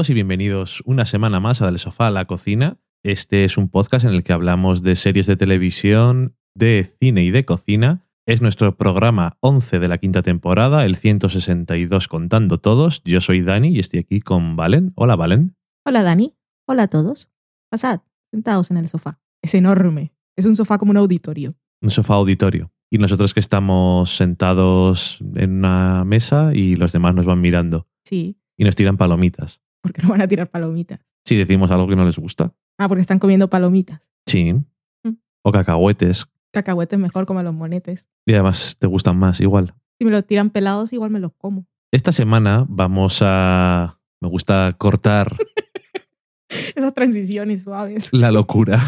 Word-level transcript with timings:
Todos 0.00 0.08
y 0.08 0.14
bienvenidos 0.14 0.82
una 0.86 1.04
semana 1.04 1.40
más 1.40 1.60
a 1.60 1.66
Del 1.66 1.78
Sofá 1.78 2.06
a 2.06 2.10
la 2.10 2.24
Cocina. 2.24 2.78
Este 3.02 3.44
es 3.44 3.58
un 3.58 3.68
podcast 3.68 4.06
en 4.06 4.14
el 4.14 4.22
que 4.22 4.32
hablamos 4.32 4.82
de 4.82 4.96
series 4.96 5.26
de 5.26 5.36
televisión, 5.36 6.34
de 6.54 6.90
cine 6.98 7.22
y 7.22 7.30
de 7.30 7.44
cocina. 7.44 8.06
Es 8.24 8.40
nuestro 8.40 8.78
programa 8.78 9.36
11 9.40 9.78
de 9.78 9.88
la 9.88 9.98
quinta 9.98 10.22
temporada, 10.22 10.86
el 10.86 10.96
162 10.96 12.08
contando 12.08 12.56
todos. 12.56 13.02
Yo 13.04 13.20
soy 13.20 13.42
Dani 13.42 13.68
y 13.68 13.78
estoy 13.78 14.00
aquí 14.00 14.22
con 14.22 14.56
Valen. 14.56 14.94
Hola 14.94 15.16
Valen. 15.16 15.54
Hola 15.84 16.02
Dani. 16.02 16.34
Hola 16.66 16.84
a 16.84 16.88
todos. 16.88 17.30
Pasad, 17.68 18.00
sentados 18.30 18.70
en 18.70 18.78
el 18.78 18.88
sofá. 18.88 19.20
Es 19.42 19.54
enorme. 19.54 20.14
Es 20.34 20.46
un 20.46 20.56
sofá 20.56 20.78
como 20.78 20.92
un 20.92 20.96
auditorio. 20.96 21.56
Un 21.82 21.90
sofá 21.90 22.14
auditorio. 22.14 22.72
Y 22.90 22.96
nosotros 22.96 23.34
que 23.34 23.40
estamos 23.40 24.16
sentados 24.16 25.18
en 25.34 25.58
una 25.58 26.06
mesa 26.06 26.52
y 26.54 26.76
los 26.76 26.90
demás 26.92 27.14
nos 27.14 27.26
van 27.26 27.42
mirando. 27.42 27.86
Sí, 28.02 28.38
Y 28.56 28.64
nos 28.64 28.76
tiran 28.76 28.96
palomitas. 28.96 29.60
Porque 29.80 30.02
no 30.02 30.10
van 30.10 30.20
a 30.22 30.28
tirar 30.28 30.48
palomitas. 30.48 31.00
Si 31.24 31.36
decimos 31.36 31.70
algo 31.70 31.86
que 31.88 31.96
no 31.96 32.04
les 32.04 32.18
gusta. 32.18 32.52
Ah, 32.78 32.88
porque 32.88 33.00
están 33.02 33.18
comiendo 33.18 33.48
palomitas. 33.48 34.00
Sí. 34.26 34.52
Mm. 35.04 35.14
O 35.42 35.52
cacahuetes. 35.52 36.26
Cacahuetes 36.52 36.98
mejor 36.98 37.26
como 37.26 37.42
los 37.42 37.54
monetes. 37.54 38.08
Y 38.26 38.32
además 38.32 38.76
te 38.78 38.86
gustan 38.86 39.16
más, 39.18 39.40
igual. 39.40 39.74
Si 39.98 40.04
me 40.04 40.10
los 40.10 40.26
tiran 40.26 40.50
pelados, 40.50 40.92
igual 40.92 41.10
me 41.10 41.20
los 41.20 41.32
como. 41.36 41.66
Esta 41.92 42.12
semana 42.12 42.64
vamos 42.68 43.20
a... 43.22 43.98
Me 44.20 44.28
gusta 44.28 44.74
cortar 44.78 45.36
Esas 46.74 46.94
transiciones 46.94 47.62
suaves. 47.62 48.08
la 48.12 48.30
locura. 48.30 48.78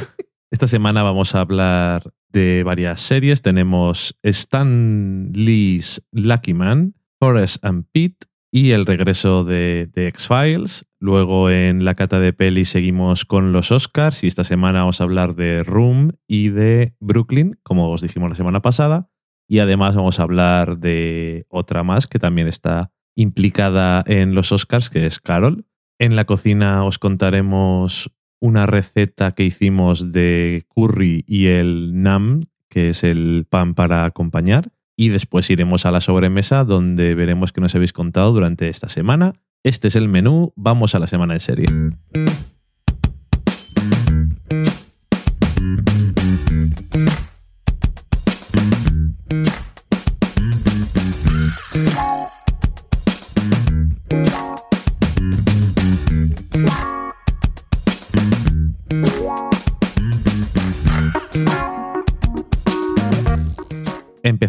Esta 0.51 0.67
semana 0.67 1.03
vamos 1.03 1.35
a 1.35 1.41
hablar 1.41 2.13
de 2.29 2.63
varias 2.65 3.01
series. 3.01 3.41
Tenemos 3.41 4.19
Stan 4.23 5.31
Lee's 5.33 6.05
Lucky 6.13 6.55
Man, 6.55 6.95
Forrest 7.21 7.65
and 7.65 7.87
Pete 7.93 8.27
y 8.55 8.73
el 8.73 8.85
regreso 8.85 9.45
de, 9.45 9.89
de 9.93 10.09
X-Files. 10.09 10.87
Luego 11.01 11.51
en 11.51 11.85
la 11.85 11.95
cata 11.95 12.21
de 12.21 12.35
peli 12.35 12.67
seguimos 12.67 13.25
con 13.25 13.53
los 13.53 13.73
Oscars 13.73 14.23
y 14.23 14.27
esta 14.27 14.45
semana 14.45 14.81
vamos 14.81 15.01
a 15.01 15.05
hablar 15.05 15.35
de 15.35 15.65
Room 15.65 16.13
y 16.29 16.51
de 16.51 16.95
Brooklyn, 17.01 17.59
como 17.63 17.91
os 17.91 18.03
dijimos 18.03 18.29
la 18.29 18.37
semana 18.37 18.61
pasada. 18.61 19.09
Y 19.49 19.59
además 19.59 19.97
vamos 19.97 20.21
a 20.21 20.25
hablar 20.25 20.79
de 20.79 21.47
otra 21.49 21.83
más 21.83 22.07
que 22.07 22.19
también 22.19 22.47
está 22.47 22.93
implicada 23.17 24.05
en 24.07 24.35
los 24.35 24.53
Oscars, 24.53 24.91
que 24.91 25.07
es 25.07 25.19
Carol. 25.19 25.67
En 25.99 26.15
la 26.15 26.27
cocina 26.27 26.85
os 26.85 26.99
contaremos 26.99 28.13
una 28.39 28.67
receta 28.67 29.33
que 29.33 29.45
hicimos 29.45 30.13
de 30.13 30.67
curry 30.69 31.25
y 31.27 31.47
el 31.47 32.03
nam, 32.03 32.45
que 32.69 32.91
es 32.91 33.03
el 33.03 33.47
pan 33.49 33.75
para 33.75 34.05
acompañar. 34.05 34.73
Y 34.97 35.09
después 35.09 35.49
iremos 35.51 35.87
a 35.87 35.91
la 35.91 36.01
sobremesa 36.01 36.65
donde 36.65 37.15
veremos 37.15 37.53
qué 37.53 37.61
nos 37.61 37.75
habéis 37.75 37.93
contado 37.93 38.33
durante 38.33 38.69
esta 38.69 38.89
semana. 38.89 39.35
Este 39.65 39.89
es 39.89 39.97
el 39.97 40.09
menú, 40.09 40.53
vamos 40.57 40.95
a 40.95 40.99
la 40.99 41.07
semana 41.07 41.35
en 41.35 41.41
serie. 41.41 41.67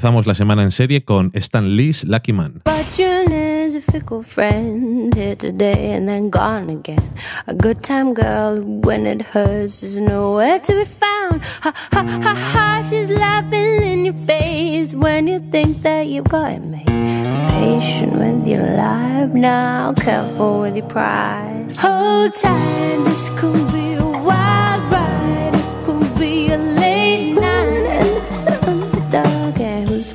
Empezamos 0.03 0.27
la 0.27 0.35
semana 0.35 0.63
en 0.63 0.71
serie 0.71 1.05
con 1.05 1.31
Stan 1.33 1.77
Lee's 1.77 2.03
Lucky 2.03 2.33
Man. 2.33 2.61
A 2.65 3.79
fickle 3.79 4.21
friend, 4.21 5.15
here 5.15 5.37
today 5.37 5.93
and 5.93 6.09
then 6.09 6.29
gone 6.29 6.69
again. 6.69 7.01
A 7.47 7.53
good 7.53 7.81
time 7.81 8.13
girl, 8.13 8.61
when 8.83 9.07
it 9.07 9.21
hurts, 9.21 9.81
nowhere 9.95 10.59
to 10.59 10.73
be 10.73 10.83
found. 10.83 11.41
Ha 11.61 11.73
ha 11.93 12.03
ha 12.21 12.35
ha, 12.35 12.83
she's 12.83 13.09
laughing 13.09 13.81
in 13.81 14.03
your 14.03 14.13
face 14.27 14.93
when 14.93 15.27
you 15.27 15.39
think 15.39 15.81
that 15.83 16.07
you've 16.07 16.27
got 16.27 16.51
it 16.51 16.63
made. 16.65 16.85
Patient 16.85 18.19
with 18.19 18.45
your 18.45 18.75
life 18.75 19.31
now, 19.31 19.93
careful 19.93 20.59
with 20.59 20.75
your 20.75 20.87
pride. 20.87 21.75
Hold 21.77 22.33
tight, 22.33 23.05
this 23.05 23.29
could 23.37 23.71
be 23.71 23.93
a 23.93 24.05
wild 24.05 24.83
ride, 24.91 25.51
it 25.55 25.85
could 25.85 26.19
be 26.19 26.51
a 26.51 26.72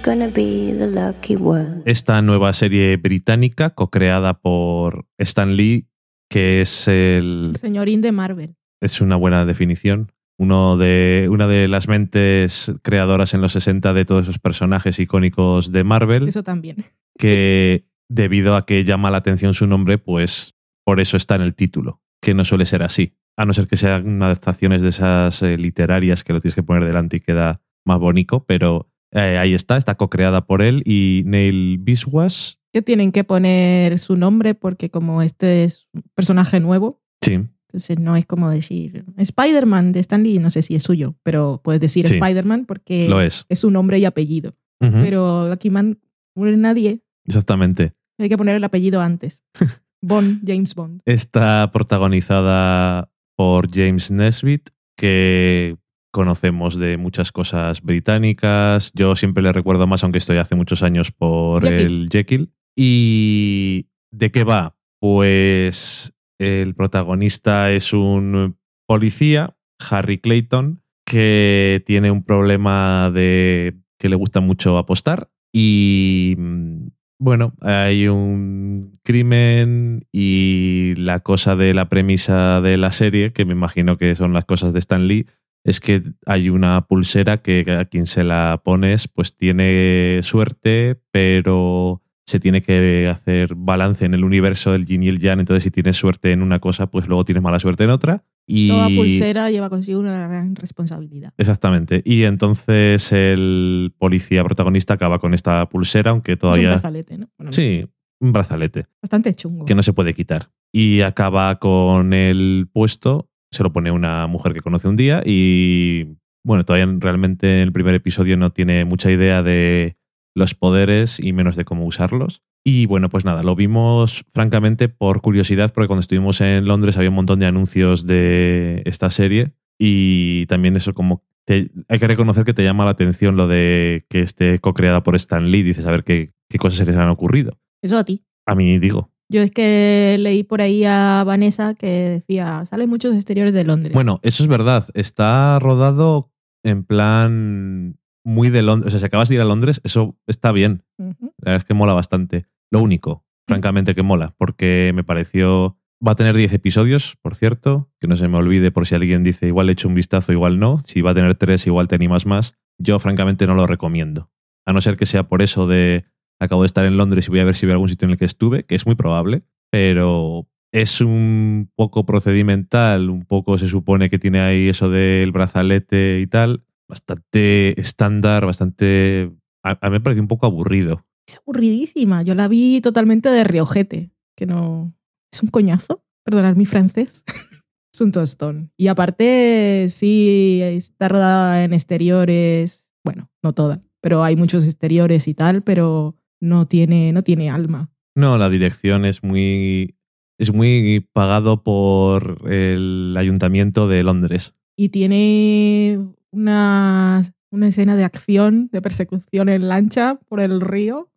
gonna 0.08 0.28
be 0.28 0.74
the 0.78 0.86
lucky 0.86 1.36
one? 1.36 1.82
Esta 1.84 2.22
nueva 2.22 2.52
serie 2.54 2.96
británica 2.96 3.70
co-creada 3.70 4.40
por 4.40 5.06
Stan 5.18 5.54
Lee, 5.54 5.86
que 6.30 6.62
es 6.62 6.88
el 6.88 7.42
El 7.50 7.56
señorín 7.56 8.00
de 8.00 8.12
Marvel. 8.12 8.54
es 8.80 9.00
una 9.02 9.16
buena 9.16 9.44
definición. 9.44 10.10
Uno 10.38 10.76
de, 10.78 11.28
una 11.30 11.46
de 11.46 11.68
las 11.68 11.88
mentes 11.88 12.72
creadoras 12.82 13.34
en 13.34 13.40
los 13.42 13.52
60 13.52 13.92
de 13.92 14.04
todos 14.06 14.22
esos 14.22 14.38
personajes 14.38 14.98
icónicos 14.98 15.72
de 15.72 15.84
Marvel, 15.84 16.28
Eso 16.28 16.42
también. 16.42 16.86
que 17.18 17.84
debido 18.08 18.54
a 18.56 18.64
que 18.64 18.84
llama 18.84 19.10
la 19.10 19.18
atención 19.18 19.52
su 19.52 19.66
nombre, 19.66 19.98
pues 19.98 20.54
por 20.86 21.00
eso 21.00 21.16
está 21.18 21.34
en 21.34 21.42
el 21.42 21.54
título, 21.54 22.00
que 22.22 22.32
no 22.34 22.44
suele 22.44 22.64
ser 22.66 22.82
así. 22.82 23.14
A 23.36 23.44
no 23.44 23.52
ser 23.52 23.66
que 23.66 23.76
sean 23.76 24.22
adaptaciones 24.22 24.80
de 24.80 24.88
esas 24.88 25.42
eh, 25.42 25.58
literarias 25.58 26.24
que 26.24 26.32
lo 26.32 26.40
tienes 26.40 26.54
que 26.54 26.62
poner 26.62 26.84
delante 26.84 27.18
y 27.18 27.20
queda 27.20 27.60
más 27.84 27.98
bonito, 27.98 28.44
pero 28.46 28.88
eh, 29.12 29.38
ahí 29.38 29.54
está, 29.54 29.76
está 29.76 29.94
co-creada 29.96 30.44
por 30.46 30.62
él 30.62 30.82
y 30.84 31.22
Neil 31.26 31.78
Biswas. 31.78 32.58
Que 32.72 32.82
tienen 32.82 33.12
que 33.12 33.24
poner 33.24 33.98
su 33.98 34.16
nombre 34.16 34.54
porque 34.54 34.90
como 34.90 35.22
este 35.22 35.64
es 35.64 35.88
un 35.92 36.02
personaje 36.14 36.60
nuevo, 36.60 37.00
Sí, 37.22 37.32
entonces 37.32 37.98
no 37.98 38.14
es 38.16 38.24
como 38.26 38.48
decir 38.50 39.04
Spider-Man 39.16 39.92
de 39.92 40.00
Stan 40.00 40.22
Lee, 40.22 40.38
no 40.38 40.50
sé 40.50 40.62
si 40.62 40.74
es 40.74 40.82
suyo, 40.82 41.16
pero 41.22 41.60
puedes 41.64 41.80
decir 41.80 42.06
Sí. 42.06 42.14
Spider-Man 42.14 42.64
porque 42.66 43.08
lo 43.08 43.20
es. 43.20 43.44
es 43.48 43.58
su 43.58 43.70
nombre 43.70 43.98
y 43.98 44.04
apellido. 44.04 44.54
Pero 44.78 45.48
Lucky 45.48 45.70
Man 45.70 45.98
no 46.36 46.46
es 46.46 46.56
nadie, 46.56 47.00
Exactamente. 47.26 47.94
hay 48.18 48.28
que 48.28 48.38
poner 48.38 48.54
el 48.54 48.62
apellido 48.64 49.00
antes. 49.00 49.42
Bond, 50.00 50.42
James 50.46 50.74
Bond. 50.76 51.00
Está 51.04 51.68
protagonizada 51.72 53.10
por 53.36 53.68
James 53.74 54.10
Nesbitt, 54.12 54.70
que 54.96 55.76
conocemos 56.18 56.76
de 56.76 56.96
muchas 56.96 57.30
cosas 57.30 57.80
británicas. 57.80 58.90
Yo 58.92 59.14
siempre 59.14 59.40
le 59.40 59.52
recuerdo 59.52 59.86
más, 59.86 60.02
aunque 60.02 60.18
estoy 60.18 60.38
hace 60.38 60.56
muchos 60.56 60.82
años, 60.82 61.12
por 61.12 61.62
Jekyll. 61.62 61.86
el 61.86 62.08
Jekyll. 62.10 62.52
¿Y 62.74 63.86
de 64.10 64.32
qué 64.32 64.42
va? 64.42 64.76
Pues 65.00 66.12
el 66.40 66.74
protagonista 66.74 67.70
es 67.70 67.92
un 67.92 68.56
policía, 68.88 69.56
Harry 69.78 70.18
Clayton, 70.18 70.82
que 71.06 71.84
tiene 71.86 72.10
un 72.10 72.24
problema 72.24 73.12
de 73.14 73.76
que 73.96 74.08
le 74.08 74.16
gusta 74.16 74.40
mucho 74.40 74.76
apostar 74.76 75.30
y 75.52 76.34
mm, 76.36 76.88
bueno, 77.20 77.52
hay 77.60 78.08
un 78.08 78.98
crimen 79.04 80.04
y 80.10 80.94
la 80.96 81.20
cosa 81.20 81.54
de 81.54 81.74
la 81.74 81.88
premisa 81.88 82.60
de 82.60 82.76
la 82.76 82.90
serie, 82.90 83.32
que 83.32 83.44
me 83.44 83.52
imagino 83.52 83.98
que 83.98 84.16
son 84.16 84.32
las 84.32 84.46
cosas 84.46 84.72
de 84.72 84.80
Stan 84.80 85.06
Lee, 85.06 85.26
es 85.68 85.80
que 85.80 86.02
hay 86.26 86.48
una 86.50 86.86
pulsera 86.86 87.38
que 87.38 87.64
a 87.78 87.84
quien 87.84 88.06
se 88.06 88.24
la 88.24 88.60
pones 88.64 89.08
pues 89.08 89.36
tiene 89.36 90.20
suerte, 90.22 91.00
pero 91.10 92.02
se 92.26 92.40
tiene 92.40 92.60
que 92.62 93.08
hacer 93.10 93.54
balance 93.54 94.04
en 94.04 94.12
el 94.14 94.22
universo 94.22 94.72
del 94.72 94.84
yin 94.84 95.02
y 95.02 95.08
el 95.08 95.18
yang, 95.18 95.40
entonces 95.40 95.64
si 95.64 95.70
tienes 95.70 95.96
suerte 95.96 96.32
en 96.32 96.42
una 96.42 96.58
cosa, 96.58 96.90
pues 96.90 97.08
luego 97.08 97.24
tienes 97.24 97.42
mala 97.42 97.58
suerte 97.58 97.84
en 97.84 97.90
otra. 97.90 98.22
Y 98.46 98.68
Toda 98.68 98.88
pulsera 98.88 99.50
lleva 99.50 99.68
consigo 99.70 100.00
una 100.00 100.26
gran 100.28 100.54
responsabilidad. 100.56 101.32
Exactamente. 101.38 102.02
Y 102.04 102.24
entonces 102.24 103.12
el 103.12 103.94
policía 103.98 104.42
protagonista 104.44 104.94
acaba 104.94 105.18
con 105.18 105.32
esta 105.34 105.66
pulsera, 105.68 106.10
aunque 106.10 106.32
Es 106.32 106.36
un 106.36 106.40
todavía... 106.40 106.70
brazalete, 106.72 107.18
¿no? 107.18 107.30
Bueno, 107.38 107.52
Sí, 107.52 107.86
un 108.20 108.32
brazalete 108.32 108.86
Bastante 109.02 109.34
chungo. 109.34 109.64
que 109.64 109.74
no 109.74 109.82
se 109.82 109.92
puede 109.92 110.12
quitar. 110.14 110.50
Y 110.72 111.00
acaba 111.02 111.58
con 111.58 112.12
el 112.12 112.68
puesto, 112.72 113.30
se 113.50 113.62
lo 113.62 113.72
pone 113.72 113.90
una 113.90 114.26
mujer 114.26 114.52
que 114.54 114.60
conoce 114.60 114.88
un 114.88 114.96
día 114.96 115.22
y 115.24 116.16
bueno, 116.44 116.64
todavía 116.64 116.92
realmente 116.98 117.62
el 117.62 117.72
primer 117.72 117.94
episodio 117.94 118.36
no 118.36 118.50
tiene 118.50 118.84
mucha 118.84 119.10
idea 119.10 119.42
de 119.42 119.96
los 120.34 120.54
poderes 120.54 121.18
y 121.20 121.32
menos 121.32 121.56
de 121.56 121.64
cómo 121.64 121.84
usarlos. 121.84 122.42
Y 122.64 122.86
bueno, 122.86 123.08
pues 123.08 123.24
nada, 123.24 123.42
lo 123.42 123.54
vimos 123.56 124.24
francamente 124.34 124.88
por 124.88 125.20
curiosidad, 125.20 125.72
porque 125.72 125.86
cuando 125.88 126.00
estuvimos 126.00 126.40
en 126.40 126.66
Londres 126.66 126.96
había 126.96 127.08
un 127.10 127.16
montón 127.16 127.38
de 127.38 127.46
anuncios 127.46 128.06
de 128.06 128.82
esta 128.84 129.10
serie 129.10 129.52
y 129.78 130.46
también 130.46 130.76
eso 130.76 130.92
como... 130.94 131.24
te- 131.46 131.70
hay 131.88 131.98
que 131.98 132.06
reconocer 132.08 132.44
que 132.44 132.54
te 132.54 132.64
llama 132.64 132.84
la 132.84 132.90
atención 132.92 133.36
lo 133.36 133.48
de 133.48 134.06
que 134.10 134.20
esté 134.20 134.58
co-creada 134.58 135.02
por 135.02 135.16
Stan 135.16 135.50
Lee, 135.50 135.62
dices 135.62 135.86
a 135.86 135.90
ver 135.90 136.04
qué, 136.04 136.32
qué 136.48 136.58
cosas 136.58 136.78
se 136.78 136.86
les 136.86 136.96
han 136.96 137.08
ocurrido. 137.08 137.58
Eso 137.82 137.96
a 137.96 138.04
ti. 138.04 138.24
A 138.46 138.54
mí 138.54 138.78
digo, 138.78 139.10
Yo 139.30 139.42
es 139.42 139.50
que 139.50 140.16
leí 140.18 140.42
por 140.42 140.60
ahí 140.62 140.84
a 140.84 141.22
Vanessa 141.24 141.74
que 141.74 142.22
decía, 142.26 142.64
salen 142.66 142.88
muchos 142.88 143.14
exteriores 143.14 143.52
de 143.52 143.64
Londres. 143.64 143.92
Bueno, 143.92 144.20
eso 144.22 144.42
es 144.42 144.48
verdad. 144.48 144.86
Está 144.94 145.58
rodado 145.58 146.32
en 146.64 146.84
plan 146.84 147.98
muy 148.24 148.50
de 148.50 148.62
Londres. 148.62 148.88
O 148.88 148.90
sea, 148.90 149.00
si 149.00 149.06
acabas 149.06 149.28
de 149.28 149.36
ir 149.36 149.40
a 149.40 149.44
Londres, 149.44 149.80
eso 149.84 150.16
está 150.26 150.52
bien. 150.52 150.82
La 150.96 151.14
verdad 151.40 151.56
es 151.56 151.64
que 151.64 151.74
mola 151.74 151.92
bastante. 151.92 152.46
Lo 152.70 152.80
único, 152.80 153.26
francamente, 153.46 153.94
que 153.94 154.02
mola, 154.02 154.34
porque 154.38 154.92
me 154.94 155.04
pareció 155.04 155.78
Va 156.06 156.12
a 156.12 156.16
tener 156.16 156.36
10 156.36 156.52
episodios, 156.52 157.16
por 157.22 157.34
cierto, 157.34 157.90
que 158.00 158.06
no 158.06 158.16
se 158.16 158.28
me 158.28 158.36
olvide 158.36 158.70
por 158.70 158.86
si 158.86 158.94
alguien 158.94 159.24
dice 159.24 159.48
igual 159.48 159.68
he 159.68 159.72
hecho 159.72 159.88
un 159.88 159.96
vistazo, 159.96 160.32
igual 160.32 160.60
no. 160.60 160.78
Si 160.78 161.00
va 161.00 161.10
a 161.10 161.14
tener 161.14 161.34
3, 161.34 161.66
igual 161.66 161.88
te 161.88 161.96
animas 161.96 162.24
más. 162.24 162.54
Yo 162.78 163.00
francamente 163.00 163.48
no 163.48 163.54
lo 163.54 163.66
recomiendo. 163.66 164.30
A 164.64 164.72
no 164.72 164.80
ser 164.80 164.96
que 164.96 165.06
sea 165.06 165.24
por 165.24 165.42
eso 165.42 165.66
de 165.66 166.04
acabo 166.40 166.62
de 166.62 166.66
estar 166.66 166.84
en 166.84 166.96
Londres 166.96 167.26
y 167.26 167.30
voy 167.30 167.40
a 167.40 167.44
ver 167.44 167.56
si 167.56 167.66
veo 167.66 167.74
algún 167.74 167.88
sitio 167.88 168.06
en 168.06 168.12
el 168.12 168.18
que 168.18 168.24
estuve, 168.24 168.64
que 168.64 168.74
es 168.74 168.86
muy 168.86 168.94
probable, 168.94 169.42
pero 169.70 170.46
es 170.72 171.00
un 171.00 171.70
poco 171.74 172.04
procedimental, 172.04 173.10
un 173.10 173.24
poco 173.24 173.58
se 173.58 173.68
supone 173.68 174.10
que 174.10 174.18
tiene 174.18 174.40
ahí 174.40 174.68
eso 174.68 174.90
del 174.90 175.32
brazalete 175.32 176.20
y 176.20 176.26
tal, 176.26 176.64
bastante 176.88 177.80
estándar, 177.80 178.46
bastante... 178.46 179.32
A, 179.62 179.74
mí 179.84 179.90
me 179.90 180.00
parece 180.00 180.20
un 180.20 180.28
poco 180.28 180.46
aburrido. 180.46 181.04
Es 181.26 181.36
aburridísima. 181.38 182.22
Yo 182.22 182.34
la 182.34 182.48
vi 182.48 182.80
totalmente 182.80 183.28
de 183.30 183.44
riojete, 183.44 184.10
que 184.36 184.46
no... 184.46 184.94
Es 185.32 185.42
un 185.42 185.50
coñazo, 185.50 186.04
perdonad 186.24 186.56
mi 186.56 186.64
francés. 186.64 187.24
es 187.92 188.00
un 188.00 188.12
tostón. 188.12 188.72
Y 188.76 188.88
aparte, 188.88 189.88
sí, 189.90 190.60
está 190.62 191.08
rodada 191.08 191.64
en 191.64 191.74
exteriores, 191.74 192.88
bueno, 193.04 193.30
no 193.42 193.52
toda, 193.52 193.82
pero 194.00 194.22
hay 194.22 194.36
muchos 194.36 194.64
exteriores 194.64 195.28
y 195.28 195.34
tal, 195.34 195.62
pero 195.62 196.17
no 196.40 196.66
tiene, 196.66 197.12
no 197.12 197.22
tiene 197.22 197.50
alma. 197.50 197.90
No, 198.14 198.38
la 198.38 198.48
dirección 198.48 199.04
es 199.04 199.22
muy 199.22 199.94
es 200.38 200.52
muy 200.52 201.06
pagado 201.12 201.62
por 201.64 202.48
el 202.50 203.14
ayuntamiento 203.18 203.88
de 203.88 204.04
Londres. 204.04 204.54
Y 204.76 204.90
tiene 204.90 205.98
una, 206.30 207.22
una 207.50 207.68
escena 207.68 207.96
de 207.96 208.04
acción, 208.04 208.68
de 208.72 208.80
persecución 208.80 209.48
en 209.48 209.68
lancha 209.68 210.18
por 210.28 210.40
el 210.40 210.60
río. 210.60 211.10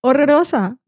Horrorosa. 0.00 0.78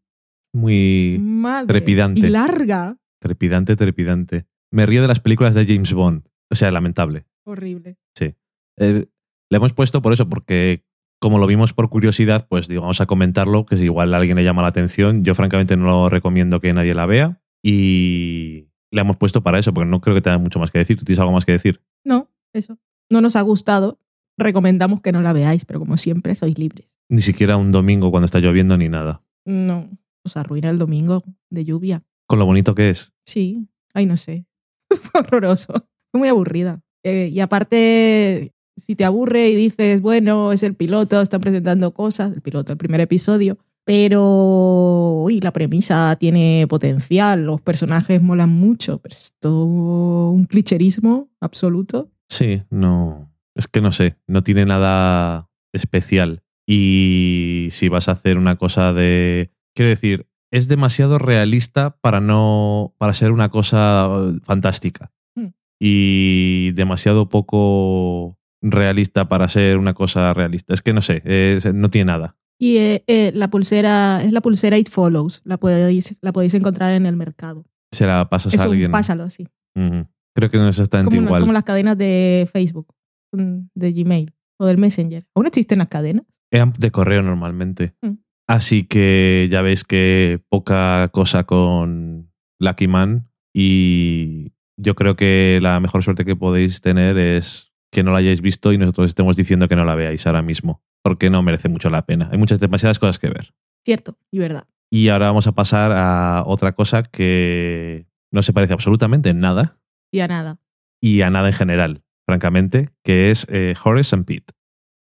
Muy 0.55 1.19
Madre. 1.21 1.67
Trepidante. 1.67 2.21
Y 2.21 2.31
larga. 2.31 2.97
trepidante, 3.19 3.77
trepidante. 3.77 4.47
Me 4.71 4.87
río 4.87 5.03
de 5.03 5.09
las 5.09 5.21
películas 5.21 5.55
de 5.55 5.67
James 5.67 5.93
Bond. 5.93 6.27
O 6.51 6.55
sea, 6.55 6.71
lamentable. 6.71 7.27
Horrible. 7.45 7.99
Sí. 8.15 8.35
Eh, 8.79 9.07
le 9.51 9.57
hemos 9.57 9.75
puesto 9.75 10.01
por 10.01 10.15
eso, 10.15 10.29
porque 10.29 10.85
como 11.21 11.39
lo 11.39 11.47
vimos 11.47 11.73
por 11.73 11.89
curiosidad, 11.89 12.47
pues 12.49 12.69
digo, 12.69 12.83
vamos 12.83 13.01
a 13.01 13.07
comentarlo, 13.07 13.67
que 13.67 13.77
si 13.77 13.85
igual 13.85 14.15
a 14.15 14.19
alguien 14.19 14.37
le 14.37 14.45
llama 14.45 14.63
la 14.63 14.69
atención. 14.69 15.25
Yo 15.25 15.35
francamente 15.35 15.77
no 15.77 15.87
lo 15.87 16.09
recomiendo 16.09 16.61
que 16.61 16.73
nadie 16.73 16.95
la 16.95 17.07
vea. 17.07 17.41
Y 17.63 18.69
le 18.91 19.01
hemos 19.01 19.17
puesto 19.17 19.43
para 19.43 19.59
eso, 19.59 19.75
porque 19.75 19.91
no 19.91 20.01
creo 20.01 20.15
que 20.15 20.23
tenga 20.23 20.39
mucho 20.39 20.59
más 20.59 20.71
que 20.71 20.79
decir. 20.79 20.99
¿Tú 20.99 21.05
tienes 21.05 21.21
algo 21.21 21.33
más 21.33 21.45
que 21.45 21.53
decir? 21.53 21.83
No, 22.05 22.31
eso. 22.53 22.79
No 23.11 23.21
nos 23.21 23.37
ha 23.37 23.43
gustado. 23.43 23.99
Recomendamos 24.37 25.03
que 25.03 25.11
no 25.11 25.21
la 25.21 25.33
veáis, 25.33 25.65
pero 25.65 25.81
como 25.81 25.97
siempre, 25.97 26.35
sois 26.35 26.57
libres. 26.59 27.01
Ni 27.09 27.21
siquiera 27.21 27.57
un 27.57 27.73
domingo 27.73 28.11
cuando 28.11 28.27
está 28.27 28.39
lloviendo 28.39 28.77
ni 28.77 28.89
nada. 28.89 29.23
No, 29.45 29.91
os 30.25 30.37
arruina 30.37 30.71
el 30.71 30.79
domingo 30.79 31.25
de 31.51 31.65
lluvia. 31.65 32.05
Con 32.27 32.39
lo 32.39 32.47
bonito 32.47 32.75
que 32.75 32.91
es. 32.91 33.13
Sí, 33.25 33.69
ay, 33.95 34.07
no 34.07 34.17
sé. 34.17 34.47
Fue 34.89 35.21
horroroso. 35.21 35.89
Fue 36.13 36.19
muy 36.21 36.29
aburrida. 36.29 36.83
Eh, 37.03 37.31
y 37.33 37.41
aparte, 37.41 38.53
si 38.79 38.97
te 38.97 39.05
aburre 39.05 39.49
y 39.49 39.57
dices, 39.57 40.01
bueno, 40.01 40.53
es 40.53 40.63
el 40.63 40.75
piloto, 40.75 41.21
están 41.21 41.41
presentando 41.41 41.93
cosas, 41.93 42.33
el 42.33 42.41
piloto, 42.41 42.73
el 42.73 42.79
primer 42.79 43.01
episodio, 43.01 43.59
pero 43.89 45.23
uy, 45.23 45.41
la 45.41 45.53
premisa 45.53 46.15
tiene 46.21 46.67
potencial, 46.69 47.47
los 47.47 47.61
personajes 47.63 48.21
molan 48.21 48.51
mucho, 48.51 48.99
pero 48.99 49.15
es 49.15 49.33
todo 49.41 50.31
un 50.31 50.45
clicherismo 50.45 51.31
absoluto. 51.41 52.11
Sí, 52.29 52.63
no. 52.69 53.33
Es 53.55 53.67
que 53.67 53.81
no 53.81 53.93
sé, 53.93 54.17
no 54.27 54.43
tiene 54.43 54.67
nada 54.67 55.49
especial. 55.73 56.43
Y 56.67 57.69
si 57.71 57.89
vas 57.89 58.09
a 58.09 58.13
hacer 58.13 58.37
una 58.37 58.57
cosa 58.57 58.93
de. 58.93 59.53
Quiero 59.75 59.89
decir, 59.89 60.29
es 60.51 60.69
demasiado 60.69 61.19
realista 61.19 61.97
para 62.03 62.21
no. 62.21 62.95
para 62.99 63.15
ser 63.15 63.33
una 63.33 63.49
cosa 63.49 64.11
fantástica. 64.45 65.13
Hmm. 65.35 65.49
Y 65.81 66.73
demasiado 66.73 67.31
poco 67.31 68.38
realista 68.63 69.29
para 69.29 69.49
ser 69.49 69.79
una 69.79 69.95
cosa 69.95 70.33
realista. 70.35 70.75
Es 70.75 70.83
que 70.83 70.93
no 70.93 71.03
sé, 71.03 71.23
es- 71.25 71.73
no 71.75 71.89
tiene 71.89 72.07
nada. 72.13 72.37
Y 72.61 72.77
eh, 72.79 73.05
eh, 73.07 73.31
la 73.35 73.49
pulsera, 73.51 74.23
es 74.25 74.33
la 74.33 74.41
pulsera 74.41 74.77
It 74.79 74.89
Follows, 74.89 75.43
la 75.45 75.59
podéis, 75.59 76.19
la 76.23 76.33
podéis 76.33 76.55
encontrar 76.55 76.93
en 76.95 77.07
el 77.07 77.17
mercado. 77.17 77.65
Se 77.93 78.07
la 78.07 78.29
pasas 78.29 78.59
a 78.59 78.63
alguien. 78.65 78.91
pásalo 78.91 79.23
así. 79.25 79.47
Ujú. 79.77 80.07
Creo 80.35 80.51
que 80.51 80.59
no 80.59 80.69
es 80.69 80.77
exactamente 80.79 81.15
como, 81.17 81.29
igual. 81.29 81.41
como 81.41 81.53
las 81.53 81.65
cadenas 81.65 81.97
de 81.97 82.49
Facebook, 82.53 82.93
mm, 83.33 83.59
de 83.75 83.93
Gmail 83.93 84.35
o 84.59 84.67
del 84.67 84.77
Messenger. 84.79 85.25
¿Aún 85.37 85.47
existen 85.47 85.79
las 85.79 85.89
cadenas? 85.89 86.25
Eran 86.51 86.73
de 86.79 86.91
correo 86.91 87.23
normalmente. 87.23 87.95
Mm. 88.03 88.15
Así 88.49 88.85
que 88.85 89.49
ya 89.53 89.63
veis 89.63 89.85
que 89.85 90.41
poca 90.49 91.09
cosa 91.13 91.45
con 91.45 92.33
Lucky 92.59 92.89
Man 92.89 93.29
y 93.55 94.53
yo 94.77 94.95
creo 94.95 95.17
que 95.17 95.59
la 95.63 95.79
mejor 95.81 96.03
suerte 96.03 96.25
que 96.25 96.35
podéis 96.37 96.81
tener 96.81 97.19
es 97.19 97.68
que 97.91 98.03
no 98.03 98.13
la 98.13 98.19
hayáis 98.19 98.41
visto 98.41 98.73
y 98.73 98.79
nosotros 98.79 99.07
estemos 99.09 99.37
diciendo 99.37 99.69
que 99.69 99.77
no 99.77 99.85
la 99.85 99.95
veáis 99.95 100.27
ahora 100.27 100.43
mismo, 100.43 100.83
porque 101.03 101.31
no 101.31 101.43
merece 101.43 101.69
mucho 101.69 101.91
la 101.91 102.05
pena. 102.07 102.29
Hay 102.33 102.39
muchas 102.39 102.61
demasiadas 102.61 102.99
cosas 102.99 103.19
que 103.19 103.29
ver. 103.29 103.53
Cierto, 103.85 104.17
y 104.31 104.39
verdad. 104.39 104.67
Y 104.91 105.09
ahora 105.09 105.27
vamos 105.27 105.47
a 105.47 105.53
pasar 105.53 105.93
a 105.93 106.43
otra 106.47 106.73
cosa 106.73 107.03
que 107.03 108.07
no 108.33 108.43
se 108.43 108.53
parece 108.53 108.73
absolutamente 108.73 109.29
en 109.31 109.41
nada 109.41 109.79
Y 110.13 110.21
a 110.21 110.29
nada. 110.29 110.59
y 111.01 111.21
a 111.23 111.31
nada 111.31 111.49
en 111.49 111.55
general, 111.55 112.03
francamente, 112.27 112.91
que 113.05 113.31
es 113.31 113.47
eh, 113.51 113.75
Horace 113.83 114.15
and 114.17 114.25
Pete. 114.25 114.53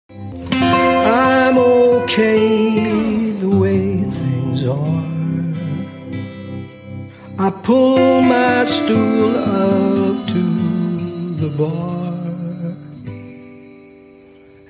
I'm 0.10 1.58
okay 1.58 3.32
the 3.40 3.48
way 3.48 4.04
things 4.10 4.64
are. 4.64 5.04
I 7.40 7.50
pull 7.64 8.22
my 8.22 8.64
stool 8.66 9.36
up 9.36 10.28
to 10.28 11.36
the 11.42 11.50
bar 11.58 11.93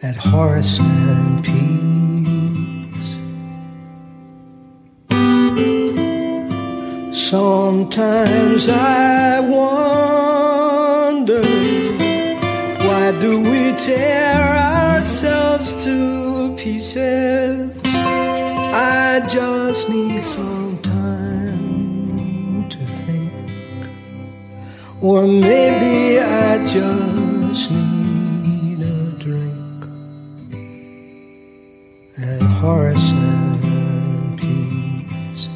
at 0.03 0.15
Horace 0.17 0.79
and 0.79 1.41
Pete's. 1.41 3.05
Sometimes 7.17 8.67
I 8.67 9.39
wonder 9.39 9.81
why 12.85 13.11
do 13.21 13.39
we 13.39 13.71
tear 13.77 14.35
ourselves 14.35 15.85
to 15.85 16.53
pieces? 16.57 17.71
I 17.95 19.21
just 19.29 19.87
need 19.89 20.25
some 20.25 20.77
time 20.81 22.67
to 22.67 22.77
think. 22.77 23.87
Or 25.01 25.25
maybe 25.25 26.19
I 26.19 26.57
just 26.65 27.71
need 27.71 28.02
And 32.65 34.37
Pete's. 34.37 35.49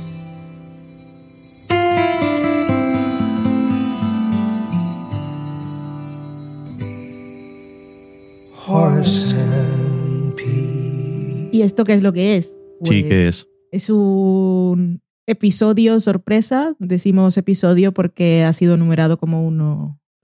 ¿Y 11.54 11.62
esto 11.62 11.86
qué 11.86 11.94
es 11.94 12.04
lo 12.04 12.12
que 12.12 12.36
es? 12.36 12.48
Sí, 12.48 12.58
Pues, 12.82 13.04
que 13.06 13.28
es. 13.30 13.48
Es 13.72 13.90
un 13.90 15.02
episodio 15.26 16.02
sorpresa. 16.02 16.76
Decimos 16.78 17.38
episodio 17.38 17.94
porque 17.94 18.44
ha 18.44 18.52
sido 18.52 18.76
numerado 18.76 19.18
como 19.18 19.48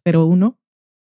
101, 0.03 0.59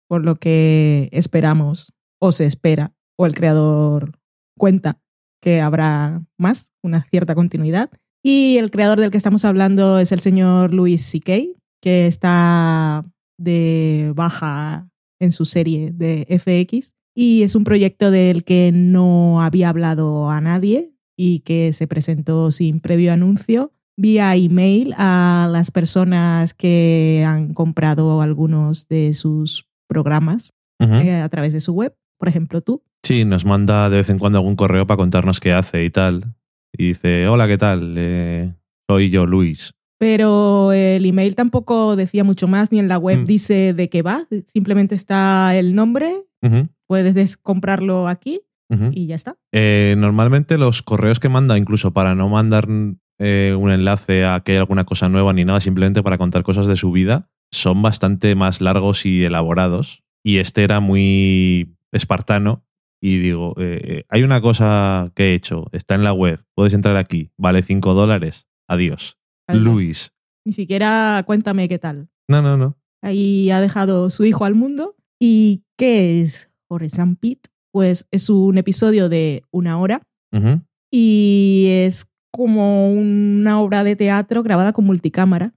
por 0.07 0.25
lo 0.25 0.35
que 0.35 1.09
esperamos 1.11 1.93
o 2.19 2.31
se 2.31 2.45
espera 2.45 2.95
o 3.15 3.27
el 3.27 3.35
creador 3.35 4.19
cuenta 4.57 4.99
que 5.41 5.61
habrá 5.61 6.23
más, 6.37 6.71
una 6.81 7.03
cierta 7.03 7.35
continuidad. 7.35 7.89
Y 8.23 8.57
el 8.57 8.71
creador 8.71 8.99
del 8.99 9.11
que 9.11 9.17
estamos 9.17 9.45
hablando 9.45 9.99
es 9.99 10.11
el 10.11 10.19
señor 10.19 10.73
Louis 10.73 11.01
C.K., 11.01 11.59
que 11.81 12.07
está 12.07 13.05
de 13.37 14.11
baja 14.15 14.89
en 15.19 15.31
su 15.31 15.45
serie 15.45 15.91
de 15.93 16.25
FX. 16.39 16.93
Y 17.15 17.43
es 17.43 17.55
un 17.55 17.63
proyecto 17.63 18.11
del 18.11 18.43
que 18.43 18.71
no 18.73 19.41
había 19.41 19.69
hablado 19.69 20.29
a 20.29 20.41
nadie 20.41 20.93
y 21.17 21.39
que 21.39 21.73
se 21.73 21.87
presentó 21.87 22.51
sin 22.51 22.79
previo 22.79 23.11
anuncio 23.11 23.73
vía 23.99 24.33
email 24.35 24.93
a 24.97 25.49
las 25.51 25.71
personas 25.71 26.53
que 26.53 27.25
han 27.27 27.53
comprado 27.53 28.21
algunos 28.21 28.87
de 28.87 29.13
sus 29.13 29.67
programas 29.87 30.53
eh, 30.79 31.15
a 31.15 31.27
través 31.27 31.51
de 31.51 31.59
su 31.59 31.73
web. 31.73 31.93
Por 32.17 32.29
ejemplo, 32.29 32.61
tú. 32.61 32.81
Sí, 33.03 33.25
nos 33.25 33.45
manda 33.45 33.89
de 33.89 33.97
vez 33.97 34.09
en 34.09 34.19
cuando 34.19 34.37
algún 34.39 34.55
correo 34.55 34.85
para 34.85 34.97
contarnos 34.97 35.39
qué 35.39 35.53
hace 35.53 35.83
y 35.85 35.89
tal. 35.89 36.35
Y 36.77 36.87
dice, 36.89 37.27
hola, 37.27 37.47
¿qué 37.47 37.57
tal? 37.57 37.95
Eh, 37.97 38.53
soy 38.89 39.09
yo, 39.09 39.25
Luis. 39.25 39.73
Pero 39.99 40.71
el 40.71 41.05
email 41.05 41.35
tampoco 41.35 41.95
decía 41.95 42.23
mucho 42.23 42.47
más, 42.47 42.71
ni 42.71 42.79
en 42.79 42.87
la 42.87 42.97
web 42.97 43.19
Mm. 43.19 43.25
dice 43.25 43.73
de 43.73 43.89
qué 43.89 44.01
va. 44.01 44.21
Simplemente 44.45 44.95
está 44.95 45.55
el 45.57 45.75
nombre, 45.75 46.23
puedes 46.87 47.13
des- 47.15 47.37
comprarlo 47.37 48.07
aquí 48.07 48.41
y 48.91 49.07
ya 49.07 49.15
está. 49.15 49.35
Eh, 49.51 49.95
normalmente 49.97 50.57
los 50.57 50.83
correos 50.83 51.19
que 51.19 51.27
manda, 51.27 51.57
incluso 51.57 51.91
para 51.91 52.13
no 52.15 52.29
mandar 52.29 52.67
eh, 53.19 53.55
un 53.59 53.71
enlace 53.71 54.25
a 54.25 54.39
que 54.41 54.53
hay 54.53 54.57
alguna 54.59 54.85
cosa 54.85 55.09
nueva 55.09 55.33
ni 55.33 55.43
nada, 55.43 55.59
simplemente 55.59 56.03
para 56.03 56.17
contar 56.17 56.43
cosas 56.43 56.67
de 56.67 56.75
su 56.77 56.91
vida, 56.91 57.29
son 57.51 57.81
bastante 57.81 58.35
más 58.35 58.61
largos 58.61 59.05
y 59.05 59.23
elaborados. 59.25 60.03
Y 60.23 60.37
este 60.37 60.63
era 60.63 60.79
muy 60.81 61.75
espartano. 61.91 62.63
Y 63.01 63.19
digo, 63.19 63.53
eh, 63.57 63.81
eh, 63.83 64.05
hay 64.09 64.23
una 64.23 64.41
cosa 64.41 65.11
que 65.15 65.31
he 65.31 65.33
hecho, 65.33 65.67
está 65.71 65.95
en 65.95 66.03
la 66.03 66.13
web, 66.13 66.43
puedes 66.53 66.73
entrar 66.73 66.97
aquí, 66.97 67.31
vale 67.37 67.61
5 67.61 67.93
dólares, 67.93 68.47
adiós. 68.67 69.17
Adiós. 69.47 69.63
Luis. 69.63 70.13
Ni 70.45 70.53
siquiera 70.53 71.23
cuéntame 71.25 71.67
qué 71.67 71.79
tal. 71.79 72.09
No, 72.27 72.41
no, 72.41 72.57
no. 72.57 72.77
Ahí 73.01 73.49
ha 73.51 73.61
dejado 73.61 74.09
su 74.09 74.25
hijo 74.25 74.45
al 74.45 74.55
mundo. 74.55 74.95
¿Y 75.19 75.63
qué 75.77 76.21
es 76.21 76.53
and 76.97 77.17
Pete? 77.19 77.49
Pues 77.71 78.07
es 78.11 78.29
un 78.29 78.57
episodio 78.57 79.09
de 79.09 79.43
una 79.51 79.79
hora 79.79 80.01
y 80.91 81.67
es 81.69 82.07
como 82.31 82.91
una 82.91 83.61
obra 83.61 83.83
de 83.83 83.95
teatro 83.95 84.43
grabada 84.43 84.73
con 84.73 84.85
multicámara 84.85 85.53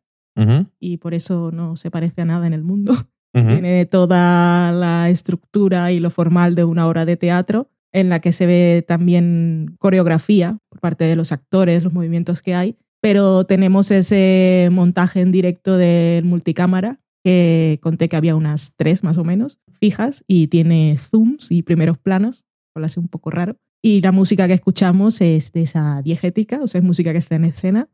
y 0.79 0.97
por 0.97 1.15
eso 1.15 1.51
no 1.53 1.77
se 1.77 1.91
parece 1.91 2.23
a 2.23 2.25
nada 2.25 2.47
en 2.47 2.53
el 2.53 2.63
mundo. 2.63 2.95
Tiene 3.33 3.87
toda 3.87 4.73
la 4.73 5.09
estructura 5.09 5.91
y 5.91 6.01
lo 6.01 6.11
formal 6.11 6.55
de 6.55 6.65
una 6.65 6.87
obra 6.87 7.07
de 7.07 7.17
teatro 7.17 7.71
en 7.93 8.09
la 8.09 8.21
que 8.21 8.33
se 8.33 8.45
ve 8.45 8.85
también 8.87 9.75
coreografía 9.79 10.59
por 10.69 10.81
parte 10.81 11.05
de 11.05 11.17
los 11.17 11.33
actores, 11.33 11.83
los 11.83 11.93
movimientos 11.93 12.43
que 12.43 12.55
hay, 12.55 12.77
pero 13.01 13.45
tenemos 13.45 13.91
ese 13.91 14.69
montaje 14.71 15.21
en 15.21 15.33
directo 15.33 15.77
del 15.77 16.25
multicámara 16.25 17.01
que 17.25 17.79
conté 17.83 18.09
que 18.09 18.17
había 18.17 18.37
unas 18.37 18.73
tres 18.77 19.03
más 19.03 19.19
o 19.19 19.25
menos 19.25 19.61
fijas 19.81 20.25
y 20.27 20.49
tiene 20.49 20.97
zooms 20.99 21.51
y 21.51 21.63
primeros 21.63 21.99
planos, 21.99 22.45
lo 22.75 22.85
hace 22.85 23.01
un 23.01 23.09
poco 23.09 23.31
raro. 23.31 23.57
Y 23.83 24.01
la 24.01 24.13
música 24.13 24.47
que 24.47 24.55
escuchamos 24.55 25.21
es 25.21 25.53
de 25.53 25.63
esa 25.63 26.03
diegética, 26.03 26.61
o 26.63 26.69
sea, 26.69 26.79
es 26.81 26.85
música 26.85 27.13
que 27.13 27.19
está 27.19 27.35
en 27.35 27.45
escena 27.45 27.89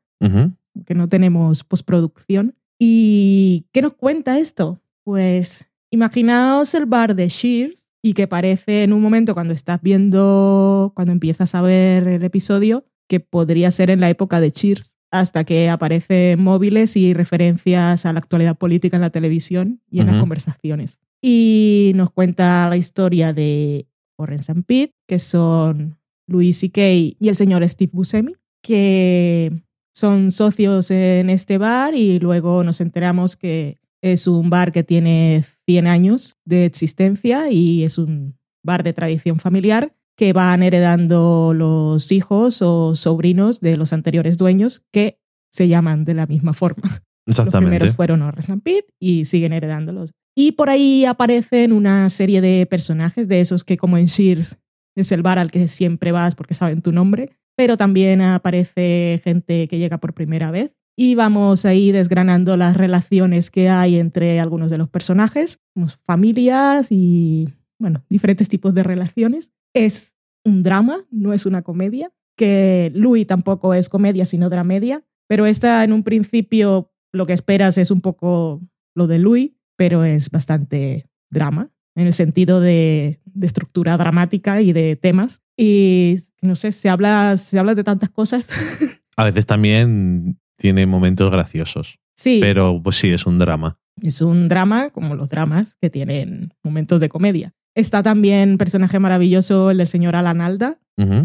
que 0.85 0.95
no 0.95 1.09
tenemos 1.09 1.65
postproducción. 1.65 2.55
¿Y 2.79 3.67
qué 3.73 3.83
nos 3.83 3.95
cuenta 3.95 4.39
esto? 4.39 4.81
Pues 5.09 5.65
imaginaos 5.91 6.75
el 6.75 6.85
bar 6.85 7.15
de 7.15 7.29
Shears 7.29 7.89
y 8.03 8.13
que 8.13 8.29
parece 8.29 8.83
en 8.83 8.93
un 8.93 9.01
momento 9.01 9.33
cuando 9.33 9.55
estás 9.55 9.81
viendo, 9.81 10.93
cuando 10.95 11.13
empiezas 11.13 11.55
a 11.55 11.63
ver 11.63 12.07
el 12.07 12.23
episodio, 12.25 12.85
que 13.09 13.19
podría 13.19 13.71
ser 13.71 13.89
en 13.89 14.01
la 14.01 14.11
época 14.11 14.39
de 14.39 14.53
Cheers, 14.53 14.99
hasta 15.11 15.45
que 15.45 15.71
aparecen 15.71 16.43
móviles 16.43 16.95
y 16.95 17.15
referencias 17.15 18.05
a 18.05 18.13
la 18.13 18.19
actualidad 18.19 18.59
política 18.59 18.99
en 18.99 19.01
la 19.01 19.09
televisión 19.09 19.81
y 19.91 20.01
en 20.01 20.09
las 20.09 20.21
conversaciones. 20.21 21.01
Y 21.23 21.93
nos 21.95 22.11
cuenta 22.11 22.69
la 22.69 22.77
historia 22.77 23.33
de 23.33 23.87
Horace 24.19 24.53
and 24.53 24.67
Pete, 24.67 24.93
que 25.07 25.19
son 25.19 25.97
Louis 26.27 26.55
C.K. 26.55 26.83
y 26.87 27.17
el 27.23 27.35
señor 27.35 27.67
Steve 27.67 27.93
Buscemi, 27.95 28.35
que 28.63 29.63
son 29.95 30.33
socios 30.33 30.91
en 30.91 31.31
este 31.31 31.57
bar 31.57 31.95
y 31.95 32.19
luego 32.19 32.63
nos 32.63 32.83
enteramos 32.83 33.37
que 33.39 33.79
es 34.03 34.27
un 34.27 34.51
bar 34.51 34.73
que 34.73 34.85
tiene 34.85 35.45
100 35.67 35.87
años 35.87 36.37
de 36.45 36.65
existencia 36.65 37.51
y 37.51 37.85
es 37.85 37.99
un 37.99 38.39
bar 38.65 38.83
de 38.83 38.93
tradición 38.93 39.39
familiar 39.39 39.95
que 40.17 40.33
van 40.33 40.63
heredando 40.63 41.53
los 41.55 42.11
hijos 42.11 42.61
o 42.61 42.95
sobrinos 42.97 43.61
de 43.61 43.77
los 43.77 43.93
anteriores 43.93 44.37
dueños 44.37 44.85
que 44.93 45.21
se 45.51 45.69
llaman 45.69 46.05
de 46.05 46.15
la 46.15 46.27
misma 46.27 46.53
forma. 46.53 47.05
Los 47.25 47.39
Exactamente. 47.39 47.77
primeros 47.77 47.97
fueron 47.97 48.23
Horace 48.23 48.51
and 48.51 48.63
Pete 48.63 48.93
y 48.99 49.27
siguen 49.27 49.53
heredándolos. 49.53 50.13
Y 50.35 50.53
por 50.53 50.71
ahí 50.71 51.05
aparecen 51.05 51.73
una 51.73 52.09
serie 52.11 52.41
de 52.41 52.67
personajes 52.67 53.29
de 53.29 53.41
esos 53.41 53.65
que 53.65 53.77
como 53.77 53.99
en 53.99 54.07
Shears 54.07 54.57
es 54.97 55.13
el 55.13 55.23
bar 55.23 55.39
al 55.39 55.51
que 55.51 55.69
siempre 55.69 56.13
vas 56.13 56.35
porque 56.35 56.55
saben 56.55 56.83
tu 56.83 56.93
nombre, 56.93 57.37
pero 57.57 57.77
también 57.77 58.21
aparece 58.21 59.21
gente 59.23 59.69
que 59.69 59.79
llega 59.79 59.99
por 59.99 60.15
primera 60.15 60.51
vez 60.51 60.78
y 61.01 61.15
vamos 61.15 61.65
ahí 61.65 61.93
desgranando 61.93 62.57
las 62.57 62.77
relaciones 62.77 63.53
que 63.53 63.69
hay 63.69 64.01
entre 64.01 64.41
algunos 64.41 64.69
de 64.69 64.79
los 64.79 64.89
personajes, 64.89 65.61
familias 66.05 66.89
y, 66.91 67.55
bueno, 67.79 68.05
diferentes 68.11 68.49
tipos 68.49 68.75
de 68.75 68.83
relaciones. 68.83 69.53
Es 69.73 70.17
un 70.45 70.65
drama, 70.65 71.07
no 71.13 71.33
es 71.33 71.47
una 71.47 71.63
comedia, 71.63 72.11
que 72.37 72.91
Louis 72.97 73.29
tampoco 73.29 73.75
es 73.75 73.89
comedia, 73.89 74.25
sino 74.25 74.51
dramedia, 74.51 75.05
pero 75.29 75.47
esta 75.47 75.85
en 75.85 75.93
un 75.93 76.03
principio 76.03 76.91
lo 77.13 77.27
que 77.27 77.33
esperas 77.33 77.79
es 77.79 77.93
un 77.93 78.01
poco 78.01 78.61
lo 78.97 79.07
de 79.07 79.21
Louis, 79.21 79.53
pero 79.77 80.03
es 80.03 80.31
bastante 80.31 81.07
drama, 81.31 81.71
en 81.95 82.09
el 82.09 82.15
sentido 82.15 82.61
de, 82.61 83.21
de 83.25 83.47
estructura 83.47 83.97
dramática 83.97 84.63
y 84.63 84.73
de 84.73 84.97
temas. 84.97 85.43
Y 85.57 86.25
no 86.43 86.57
sé, 86.57 86.73
se 86.73 86.89
habla, 86.89 87.37
se 87.37 87.57
habla 87.57 87.77
de 87.77 87.85
tantas 87.85 88.11
cosas. 88.11 88.49
A 89.17 89.25
veces 89.25 89.47
también 89.47 90.41
tiene 90.59 90.87
momentos 90.87 91.31
graciosos, 91.31 91.99
sí, 92.15 92.39
pero 92.41 92.81
pues 92.83 92.97
sí, 92.97 93.09
es 93.11 93.27
un 93.27 93.39
drama. 93.39 93.79
es 94.03 94.21
un 94.21 94.49
drama 94.49 94.91
como 94.91 95.15
los 95.15 95.29
dramas 95.29 95.77
que 95.81 95.89
tienen 95.91 96.53
momentos 96.63 97.01
de 97.01 97.09
comedia. 97.09 97.55
Está 97.75 98.03
también 98.03 98.53
un 98.53 98.59
personaje 98.59 98.99
maravilloso, 98.99 99.71
el 99.71 99.79
del 99.79 99.87
señor 99.87 100.17
Alan 100.17 100.41
Alda, 100.41 100.79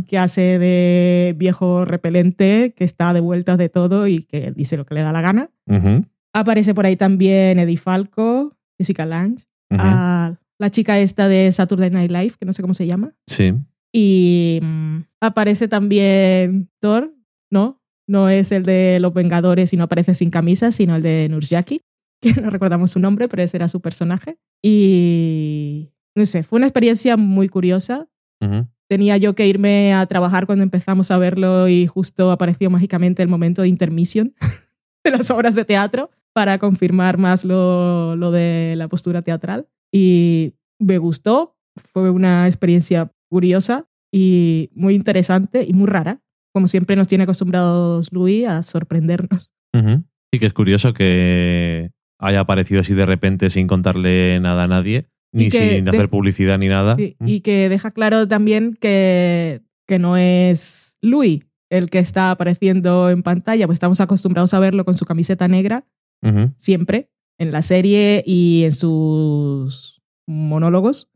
que 0.07 0.19
hace 0.19 0.59
de 0.59 1.33
viejo 1.35 1.83
repelente, 1.83 2.75
que 2.77 2.83
está 2.83 3.11
de 3.11 3.21
vueltas 3.21 3.57
de 3.57 3.69
todo 3.69 4.05
y 4.05 4.19
que 4.23 4.51
dice 4.51 4.77
lo 4.77 4.85
que 4.85 4.93
le 4.93 5.01
da 5.01 5.11
la 5.11 5.21
gana. 5.21 5.49
Aparece 6.31 6.75
por 6.75 6.85
ahí 6.85 6.95
también 6.95 7.57
Eddie 7.57 7.77
Falco, 7.77 8.55
Jessica 8.77 9.05
Lange, 9.05 9.45
a 9.71 10.35
la 10.59 10.69
chica 10.69 10.99
esta 10.99 11.27
de 11.27 11.51
Saturday 11.51 11.89
Night 11.89 12.11
Live, 12.11 12.33
que 12.39 12.45
no 12.45 12.53
sé 12.53 12.61
cómo 12.61 12.75
se 12.75 12.85
llama. 12.85 13.13
Sí. 13.25 13.53
Y 13.91 14.59
mm, 14.61 14.97
aparece 15.21 15.67
también 15.67 16.69
Thor, 16.79 17.13
¿no? 17.51 17.81
No 18.07 18.29
es 18.29 18.51
el 18.51 18.63
de 18.63 18.99
los 18.99 19.13
Vengadores 19.13 19.73
y 19.73 19.77
no 19.77 19.85
aparece 19.85 20.13
sin 20.13 20.29
camisa, 20.29 20.71
sino 20.71 20.95
el 20.95 21.01
de 21.01 21.27
Nurjaki, 21.29 21.81
que 22.21 22.33
no 22.33 22.49
recordamos 22.49 22.91
su 22.91 22.99
nombre, 22.99 23.27
pero 23.27 23.43
ese 23.43 23.57
era 23.57 23.67
su 23.67 23.81
personaje. 23.81 24.37
Y 24.61 25.93
no 26.15 26.25
sé, 26.25 26.43
fue 26.43 26.57
una 26.57 26.67
experiencia 26.67 27.17
muy 27.17 27.49
curiosa. 27.49 28.07
Tenía 28.89 29.15
yo 29.15 29.35
que 29.35 29.47
irme 29.47 29.93
a 29.93 30.05
trabajar 30.05 30.45
cuando 30.45 30.63
empezamos 30.63 31.11
a 31.11 31.17
verlo 31.17 31.69
y 31.69 31.87
justo 31.87 32.29
apareció 32.29 32.69
mágicamente 32.69 33.23
el 33.23 33.29
momento 33.29 33.61
de 33.61 33.69
intermisión 33.69 34.35
de 35.05 35.11
las 35.11 35.31
obras 35.31 35.55
de 35.55 35.63
teatro 35.63 36.11
para 36.33 36.59
confirmar 36.59 37.17
más 37.17 37.45
lo, 37.45 38.17
lo 38.17 38.31
de 38.31 38.73
la 38.75 38.89
postura 38.89 39.21
teatral. 39.21 39.69
Y 39.93 40.55
me 40.77 40.97
gustó, 40.97 41.55
fue 41.93 42.09
una 42.09 42.47
experiencia 42.47 43.13
curiosa 43.29 43.87
y 44.11 44.69
muy 44.75 44.93
interesante 44.93 45.65
y 45.67 45.73
muy 45.73 45.87
rara. 45.87 46.21
Como 46.53 46.67
siempre 46.67 46.95
nos 46.95 47.07
tiene 47.07 47.23
acostumbrados 47.23 48.11
Louis 48.11 48.47
a 48.47 48.61
sorprendernos. 48.63 49.53
Sí 49.73 50.39
que 50.39 50.45
es 50.45 50.53
curioso 50.53 50.93
que 50.93 51.91
haya 52.19 52.41
aparecido 52.41 52.81
así 52.81 52.93
de 52.93 53.05
repente 53.05 53.49
sin 53.49 53.67
contarle 53.67 54.39
nada 54.39 54.63
a 54.63 54.67
nadie, 54.67 55.09
Y 55.33 55.37
ni 55.37 55.51
sin 55.51 55.89
hacer 55.89 56.09
publicidad 56.09 56.57
ni 56.59 56.67
nada. 56.67 56.95
Y 56.97 57.41
que 57.41 57.69
deja 57.69 57.91
claro 57.91 58.27
también 58.27 58.77
que, 58.79 59.61
que 59.87 59.99
no 59.99 60.15
es 60.15 60.97
Louis 61.01 61.45
el 61.73 61.89
que 61.89 61.97
está 61.97 62.29
apareciendo 62.29 63.09
en 63.09 63.23
pantalla, 63.23 63.65
pues 63.65 63.77
estamos 63.77 63.99
acostumbrados 63.99 64.53
a 64.53 64.59
verlo 64.59 64.85
con 64.85 64.93
su 64.93 65.05
camiseta 65.05 65.47
negra 65.47 65.85
siempre 66.57 67.09
en 67.37 67.51
la 67.51 67.61
serie 67.61 68.23
y 68.25 68.63
en 68.65 68.71
sus 68.71 70.01
monólogos. 70.27 71.09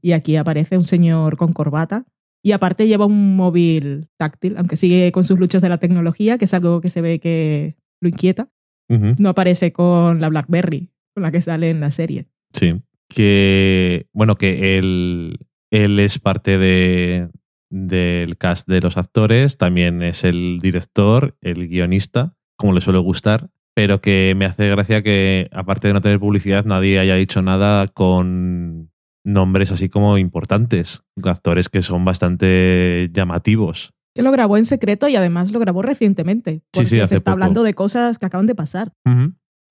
Y 0.00 0.10
aquí 0.10 0.34
aparece 0.34 0.76
un 0.76 0.82
señor 0.82 1.36
con 1.36 1.52
corbata. 1.52 2.04
Y 2.42 2.52
aparte 2.52 2.88
lleva 2.88 3.06
un 3.06 3.36
móvil 3.36 4.08
táctil, 4.16 4.56
aunque 4.56 4.76
sigue 4.76 5.12
con 5.12 5.24
sus 5.24 5.38
luchas 5.38 5.62
de 5.62 5.68
la 5.68 5.78
tecnología, 5.78 6.38
que 6.38 6.46
es 6.46 6.54
algo 6.54 6.80
que 6.80 6.88
se 6.88 7.00
ve 7.00 7.20
que 7.20 7.76
lo 8.00 8.08
inquieta. 8.08 8.48
No 8.88 9.30
aparece 9.30 9.72
con 9.72 10.20
la 10.20 10.28
BlackBerry, 10.28 10.90
con 11.14 11.22
la 11.22 11.32
que 11.32 11.40
sale 11.40 11.70
en 11.70 11.80
la 11.80 11.90
serie. 11.90 12.26
Sí. 12.52 12.82
Que, 13.08 14.06
bueno, 14.12 14.36
que 14.36 14.76
él, 14.76 15.38
él 15.70 15.98
es 15.98 16.18
parte 16.18 16.58
de, 16.58 17.30
del 17.70 18.36
cast 18.36 18.68
de 18.68 18.82
los 18.82 18.98
actores, 18.98 19.56
también 19.56 20.02
es 20.02 20.24
el 20.24 20.58
director, 20.60 21.38
el 21.40 21.68
guionista, 21.68 22.36
como 22.56 22.74
le 22.74 22.82
suele 22.82 22.98
gustar, 22.98 23.48
pero 23.74 24.02
que 24.02 24.34
me 24.36 24.44
hace 24.44 24.68
gracia 24.68 25.02
que, 25.02 25.48
aparte 25.52 25.88
de 25.88 25.94
no 25.94 26.02
tener 26.02 26.20
publicidad, 26.20 26.66
nadie 26.66 26.98
haya 26.98 27.14
dicho 27.14 27.40
nada 27.40 27.88
con 27.88 28.91
nombres 29.24 29.70
así 29.72 29.88
como 29.88 30.18
importantes, 30.18 31.02
actores 31.22 31.68
que 31.68 31.82
son 31.82 32.04
bastante 32.04 33.10
llamativos. 33.12 33.92
Que 34.14 34.22
lo 34.22 34.30
grabó 34.30 34.56
en 34.56 34.64
secreto 34.64 35.08
y 35.08 35.16
además 35.16 35.52
lo 35.52 35.58
grabó 35.58 35.82
recientemente. 35.82 36.56
Sí, 36.56 36.62
Porque 36.72 36.86
sí, 36.88 37.00
hace 37.00 37.08
se 37.10 37.16
está 37.16 37.30
poco. 37.30 37.42
hablando 37.42 37.62
de 37.62 37.74
cosas 37.74 38.18
que 38.18 38.26
acaban 38.26 38.46
de 38.46 38.54
pasar. 38.54 38.92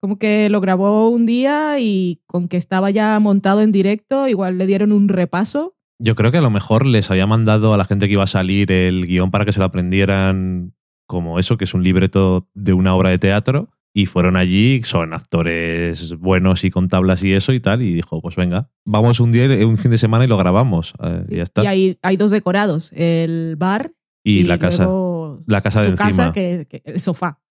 Como 0.01 0.17
que 0.17 0.50
lo 0.50 0.62
grabó 0.62 1.10
un 1.10 1.27
día 1.27 1.79
y 1.79 2.22
con 2.25 2.48
que 2.48 2.58
estaba 2.58 2.89
ya 2.89 3.20
montado 3.20 3.62
en 3.62 3.72
directo, 3.72 4.27
igual 4.27 4.58
le 4.58 4.65
dieron 4.65 4.91
un 4.91 5.10
repaso. 5.10 5.75
Yo 6.00 6.15
creo 6.15 6.31
que 6.31 6.39
a 6.39 6.41
lo 6.41 6.50
mejor 6.50 6.88
les 6.88 7.12
había 7.12 7.27
mandado 7.27 7.75
a 7.75 7.77
la 7.77 7.86
gente 7.86 8.08
que 8.08 8.13
iba 8.13 8.24
a 8.24 8.27
salir 8.27 8.72
el 8.72 9.05
guion 9.05 9.29
para 9.29 9.46
que 9.46 9.53
se 9.53 9.60
lo 9.60 9.65
aprendieran 9.65 10.74
como 11.08 11.38
eso, 11.38 11.58
que 11.58 11.65
es 11.65 11.74
un 11.75 11.84
libreto 11.84 12.48
de 12.55 12.74
una 12.74 12.96
obra 12.96 13.10
de 13.12 13.20
teatro, 13.20 13.70
y 13.93 14.05
fueron 14.05 14.38
allí, 14.38 14.81
son 14.83 15.13
actores 15.13 16.17
buenos 16.17 16.63
y 16.63 16.71
con 16.71 16.88
tablas 16.88 17.24
y 17.24 17.33
eso 17.33 17.51
y 17.53 17.60
tal, 17.60 17.81
y 17.81 17.93
dijo, 17.93 18.21
pues 18.21 18.36
venga, 18.36 18.69
vamos 18.86 19.19
un 19.19 19.31
día, 19.31 19.45
un 19.67 19.77
fin 19.77 19.91
de 19.91 19.98
semana 19.98 20.24
y 20.25 20.27
lo 20.27 20.38
grabamos. 20.38 20.93
eh, 21.03 21.25
y 21.29 21.36
ya 21.38 21.43
está. 21.43 21.63
Y 21.63 21.67
hay, 21.67 22.00
hay 22.01 22.17
dos 22.17 22.31
decorados, 22.31 22.91
el 22.93 23.55
bar 23.57 23.91
Y, 24.24 24.43
la 24.45 24.57
casa. 24.60 24.83
luego 24.83 25.41
La 25.45 25.62
casa 25.62 25.83
su 25.83 25.91
de 25.91 25.95
casa, 25.98 26.27
encima. 26.27 26.33
que, 26.33 26.67
que 26.69 26.81
el 26.86 27.00
sofá. 27.00 27.41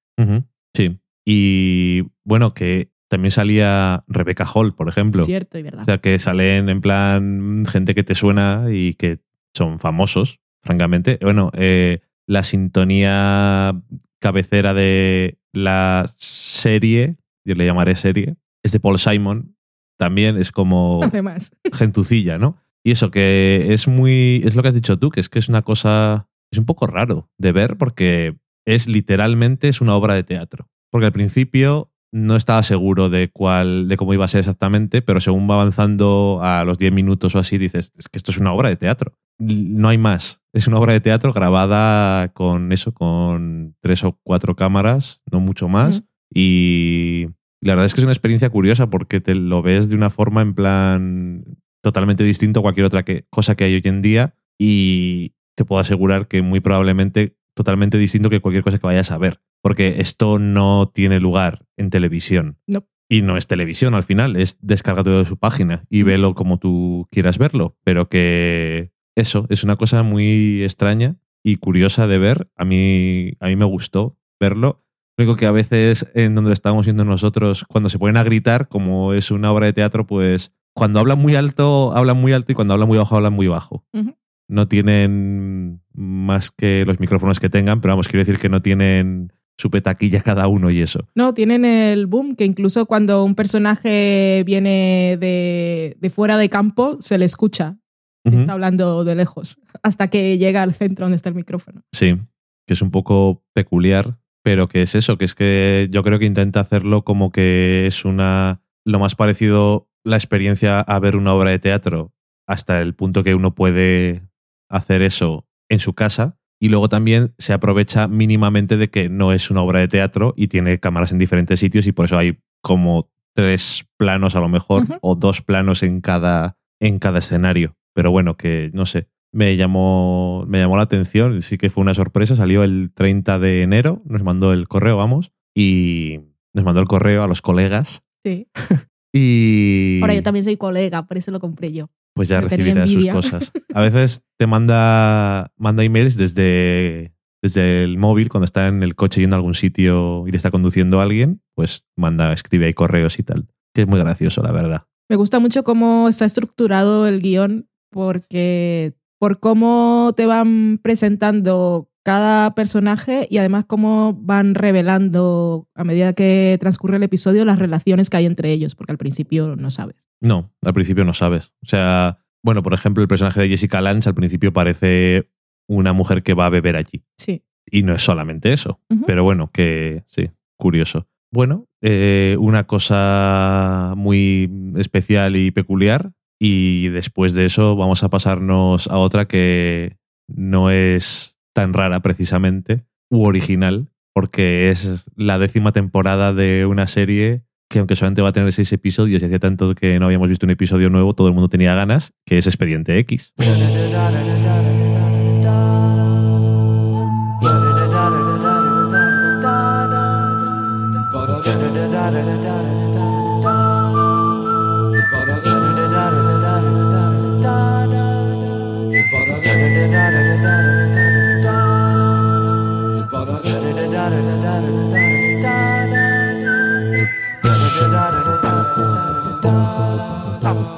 Sí. 0.75 0.99
Y 1.27 2.03
bueno, 2.25 2.55
que 2.55 2.91
también 3.09 3.31
salía 3.33 4.05
Rebecca 4.07 4.47
Hall, 4.47 4.75
por 4.75 4.89
ejemplo. 4.89 5.25
Cierto 5.25 5.59
y 5.59 5.63
verdad. 5.63 5.83
O 5.83 5.85
sea, 5.85 5.99
que 5.99 6.19
salen 6.19 6.69
en 6.69 6.81
plan 6.81 7.65
gente 7.71 7.95
que 7.95 8.05
te 8.05 8.15
suena 8.15 8.67
y 8.71 8.93
que 8.95 9.19
son 9.53 9.79
famosos, 9.81 10.41
francamente. 10.63 11.19
Bueno, 11.21 11.51
eh, 11.55 12.01
la 12.27 12.45
sintonía 12.45 13.75
cabecera 14.21 14.75
de 14.75 15.39
la 15.53 16.09
serie, 16.19 17.17
yo 17.45 17.55
le 17.55 17.67
llamaré 17.67 17.97
serie, 17.97 18.37
es 18.63 18.73
de 18.73 18.81
Paul 18.81 18.99
Simon. 18.99 19.57
También 19.99 20.37
es 20.39 20.53
como 20.53 21.01
Además. 21.05 21.51
gentucilla, 21.73 22.39
¿no? 22.39 22.57
Y 22.85 22.93
eso 22.93 23.11
que 23.11 23.67
es 23.71 23.89
muy. 23.89 24.41
Es 24.45 24.55
lo 24.55 24.63
que 24.63 24.69
has 24.69 24.75
dicho 24.75 24.99
tú, 24.99 25.11
que 25.11 25.21
es 25.21 25.29
que 25.29 25.39
es 25.39 25.49
una 25.49 25.63
cosa. 25.63 26.29
Es 26.51 26.59
un 26.59 26.65
poco 26.67 26.87
raro 26.87 27.31
de 27.39 27.53
ver 27.53 27.77
porque 27.77 28.37
es 28.67 28.89
literalmente 28.89 29.69
es 29.69 29.81
una 29.81 29.95
obra 29.95 30.15
de 30.15 30.25
teatro. 30.25 30.69
Porque 30.91 31.07
al 31.07 31.13
principio 31.13 31.90
no 32.13 32.37
estaba 32.37 32.63
seguro 32.63 33.09
de 33.09 33.31
cuál, 33.31 33.89
de 33.89 33.97
cómo 33.97 34.15
iba 34.15 34.25
a 34.25 34.29
ser 34.29 34.41
exactamente, 34.41 35.03
pero 35.03 35.21
según 35.21 35.49
va 35.49 35.55
avanzando 35.55 36.41
a 36.43 36.65
los 36.65 36.79
10 36.79 36.93
minutos 36.93 37.35
o 37.35 37.39
así, 37.39 37.57
dices, 37.59 37.93
es 37.97 38.09
que 38.09 38.19
esto 38.19 38.31
es 38.33 38.39
una 38.39 38.53
obra 38.53 38.69
de 38.69 38.77
teatro. 38.77 39.15
No 39.39 39.89
hay 39.89 39.97
más. 39.99 40.43
Es 40.53 40.67
una 40.67 40.79
obra 40.79 40.93
de 40.93 41.01
teatro 41.01 41.33
grabada 41.33 42.33
con 42.33 42.73
eso, 42.73 42.93
con 42.93 43.75
tres 43.81 44.05
o 44.05 44.19
cuatro 44.23 44.57
cámaras, 44.57 45.23
no 45.31 45.41
mucho 45.41 45.69
más. 45.69 46.03
Y 46.35 47.27
la 47.63 47.73
verdad 47.75 47.87
es 47.87 47.95
que 47.95 48.01
es 48.01 48.05
una 48.05 48.13
experiencia 48.13 48.51
curiosa 48.51 48.91
porque 48.91 49.21
te 49.21 49.35
lo 49.35 49.63
ves 49.63 49.89
de 49.89 49.97
una 49.97 50.11
forma 50.11 50.43
en 50.43 50.55
plan 50.55 51.45
totalmente 51.83 52.25
distinto 52.25 52.61
a 52.61 52.63
cualquier 52.63 52.87
otra 52.87 53.05
que- 53.05 53.27
cosa 53.31 53.55
que 53.55 53.65
hay 53.65 53.75
hoy 53.75 53.83
en 53.85 54.03
día 54.03 54.35
y 54.59 55.35
te 55.57 55.65
puedo 55.65 55.81
asegurar 55.81 56.29
que 56.29 56.43
muy 56.43 56.61
probablemente 56.61 57.37
totalmente 57.61 57.99
distinto 57.99 58.31
que 58.31 58.41
cualquier 58.41 58.65
cosa 58.65 58.79
que 58.79 58.87
vayas 58.87 59.11
a 59.11 59.19
ver, 59.19 59.41
porque 59.63 59.97
esto 60.01 60.39
no 60.39 60.91
tiene 60.95 61.21
lugar 61.21 61.67
en 61.77 61.91
televisión. 61.91 62.57
No. 62.67 62.87
Y 63.09 63.23
no 63.23 63.37
es 63.37 63.47
televisión 63.47 63.95
al 63.95 64.03
final, 64.05 64.37
es 64.37 64.59
descárgate 64.63 65.11
de 65.11 65.25
su 65.25 65.37
página 65.37 65.85
y 65.91 66.03
Mm. 66.03 66.07
velo 66.07 66.35
como 66.35 66.59
tú 66.59 67.07
quieras 67.11 67.39
verlo, 67.39 67.77
pero 67.85 68.09
que 68.09 68.93
eso 69.17 69.47
es 69.51 69.65
una 69.65 69.77
cosa 69.77 70.03
muy 70.03 70.63
extraña 70.63 71.17
y 71.45 71.57
curiosa 71.57 72.07
de 72.07 72.19
ver. 72.19 72.49
A 72.57 72.65
mí, 72.65 73.33
a 73.41 73.49
mí 73.49 73.57
me 73.57 73.65
gustó 73.65 74.17
verlo. 74.41 74.85
Lo 75.19 75.25
único 75.25 75.37
que 75.37 75.47
a 75.47 75.51
veces 75.53 76.11
en 76.15 76.35
donde 76.35 76.49
lo 76.51 76.55
estábamos 76.55 76.87
viendo 76.87 77.05
nosotros, 77.05 77.65
cuando 77.69 77.89
se 77.91 77.99
ponen 77.99 78.17
a 78.17 78.23
gritar, 78.23 78.69
como 78.69 79.13
es 79.13 79.31
una 79.31 79.53
obra 79.53 79.67
de 79.67 79.73
teatro, 79.75 80.07
pues 80.07 80.53
cuando 80.73 81.01
hablan 81.01 81.19
muy 81.19 81.35
alto, 81.35 81.93
hablan 81.95 82.17
muy 82.17 82.33
alto 82.33 82.53
y 82.53 82.55
cuando 82.55 82.75
hablan 82.75 82.89
muy 82.89 82.97
bajo, 82.97 83.17
hablan 83.17 83.33
muy 83.35 83.49
bajo. 83.49 83.85
Ujú. 83.93 84.15
No 84.51 84.69
tienen 84.69 85.81
más 85.93 86.51
que 86.51 86.85
los 86.85 86.99
micrófonos 86.99 87.39
que 87.39 87.49
tengan, 87.49 87.81
pero 87.81 87.93
vamos, 87.93 88.09
quiero 88.09 88.21
decir 88.21 88.39
que 88.39 88.49
no 88.49 88.63
tienen 88.63 89.33
su 89.57 89.71
petaquilla 89.71 90.23
cada 90.23 90.49
uno 90.49 90.71
y 90.71 90.81
eso. 90.81 91.07
No, 91.15 91.35
tienen 91.35 91.65
el 91.65 92.07
boom, 92.07 92.35
que 92.35 92.45
incluso 92.45 92.87
cuando 92.87 93.25
un 93.25 93.35
personaje 93.35 94.43
viene 94.45 95.17
de, 95.21 95.97
de 96.01 96.11
fuera 96.11 96.37
de 96.37 96.49
campo, 96.49 96.97
se 97.01 97.19
le 97.19 97.27
escucha. 97.27 97.77
Está 98.25 98.53
hablando 98.53 99.03
de 99.03 99.15
lejos, 99.15 99.59
hasta 99.83 100.09
que 100.09 100.37
llega 100.37 100.63
al 100.63 100.75
centro 100.75 101.07
donde 101.07 101.17
está 101.17 101.31
el 101.31 101.35
micrófono. 101.35 101.83
Sí, 101.91 102.19
que 102.67 102.75
es 102.75 102.83
un 102.83 102.91
poco 102.91 103.43
peculiar, 103.55 104.19
pero 104.43 104.69
que 104.69 104.83
es 104.83 104.95
eso, 104.95 105.17
que 105.17 105.25
es 105.25 105.35
que 105.35 105.89
yo 105.91 106.03
creo 106.03 106.19
que 106.19 106.27
intenta 106.27 106.61
hacerlo 106.61 107.03
como 107.03 107.33
que 107.33 107.87
es 107.87 108.05
una 108.05 108.61
lo 108.85 108.99
más 108.99 109.15
parecido 109.15 109.89
la 110.05 110.17
experiencia 110.17 110.81
a 110.81 110.99
ver 110.99 111.17
una 111.17 111.35
obra 111.35 111.51
de 111.51 111.59
teatro 111.59 112.13
hasta 112.47 112.81
el 112.81 112.95
punto 112.95 113.23
que 113.23 113.35
uno 113.35 113.55
puede 113.55 114.23
hacer 114.71 115.03
eso 115.03 115.47
en 115.69 115.81
su 115.81 115.95
casa 115.95 116.39
y 116.59 116.69
luego 116.69 116.89
también 116.89 117.35
se 117.39 117.53
aprovecha 117.53 118.09
mínimamente 118.09 118.77
de 118.77 118.89
que 118.89 119.09
no 119.09 119.33
es 119.33 119.51
una 119.51 119.63
obra 119.63 119.81
de 119.81 119.89
teatro 119.89 120.33
y 120.37 120.49
tiene 120.49 120.79
cámaras 120.79 121.13
en 121.13 121.19
diferentes 121.19 121.61
sitios 121.61 121.87
y 121.87 121.93
por 121.93 122.07
eso 122.07 122.17
hay 122.17 122.39
como 122.63 123.11
tres 123.35 123.87
planos 123.97 124.37
a 124.37 124.41
lo 124.41 124.49
mejor 124.49 124.87
o 125.03 125.15
dos 125.15 125.43
planos 125.43 125.83
en 125.83 126.01
cada 126.01 126.57
en 126.81 126.99
cada 126.99 127.19
escenario, 127.19 127.77
pero 127.93 128.11
bueno, 128.11 128.39
que 128.39 128.71
no 128.73 128.87
sé, 128.87 129.09
me 129.33 129.57
llamó, 129.59 130.47
me 130.49 130.61
llamó 130.61 130.77
la 130.79 130.85
atención, 130.85 131.43
sí 131.43 131.59
que 131.59 131.69
fue 131.69 131.83
una 131.83 131.93
sorpresa, 131.93 132.37
salió 132.37 132.65
el 132.65 132.91
30 132.95 133.39
de 133.39 133.61
enero, 133.61 134.01
nos 134.07 134.23
mandó 134.23 134.55
el 134.55 134.67
correo, 134.67 134.97
vamos, 134.97 135.31
y 135.55 136.21
nos 136.55 136.65
mandó 136.65 136.81
el 136.81 136.89
correo 136.89 137.23
a 137.23 137.29
los 137.29 137.43
colegas 137.43 138.03
Sí. 138.25 138.49
y 139.13 139.99
Ahora 140.03 140.15
yo 140.15 140.23
también 140.23 140.45
soy 140.45 140.57
colega, 140.57 141.07
por 141.07 141.17
eso 141.17 141.31
lo 141.31 141.41
compré 141.41 141.73
yo. 141.73 141.91
Pues 142.15 142.29
ya 142.29 142.41
recibirás 142.41 142.91
sus 142.91 143.07
cosas. 143.07 143.53
A 143.75 143.81
veces 143.81 144.23
te 144.39 144.47
manda, 144.47 145.53
manda 145.57 145.85
emails 145.85 146.17
desde, 146.17 147.15
desde 147.43 147.85
el 147.85 147.99
móvil 147.99 148.29
cuando 148.29 148.45
está 148.45 148.69
en 148.69 148.83
el 148.83 148.95
coche 148.95 149.21
yendo 149.21 149.37
a 149.37 149.39
algún 149.39 149.55
sitio 149.55 150.27
y 150.27 150.31
le 150.31 150.37
está 150.37 150.51
conduciendo 150.51 151.01
a 151.01 151.05
alguien, 151.05 151.43
pues 151.55 151.87
manda, 151.97 152.33
escribe 152.33 152.67
ahí 152.67 152.75
correos 152.75 153.19
y 153.19 153.23
tal. 153.23 153.47
Que 153.75 153.83
es 153.83 153.89
muy 153.89 154.01
gracioso, 154.01 154.43
la 154.43 154.53
verdad. 154.53 154.87
Me 155.09 155.17
gusta 155.17 155.39
mucho 155.39 155.65
cómo 155.65 156.09
está 156.09 156.25
estructurado 156.25 157.07
el 157.07 157.21
guion, 157.21 157.69
porque 157.91 158.95
por 159.19 159.39
cómo 159.39 160.13
te 160.17 160.27
van 160.27 160.79
presentando 160.83 161.90
cada 162.03 162.55
personaje 162.55 163.27
y 163.31 163.39
además 163.39 163.65
cómo 163.67 164.15
van 164.15 164.55
revelando 164.55 165.69
a 165.75 165.85
medida 165.85 166.13
que 166.13 166.57
transcurre 166.61 166.97
el 166.97 167.03
episodio 167.03 167.45
las 167.45 167.59
relaciones 167.59 168.11
que 168.11 168.17
hay 168.17 168.27
entre 168.27 168.53
ellos, 168.53 168.75
porque 168.75 168.93
al 168.93 168.99
principio 168.99 169.57
no 169.57 169.71
sabes. 169.71 169.97
No, 170.21 170.53
al 170.65 170.73
principio 170.73 171.05
no 171.05 171.15
sabes. 171.15 171.53
O 171.63 171.67
sea, 171.67 172.19
bueno, 172.43 172.63
por 172.63 172.75
ejemplo, 172.75 173.03
el 173.03 173.09
personaje 173.09 173.41
de 173.41 173.49
Jessica 173.49 173.81
Lange 173.81 174.09
al 174.09 174.15
principio 174.15 174.53
parece 174.53 175.31
una 175.69 175.93
mujer 175.93 176.23
que 176.23 176.35
va 176.35 176.47
a 176.47 176.51
beber 176.51 176.77
allí. 176.77 177.05
Sí. 177.17 177.43
Y 177.71 177.83
no 177.83 177.95
es 177.95 178.03
solamente 178.03 178.53
eso. 178.53 178.81
Pero 179.07 179.23
bueno, 179.23 179.51
que 179.53 180.05
sí, 180.09 180.31
curioso. 180.57 181.07
Bueno, 181.33 181.69
eh, 181.81 182.37
una 182.41 182.67
cosa 182.67 183.95
muy 183.97 184.51
especial 184.77 185.37
y 185.37 185.51
peculiar. 185.51 186.13
Y 186.41 186.89
después 186.89 187.35
de 187.35 187.45
eso 187.45 187.77
vamos 187.77 188.03
a 188.03 188.09
pasarnos 188.09 188.89
a 188.89 188.97
otra 188.99 189.29
que 189.29 189.99
no 190.27 190.71
es 190.71 191.39
tan 191.53 191.73
rara 191.73 192.01
precisamente, 192.01 192.79
u 193.11 193.25
original, 193.25 193.89
porque 194.15 194.71
es 194.71 195.07
la 195.17 195.39
décima 195.39 195.73
temporada 195.73 196.33
de 196.33 196.67
una 196.67 196.87
serie 196.87 197.43
que 197.71 197.79
aunque 197.79 197.95
solamente 197.95 198.21
va 198.21 198.31
a 198.31 198.33
tener 198.33 198.53
seis 198.53 198.73
episodios 198.73 199.23
y 199.23 199.25
hacía 199.25 199.39
tanto 199.39 199.77
que 199.77 200.01
no 200.01 200.07
habíamos 200.07 200.29
visto 200.29 200.45
un 200.45 200.51
episodio 200.51 200.91
nuevo, 200.91 201.15
todo 201.15 201.29
el 201.29 201.35
mundo 201.35 201.49
tenía 201.49 201.75
ganas, 201.77 202.13
que 202.27 202.37
es 202.37 202.47
Expediente 202.49 202.99
X. 202.99 203.33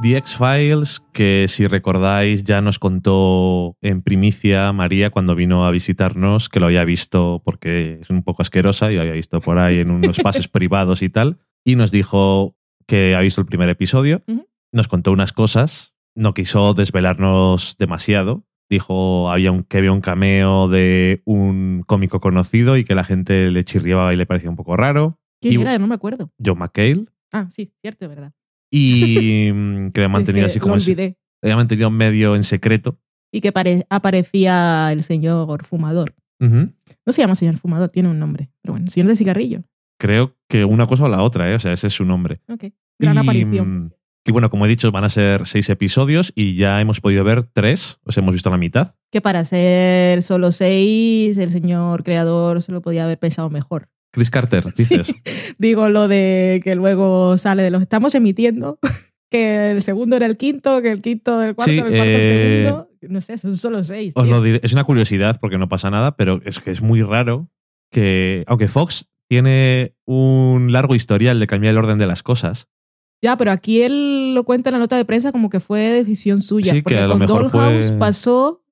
The 0.00 0.16
X-Files, 0.16 1.02
que 1.12 1.46
si 1.48 1.66
recordáis 1.66 2.44
ya 2.44 2.60
nos 2.60 2.78
contó 2.78 3.76
en 3.80 4.02
primicia 4.02 4.72
María 4.72 5.10
cuando 5.10 5.34
vino 5.34 5.66
a 5.66 5.70
visitarnos, 5.70 6.48
que 6.48 6.60
lo 6.60 6.66
había 6.66 6.84
visto 6.84 7.42
porque 7.44 7.98
es 8.02 8.10
un 8.10 8.22
poco 8.22 8.42
asquerosa 8.42 8.92
y 8.92 8.94
lo 8.94 9.02
había 9.02 9.14
visto 9.14 9.40
por 9.40 9.58
ahí 9.58 9.78
en 9.78 9.90
unos 9.90 10.18
pases 10.18 10.48
privados 10.48 11.02
y 11.02 11.10
tal, 11.10 11.38
y 11.64 11.74
nos 11.74 11.90
dijo 11.90 12.56
que 12.86 13.16
ha 13.16 13.20
visto 13.20 13.40
el 13.40 13.46
primer 13.46 13.68
episodio, 13.68 14.22
nos 14.72 14.88
contó 14.88 15.12
unas 15.12 15.32
cosas, 15.32 15.94
no 16.14 16.32
quiso 16.32 16.74
desvelarnos 16.74 17.76
demasiado, 17.78 18.47
dijo 18.70 19.30
había 19.30 19.50
un, 19.52 19.62
que 19.64 19.78
había 19.78 19.92
un 19.92 20.00
cameo 20.00 20.68
de 20.68 21.22
un 21.24 21.82
cómico 21.86 22.20
conocido 22.20 22.76
y 22.76 22.84
que 22.84 22.94
la 22.94 23.04
gente 23.04 23.50
le 23.50 23.64
chirriaba 23.64 24.12
y 24.12 24.16
le 24.16 24.26
parecía 24.26 24.50
un 24.50 24.56
poco 24.56 24.76
raro, 24.76 25.18
¿Quién 25.40 25.54
Y- 25.60 25.62
era? 25.62 25.78
No 25.78 25.86
me 25.86 25.94
acuerdo. 25.94 26.30
John 26.44 26.58
McHale, 26.58 27.06
Ah, 27.32 27.46
sí, 27.50 27.72
cierto, 27.80 28.08
verdad. 28.08 28.32
y 28.72 29.50
mm, 29.54 29.90
que 29.92 30.00
le 30.00 30.08
mantenía 30.08 30.42
Es 30.46 30.52
así 30.52 30.60
como 30.60 30.74
lo 30.76 30.82
olvidé. 30.82 31.16
Lo 31.42 31.46
había 31.48 31.56
mantenido 31.56 31.90
medio 31.90 32.34
en 32.34 32.42
secreto. 32.44 32.98
Y 33.32 33.40
que 33.40 33.52
pare- 33.52 33.86
aparecía 33.90 34.90
el 34.92 35.02
señor 35.02 35.64
fumador. 35.64 36.14
No 36.40 37.12
se 37.12 37.20
llama 37.22 37.34
señor 37.34 37.56
fumador, 37.56 37.90
tiene 37.90 38.08
un 38.08 38.18
nombre. 38.18 38.50
Pero 38.62 38.72
bueno, 38.74 38.90
señor 38.90 39.08
de 39.08 39.16
cigarrillo. 39.16 39.62
Creo 40.00 40.36
que 40.48 40.64
una 40.64 40.86
cosa 40.86 41.04
o 41.04 41.08
la 41.08 41.22
otra, 41.22 41.50
¿eh? 41.50 41.54
O 41.54 41.58
sea, 41.58 41.72
ese 41.72 41.88
es 41.88 41.92
su 41.92 42.04
nombre. 42.04 42.40
Ok. 42.48 42.64
Gran 42.98 43.16
y, 43.16 43.18
aparición. 43.18 43.94
Y 44.26 44.32
bueno, 44.32 44.50
como 44.50 44.66
he 44.66 44.68
dicho, 44.68 44.92
van 44.92 45.04
a 45.04 45.10
ser 45.10 45.46
seis 45.46 45.70
episodios 45.70 46.32
y 46.34 46.54
ya 46.54 46.80
hemos 46.80 47.00
podido 47.00 47.24
ver 47.24 47.44
tres. 47.44 47.98
Os 48.04 48.16
hemos 48.18 48.32
visto 48.32 48.50
la 48.50 48.58
mitad. 48.58 48.94
Que 49.10 49.20
para 49.20 49.44
ser 49.44 50.22
solo 50.22 50.52
seis, 50.52 51.38
el 51.38 51.50
señor 51.50 52.04
creador 52.04 52.60
se 52.60 52.72
lo 52.72 52.82
podía 52.82 53.04
haber 53.04 53.18
pensado 53.18 53.48
mejor. 53.48 53.88
Chris 54.12 54.30
Carter, 54.30 54.72
dices. 54.76 55.08
Sí. 55.08 55.14
Digo 55.58 55.88
lo 55.88 56.08
de 56.08 56.60
que 56.62 56.74
luego 56.74 57.38
sale 57.38 57.62
de 57.62 57.70
los 57.70 57.82
estamos 57.82 58.14
emitiendo, 58.14 58.78
que 59.30 59.70
el 59.70 59.82
segundo 59.82 60.16
era 60.16 60.26
el 60.26 60.36
quinto, 60.36 60.82
que 60.82 60.90
el 60.90 61.00
quinto 61.00 61.38
del 61.38 61.54
cuarto, 61.54 61.70
Sí, 61.70 61.78
el 61.78 61.84
cuarto 61.84 62.02
el 62.02 62.20
eh, 62.20 62.64
segundo. 62.64 62.88
No 63.02 63.20
sé, 63.20 63.38
son 63.38 63.56
solo 63.56 63.84
seis. 63.84 64.12
Os 64.16 64.28
lo 64.28 64.42
diré. 64.42 64.60
Es 64.62 64.72
una 64.72 64.84
curiosidad 64.84 65.38
porque 65.40 65.58
no 65.58 65.68
pasa 65.68 65.90
nada, 65.90 66.16
pero 66.16 66.40
es 66.44 66.58
que 66.58 66.70
es 66.70 66.82
muy 66.82 67.02
raro 67.02 67.48
que, 67.90 68.44
aunque 68.46 68.68
Fox 68.68 69.08
tiene 69.28 69.94
un 70.04 70.72
largo 70.72 70.94
historial 70.94 71.38
de 71.38 71.46
cambiar 71.46 71.72
el 71.72 71.78
orden 71.78 71.98
de 71.98 72.06
las 72.06 72.22
cosas, 72.22 72.68
Ya, 73.22 73.36
pero 73.36 73.50
aquí 73.50 73.82
él 73.82 74.34
lo 74.34 74.44
cuenta 74.44 74.68
en 74.70 74.74
la 74.74 74.78
nota 74.78 74.96
de 74.96 75.04
prensa 75.04 75.32
como 75.32 75.50
que 75.50 75.60
fue 75.60 75.80
decisión 75.80 76.40
suya. 76.40 76.70
Sí, 76.72 76.78
que 76.78 76.82
porque 76.84 76.98
a 76.98 77.06
lo 77.06 77.12
con 77.14 77.18
mejor 77.20 77.50
Dollhouse 77.50 77.86
fue- 77.88 77.96
pasó 77.98 78.62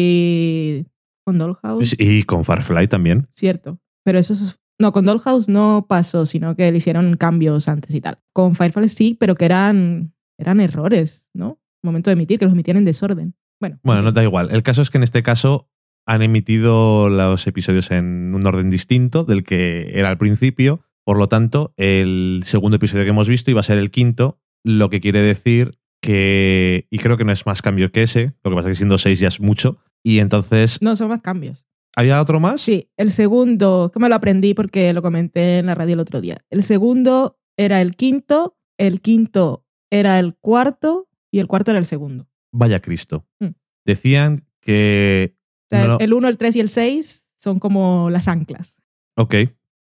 y. 0.00 0.84
Con 1.24 1.38
Dollhouse. 1.38 1.96
y 1.98 2.22
con 2.22 2.44
Farfly 2.44 2.88
también. 2.88 3.26
Cierto. 3.30 3.78
Pero 4.04 4.18
eso 4.18 4.32
es. 4.34 4.58
No, 4.78 4.92
con 4.92 5.06
Dollhouse 5.06 5.48
no 5.48 5.86
pasó, 5.88 6.26
sino 6.26 6.54
que 6.54 6.70
le 6.70 6.76
hicieron 6.78 7.16
cambios 7.16 7.66
antes 7.68 7.94
y 7.94 8.00
tal. 8.02 8.18
Con 8.34 8.54
Firefly 8.54 8.88
sí, 8.88 9.16
pero 9.18 9.34
que 9.34 9.46
eran, 9.46 10.12
eran 10.38 10.60
errores, 10.60 11.30
¿no? 11.32 11.58
Momento 11.82 12.10
de 12.10 12.12
emitir, 12.12 12.38
que 12.38 12.44
los 12.44 12.52
emitían 12.52 12.76
en 12.76 12.84
desorden. 12.84 13.34
Bueno, 13.58 13.78
Bueno, 13.82 14.00
en 14.00 14.04
no 14.04 14.12
da 14.12 14.22
igual. 14.22 14.50
El 14.52 14.62
caso 14.62 14.82
es 14.82 14.90
que 14.90 14.98
en 14.98 15.04
este 15.04 15.22
caso 15.22 15.70
han 16.06 16.20
emitido 16.20 17.08
los 17.08 17.46
episodios 17.46 17.90
en 17.90 18.34
un 18.34 18.46
orden 18.46 18.68
distinto 18.68 19.24
del 19.24 19.44
que 19.44 19.92
era 19.98 20.10
al 20.10 20.18
principio. 20.18 20.82
Por 21.06 21.18
lo 21.18 21.28
tanto, 21.28 21.72
el 21.76 22.42
segundo 22.44 22.76
episodio 22.78 23.04
que 23.04 23.10
hemos 23.10 23.28
visto 23.28 23.48
iba 23.52 23.60
a 23.60 23.62
ser 23.62 23.78
el 23.78 23.92
quinto, 23.92 24.40
lo 24.64 24.90
que 24.90 25.00
quiere 25.00 25.20
decir 25.22 25.78
que, 26.02 26.88
y 26.90 26.98
creo 26.98 27.16
que 27.16 27.24
no 27.24 27.30
es 27.30 27.46
más 27.46 27.62
cambio 27.62 27.92
que 27.92 28.02
ese, 28.02 28.34
lo 28.42 28.50
que 28.50 28.56
pasa 28.56 28.68
es 28.70 28.72
que 28.72 28.78
siendo 28.78 28.98
seis 28.98 29.20
ya 29.20 29.28
es 29.28 29.40
mucho. 29.40 29.78
Y 30.02 30.18
entonces, 30.18 30.82
No, 30.82 30.96
son 30.96 31.08
más 31.08 31.22
cambios. 31.22 31.64
¿había 31.94 32.20
otro 32.20 32.40
más? 32.40 32.60
Sí, 32.60 32.90
el 32.96 33.12
segundo, 33.12 33.90
que 33.94 34.00
me 34.00 34.08
lo 34.08 34.16
aprendí 34.16 34.52
porque 34.52 34.92
lo 34.92 35.00
comenté 35.00 35.58
en 35.58 35.66
la 35.66 35.76
radio 35.76 35.94
el 35.94 36.00
otro 36.00 36.20
día. 36.20 36.44
El 36.50 36.64
segundo 36.64 37.38
era 37.56 37.80
el 37.80 37.94
quinto, 37.94 38.58
el 38.76 39.00
quinto 39.00 39.64
era 39.92 40.18
el 40.18 40.34
cuarto 40.34 41.08
y 41.30 41.38
el 41.38 41.46
cuarto 41.46 41.70
era 41.70 41.78
el 41.78 41.86
segundo. 41.86 42.28
Vaya 42.52 42.80
Cristo. 42.80 43.24
Hmm. 43.38 43.50
Decían 43.84 44.44
que... 44.60 45.36
O 45.66 45.68
sea, 45.70 45.86
no- 45.86 45.98
el 46.00 46.12
uno, 46.14 46.26
el 46.28 46.36
tres 46.36 46.56
y 46.56 46.60
el 46.60 46.68
seis 46.68 47.28
son 47.36 47.60
como 47.60 48.10
las 48.10 48.26
anclas. 48.28 48.82
Ok, 49.16 49.34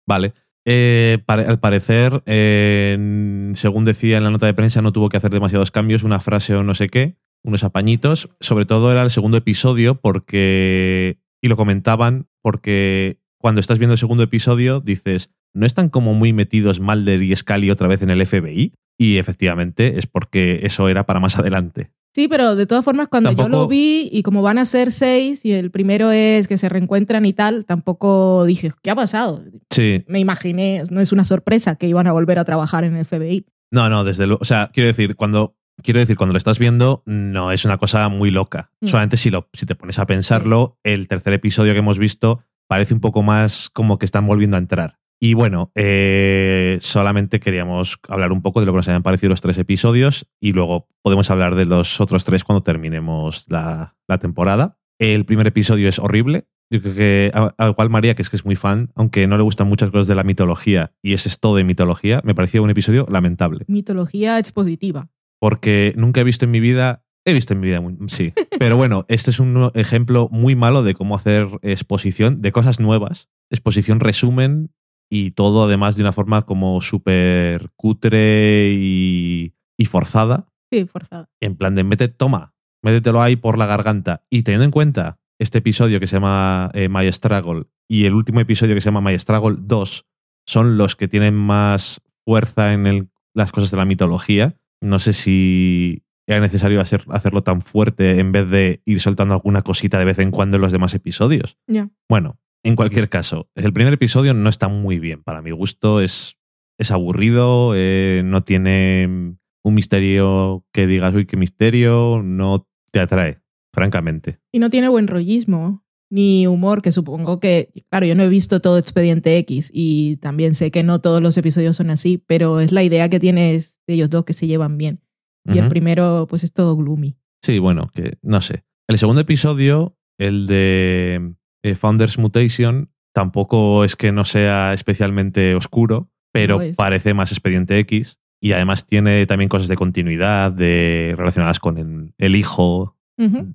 vale. 0.07 0.33
Eh, 0.65 1.19
al 1.27 1.59
parecer, 1.59 2.23
según 2.25 3.85
decía 3.85 4.17
en 4.17 4.23
la 4.23 4.31
nota 4.31 4.47
de 4.47 4.53
prensa, 4.53 4.81
no 4.81 4.91
tuvo 4.91 5.09
que 5.09 5.17
hacer 5.17 5.31
demasiados 5.31 5.71
cambios, 5.71 6.03
una 6.03 6.19
frase 6.19 6.55
o 6.55 6.63
no 6.63 6.73
sé 6.73 6.89
qué, 6.89 7.17
unos 7.43 7.63
apañitos. 7.63 8.29
Sobre 8.39 8.65
todo 8.65 8.91
era 8.91 9.03
el 9.03 9.11
segundo 9.11 9.37
episodio 9.37 9.95
porque, 9.95 11.19
y 11.41 11.47
lo 11.47 11.55
comentaban, 11.55 12.27
porque 12.41 13.19
cuando 13.37 13.61
estás 13.61 13.77
viendo 13.77 13.93
el 13.93 13.99
segundo 13.99 14.23
episodio 14.23 14.81
dices, 14.81 15.29
¿no 15.53 15.65
están 15.65 15.89
como 15.89 16.13
muy 16.15 16.33
metidos 16.33 16.79
Mulder 16.79 17.21
y 17.21 17.35
Scully 17.35 17.69
otra 17.69 17.87
vez 17.87 18.01
en 18.01 18.09
el 18.09 18.25
FBI? 18.25 18.73
Y 18.97 19.17
efectivamente 19.17 19.99
es 19.99 20.07
porque 20.07 20.61
eso 20.63 20.89
era 20.89 21.05
para 21.05 21.19
más 21.19 21.37
adelante. 21.37 21.91
Sí, 22.15 22.29
pero 22.29 22.55
de 22.55 22.65
todas 22.65 22.85
formas, 22.85 23.09
cuando 23.09 23.33
yo 23.33 23.49
lo 23.49 23.67
vi 23.67 24.07
y 24.09 24.23
como 24.23 24.41
van 24.41 24.57
a 24.57 24.63
ser 24.63 24.93
seis 24.93 25.43
y 25.43 25.51
el 25.51 25.69
primero 25.69 26.11
es 26.11 26.47
que 26.47 26.55
se 26.55 26.69
reencuentran 26.69 27.25
y 27.25 27.33
tal, 27.33 27.65
tampoco 27.65 28.45
dije, 28.45 28.71
¿qué 28.81 28.89
ha 28.89 28.95
pasado? 28.95 29.43
Sí, 29.69 30.05
Me 30.07 30.21
imaginé, 30.21 30.81
no 30.89 31.01
es 31.01 31.11
una 31.11 31.25
sorpresa 31.25 31.75
que 31.75 31.89
iban 31.89 32.07
a 32.07 32.13
volver 32.13 32.39
a 32.39 32.45
trabajar 32.45 32.85
en 32.85 32.95
el 32.95 33.03
FBI. 33.03 33.45
No, 33.69 33.89
no, 33.89 34.05
desde 34.05 34.27
luego. 34.27 34.39
O 34.41 34.45
sea, 34.45 34.71
quiero 34.73 34.87
decir, 34.87 35.17
cuando. 35.17 35.57
Quiero 35.83 35.99
decir, 35.99 36.15
cuando 36.15 36.31
lo 36.31 36.37
estás 36.37 36.57
viendo, 36.57 37.03
no 37.05 37.51
es 37.51 37.65
una 37.65 37.77
cosa 37.77 38.07
muy 38.07 38.31
loca. 38.31 38.71
Mm. 38.79 38.87
Solamente 38.87 39.17
si, 39.17 39.29
lo, 39.29 39.49
si 39.51 39.65
te 39.65 39.75
pones 39.75 39.99
a 39.99 40.05
pensarlo, 40.05 40.79
el 40.85 41.09
tercer 41.09 41.33
episodio 41.33 41.73
que 41.73 41.79
hemos 41.79 41.99
visto 41.99 42.45
parece 42.67 42.93
un 42.93 43.01
poco 43.01 43.23
más 43.23 43.69
como 43.71 43.99
que 43.99 44.05
están 44.05 44.25
volviendo 44.25 44.55
a 44.55 44.59
entrar. 44.61 44.99
Y 45.19 45.33
bueno, 45.33 45.71
eh, 45.75 46.77
solamente 46.81 47.39
queríamos 47.39 47.97
hablar 48.07 48.31
un 48.31 48.41
poco 48.41 48.59
de 48.59 48.65
lo 48.65 48.73
que 48.73 48.77
nos 48.77 48.87
hayan 48.87 49.03
parecido 49.03 49.29
los 49.29 49.41
tres 49.41 49.57
episodios 49.57 50.27
y 50.41 50.51
luego 50.53 50.87
podemos 51.01 51.29
hablar 51.31 51.55
de 51.55 51.65
los 51.65 52.01
otros 52.01 52.25
tres 52.25 52.43
cuando 52.43 52.63
terminemos 52.63 53.45
la, 53.47 53.95
la 54.07 54.17
temporada. 54.17 54.77
El 54.99 55.25
primer 55.25 55.47
episodio 55.47 55.87
es 55.89 55.99
horrible. 55.99 56.47
Yo 56.71 56.81
creo 56.81 56.95
que, 56.95 57.31
al 57.57 57.69
igual 57.71 57.89
María, 57.89 58.15
que 58.15 58.23
es 58.23 58.29
que 58.29 58.35
es 58.37 58.45
muy 58.45 58.55
fan, 58.55 58.91
aunque 58.95 59.27
no 59.27 59.37
le 59.37 59.43
gustan 59.43 59.67
muchas 59.67 59.91
cosas 59.91 60.07
de 60.07 60.15
la 60.15 60.23
mitología, 60.23 60.93
y 61.03 61.13
ese 61.13 61.29
es 61.29 61.39
todo 61.39 61.55
de 61.57 61.63
mitología, 61.63 62.21
me 62.23 62.33
pareció 62.33 62.63
un 62.63 62.71
episodio 62.71 63.05
lamentable 63.09 63.65
Mitología 63.67 64.39
expositiva. 64.39 65.07
porque 65.39 65.93
nunca 65.95 66.21
he 66.21 66.23
visto 66.23 66.45
en 66.45 66.51
mi 66.51 66.59
vida, 66.59 67.03
he 67.23 67.33
visto 67.33 67.53
en 67.53 67.59
mi 67.59 67.67
vida, 67.67 67.81
muy- 67.81 67.95
sí, 68.07 68.33
pero 68.59 68.77
bueno, 68.77 69.05
este 69.09 69.29
es 69.29 69.39
un 69.39 69.69
ejemplo 69.75 70.27
muy 70.31 70.55
malo 70.55 70.81
de 70.81 70.95
cómo 70.95 71.15
hacer 71.15 71.47
exposición 71.61 72.41
de 72.41 72.51
cosas 72.51 72.79
nuevas, 72.79 73.29
exposición 73.51 73.99
resumen 73.99 74.71
y 75.09 75.31
todo 75.31 75.63
además 75.65 75.95
de 75.95 76.03
una 76.03 76.11
forma 76.11 76.45
como 76.45 76.81
súper 76.81 77.69
cutre 77.75 78.69
y, 78.73 79.53
y 79.77 79.85
forzada, 79.85 80.47
Sí, 80.71 80.85
forzada. 80.85 81.29
en 81.39 81.55
plan 81.55 81.75
de 81.75 81.83
mete, 81.83 82.07
toma, 82.07 82.53
métetelo 82.83 83.21
ahí 83.21 83.35
por 83.35 83.57
la 83.57 83.65
garganta 83.65 84.23
y 84.29 84.43
teniendo 84.43 84.65
en 84.65 84.71
cuenta 84.71 85.19
este 85.39 85.59
episodio 85.59 85.99
que 85.99 86.07
se 86.07 86.15
llama 86.15 86.69
eh, 86.73 86.89
My 86.89 87.11
Struggle 87.11 87.65
y 87.89 88.05
el 88.05 88.13
último 88.13 88.39
episodio 88.39 88.73
que 88.75 88.81
se 88.81 88.85
llama 88.91 89.01
My 89.01 89.17
Struggle 89.19 89.57
2 89.59 90.05
son 90.47 90.77
los 90.77 90.95
que 90.95 91.07
tienen 91.07 91.35
más 91.35 92.01
fuerza 92.25 92.73
en 92.73 92.87
el- 92.87 93.09
las 93.33 93.51
cosas 93.51 93.69
de 93.71 93.77
la 93.77 93.85
mitología. 93.85 94.55
No 94.81 94.99
sé 94.99 95.13
si 95.13 96.03
era 96.27 96.39
necesario 96.39 96.79
hacer- 96.81 97.05
hacerlo 97.09 97.43
tan 97.43 97.61
fuerte 97.61 98.19
en 98.19 98.31
vez 98.31 98.49
de 98.49 98.81
ir 98.85 98.99
soltando 99.01 99.33
alguna 99.33 99.61
cosita 99.61 99.99
de 99.99 100.05
vez 100.05 100.19
en 100.19 100.31
cuando 100.31 100.55
en 100.55 100.61
los 100.61 100.71
demás 100.71 100.93
episodios. 100.93 101.57
Ya. 101.67 101.89
Bueno, 102.09 102.39
en 102.65 102.75
cualquier 102.75 103.09
caso, 103.09 103.47
el 103.53 103.71
primer 103.73 103.93
episodio 103.93 104.33
no 104.33 104.49
está 104.49 104.67
muy 104.67 104.97
bien. 104.97 105.21
Para 105.21 105.43
mi 105.43 105.51
gusto 105.51 106.01
es, 106.01 106.37
es 106.79 106.89
aburrido, 106.89 107.73
eh, 107.75 108.23
no 108.25 108.43
tiene 108.43 109.37
un 109.63 109.73
misterio 109.73 110.65
que 110.73 110.87
digas, 110.87 111.13
uy, 111.13 111.27
qué 111.27 111.37
misterio, 111.37 112.23
no 112.23 112.67
te 112.91 113.01
atrae, 113.01 113.39
francamente. 113.71 114.39
Y 114.51 114.57
no 114.57 114.71
tiene 114.71 114.89
buen 114.89 115.07
rollismo 115.07 115.85
ni 116.09 116.47
humor, 116.47 116.81
que 116.81 116.91
supongo 116.91 117.39
que, 117.39 117.71
claro, 117.91 118.07
yo 118.07 118.15
no 118.15 118.23
he 118.23 118.29
visto 118.29 118.61
todo 118.61 118.79
Expediente 118.79 119.37
X 119.37 119.69
y 119.71 120.17
también 120.17 120.55
sé 120.55 120.71
que 120.71 120.81
no 120.81 121.01
todos 121.01 121.21
los 121.21 121.37
episodios 121.37 121.77
son 121.77 121.91
así, 121.91 122.17
pero 122.17 122.61
es 122.61 122.71
la 122.71 122.81
idea 122.81 123.09
que 123.09 123.19
tienes 123.19 123.77
de 123.85 123.93
ellos 123.93 124.09
dos 124.09 124.25
que 124.25 124.33
se 124.33 124.47
llevan 124.47 124.79
bien. 124.79 125.01
Y 125.47 125.59
el 125.59 125.67
primero, 125.67 126.25
pues 126.27 126.43
es 126.43 126.51
todo 126.51 126.75
gloomy. 126.75 127.15
Sí, 127.43 127.59
bueno, 127.59 127.91
que 127.93 128.17
no 128.23 128.41
sé. 128.41 128.63
El 128.87 128.97
segundo 128.97 129.21
episodio, 129.21 129.95
el 130.17 130.47
de 130.47 131.35
eh, 131.65 131.75
Founders 131.75 132.17
Mutation, 132.17 132.89
tampoco 133.13 133.83
es 133.83 133.95
que 133.95 134.11
no 134.11 134.25
sea 134.25 134.73
especialmente 134.73 135.55
oscuro, 135.55 136.09
pero 136.31 136.57
parece 136.75 137.13
más 137.13 137.31
Expediente 137.31 137.79
X. 137.79 138.19
Y 138.41 138.51
además 138.51 138.85
tiene 138.85 139.25
también 139.25 139.49
cosas 139.49 139.67
de 139.69 139.75
continuidad, 139.75 140.51
de, 140.51 141.15
relacionadas 141.17 141.59
con 141.59 141.77
el, 141.77 142.13
el 142.17 142.35
hijo 142.35 142.95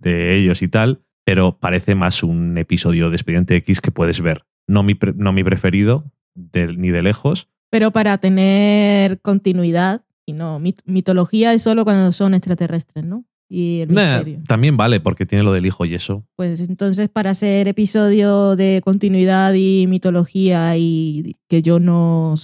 de 0.00 0.36
ellos 0.36 0.62
y 0.62 0.68
tal, 0.68 1.02
pero 1.24 1.58
parece 1.60 1.94
más 1.94 2.22
un 2.22 2.56
episodio 2.58 3.10
de 3.10 3.16
Expediente 3.16 3.54
X 3.56 3.80
que 3.82 3.90
puedes 3.90 4.20
ver. 4.22 4.44
No 4.66 4.82
mi, 4.82 4.94
pre- 4.94 5.12
no 5.14 5.32
mi 5.32 5.44
preferido, 5.44 6.10
de- 6.34 6.74
ni 6.76 6.88
de 6.90 7.02
lejos. 7.02 7.48
Pero 7.70 7.90
para 7.92 8.16
tener 8.18 9.20
continuidad, 9.20 10.02
y 10.26 10.32
no, 10.32 10.58
mit- 10.58 10.82
mitología 10.86 11.52
es 11.52 11.62
solo 11.62 11.84
cuando 11.84 12.10
son 12.12 12.34
extraterrestres, 12.34 13.04
¿no? 13.04 13.24
Y 13.52 13.80
el 13.80 13.92
Nah, 13.92 14.18
misterio. 14.18 14.40
también 14.46 14.76
vale, 14.76 15.00
porque 15.00 15.26
tiene 15.26 15.42
lo 15.42 15.52
del 15.52 15.66
hijo 15.66 15.84
y 15.84 15.94
eso. 15.94 16.24
Pues 16.36 16.60
entonces 16.60 17.08
para 17.08 17.30
hacer 17.30 17.66
episodio 17.66 18.54
de 18.54 18.80
continuidad 18.84 19.54
y 19.54 19.86
mitología 19.88 20.76
y 20.76 21.36
que 21.48 21.60
yo 21.60 21.80
no 21.80 22.36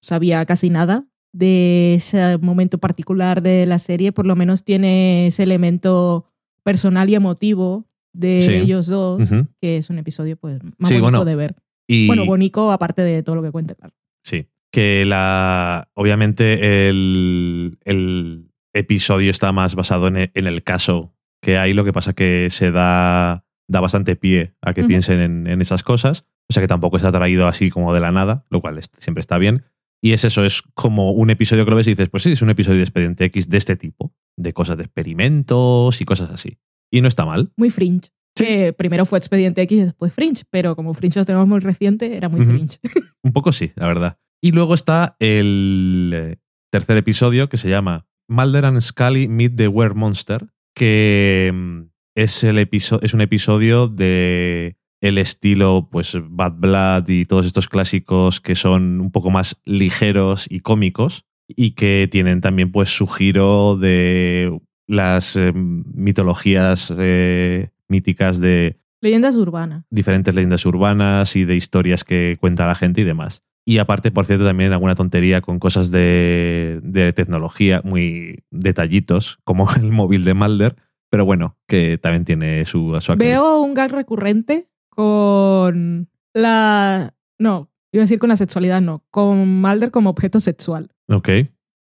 sabía 0.00 0.44
casi 0.46 0.70
nada 0.70 1.04
de 1.34 1.94
ese 1.96 2.38
momento 2.38 2.78
particular 2.78 3.42
de 3.42 3.66
la 3.66 3.78
serie, 3.78 4.10
por 4.12 4.24
lo 4.26 4.36
menos 4.36 4.64
tiene 4.64 5.26
ese 5.26 5.42
elemento 5.42 6.24
personal 6.62 7.10
y 7.10 7.14
emotivo 7.14 7.84
de 8.14 8.40
Sí. 8.40 8.52
ellos 8.54 8.86
dos, 8.86 9.22
que 9.60 9.76
es 9.76 9.90
un 9.90 9.98
episodio 9.98 10.36
pues 10.36 10.62
más 10.78 10.88
Sí, 10.88 10.94
bonito 10.94 11.02
bueno, 11.02 11.24
de 11.26 11.36
ver. 11.36 11.56
Y, 11.86 12.06
Bueno, 12.06 12.24
bonito 12.24 12.70
aparte 12.72 13.02
de 13.02 13.22
todo 13.22 13.36
lo 13.36 13.42
que 13.42 13.50
cuenta, 13.50 13.74
claro. 13.74 13.92
Sí. 14.22 14.46
Que 14.72 15.04
la. 15.04 15.88
Obviamente 15.94 16.88
el, 16.88 17.78
el 17.84 18.48
episodio 18.74 19.30
está 19.30 19.52
más 19.52 19.74
basado 19.74 20.08
en 20.08 20.16
el, 20.16 20.30
en 20.34 20.46
el 20.46 20.62
caso 20.62 21.14
que 21.40 21.56
hay, 21.58 21.72
lo 21.72 21.84
que 21.84 21.92
pasa 21.92 22.12
que 22.12 22.48
se 22.50 22.70
da, 22.70 23.44
da 23.68 23.80
bastante 23.80 24.16
pie 24.16 24.54
a 24.62 24.74
que 24.74 24.84
piensen 24.84 25.20
en, 25.20 25.46
en 25.46 25.60
esas 25.60 25.82
cosas. 25.82 26.26
O 26.50 26.52
sea 26.52 26.62
que 26.62 26.68
tampoco 26.68 26.96
está 26.98 27.10
traído 27.10 27.46
así 27.48 27.70
como 27.70 27.94
de 27.94 28.00
la 28.00 28.12
nada, 28.12 28.44
lo 28.50 28.60
cual 28.60 28.78
es- 28.78 28.90
siempre 28.98 29.20
está 29.20 29.38
bien. 29.38 29.64
Y 30.02 30.12
es 30.12 30.24
eso, 30.24 30.44
es 30.44 30.60
como 30.74 31.12
un 31.12 31.30
episodio 31.30 31.64
que 31.64 31.70
lo 31.70 31.76
ves 31.78 31.86
y 31.86 31.90
dices, 31.92 32.10
pues 32.10 32.22
sí, 32.22 32.32
es 32.32 32.42
un 32.42 32.50
episodio 32.50 32.76
de 32.78 32.82
Expediente 32.84 33.24
X 33.24 33.48
de 33.48 33.56
este 33.56 33.76
tipo. 33.76 34.12
de 34.36 34.52
cosas 34.52 34.76
de 34.76 34.82
experimentos 34.84 36.00
y 36.00 36.04
cosas 36.04 36.30
así. 36.30 36.58
Y 36.92 37.00
no 37.00 37.08
está 37.08 37.24
mal. 37.24 37.52
Muy 37.56 37.70
fringe. 37.70 38.10
Que 38.36 38.72
primero 38.72 39.06
fue 39.06 39.18
Expediente 39.18 39.62
X 39.62 39.78
y 39.78 39.84
después 39.84 40.12
Fringe, 40.12 40.42
pero 40.50 40.74
como 40.74 40.92
Fringe 40.92 41.20
lo 41.20 41.24
tenemos 41.24 41.46
muy 41.46 41.60
reciente, 41.60 42.16
era 42.16 42.28
muy 42.28 42.44
fringe. 42.44 42.78
Un 43.22 43.32
poco 43.32 43.52
sí, 43.52 43.70
la 43.76 43.86
verdad. 43.86 44.18
Y 44.42 44.50
luego 44.52 44.74
está 44.74 45.14
el 45.20 46.10
eh, 46.12 46.36
tercer 46.70 46.96
episodio 46.96 47.48
que 47.48 47.56
se 47.58 47.68
llama 47.70 48.06
Mulder 48.28 48.64
and 48.64 48.80
Scully 48.80 49.28
Meet 49.28 49.56
the 49.56 49.68
Were 49.68 49.94
Monster, 49.94 50.48
que 50.74 51.50
mm, 51.52 51.80
es, 52.14 52.44
el 52.44 52.58
es 52.58 53.14
un 53.14 53.20
episodio 53.20 53.88
de 53.88 54.76
el 55.00 55.18
estilo 55.18 55.88
pues 55.90 56.16
Bad 56.30 56.54
Blood 56.56 57.08
y 57.08 57.26
todos 57.26 57.44
estos 57.44 57.68
clásicos 57.68 58.40
que 58.40 58.54
son 58.54 59.00
un 59.02 59.10
poco 59.10 59.30
más 59.30 59.60
ligeros 59.66 60.46
y 60.48 60.60
cómicos 60.60 61.26
y 61.46 61.72
que 61.72 62.08
tienen 62.10 62.40
también 62.40 62.72
pues 62.72 62.88
su 62.88 63.06
giro 63.06 63.76
de 63.76 64.58
las 64.86 65.36
eh, 65.36 65.52
mitologías 65.54 66.92
eh, 66.96 67.68
míticas 67.86 68.40
de 68.40 68.78
Leyendas 69.02 69.36
urbanas. 69.36 69.84
diferentes 69.90 70.34
leyendas 70.34 70.64
urbanas 70.64 71.36
y 71.36 71.44
de 71.44 71.56
historias 71.56 72.04
que 72.04 72.38
cuenta 72.40 72.66
la 72.66 72.74
gente 72.74 73.02
y 73.02 73.04
demás. 73.04 73.42
Y 73.66 73.78
aparte, 73.78 74.10
por 74.10 74.26
cierto, 74.26 74.44
también 74.44 74.72
alguna 74.72 74.94
tontería 74.94 75.40
con 75.40 75.58
cosas 75.58 75.90
de, 75.90 76.80
de 76.82 77.12
tecnología, 77.14 77.80
muy 77.84 78.44
detallitos, 78.50 79.38
como 79.44 79.66
el 79.76 79.90
móvil 79.90 80.24
de 80.24 80.34
Mulder, 80.34 80.76
pero 81.10 81.24
bueno, 81.24 81.56
que 81.66 81.96
también 81.98 82.24
tiene 82.24 82.64
su, 82.66 82.98
su. 83.00 83.14
Veo 83.16 83.60
un 83.62 83.72
gag 83.74 83.90
recurrente 83.92 84.68
con 84.90 86.08
la... 86.34 87.14
No, 87.38 87.70
iba 87.92 88.02
a 88.02 88.04
decir 88.06 88.18
con 88.18 88.28
la 88.28 88.36
sexualidad, 88.36 88.80
no. 88.80 89.04
Con 89.10 89.60
Mulder 89.60 89.90
como 89.90 90.10
objeto 90.10 90.40
sexual. 90.40 90.90
Ok. 91.08 91.28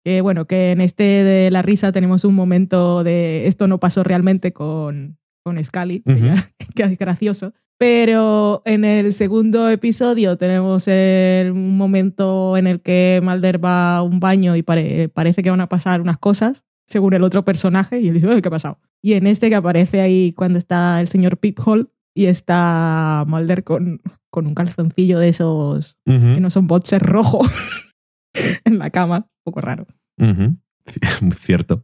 Que 0.03 0.21
bueno, 0.21 0.45
que 0.45 0.71
en 0.71 0.81
este 0.81 1.03
de 1.03 1.51
la 1.51 1.61
risa 1.61 1.91
tenemos 1.91 2.23
un 2.25 2.33
momento 2.35 3.03
de 3.03 3.47
esto 3.47 3.67
no 3.67 3.79
pasó 3.79 4.03
realmente 4.03 4.51
con, 4.51 5.17
con 5.43 5.63
Scully, 5.63 6.01
que 6.01 6.13
Ujú. 6.13 6.25
ya- 6.25 6.51
que 6.75 6.83
es 6.83 6.97
gracioso. 6.97 7.53
Pero 7.81 8.61
en 8.65 8.85
el 8.85 9.11
segundo 9.11 9.67
episodio 9.67 10.37
tenemos 10.37 10.87
el- 10.87 11.49
un 11.51 11.75
momento 11.77 12.55
en 12.55 12.67
el 12.67 12.79
que 12.79 13.19
Mulder 13.23 13.57
va 13.65 13.97
a 13.97 14.01
un 14.03 14.19
baño 14.19 14.55
y 14.55 14.61
pare- 14.61 15.09
parece 15.09 15.41
que 15.41 15.49
van 15.49 15.61
a 15.61 15.67
pasar 15.67 15.99
unas 15.99 16.19
cosas, 16.19 16.63
según 16.85 17.15
el 17.15 17.23
otro 17.23 17.43
personaje, 17.43 17.99
y 17.99 18.09
él 18.09 18.13
dice, 18.13 18.27
"Ay, 18.29 18.39
¿qué 18.43 18.49
ha 18.49 18.51
pasado? 18.51 18.77
Y 19.01 19.13
en 19.13 19.25
este 19.25 19.49
que 19.49 19.55
aparece 19.55 19.99
ahí 19.99 20.31
cuando 20.33 20.59
está 20.59 21.01
el 21.01 21.07
señor 21.07 21.37
Peephole 21.37 21.87
y 22.15 22.25
está 22.25 23.23
Mulder 23.27 23.63
con, 23.63 23.99
con 24.29 24.45
un 24.45 24.53
calzoncillo 24.53 25.17
de 25.17 25.29
esos 25.29 25.97
que 26.05 26.39
no 26.39 26.51
son 26.51 26.67
boxers 26.67 27.03
rojo 27.03 27.39
en 28.63 28.77
la 28.77 28.91
cama, 28.91 29.25
un 29.25 29.43
poco 29.43 29.61
raro. 29.61 29.87
Cierto. 31.35 31.83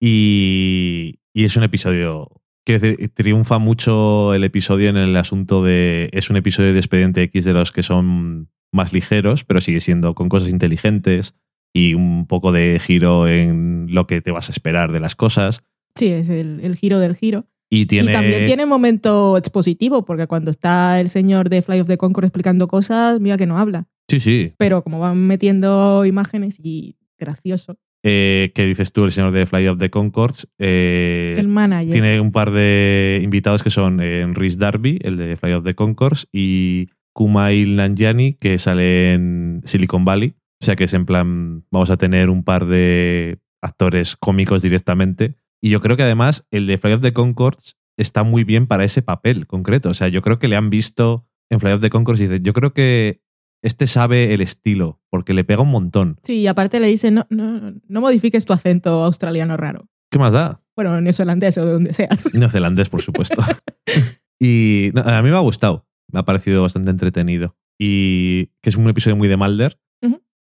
Y, 0.00 1.20
y 1.32 1.44
es 1.44 1.56
un 1.56 1.62
episodio 1.62 2.28
que 2.68 3.08
triunfa 3.08 3.58
mucho 3.58 4.34
el 4.34 4.44
episodio 4.44 4.90
en 4.90 4.98
el 4.98 5.16
asunto 5.16 5.64
de. 5.64 6.10
Es 6.12 6.28
un 6.28 6.36
episodio 6.36 6.74
de 6.74 6.78
Expediente 6.78 7.22
X 7.22 7.46
de 7.46 7.54
los 7.54 7.72
que 7.72 7.82
son 7.82 8.50
más 8.72 8.92
ligeros, 8.92 9.44
pero 9.44 9.62
sigue 9.62 9.80
siendo 9.80 10.14
con 10.14 10.28
cosas 10.28 10.50
inteligentes 10.50 11.34
y 11.72 11.94
un 11.94 12.26
poco 12.26 12.52
de 12.52 12.78
giro 12.78 13.26
en 13.26 13.86
lo 13.88 14.06
que 14.06 14.20
te 14.20 14.32
vas 14.32 14.50
a 14.50 14.52
esperar 14.52 14.92
de 14.92 15.00
las 15.00 15.14
cosas. 15.14 15.62
Sí, 15.94 16.08
es 16.08 16.28
el, 16.28 16.60
el 16.62 16.76
giro 16.76 16.98
del 16.98 17.16
giro. 17.16 17.46
Y 17.70 17.86
tiene. 17.86 18.10
Y 18.10 18.14
también 18.14 18.44
tiene 18.44 18.66
momento 18.66 19.38
expositivo, 19.38 20.04
porque 20.04 20.26
cuando 20.26 20.50
está 20.50 21.00
el 21.00 21.08
señor 21.08 21.48
de 21.48 21.62
Fly 21.62 21.80
of 21.80 21.88
the 21.88 21.96
Concord 21.96 22.26
explicando 22.26 22.68
cosas, 22.68 23.18
mira 23.18 23.38
que 23.38 23.46
no 23.46 23.58
habla. 23.58 23.86
Sí, 24.08 24.20
sí. 24.20 24.52
Pero 24.58 24.82
como 24.84 24.98
van 24.98 25.26
metiendo 25.26 26.04
imágenes 26.04 26.60
y 26.62 26.96
gracioso. 27.18 27.78
Eh, 28.02 28.52
¿Qué 28.54 28.64
dices 28.64 28.92
tú, 28.92 29.04
el 29.04 29.12
señor 29.12 29.32
de 29.32 29.46
Fly 29.46 29.68
of 29.68 29.78
the 29.78 29.90
Concords? 29.90 30.48
Eh, 30.58 31.36
el 31.38 31.48
manager. 31.48 31.90
Tiene 31.90 32.20
un 32.20 32.32
par 32.32 32.50
de 32.50 33.20
invitados 33.22 33.62
que 33.62 33.70
son 33.70 34.00
eh, 34.00 34.26
Rhys 34.32 34.58
Darby, 34.58 34.98
el 35.02 35.16
de 35.16 35.36
Fly 35.36 35.52
of 35.52 35.64
the 35.64 35.74
Concords, 35.74 36.28
y 36.32 36.88
Kumail 37.12 37.76
Nanjiani, 37.76 38.34
que 38.34 38.58
sale 38.58 39.12
en 39.12 39.60
Silicon 39.64 40.04
Valley. 40.04 40.34
O 40.60 40.64
sea 40.64 40.76
que 40.76 40.84
es 40.84 40.94
en 40.94 41.06
plan, 41.06 41.64
vamos 41.70 41.90
a 41.90 41.96
tener 41.96 42.30
un 42.30 42.44
par 42.44 42.66
de 42.66 43.38
actores 43.62 44.16
cómicos 44.16 44.62
directamente. 44.62 45.34
Y 45.60 45.70
yo 45.70 45.80
creo 45.80 45.96
que 45.96 46.04
además 46.04 46.46
el 46.50 46.66
de 46.66 46.78
Fly 46.78 46.92
of 46.94 47.02
the 47.02 47.12
Concords 47.12 47.76
está 47.96 48.22
muy 48.22 48.44
bien 48.44 48.66
para 48.66 48.84
ese 48.84 49.02
papel 49.02 49.46
concreto. 49.46 49.90
O 49.90 49.94
sea, 49.94 50.08
yo 50.08 50.22
creo 50.22 50.38
que 50.38 50.48
le 50.48 50.56
han 50.56 50.70
visto 50.70 51.26
en 51.50 51.60
Fly 51.60 51.72
of 51.72 51.80
the 51.80 51.90
Concords 51.90 52.20
y 52.20 52.28
dice, 52.28 52.40
yo 52.42 52.52
creo 52.52 52.72
que 52.72 53.20
este 53.62 53.86
sabe 53.86 54.34
el 54.34 54.40
estilo, 54.40 55.00
porque 55.10 55.34
le 55.34 55.44
pega 55.44 55.62
un 55.62 55.70
montón. 55.70 56.18
Sí, 56.22 56.40
y 56.40 56.46
aparte 56.46 56.80
le 56.80 56.86
dice, 56.86 57.10
no, 57.10 57.26
no, 57.30 57.74
no 57.86 58.00
modifiques 58.00 58.44
tu 58.44 58.52
acento 58.52 59.04
australiano 59.04 59.56
raro. 59.56 59.88
¿Qué 60.10 60.18
más 60.18 60.32
da? 60.32 60.62
Bueno, 60.76 61.00
neozelandés 61.00 61.58
o 61.58 61.66
de 61.66 61.72
donde 61.72 61.94
seas. 61.94 62.24
Neozelandés, 62.34 62.88
por 62.88 63.02
supuesto. 63.02 63.42
y 64.40 64.90
no, 64.94 65.02
a 65.02 65.22
mí 65.22 65.30
me 65.30 65.36
ha 65.36 65.40
gustado. 65.40 65.86
Me 66.12 66.20
ha 66.20 66.24
parecido 66.24 66.62
bastante 66.62 66.90
entretenido. 66.90 67.56
Y 67.78 68.46
que 68.62 68.70
es 68.70 68.76
un 68.76 68.88
episodio 68.88 69.16
muy 69.16 69.28
de 69.28 69.36
Mulder, 69.36 69.78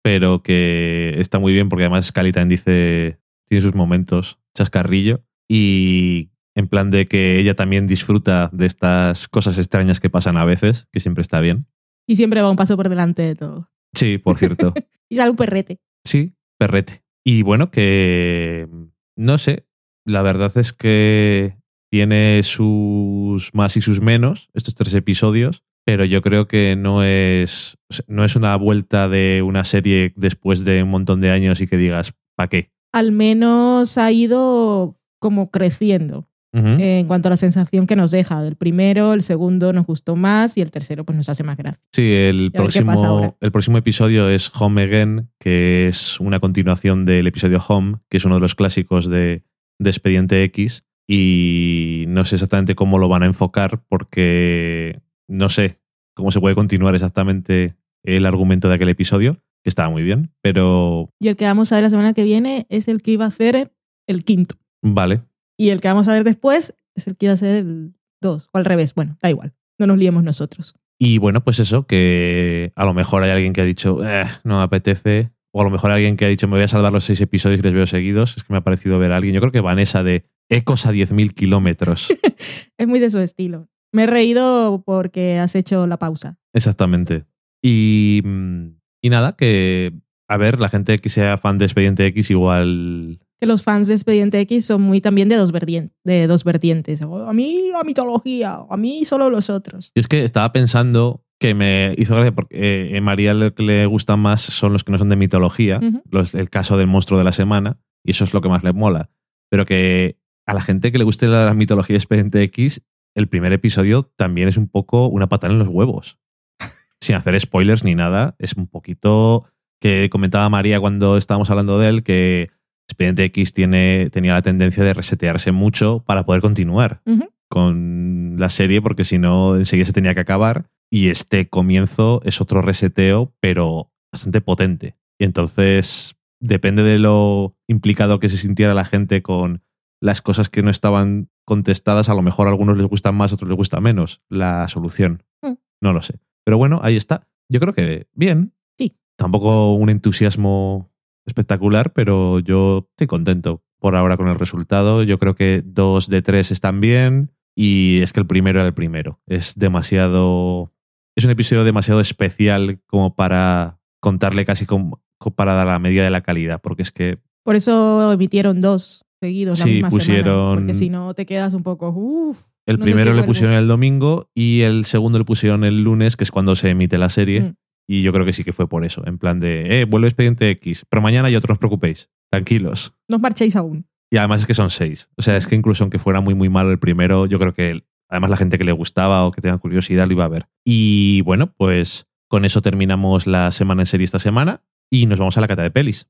pero 0.03 0.43
que 0.43 1.15
está 1.17 1.39
muy 1.39 1.51
bien 1.51 1.67
porque 1.67 1.85
además 1.85 2.05
Scully 2.05 2.31
también 2.31 2.49
dice, 2.49 3.19
tiene 3.47 3.63
sus 3.63 3.73
momentos, 3.73 4.39
chascarrillo. 4.53 5.23
Y 5.49 6.29
en 6.53 6.67
plan 6.67 6.91
de 6.91 7.07
que 7.07 7.39
ella 7.39 7.55
también 7.55 7.87
disfruta 7.87 8.49
de 8.53 8.67
estas 8.67 9.27
cosas 9.27 9.57
extrañas 9.57 9.99
que 9.99 10.11
pasan 10.11 10.37
a 10.37 10.45
veces, 10.45 10.87
que 10.91 10.99
siempre 10.99 11.23
está 11.23 11.39
bien. 11.39 11.65
Y 12.07 12.15
siempre 12.15 12.41
va 12.41 12.49
un 12.49 12.55
paso 12.55 12.77
por 12.77 12.89
delante 12.89 13.21
de 13.23 13.35
todo. 13.35 13.69
Sí, 13.93 14.17
por 14.17 14.37
cierto. 14.37 14.73
Y 15.07 15.17
sale 15.17 15.29
un 15.29 15.35
perrete. 15.35 15.77
Sí, 16.03 16.33
perrete. 16.57 17.03
Y 17.23 17.43
bueno, 17.43 17.69
que 17.69 18.67
no 19.15 19.37
sé, 19.37 19.67
la 20.03 20.23
verdad 20.23 20.51
es 20.57 20.73
que 20.73 21.59
tiene 21.91 22.41
sus 22.43 23.53
más 23.53 23.77
y 23.77 23.81
sus 23.81 24.01
menos 24.01 24.49
estos 24.55 24.73
tres 24.73 24.95
episodios, 24.95 25.63
pero 25.85 26.03
yo 26.05 26.21
creo 26.21 26.47
que 26.47 26.75
no 26.75 27.03
es, 27.03 27.77
no 28.07 28.25
es 28.25 28.35
una 28.35 28.55
vuelta 28.55 29.07
de 29.07 29.43
una 29.45 29.63
serie 29.63 30.11
después 30.15 30.65
de 30.65 30.81
un 30.81 30.89
montón 30.89 31.21
de 31.21 31.29
años 31.29 31.61
y 31.61 31.67
que 31.67 31.77
digas, 31.77 32.13
¿para 32.35 32.49
qué? 32.49 32.71
Al 32.91 33.11
menos 33.11 33.97
ha 33.97 34.11
ido 34.11 34.99
como 35.19 35.51
creciendo. 35.51 36.27
Ujú. 36.55 36.67
en 36.79 37.05
cuanto 37.07 37.27
a 37.27 37.31
la 37.31 37.37
sensación 37.37 37.85
que 37.85 37.95
nos 37.95 38.11
deja. 38.11 38.41
Del 38.41 38.55
primero, 38.55 39.13
el 39.13 39.21
segundo 39.21 39.73
nos 39.73 39.85
gustó 39.85 40.15
más 40.15 40.57
y 40.57 40.61
el 40.61 40.71
tercero 40.71 41.03
pues 41.03 41.17
nos 41.17 41.27
hace 41.29 41.43
más 41.43 41.57
gracia. 41.57 41.81
Sí, 41.91 42.49
próximo, 42.53 43.37
el 43.41 43.51
próximo 43.51 43.77
episodio 43.77 44.29
es 44.29 44.49
Home 44.57 44.83
Again, 44.83 45.29
que 45.39 45.87
es 45.87 46.19
una 46.19 46.39
continuación 46.39 47.03
del 47.05 47.27
episodio 47.27 47.61
Home, 47.67 47.97
que 48.09 48.17
es 48.17 48.25
uno 48.25 48.35
de 48.35 48.41
los 48.41 48.55
clásicos 48.55 49.09
de, 49.09 49.43
de 49.79 49.89
Expediente 49.89 50.43
X. 50.43 50.85
Y 51.07 52.05
no 52.07 52.25
sé 52.25 52.35
exactamente 52.35 52.73
cómo 52.73 52.97
lo 52.97 53.09
van 53.09 53.23
a 53.23 53.27
enfocar, 53.27 53.83
porque 53.87 55.01
no 55.27 55.49
sé 55.49 55.79
cómo 56.15 56.31
se 56.31 56.39
puede 56.39 56.55
continuar 56.55 56.95
exactamente 56.95 57.75
el 58.03 58.25
argumento 58.25 58.69
de 58.69 58.75
aquel 58.75 58.89
episodio, 58.89 59.35
que 59.63 59.69
estaba 59.69 59.89
muy 59.89 60.03
bien, 60.03 60.31
pero 60.41 61.09
Y 61.19 61.27
el 61.27 61.35
que 61.35 61.45
vamos 61.45 61.71
a 61.71 61.75
ver 61.75 61.83
la 61.83 61.89
semana 61.89 62.13
que 62.13 62.23
viene 62.23 62.65
es 62.69 62.87
el 62.87 63.01
que 63.01 63.11
iba 63.11 63.25
a 63.25 63.29
hacer 63.29 63.71
el 64.07 64.23
quinto. 64.23 64.55
vale. 64.81 65.21
Y 65.57 65.69
el 65.69 65.81
que 65.81 65.87
vamos 65.87 66.07
a 66.07 66.13
ver 66.13 66.23
después 66.23 66.75
es 66.95 67.07
el 67.07 67.15
que 67.17 67.27
iba 67.27 67.33
a 67.33 67.37
ser 67.37 67.55
el 67.57 67.93
dos. 68.21 68.49
O 68.53 68.57
al 68.57 68.65
revés. 68.65 68.93
Bueno, 68.93 69.17
da 69.21 69.29
igual. 69.29 69.53
No 69.79 69.87
nos 69.87 69.97
liemos 69.97 70.23
nosotros. 70.23 70.75
Y 70.99 71.17
bueno, 71.17 71.43
pues 71.43 71.59
eso, 71.59 71.85
que 71.85 72.71
a 72.75 72.85
lo 72.85 72.93
mejor 72.93 73.23
hay 73.23 73.31
alguien 73.31 73.51
que 73.53 73.61
ha 73.61 73.65
dicho, 73.65 74.05
"Eh, 74.05 74.23
no 74.43 74.57
me 74.57 74.63
apetece. 74.63 75.31
O 75.57 75.61
a 75.61 75.63
lo 75.63 75.69
mejor 75.69 75.91
hay 75.91 75.95
alguien 75.97 76.17
que 76.17 76.25
ha 76.25 76.29
dicho, 76.29 76.47
me 76.49 76.55
voy 76.55 76.63
a 76.63 76.67
salvar 76.67 76.91
los 76.91 77.05
seis 77.05 77.21
episodios 77.21 77.59
y 77.61 77.63
les 77.63 77.73
veo 77.73 77.87
seguidos. 77.87 78.35
Es 78.35 78.43
que 78.43 78.51
me 78.51 78.57
ha 78.57 78.63
parecido 78.63 78.99
ver 78.99 79.13
a 79.13 79.17
alguien. 79.17 79.33
Yo 79.33 79.39
creo 79.39 79.53
que 79.53 79.61
Vanessa 79.61 80.03
de 80.03 80.25
Ecos 80.49 80.85
a 80.85 80.91
10.000 80.91 81.33
kilómetros. 81.33 82.07
Es 82.77 82.87
muy 82.87 82.99
de 82.99 83.09
su 83.09 83.19
estilo. 83.19 83.69
Me 83.93 84.03
he 84.03 84.07
reído 84.07 84.83
porque 84.85 85.39
has 85.39 85.55
hecho 85.55 85.87
la 85.87 85.97
pausa. 85.97 86.37
Exactamente. 86.53 87.23
Y, 87.63 88.21
mm, 88.25 88.67
y 89.01 89.09
nada, 89.09 89.37
que 89.37 89.93
a 90.27 90.35
ver, 90.37 90.59
la 90.59 90.67
gente 90.67 90.99
que 90.99 91.07
sea 91.09 91.37
fan 91.37 91.57
de 91.57 91.65
Expediente 91.65 92.05
X 92.07 92.31
igual... 92.31 93.19
Que 93.39 93.45
los 93.47 93.63
fans 93.63 93.87
de 93.87 93.93
Expediente 93.93 94.39
X 94.41 94.65
son 94.65 94.81
muy 94.81 95.01
también 95.01 95.27
de 95.29 95.35
dos, 95.35 95.51
verdien- 95.51 95.91
de 96.03 96.27
dos 96.27 96.43
vertientes. 96.43 97.01
A 97.01 97.33
mí 97.33 97.69
la 97.71 97.83
mitología, 97.83 98.59
a 98.69 98.77
mí 98.77 99.03
solo 99.05 99.29
los 99.29 99.49
otros. 99.49 99.91
Yo 99.95 99.99
es 99.99 100.07
que 100.07 100.23
estaba 100.23 100.51
pensando 100.51 101.23
que 101.37 101.53
me 101.53 101.93
hizo 101.97 102.15
gracia 102.15 102.33
porque 102.33 102.93
eh, 102.93 102.97
a 102.97 103.01
María 103.01 103.33
lo 103.33 103.53
que 103.53 103.63
le 103.63 103.85
gusta 103.87 104.15
más 104.15 104.41
son 104.41 104.71
los 104.71 104.83
que 104.85 104.91
no 104.93 104.97
son 104.97 105.09
de 105.09 105.17
mitología, 105.17 105.81
los- 106.09 106.33
el 106.33 106.49
caso 106.49 106.77
del 106.77 106.87
monstruo 106.87 107.17
de 107.17 107.25
la 107.25 107.33
semana, 107.33 107.77
y 108.05 108.11
eso 108.11 108.23
es 108.23 108.33
lo 108.33 108.39
que 108.41 108.47
más 108.49 108.63
le 108.63 108.71
mola. 108.71 109.09
Pero 109.49 109.65
que 109.65 110.17
a 110.45 110.53
la 110.53 110.61
gente 110.61 110.91
que 110.93 110.97
le 110.97 111.03
guste 111.03 111.27
la 111.27 111.53
mitología 111.53 111.95
de 111.95 111.97
Expediente 111.97 112.41
X, 112.43 112.81
el 113.15 113.27
primer 113.27 113.51
episodio 113.51 114.11
también 114.15 114.47
es 114.47 114.55
un 114.57 114.69
poco 114.69 115.07
una 115.07 115.27
patada 115.27 115.51
en 115.53 115.59
los 115.59 115.67
huevos. 115.67 116.17
Sin 117.01 117.15
hacer 117.17 117.37
spoilers 117.39 117.83
ni 117.83 117.95
nada, 117.95 118.35
es 118.39 118.53
un 118.53 118.67
poquito 118.67 119.43
que 119.81 120.09
comentaba 120.09 120.47
María 120.49 120.79
cuando 120.79 121.17
estábamos 121.17 121.49
hablando 121.49 121.77
de 121.79 121.89
él, 121.89 122.03
que 122.03 122.49
Expediente 122.87 123.23
X 123.25 123.53
tiene, 123.53 124.09
tenía 124.11 124.33
la 124.33 124.41
tendencia 124.41 124.83
de 124.83 124.93
resetearse 124.93 125.51
mucho 125.51 126.03
para 126.05 126.25
poder 126.25 126.41
continuar 126.41 127.01
con 127.49 128.35
la 128.37 128.49
serie, 128.49 128.81
porque 128.81 129.03
si 129.03 129.17
no, 129.17 129.55
enseguida 129.55 129.85
se 129.85 129.93
tenía 129.93 130.13
que 130.13 130.21
acabar. 130.21 130.69
Y 130.91 131.09
este 131.09 131.49
comienzo 131.49 132.21
es 132.23 132.41
otro 132.41 132.61
reseteo, 132.61 133.33
pero 133.39 133.91
bastante 134.11 134.41
potente. 134.41 134.95
Y 135.19 135.25
entonces 135.25 136.15
depende 136.39 136.83
de 136.83 136.99
lo 136.99 137.55
implicado 137.67 138.19
que 138.19 138.29
se 138.29 138.37
sintiera 138.37 138.73
la 138.73 138.85
gente 138.85 139.21
con 139.21 139.63
las 140.01 140.21
cosas 140.21 140.49
que 140.49 140.61
no 140.61 140.69
estaban 140.69 141.29
contestadas, 141.45 142.09
a 142.09 142.13
lo 142.13 142.21
mejor 142.21 142.47
a 142.47 142.51
algunos 142.51 142.77
les 142.77 142.85
gustan 142.87 143.15
más, 143.15 143.31
a 143.31 143.35
otros 143.35 143.49
les 143.49 143.57
gusta 143.57 143.79
menos 143.79 144.21
la 144.29 144.67
solución. 144.67 145.23
Mm. 145.41 145.53
No 145.81 145.93
lo 145.93 146.01
sé. 146.01 146.19
Pero 146.43 146.57
bueno, 146.57 146.79
ahí 146.83 146.95
está. 146.95 147.27
Yo 147.49 147.59
creo 147.59 147.73
que 147.73 148.07
bien. 148.13 148.53
Sí. 148.77 148.95
Tampoco 149.17 149.73
un 149.73 149.89
entusiasmo 149.89 150.91
espectacular, 151.25 151.93
pero 151.93 152.39
yo 152.39 152.87
estoy 152.91 153.07
contento 153.07 153.63
por 153.79 153.95
ahora 153.95 154.17
con 154.17 154.27
el 154.27 154.39
resultado. 154.39 155.03
Yo 155.03 155.19
creo 155.19 155.35
que 155.35 155.61
dos 155.65 156.09
de 156.09 156.21
tres 156.21 156.51
están 156.51 156.79
bien 156.81 157.31
y 157.55 157.99
es 158.01 158.13
que 158.13 158.19
el 158.19 158.27
primero 158.27 158.59
era 158.59 158.67
el 158.67 158.73
primero. 158.73 159.19
Es 159.27 159.55
demasiado... 159.55 160.71
Es 161.17 161.23
un 161.23 161.31
episodio 161.31 161.63
demasiado 161.63 162.01
especial 162.01 162.81
como 162.87 163.15
para 163.15 163.79
contarle 164.01 164.45
casi 164.45 164.65
como, 164.65 165.01
comparada 165.17 165.61
a 165.61 165.65
la 165.65 165.79
media 165.79 166.03
de 166.03 166.09
la 166.09 166.21
calidad, 166.21 166.59
porque 166.61 166.81
es 166.83 166.91
que 166.91 167.19
Por 167.43 167.55
eso 167.55 168.11
emitieron 168.11 168.59
dos 168.59 169.05
seguidos 169.21 169.59
la 169.59 169.63
Sí, 169.65 169.71
misma 169.71 169.89
pusieron- 169.89 170.25
semana. 170.25 170.55
Porque 170.55 170.73
si 170.73 170.89
no 170.89 171.13
te 171.13 171.25
quedas 171.25 171.53
un 171.53 171.63
poco. 171.63 172.35
El 172.65 172.79
No 172.79 172.83
primero 172.83 173.13
le 173.13 173.23
pusieron 173.23 173.55
el 173.55 173.67
domingo 173.67 174.29
y 174.35 174.61
el 174.61 174.85
segundo 174.85 175.19
le 175.19 175.25
pusieron 175.25 175.63
el 175.63 175.83
lunes, 175.83 176.17
que 176.17 176.23
es 176.25 176.31
cuando 176.31 176.55
se 176.55 176.69
emite 176.71 176.97
la 176.97 177.09
serie. 177.09 177.41
Mm. 177.41 177.55
Y 177.87 178.01
yo 178.01 178.11
creo 178.11 178.25
que 178.25 178.33
sí 178.33 178.43
que 178.43 178.53
fue 178.53 178.67
por 178.67 178.83
eso, 178.83 179.05
en 179.05 179.17
plan 179.17 179.39
de, 179.39 179.81
eh, 179.81 179.85
vuelve 179.85 180.07
Expediente 180.07 180.49
X, 180.49 180.85
pero 180.89 181.01
mañana 181.01 181.29
ya 181.29 181.39
no 181.39 181.51
os 181.51 181.59
preocupéis, 181.59 182.09
tranquilos. 182.31 182.95
No 183.07 183.17
os 183.17 183.21
marchéis 183.21 183.55
aún. 183.55 183.85
Y 184.11 184.17
además 184.17 184.41
es 184.41 184.47
que 184.47 184.53
son 184.53 184.69
seis. 184.69 185.11
O 185.17 185.21
sea, 185.21 185.37
es 185.37 185.47
que 185.47 185.55
incluso 185.55 185.83
aunque 185.83 185.99
fuera 185.99 186.21
muy, 186.21 186.33
muy 186.33 186.49
malo 186.49 186.71
el 186.71 186.79
primero, 186.79 187.25
yo 187.25 187.39
creo 187.39 187.53
que 187.53 187.83
además 188.09 188.29
la 188.29 188.37
gente 188.37 188.57
que 188.57 188.63
le 188.63 188.71
gustaba 188.71 189.25
o 189.25 189.31
que 189.31 189.41
tenga 189.41 189.57
curiosidad 189.57 190.07
lo 190.07 190.13
iba 190.13 190.25
a 190.25 190.29
ver. 190.29 190.47
Y 190.63 191.21
bueno, 191.21 191.53
pues 191.55 192.07
con 192.27 192.45
eso 192.45 192.61
terminamos 192.61 193.27
la 193.27 193.51
semana 193.51 193.83
en 193.83 193.87
serie 193.87 194.05
esta 194.05 194.19
semana 194.19 194.61
y 194.89 195.05
nos 195.05 195.19
vamos 195.19 195.37
a 195.37 195.41
la 195.41 195.47
cata 195.47 195.63
de 195.63 195.71
pelis. 195.71 196.07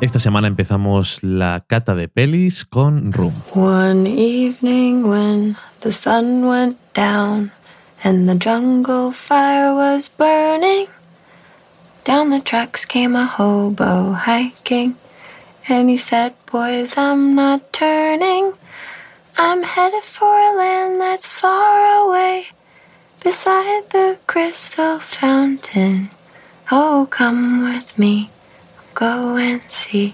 Esta 0.00 0.18
semana 0.18 0.48
empezamos 0.48 1.22
la 1.22 1.62
cata 1.66 1.94
de 1.94 2.08
pelis 2.08 2.64
con 2.64 3.12
Room. 3.12 3.34
One 3.54 4.06
evening 4.08 5.06
when 5.06 5.56
the 5.82 5.92
sun 5.92 6.46
went 6.46 6.78
down 6.94 7.50
and 8.02 8.26
the 8.26 8.34
jungle 8.34 9.12
fire 9.12 9.74
was 9.74 10.08
burning, 10.08 10.86
down 12.04 12.30
the 12.30 12.40
tracks 12.40 12.86
came 12.86 13.14
a 13.14 13.26
hobo 13.26 14.12
hiking, 14.14 14.96
and 15.68 15.90
he 15.90 15.98
said, 15.98 16.32
Boys, 16.50 16.96
I'm 16.96 17.34
not 17.34 17.70
turning. 17.70 18.54
I'm 19.36 19.62
headed 19.62 20.02
for 20.02 20.32
a 20.32 20.56
land 20.56 20.98
that's 20.98 21.28
far 21.28 22.06
away, 22.06 22.46
beside 23.22 23.90
the 23.90 24.16
crystal 24.26 24.98
fountain. 24.98 26.08
Oh, 26.72 27.06
come 27.10 27.64
with 27.64 27.98
me, 27.98 28.30
go 29.00 29.36
and 29.38 29.62
see 29.70 30.12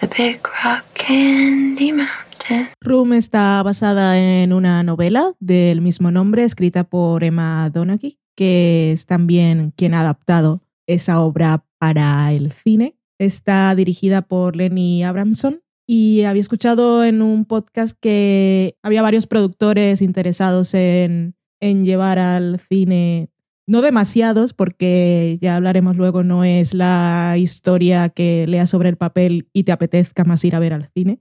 the 0.00 0.06
big 0.06 0.40
rock 0.64 0.84
candy 0.94 1.92
mountain. 1.92 2.68
Room 2.80 3.12
está 3.12 3.62
basada 3.62 4.18
en 4.18 4.54
una 4.54 4.82
novela 4.82 5.34
del 5.38 5.82
mismo 5.82 6.10
nombre, 6.10 6.44
escrita 6.44 6.84
por 6.84 7.24
Emma 7.24 7.68
Donaghy, 7.68 8.18
que 8.34 8.92
es 8.92 9.04
también 9.04 9.74
quien 9.76 9.92
ha 9.92 10.00
adaptado 10.00 10.62
esa 10.86 11.20
obra 11.20 11.66
para 11.78 12.32
el 12.32 12.52
cine. 12.52 12.96
Está 13.18 13.74
dirigida 13.74 14.22
por 14.22 14.56
Lenny 14.56 15.04
Abramson 15.04 15.60
y 15.86 16.22
había 16.22 16.40
escuchado 16.40 17.04
en 17.04 17.20
un 17.20 17.44
podcast 17.44 17.98
que 18.00 18.76
había 18.82 19.02
varios 19.02 19.26
productores 19.26 20.00
interesados 20.00 20.72
en, 20.72 21.34
en 21.60 21.84
llevar 21.84 22.18
al 22.18 22.60
cine, 22.60 23.28
no 23.66 23.82
demasiados, 23.82 24.52
porque 24.52 25.38
ya 25.40 25.56
hablaremos 25.56 25.96
luego, 25.96 26.22
no 26.22 26.44
es 26.44 26.72
la 26.72 27.34
historia 27.36 28.08
que 28.08 28.46
leas 28.46 28.70
sobre 28.70 28.88
el 28.88 28.96
papel 28.96 29.48
y 29.52 29.64
te 29.64 29.72
apetezca 29.72 30.24
más 30.24 30.44
ir 30.44 30.54
a 30.54 30.60
ver 30.60 30.72
al 30.72 30.88
cine. 30.94 31.20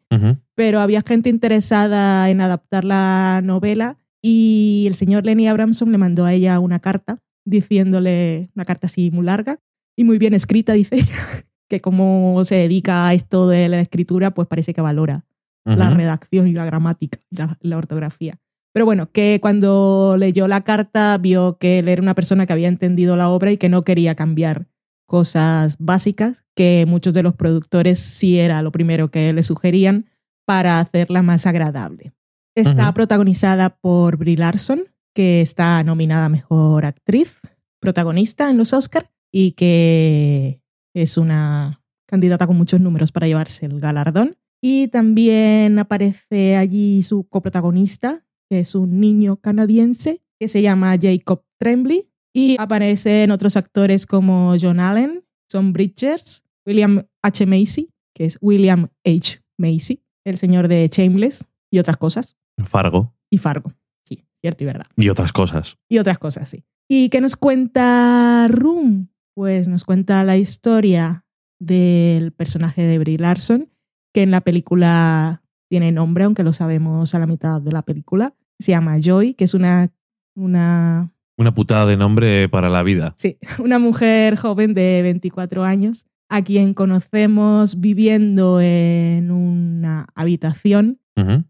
Pero 0.53 0.79
había 0.79 1.01
gente 1.01 1.29
interesada 1.29 2.29
en 2.29 2.41
adaptar 2.41 2.85
la 2.85 3.41
novela 3.43 3.97
y 4.21 4.85
el 4.87 4.95
señor 4.95 5.25
Lenny 5.25 5.47
Abramson 5.47 5.91
le 5.91 5.97
mandó 5.97 6.25
a 6.25 6.33
ella 6.33 6.59
una 6.59 6.79
carta 6.79 7.19
diciéndole, 7.45 8.49
una 8.55 8.65
carta 8.65 8.87
así 8.87 9.11
muy 9.11 9.25
larga 9.25 9.59
y 9.95 10.03
muy 10.03 10.17
bien 10.17 10.33
escrita, 10.33 10.73
dice, 10.73 10.97
que 11.69 11.79
como 11.79 12.43
se 12.45 12.55
dedica 12.55 13.07
a 13.07 13.13
esto 13.13 13.47
de 13.47 13.69
la 13.69 13.81
escritura, 13.81 14.31
pues 14.31 14.47
parece 14.47 14.73
que 14.73 14.81
valora 14.81 15.25
la 15.65 15.89
redacción 15.89 16.47
y 16.47 16.53
la 16.53 16.63
gramática 16.63 17.19
y 17.31 17.37
la, 17.37 17.57
la 17.59 17.77
ortografía. 17.77 18.39
Pero 18.75 18.83
bueno, 18.83 19.09
que 19.09 19.39
cuando 19.41 20.17
leyó 20.19 20.49
la 20.49 20.65
carta 20.65 21.17
vio 21.17 21.57
que 21.57 21.79
él 21.79 21.87
era 21.87 22.01
una 22.01 22.13
persona 22.13 22.45
que 22.45 22.51
había 22.51 22.67
entendido 22.67 23.15
la 23.15 23.29
obra 23.29 23.53
y 23.53 23.57
que 23.57 23.69
no 23.69 23.83
quería 23.83 24.15
cambiar 24.15 24.67
cosas 25.07 25.77
básicas, 25.79 26.43
que 26.57 26.83
muchos 26.85 27.13
de 27.13 27.23
los 27.23 27.35
productores 27.35 27.99
sí 27.99 28.37
era 28.37 28.61
lo 28.61 28.73
primero 28.73 29.09
que 29.09 29.31
le 29.31 29.43
sugerían 29.43 30.07
para 30.45 30.81
hacerla 30.81 31.21
más 31.21 31.45
agradable. 31.45 32.11
Está 32.53 32.83
Ujú. 32.83 32.95
protagonizada 32.95 33.69
por 33.77 34.17
Brie 34.17 34.35
Larson, 34.35 34.83
que 35.13 35.39
está 35.39 35.81
nominada 35.85 36.25
a 36.25 36.29
Mejor 36.29 36.83
Actriz, 36.83 37.39
protagonista 37.79 38.49
en 38.49 38.57
los 38.57 38.73
Oscar 38.73 39.09
y 39.31 39.53
que 39.53 40.59
es 40.93 41.17
una 41.17 41.81
candidata 42.07 42.45
con 42.45 42.57
muchos 42.57 42.81
números 42.81 43.13
para 43.13 43.27
llevarse 43.27 43.67
el 43.67 43.79
galardón. 43.79 44.35
Y 44.61 44.89
también 44.89 45.79
aparece 45.79 46.57
allí 46.57 47.03
su 47.03 47.25
coprotagonista, 47.29 48.24
que 48.49 48.59
es 48.59 48.75
un 48.75 48.99
niño 48.99 49.37
canadiense 49.37 50.21
que 50.39 50.47
se 50.47 50.61
llama 50.61 50.95
Jacob 50.99 51.43
Tremblay. 51.59 52.07
Y 52.33 52.57
aparecen 52.59 53.31
otros 53.31 53.55
actores 53.55 54.05
como 54.05 54.55
John 54.61 54.81
Allen, 54.81 55.23
Son 55.49 55.71
Bridgers, 55.71 56.43
William 56.65 57.05
H. 57.23 57.45
Macy, 57.45 57.89
que 58.13 58.25
es 58.25 58.37
William 58.41 58.89
H. 59.05 59.41
Macy, 59.57 60.03
el 60.25 60.37
señor 60.37 60.67
de 60.67 60.89
Shameless 60.91 61.45
y 61.71 61.79
otras 61.79 61.95
cosas, 61.97 62.35
Fargo 62.65 63.13
y 63.29 63.37
Fargo. 63.37 63.73
Sí, 64.05 64.25
cierto 64.41 64.63
y 64.63 64.67
verdad. 64.67 64.87
y 64.97 65.07
otras 65.09 65.31
cosas. 65.31 65.77
Y 65.89 65.97
otras 65.99 66.17
cosas, 66.19 66.49
sí. 66.49 66.65
¿Y 66.89 67.07
qué 67.09 67.21
nos 67.21 67.35
cuenta 67.37 68.47
Room? 68.49 69.09
Pues 69.33 69.67
nos 69.69 69.85
cuenta 69.85 70.23
la 70.25 70.35
historia 70.37 71.25
del 71.59 72.31
personaje 72.33 72.81
de 72.83 72.99
Brie 72.99 73.17
Larson, 73.17 73.69
que 74.13 74.23
en 74.23 74.31
la 74.31 74.41
película 74.41 75.41
tiene 75.69 75.91
nombre, 75.91 76.23
aunque 76.25 76.43
lo 76.43 76.53
sabemos 76.53 77.13
a 77.15 77.19
la 77.19 77.27
mitad 77.27 77.61
de 77.61 77.71
la 77.71 77.81
película. 77.81 78.33
Se 78.59 78.71
llama 78.71 78.97
Joy, 78.99 79.33
que 79.33 79.43
es 79.45 79.53
una, 79.53 79.91
una, 80.35 81.11
Una 81.37 81.53
putada 81.53 81.85
de 81.85 81.97
nombre 81.97 82.47
para 82.49 82.69
la 82.69 82.83
vida. 82.83 83.13
sí, 83.17 83.37
una 83.63 83.79
mujer 83.79 84.35
joven 84.37 84.73
de 84.73 85.01
24 85.03 85.63
años, 85.63 86.05
a 86.29 86.41
quien 86.43 86.73
conocemos 86.73 87.79
viviendo 87.79 88.59
en 88.61 89.31
una 89.31 90.07
habitación 90.15 90.99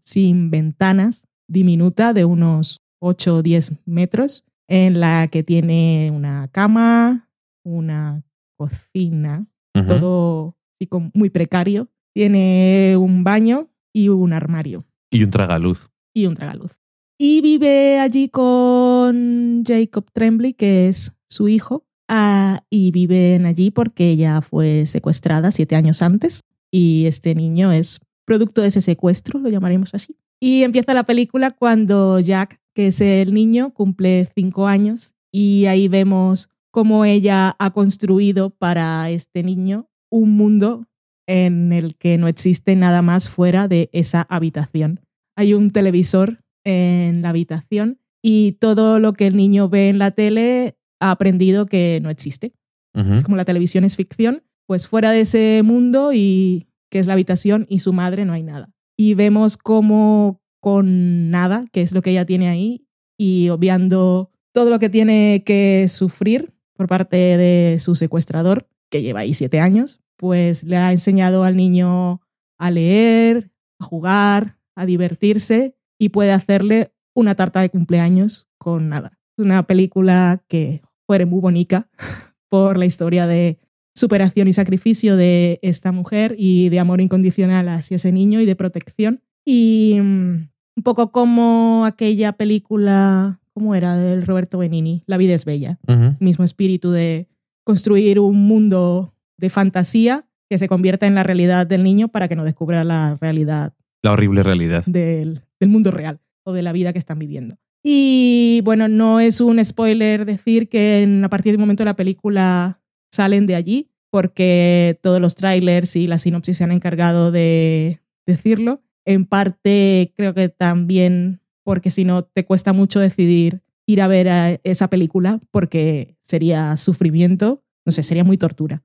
sin 0.04 0.50
ventanas, 0.50 1.26
diminuta, 1.48 2.12
de 2.12 2.24
unos 2.24 2.78
8 3.00 3.36
o 3.38 3.42
10 3.42 3.72
metros, 3.84 4.44
en 4.68 5.00
la 5.00 5.26
que 5.28 5.42
tiene 5.42 6.10
una 6.14 6.48
cama, 6.52 7.28
una 7.64 8.22
cocina, 8.56 9.46
Ujú. 9.74 9.86
todo 9.86 10.56
así 10.78 10.86
como 10.88 11.10
muy 11.14 11.30
precario. 11.30 11.88
Tiene 12.14 12.96
un 12.98 13.24
baño 13.24 13.68
y 13.96 14.10
un 14.10 14.34
armario 14.34 14.84
Y 15.10 15.24
un 15.24 15.30
tragaluz. 15.30 15.88
y 16.14 16.26
un 16.26 16.34
tragaluz. 16.34 16.72
Y 17.18 17.40
vive 17.40 17.98
allí 17.98 18.28
con 18.28 19.64
Jacob 19.66 20.04
Tremblay, 20.12 20.52
que 20.52 20.88
es 20.88 21.14
su 21.30 21.48
hijo, 21.48 21.86
ah, 22.08 22.62
y 22.68 22.90
viven 22.90 23.46
allí 23.46 23.70
porque 23.70 24.10
ella 24.10 24.42
fue 24.42 24.84
secuestrada 24.84 25.50
siete 25.50 25.76
años 25.76 26.02
antes 26.02 26.42
y 26.70 27.06
este 27.06 27.34
niño 27.34 27.72
es 27.72 28.00
producto 28.26 28.60
de 28.60 28.68
ese 28.68 28.82
secuestro, 28.82 29.40
lo 29.40 29.48
llamaremos 29.48 29.94
así. 29.94 30.14
Y 30.40 30.62
empieza 30.62 30.92
la 30.92 31.04
película 31.04 31.52
cuando 31.52 32.20
Jack, 32.20 32.60
que 32.74 32.88
es 32.88 33.00
el 33.00 33.32
niño, 33.32 33.72
cumple 33.72 34.30
cinco 34.34 34.66
años 34.66 35.14
y 35.32 35.64
ahí 35.66 35.88
vemos 35.88 36.50
cómo 36.70 37.06
ella 37.06 37.56
ha 37.58 37.70
construido 37.70 38.50
para 38.50 39.08
este 39.08 39.42
niño 39.42 39.88
un 40.10 40.36
mundo 40.36 40.86
en 41.26 41.72
el 41.72 41.96
que 41.96 42.18
no 42.18 42.28
existe 42.28 42.76
nada 42.76 43.02
más 43.02 43.28
fuera 43.30 43.68
de 43.68 43.90
esa 43.92 44.22
habitación. 44.22 45.00
Hay 45.36 45.54
un 45.54 45.70
televisor 45.70 46.42
en 46.64 47.22
la 47.22 47.30
habitación 47.30 48.00
y 48.22 48.52
todo 48.52 48.98
lo 48.98 49.12
que 49.12 49.26
el 49.26 49.36
niño 49.36 49.68
ve 49.68 49.88
en 49.88 49.98
la 49.98 50.10
tele 50.10 50.76
ha 51.00 51.10
aprendido 51.10 51.66
que 51.66 52.00
no 52.02 52.10
existe. 52.10 52.54
Es 52.94 53.24
como 53.24 53.36
la 53.36 53.44
televisión 53.44 53.84
es 53.84 53.94
ficción, 53.94 54.42
pues 54.66 54.88
fuera 54.88 55.10
de 55.10 55.20
ese 55.20 55.60
mundo 55.62 56.14
y 56.14 56.66
que 56.90 56.98
es 56.98 57.06
la 57.06 57.12
habitación 57.12 57.66
y 57.68 57.80
su 57.80 57.92
madre 57.92 58.24
no 58.24 58.32
hay 58.32 58.42
nada. 58.42 58.70
Y 58.96 59.12
vemos 59.12 59.58
cómo 59.58 60.40
con 60.60 61.30
nada, 61.30 61.66
que 61.72 61.82
es 61.82 61.92
lo 61.92 62.00
que 62.00 62.10
ella 62.10 62.24
tiene 62.24 62.48
ahí, 62.48 62.86
y 63.18 63.50
obviando 63.50 64.30
todo 64.52 64.70
lo 64.70 64.78
que 64.78 64.88
tiene 64.88 65.42
que 65.44 65.86
sufrir 65.88 66.54
por 66.74 66.88
parte 66.88 67.16
de 67.16 67.76
su 67.80 67.94
secuestrador, 67.94 68.66
que 68.90 69.02
lleva 69.02 69.20
ahí 69.20 69.34
siete 69.34 69.60
años, 69.60 70.00
pues 70.16 70.64
le 70.64 70.76
ha 70.76 70.92
enseñado 70.92 71.44
al 71.44 71.56
niño 71.56 72.20
a 72.58 72.70
leer, 72.70 73.50
a 73.78 73.84
jugar, 73.84 74.58
a 74.74 74.86
divertirse 74.86 75.76
y 75.98 76.10
puede 76.10 76.32
hacerle 76.32 76.92
una 77.14 77.34
tarta 77.34 77.60
de 77.60 77.70
cumpleaños 77.70 78.46
con 78.58 78.88
nada. 78.88 79.18
Es 79.36 79.44
una 79.44 79.66
película 79.66 80.42
que 80.48 80.82
fue 81.06 81.24
muy 81.26 81.40
bonita 81.40 81.88
por 82.48 82.76
la 82.76 82.86
historia 82.86 83.26
de 83.26 83.58
superación 83.94 84.46
y 84.48 84.52
sacrificio 84.52 85.16
de 85.16 85.58
esta 85.62 85.90
mujer 85.90 86.34
y 86.38 86.68
de 86.68 86.78
amor 86.78 87.00
incondicional 87.00 87.68
hacia 87.68 87.96
ese 87.96 88.12
niño 88.12 88.40
y 88.40 88.46
de 88.46 88.56
protección. 88.56 89.22
Y 89.44 89.98
mm, 90.00 90.48
un 90.76 90.82
poco 90.82 91.12
como 91.12 91.84
aquella 91.86 92.32
película, 92.32 93.40
¿cómo 93.54 93.74
era? 93.74 93.96
Del 93.96 94.26
Roberto 94.26 94.58
Benini, 94.58 95.02
La 95.06 95.16
vida 95.16 95.32
es 95.32 95.46
bella. 95.46 95.78
Mismo 96.20 96.44
espíritu 96.44 96.90
de 96.90 97.28
construir 97.64 98.20
un 98.20 98.46
mundo 98.46 99.14
de 99.38 99.50
fantasía 99.50 100.26
que 100.48 100.58
se 100.58 100.68
convierta 100.68 101.06
en 101.06 101.14
la 101.14 101.22
realidad 101.22 101.66
del 101.66 101.82
niño 101.82 102.08
para 102.08 102.28
que 102.28 102.36
no 102.36 102.44
descubra 102.44 102.84
la 102.84 103.16
realidad 103.20 103.74
La 104.02 104.12
horrible 104.12 104.42
realidad. 104.42 104.84
del, 104.86 105.42
del 105.58 105.68
mundo 105.68 105.90
real 105.90 106.20
o 106.44 106.52
de 106.52 106.62
la 106.62 106.72
vida 106.72 106.92
que 106.92 106.98
están 106.98 107.18
viviendo. 107.18 107.56
Y 107.82 108.60
bueno, 108.64 108.88
no 108.88 109.20
es 109.20 109.40
un 109.40 109.64
spoiler 109.64 110.24
decir 110.24 110.68
que 110.68 111.02
en, 111.02 111.24
a 111.24 111.28
partir 111.28 111.52
del 111.52 111.60
momento 111.60 111.82
de 111.82 111.86
la 111.86 111.96
película 111.96 112.80
salen 113.12 113.46
de 113.46 113.54
allí, 113.54 113.90
porque 114.10 114.98
todos 115.02 115.20
los 115.20 115.34
trailers 115.34 115.94
y 115.96 116.06
la 116.06 116.18
sinopsis 116.18 116.56
se 116.56 116.64
han 116.64 116.72
encargado 116.72 117.30
de 117.30 118.00
decirlo. 118.26 118.82
En 119.04 119.24
parte 119.24 120.12
creo 120.16 120.34
que 120.34 120.48
también 120.48 121.40
porque 121.64 121.90
si 121.90 122.04
no 122.04 122.24
te 122.24 122.44
cuesta 122.44 122.72
mucho 122.72 122.98
decidir 123.00 123.62
ir 123.86 124.00
a 124.02 124.08
ver 124.08 124.28
a 124.28 124.60
esa 124.64 124.88
película 124.88 125.40
porque 125.50 126.16
sería 126.20 126.76
sufrimiento, 126.76 127.62
no 127.84 127.92
sé, 127.92 128.02
sería 128.02 128.24
muy 128.24 128.36
tortura 128.36 128.82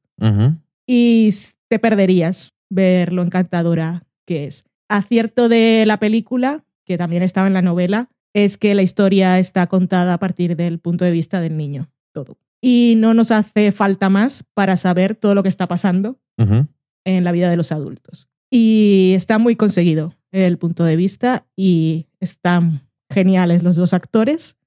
Y 0.86 1.30
te 1.68 1.80
perderías 1.80 2.56
ver 2.70 3.14
lo 3.14 3.24
encantadora 3.24 4.04
que 4.26 4.46
es. 4.46 4.66
Acierto 4.88 5.50
de 5.50 5.84
la 5.88 5.98
película, 5.98 6.64
que 6.86 6.98
también 6.98 7.24
estaba 7.24 7.48
en 7.48 7.54
la 7.54 7.62
novela, 7.62 8.10
es 8.34 8.58
que 8.58 8.76
la 8.76 8.82
historia 8.82 9.40
está 9.40 9.68
contada 9.68 10.14
a 10.14 10.20
partir 10.20 10.56
del 10.56 10.80
punto 10.80 11.06
de 11.06 11.12
vista 11.12 11.42
del 11.42 11.58
niño, 11.58 11.90
todo. 12.12 12.38
Y 12.62 12.96
no 12.98 13.14
nos 13.14 13.32
hace 13.32 13.72
falta 13.72 14.10
más 14.10 14.44
para 14.54 14.78
saber 14.78 15.16
todo 15.16 15.36
lo 15.36 15.44
que 15.44 15.50
está 15.50 15.68
pasando 15.68 16.20
en 16.38 17.24
la 17.24 17.32
vida 17.32 17.50
de 17.50 17.58
los 17.58 17.72
adultos. 17.72 18.30
Y 18.50 19.14
está 19.16 19.38
muy 19.38 19.56
conseguido 19.56 20.14
el 20.32 20.58
punto 20.58 20.84
de 20.84 20.96
vista 20.96 21.46
y 21.56 22.08
están 22.20 22.82
geniales 23.10 23.64
los 23.64 23.76
dos 23.76 23.94
actores 23.94 24.58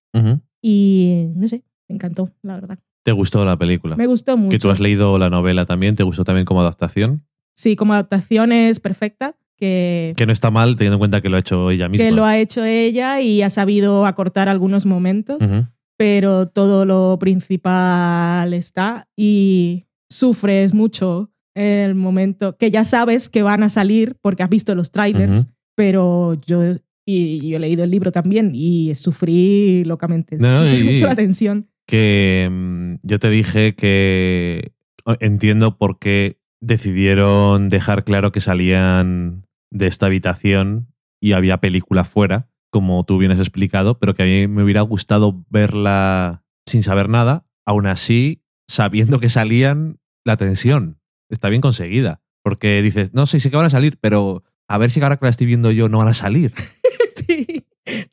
y 0.62 1.26
no 1.34 1.48
sé, 1.48 1.64
me 1.88 1.96
encantó, 1.96 2.30
la 2.42 2.55
verdad. 2.55 2.78
¿Te 3.05 3.12
gustó 3.12 3.44
la 3.44 3.57
película? 3.57 3.96
Me 3.96 4.07
gustó 4.07 4.36
mucho. 4.36 4.50
Que 4.50 4.59
tú 4.59 4.70
has 4.70 4.80
leído 4.80 5.18
la 5.18 5.30
novela 5.30 5.66
también, 5.66 5.94
¿te 5.94 6.02
gustó 6.02 6.24
también 6.24 6.44
como 6.46 6.61
adaptación? 6.62 7.24
Sí, 7.55 7.76
como 7.76 7.92
adaptación 7.92 8.50
es 8.50 8.80
perfecta, 8.80 9.36
que 9.57 10.14
Que 10.16 10.26
no 10.26 10.32
está 10.32 10.50
mal 10.50 10.74
teniendo 10.74 10.94
en 10.96 10.98
cuenta 11.00 11.20
que 11.20 11.28
lo 11.28 11.36
ha 11.36 11.40
hecho 11.40 11.70
ella 11.70 11.88
misma. 11.88 12.05
que 12.07 12.12
lo 12.12 12.24
ha 12.24 12.38
hecho 12.38 12.64
ella 12.64 13.20
y 13.20 13.42
ha 13.42 13.50
sabido 13.50 14.07
acortar 14.07 14.48
algunos 14.48 14.86
momentos, 14.86 15.36
Ujú. 15.40 15.66
pero 15.96 16.48
todo 16.48 16.84
lo 16.86 17.16
principal 17.20 18.52
está 18.55 19.07
y 19.16 19.84
sufres 20.11 20.74
mucho 20.74 21.30
el 21.55 21.94
momento 21.94 22.57
que 22.57 22.70
ya 22.70 22.84
sabes 22.84 23.28
que 23.28 23.42
van 23.42 23.62
a 23.62 23.68
salir 23.68 24.16
porque 24.22 24.42
has 24.42 24.50
visto 24.50 24.74
los 24.74 24.90
trailers, 24.90 25.40
Ujú. 25.40 25.48
pero 25.76 26.34
yo 26.46 26.62
y 27.07 27.50
yo 27.50 27.57
he 27.59 27.61
leído 27.61 27.84
el 27.84 27.90
libro 27.90 28.11
también 28.12 28.52
y 28.55 28.94
sufrí 28.94 29.84
locamente. 29.84 30.36
No, 30.38 30.66
y- 30.74 30.82
mucho 30.84 31.07
la 31.07 31.14
tensión. 31.14 31.68
Que 31.87 32.49
mm, 32.51 32.95
yo 33.03 33.18
te 33.18 33.30
dije 33.30 33.74
que 33.74 34.72
entiendo 35.20 35.76
por 35.76 35.99
qué 35.99 36.39
decidieron 36.61 37.68
dejar 37.68 38.05
claro 38.05 38.32
que 38.32 38.41
salían 38.41 39.47
de 39.70 39.87
esta 39.87 40.07
habitación 40.07 40.89
y 41.20 41.32
había 41.32 41.59
película 41.59 42.05
fuera, 42.05 42.49
como 42.70 43.05
tú 43.05 43.18
bien 43.18 43.32
has 43.32 43.39
explicado, 43.39 43.99
pero 43.99 44.14
que 44.14 44.22
a 44.22 44.26
mí 44.26 44.47
me 44.47 44.62
hubiera 44.62 44.80
gustado 44.82 45.45
verla 45.51 46.45
sin 46.66 46.82
saber 46.82 47.09
nada, 47.09 47.47
aún 47.66 47.87
así, 47.87 48.43
sabiendo 48.68 49.20
que 49.20 49.28
salían, 49.28 49.99
la 50.24 50.37
tensión 50.37 50.99
está 51.28 51.49
bien 51.49 51.61
conseguida. 51.61 52.20
Porque 52.43 52.82
dices, 52.82 53.14
no 53.14 53.26
sé 53.26 53.41
si 53.41 53.51
que 53.51 53.57
van 53.57 53.66
a 53.66 53.70
salir, 53.70 53.99
pero 54.01 54.43
a 54.68 54.78
ver 54.78 54.91
si 54.91 55.01
ahora 55.01 55.16
que 55.16 55.26
la 55.26 55.30
estoy 55.30 55.47
viendo 55.47 55.70
yo 55.70 55.89
no 55.89 55.99
van 55.99 56.09
a 56.09 56.14
salir. 56.14 56.53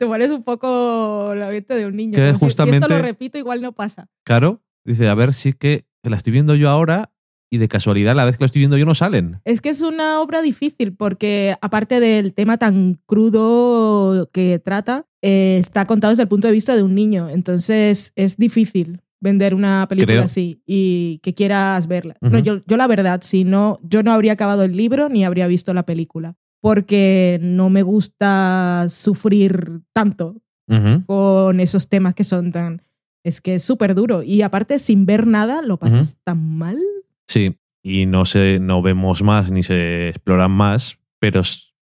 Te 0.01 0.07
pones 0.07 0.31
un 0.31 0.41
poco 0.43 1.31
la 1.35 1.49
mente 1.49 1.75
de 1.75 1.85
un 1.85 1.95
niño. 1.95 2.15
Que 2.15 2.33
si- 2.33 2.39
justamente- 2.39 2.85
esto 2.87 2.97
lo 2.97 3.03
repito, 3.03 3.37
igual 3.37 3.61
no 3.61 3.71
pasa. 3.73 4.07
Claro, 4.25 4.63
dice, 4.83 5.07
a 5.07 5.13
ver 5.13 5.31
si 5.31 5.49
es 5.49 5.55
que 5.55 5.85
la 6.01 6.17
estoy 6.17 6.33
viendo 6.33 6.55
yo 6.55 6.71
ahora 6.71 7.11
y 7.51 7.59
de 7.59 7.67
casualidad 7.67 8.15
la 8.15 8.25
vez 8.25 8.35
que 8.35 8.41
la 8.43 8.47
estoy 8.47 8.61
viendo 8.61 8.79
yo 8.79 8.85
no 8.87 8.95
salen. 8.95 9.41
Es 9.45 9.61
que 9.61 9.69
es 9.69 9.83
una 9.83 10.19
obra 10.19 10.41
difícil 10.41 10.95
porque 10.95 11.55
aparte 11.61 11.99
del 11.99 12.33
tema 12.33 12.57
tan 12.57 12.97
crudo 13.05 14.27
que 14.33 14.57
trata, 14.57 15.05
eh, 15.21 15.57
está 15.59 15.85
contado 15.85 16.09
desde 16.09 16.23
el 16.23 16.29
punto 16.29 16.47
de 16.47 16.53
vista 16.53 16.75
de 16.75 16.81
un 16.81 16.95
niño. 16.95 17.29
Entonces 17.29 18.11
es 18.15 18.37
difícil 18.37 19.01
vender 19.19 19.53
una 19.53 19.85
película 19.87 20.13
Creo- 20.13 20.23
así 20.25 20.63
y 20.65 21.19
que 21.21 21.35
quieras 21.35 21.85
verla. 21.85 22.15
No, 22.21 22.39
yo, 22.39 22.63
yo 22.65 22.75
la 22.77 22.87
verdad, 22.87 23.19
si 23.23 23.43
no, 23.43 23.79
yo 23.83 24.01
no 24.01 24.11
habría 24.13 24.33
acabado 24.33 24.63
el 24.63 24.75
libro 24.75 25.09
ni 25.09 25.23
habría 25.25 25.45
visto 25.45 25.75
la 25.75 25.83
película 25.83 26.37
porque 26.61 27.39
no 27.41 27.69
me 27.69 27.81
gusta 27.83 28.85
sufrir 28.89 29.81
tanto 29.93 30.37
con 31.05 31.59
esos 31.59 31.89
temas 31.89 32.15
que 32.15 32.23
son 32.23 32.51
tan... 32.53 32.81
Es 33.25 33.41
que 33.41 33.55
es 33.55 33.63
súper 33.63 33.93
duro 33.93 34.23
y 34.23 34.41
aparte 34.41 34.79
sin 34.79 35.05
ver 35.05 35.27
nada 35.27 35.61
lo 35.61 35.77
pasas 35.77 36.15
tan 36.23 36.57
mal. 36.57 36.77
Sí, 37.27 37.57
y 37.83 38.05
no 38.05 38.23
se, 38.25 38.59
no 38.61 38.81
vemos 38.81 39.21
más 39.21 39.51
ni 39.51 39.63
se 39.63 40.09
exploran 40.09 40.51
más, 40.51 40.97
pero 41.19 41.41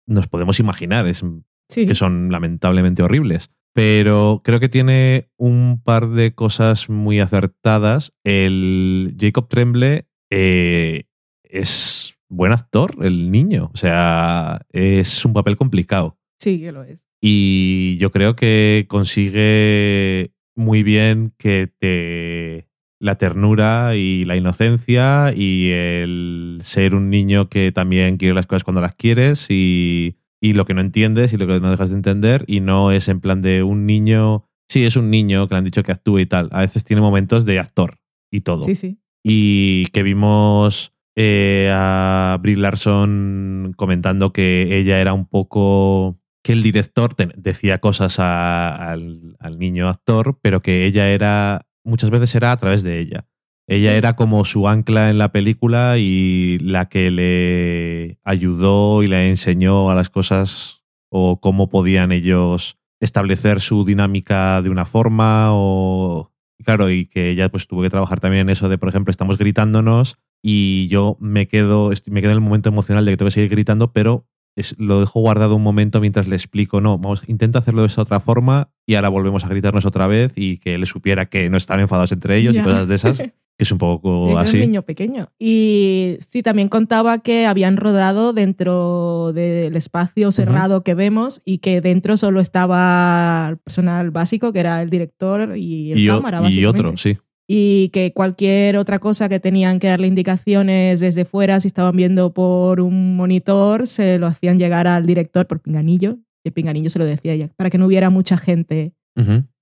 nos 0.05 0.27
podemos 0.27 0.59
imaginar, 0.59 1.07
es 1.07 1.23
Sí. 1.69 1.85
que 1.85 1.95
son 1.95 2.31
lamentablemente 2.31 3.03
horribles. 3.03 3.49
Pero 3.73 4.41
creo 4.43 4.59
que 4.59 4.69
tiene 4.69 5.29
un 5.37 5.81
par 5.83 6.09
de 6.09 6.33
cosas 6.33 6.89
muy 6.89 7.19
acertadas. 7.19 8.13
El 8.23 9.15
Jacob 9.19 9.49
Tremble 9.49 10.07
eh, 10.29 11.03
es 11.43 12.16
buen 12.29 12.51
actor, 12.51 12.95
el 13.01 13.31
niño. 13.31 13.69
O 13.73 13.77
sea, 13.77 14.61
es 14.71 15.23
un 15.25 15.33
papel 15.33 15.57
complicado. 15.57 16.17
Sí, 16.39 16.59
que 16.59 16.71
lo 16.71 16.83
es. 16.83 17.05
Y 17.21 17.97
yo 17.97 18.11
creo 18.11 18.35
que 18.35 18.85
consigue 18.87 20.31
muy 20.55 20.83
bien 20.83 21.33
que 21.37 21.67
te 21.79 22.67
la 22.99 23.15
ternura 23.17 23.95
y 23.95 24.25
la 24.25 24.35
inocencia 24.37 25.31
y 25.35 25.69
el 25.71 26.57
ser 26.61 26.95
un 26.95 27.09
niño 27.11 27.47
que 27.47 27.71
también 27.71 28.17
quiere 28.17 28.33
las 28.33 28.47
cosas 28.47 28.63
cuando 28.63 28.81
las 28.81 28.95
quieres 28.95 29.47
y, 29.51 30.17
y 30.41 30.53
lo 30.53 30.65
que 30.65 30.73
no 30.73 30.81
entiendes 30.81 31.31
y 31.31 31.37
lo 31.37 31.45
que 31.45 31.59
no 31.59 31.69
dejas 31.69 31.91
de 31.91 31.95
entender 31.95 32.43
y 32.47 32.59
no 32.59 32.91
es 32.91 33.07
en 33.07 33.19
plan 33.21 33.41
de 33.43 33.61
un 33.61 33.85
niño, 33.85 34.45
sí 34.67 34.83
es 34.83 34.95
un 34.95 35.11
niño 35.11 35.47
que 35.47 35.53
le 35.53 35.59
han 35.59 35.65
dicho 35.65 35.83
que 35.83 35.91
actúe 35.91 36.19
y 36.19 36.25
tal, 36.25 36.49
a 36.51 36.61
veces 36.61 36.83
tiene 36.83 37.01
momentos 37.01 37.45
de 37.45 37.59
actor 37.59 37.99
y 38.31 38.41
todo 38.41 38.63
Sí, 38.65 38.73
sí. 38.73 38.97
y 39.23 39.85
que 39.87 40.01
vimos 40.01 40.91
eh, 41.19 41.71
a 41.73 42.37
Brie 42.41 42.57
Larson 42.57 43.73
comentando 43.75 44.31
que 44.31 44.77
ella 44.77 44.99
era 45.01 45.13
un 45.13 45.25
poco 45.25 46.19
que 46.43 46.53
el 46.53 46.61
director 46.61 47.15
te- 47.15 47.31
decía 47.35 47.79
cosas 47.79 48.19
a- 48.19 48.69
al, 48.91 49.35
al 49.39 49.57
niño 49.57 49.89
actor, 49.89 50.37
pero 50.43 50.61
que 50.61 50.85
ella 50.85 51.09
era 51.09 51.61
muchas 51.83 52.11
veces 52.11 52.35
era 52.35 52.51
a 52.51 52.57
través 52.57 52.83
de 52.83 52.99
ella. 52.99 53.25
Ella 53.67 53.95
era 53.95 54.15
como 54.15 54.45
su 54.45 54.67
ancla 54.69 55.09
en 55.09 55.17
la 55.17 55.31
película 55.31 55.97
y 55.97 56.57
la 56.59 56.87
que 56.87 57.09
le 57.11 58.19
ayudó 58.23 59.01
y 59.03 59.07
le 59.07 59.27
enseñó 59.29 59.89
a 59.89 59.95
las 59.95 60.09
cosas 60.09 60.83
o 61.09 61.41
cómo 61.41 61.67
podían 61.69 62.11
ellos 62.11 62.77
establecer 63.01 63.59
su 63.59 63.83
dinámica 63.85 64.61
de 64.61 64.69
una 64.69 64.85
forma 64.85 65.47
o 65.51 66.31
claro 66.63 66.89
y 66.91 67.07
que 67.07 67.29
ella 67.31 67.49
pues 67.49 67.67
tuvo 67.67 67.81
que 67.81 67.89
trabajar 67.89 68.19
también 68.19 68.41
en 68.43 68.49
eso 68.49 68.69
de 68.69 68.77
por 68.77 68.89
ejemplo 68.89 69.11
estamos 69.11 69.37
gritándonos 69.37 70.17
y 70.41 70.87
yo 70.87 71.17
me 71.19 71.47
quedo 71.47 71.91
me 72.09 72.21
quedo 72.21 72.31
en 72.31 72.37
el 72.37 72.41
momento 72.43 72.69
emocional 72.69 73.05
de 73.05 73.11
que 73.11 73.17
tengo 73.17 73.27
que 73.27 73.33
seguir 73.33 73.49
gritando 73.49 73.91
pero 73.91 74.25
es- 74.55 74.75
lo 74.79 74.99
dejo 74.99 75.19
guardado 75.19 75.55
un 75.55 75.63
momento 75.63 75.99
mientras 76.01 76.27
le 76.27 76.35
explico 76.35 76.81
no 76.81 76.97
vamos 76.97 77.21
intenta 77.27 77.59
hacerlo 77.59 77.81
de 77.81 77.87
esta 77.87 78.01
otra 78.01 78.19
forma 78.19 78.69
y 78.85 78.95
ahora 78.95 79.09
volvemos 79.09 79.43
a 79.45 79.49
gritarnos 79.49 79.85
otra 79.85 80.07
vez 80.07 80.33
y 80.35 80.57
que 80.57 80.75
él 80.75 80.85
supiera 80.85 81.27
que 81.27 81.49
no 81.49 81.57
están 81.57 81.79
enfadados 81.79 82.11
entre 82.11 82.37
ellos 82.37 82.53
Ya. 82.55 82.61
y 82.61 82.63
cosas 82.63 82.87
de 82.87 82.95
esas 82.95 83.17
que 83.57 83.63
es 83.63 83.71
un 83.71 83.79
poco 83.79 84.25
Era 84.27 84.33
un 84.35 84.41
así 84.41 84.59
niño 84.59 84.83
pequeño. 84.83 85.29
Y 85.39 86.17
sí, 86.29 86.43
también 86.43 86.69
contaba 86.69 87.17
que 87.17 87.47
habían 87.47 87.75
rodado 87.77 88.31
dentro 88.31 89.31
del 89.33 89.75
espacio 89.75 90.31
cerrado 90.31 90.83
que 90.83 90.93
vemos 90.93 91.41
y 91.43 91.57
que 91.57 91.81
dentro 91.81 92.17
solo 92.17 92.39
estaba 92.39 93.47
el 93.49 93.57
personal 93.57 94.11
básico, 94.11 94.53
que 94.53 94.59
era 94.59 94.79
el 94.83 94.91
director 94.91 95.57
y 95.57 95.91
el 95.91 95.97
y, 95.97 96.07
o- 96.07 96.17
cámara, 96.17 96.47
y 96.51 96.65
otro 96.65 96.95
sí 96.97 97.17
Y 97.49 97.89
que 97.89 98.11
cualquier 98.13 98.75
otra 98.77 98.99
cosa 98.99 99.29
que 99.29 99.39
tenían 99.39 99.79
que 99.79 99.87
darle 99.87 100.07
indicaciones 100.07 100.99
desde 100.99 101.23
fuera, 101.23 101.59
si 101.61 101.69
estaban 101.69 101.95
viendo 101.95 102.33
por 102.33 102.81
un 102.81 103.15
monitor, 103.15 103.87
se 103.87 104.19
lo 104.19 104.27
hacían 104.27 104.59
llegar 104.59 104.85
al 104.87 105.05
director 105.05 105.47
por 105.47 105.61
pinganillo. 105.61 106.17
Y 106.43 106.49
el 106.49 106.53
pinganillo 106.53 106.89
se 106.89 106.99
lo 106.99 107.05
decía 107.05 107.33
ella, 107.33 107.49
para 107.55 107.69
que 107.69 107.77
no 107.77 107.85
hubiera 107.85 108.09
mucha 108.09 108.37
gente 108.37 108.93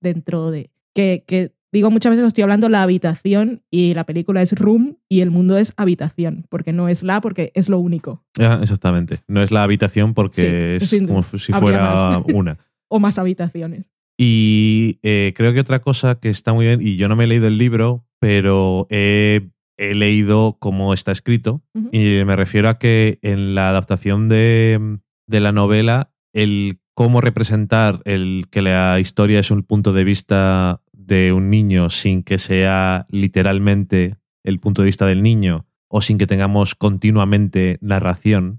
dentro 0.00 0.50
de... 0.50 0.70
Que, 0.94 1.24
que 1.26 1.52
digo 1.72 1.90
muchas 1.90 2.10
veces 2.10 2.24
que 2.24 2.28
estoy 2.28 2.42
hablando 2.42 2.68
la 2.68 2.82
habitación 2.82 3.62
y 3.70 3.94
la 3.94 4.04
película 4.04 4.42
es 4.42 4.52
room 4.52 4.96
y 5.08 5.20
el 5.20 5.30
mundo 5.30 5.56
es 5.58 5.72
habitación, 5.76 6.46
porque 6.48 6.72
no 6.72 6.88
es 6.88 7.02
la, 7.02 7.20
porque 7.20 7.52
es 7.54 7.68
lo 7.68 7.78
único. 7.78 8.24
Ah, 8.38 8.58
exactamente. 8.62 9.20
No 9.28 9.42
es 9.42 9.50
la 9.50 9.62
habitación 9.62 10.14
porque 10.14 10.78
Sí, 10.80 10.96
es 10.96 11.06
como 11.06 11.22
si 11.22 11.52
fuera 11.52 12.22
una. 12.32 12.58
O 12.88 13.00
más 13.00 13.18
habitaciones. 13.18 13.90
Y 14.18 14.98
eh, 15.02 15.34
creo 15.36 15.52
que 15.52 15.60
otra 15.60 15.80
cosa 15.80 16.18
que 16.18 16.30
está 16.30 16.54
muy 16.54 16.66
bien, 16.66 16.80
y 16.80 16.96
yo 16.96 17.08
no 17.08 17.16
me 17.16 17.24
he 17.24 17.26
leído 17.26 17.46
el 17.46 17.58
libro, 17.58 18.06
pero 18.18 18.86
he, 18.90 19.50
he 19.76 19.94
leído 19.94 20.56
cómo 20.58 20.94
está 20.94 21.12
escrito, 21.12 21.62
y 21.92 22.24
me 22.24 22.36
refiero 22.36 22.68
a 22.68 22.78
que 22.78 23.18
en 23.22 23.54
la 23.54 23.68
adaptación 23.68 24.28
de, 24.28 24.98
de 25.26 25.40
la 25.40 25.52
novela, 25.52 26.12
el 26.32 26.78
cómo 26.94 27.20
representar 27.20 28.00
el 28.06 28.46
que 28.50 28.62
la 28.62 28.98
historia 29.00 29.38
es 29.38 29.50
un 29.50 29.62
punto 29.62 29.92
de 29.92 30.04
vista 30.04 30.80
de 30.92 31.32
un 31.32 31.50
niño 31.50 31.90
sin 31.90 32.22
que 32.22 32.38
sea 32.38 33.06
literalmente 33.10 34.16
el 34.44 34.60
punto 34.60 34.80
de 34.82 34.86
vista 34.86 35.04
del 35.06 35.22
niño 35.22 35.66
o 35.88 36.00
sin 36.00 36.16
que 36.16 36.26
tengamos 36.26 36.74
continuamente 36.74 37.78
narración, 37.80 38.56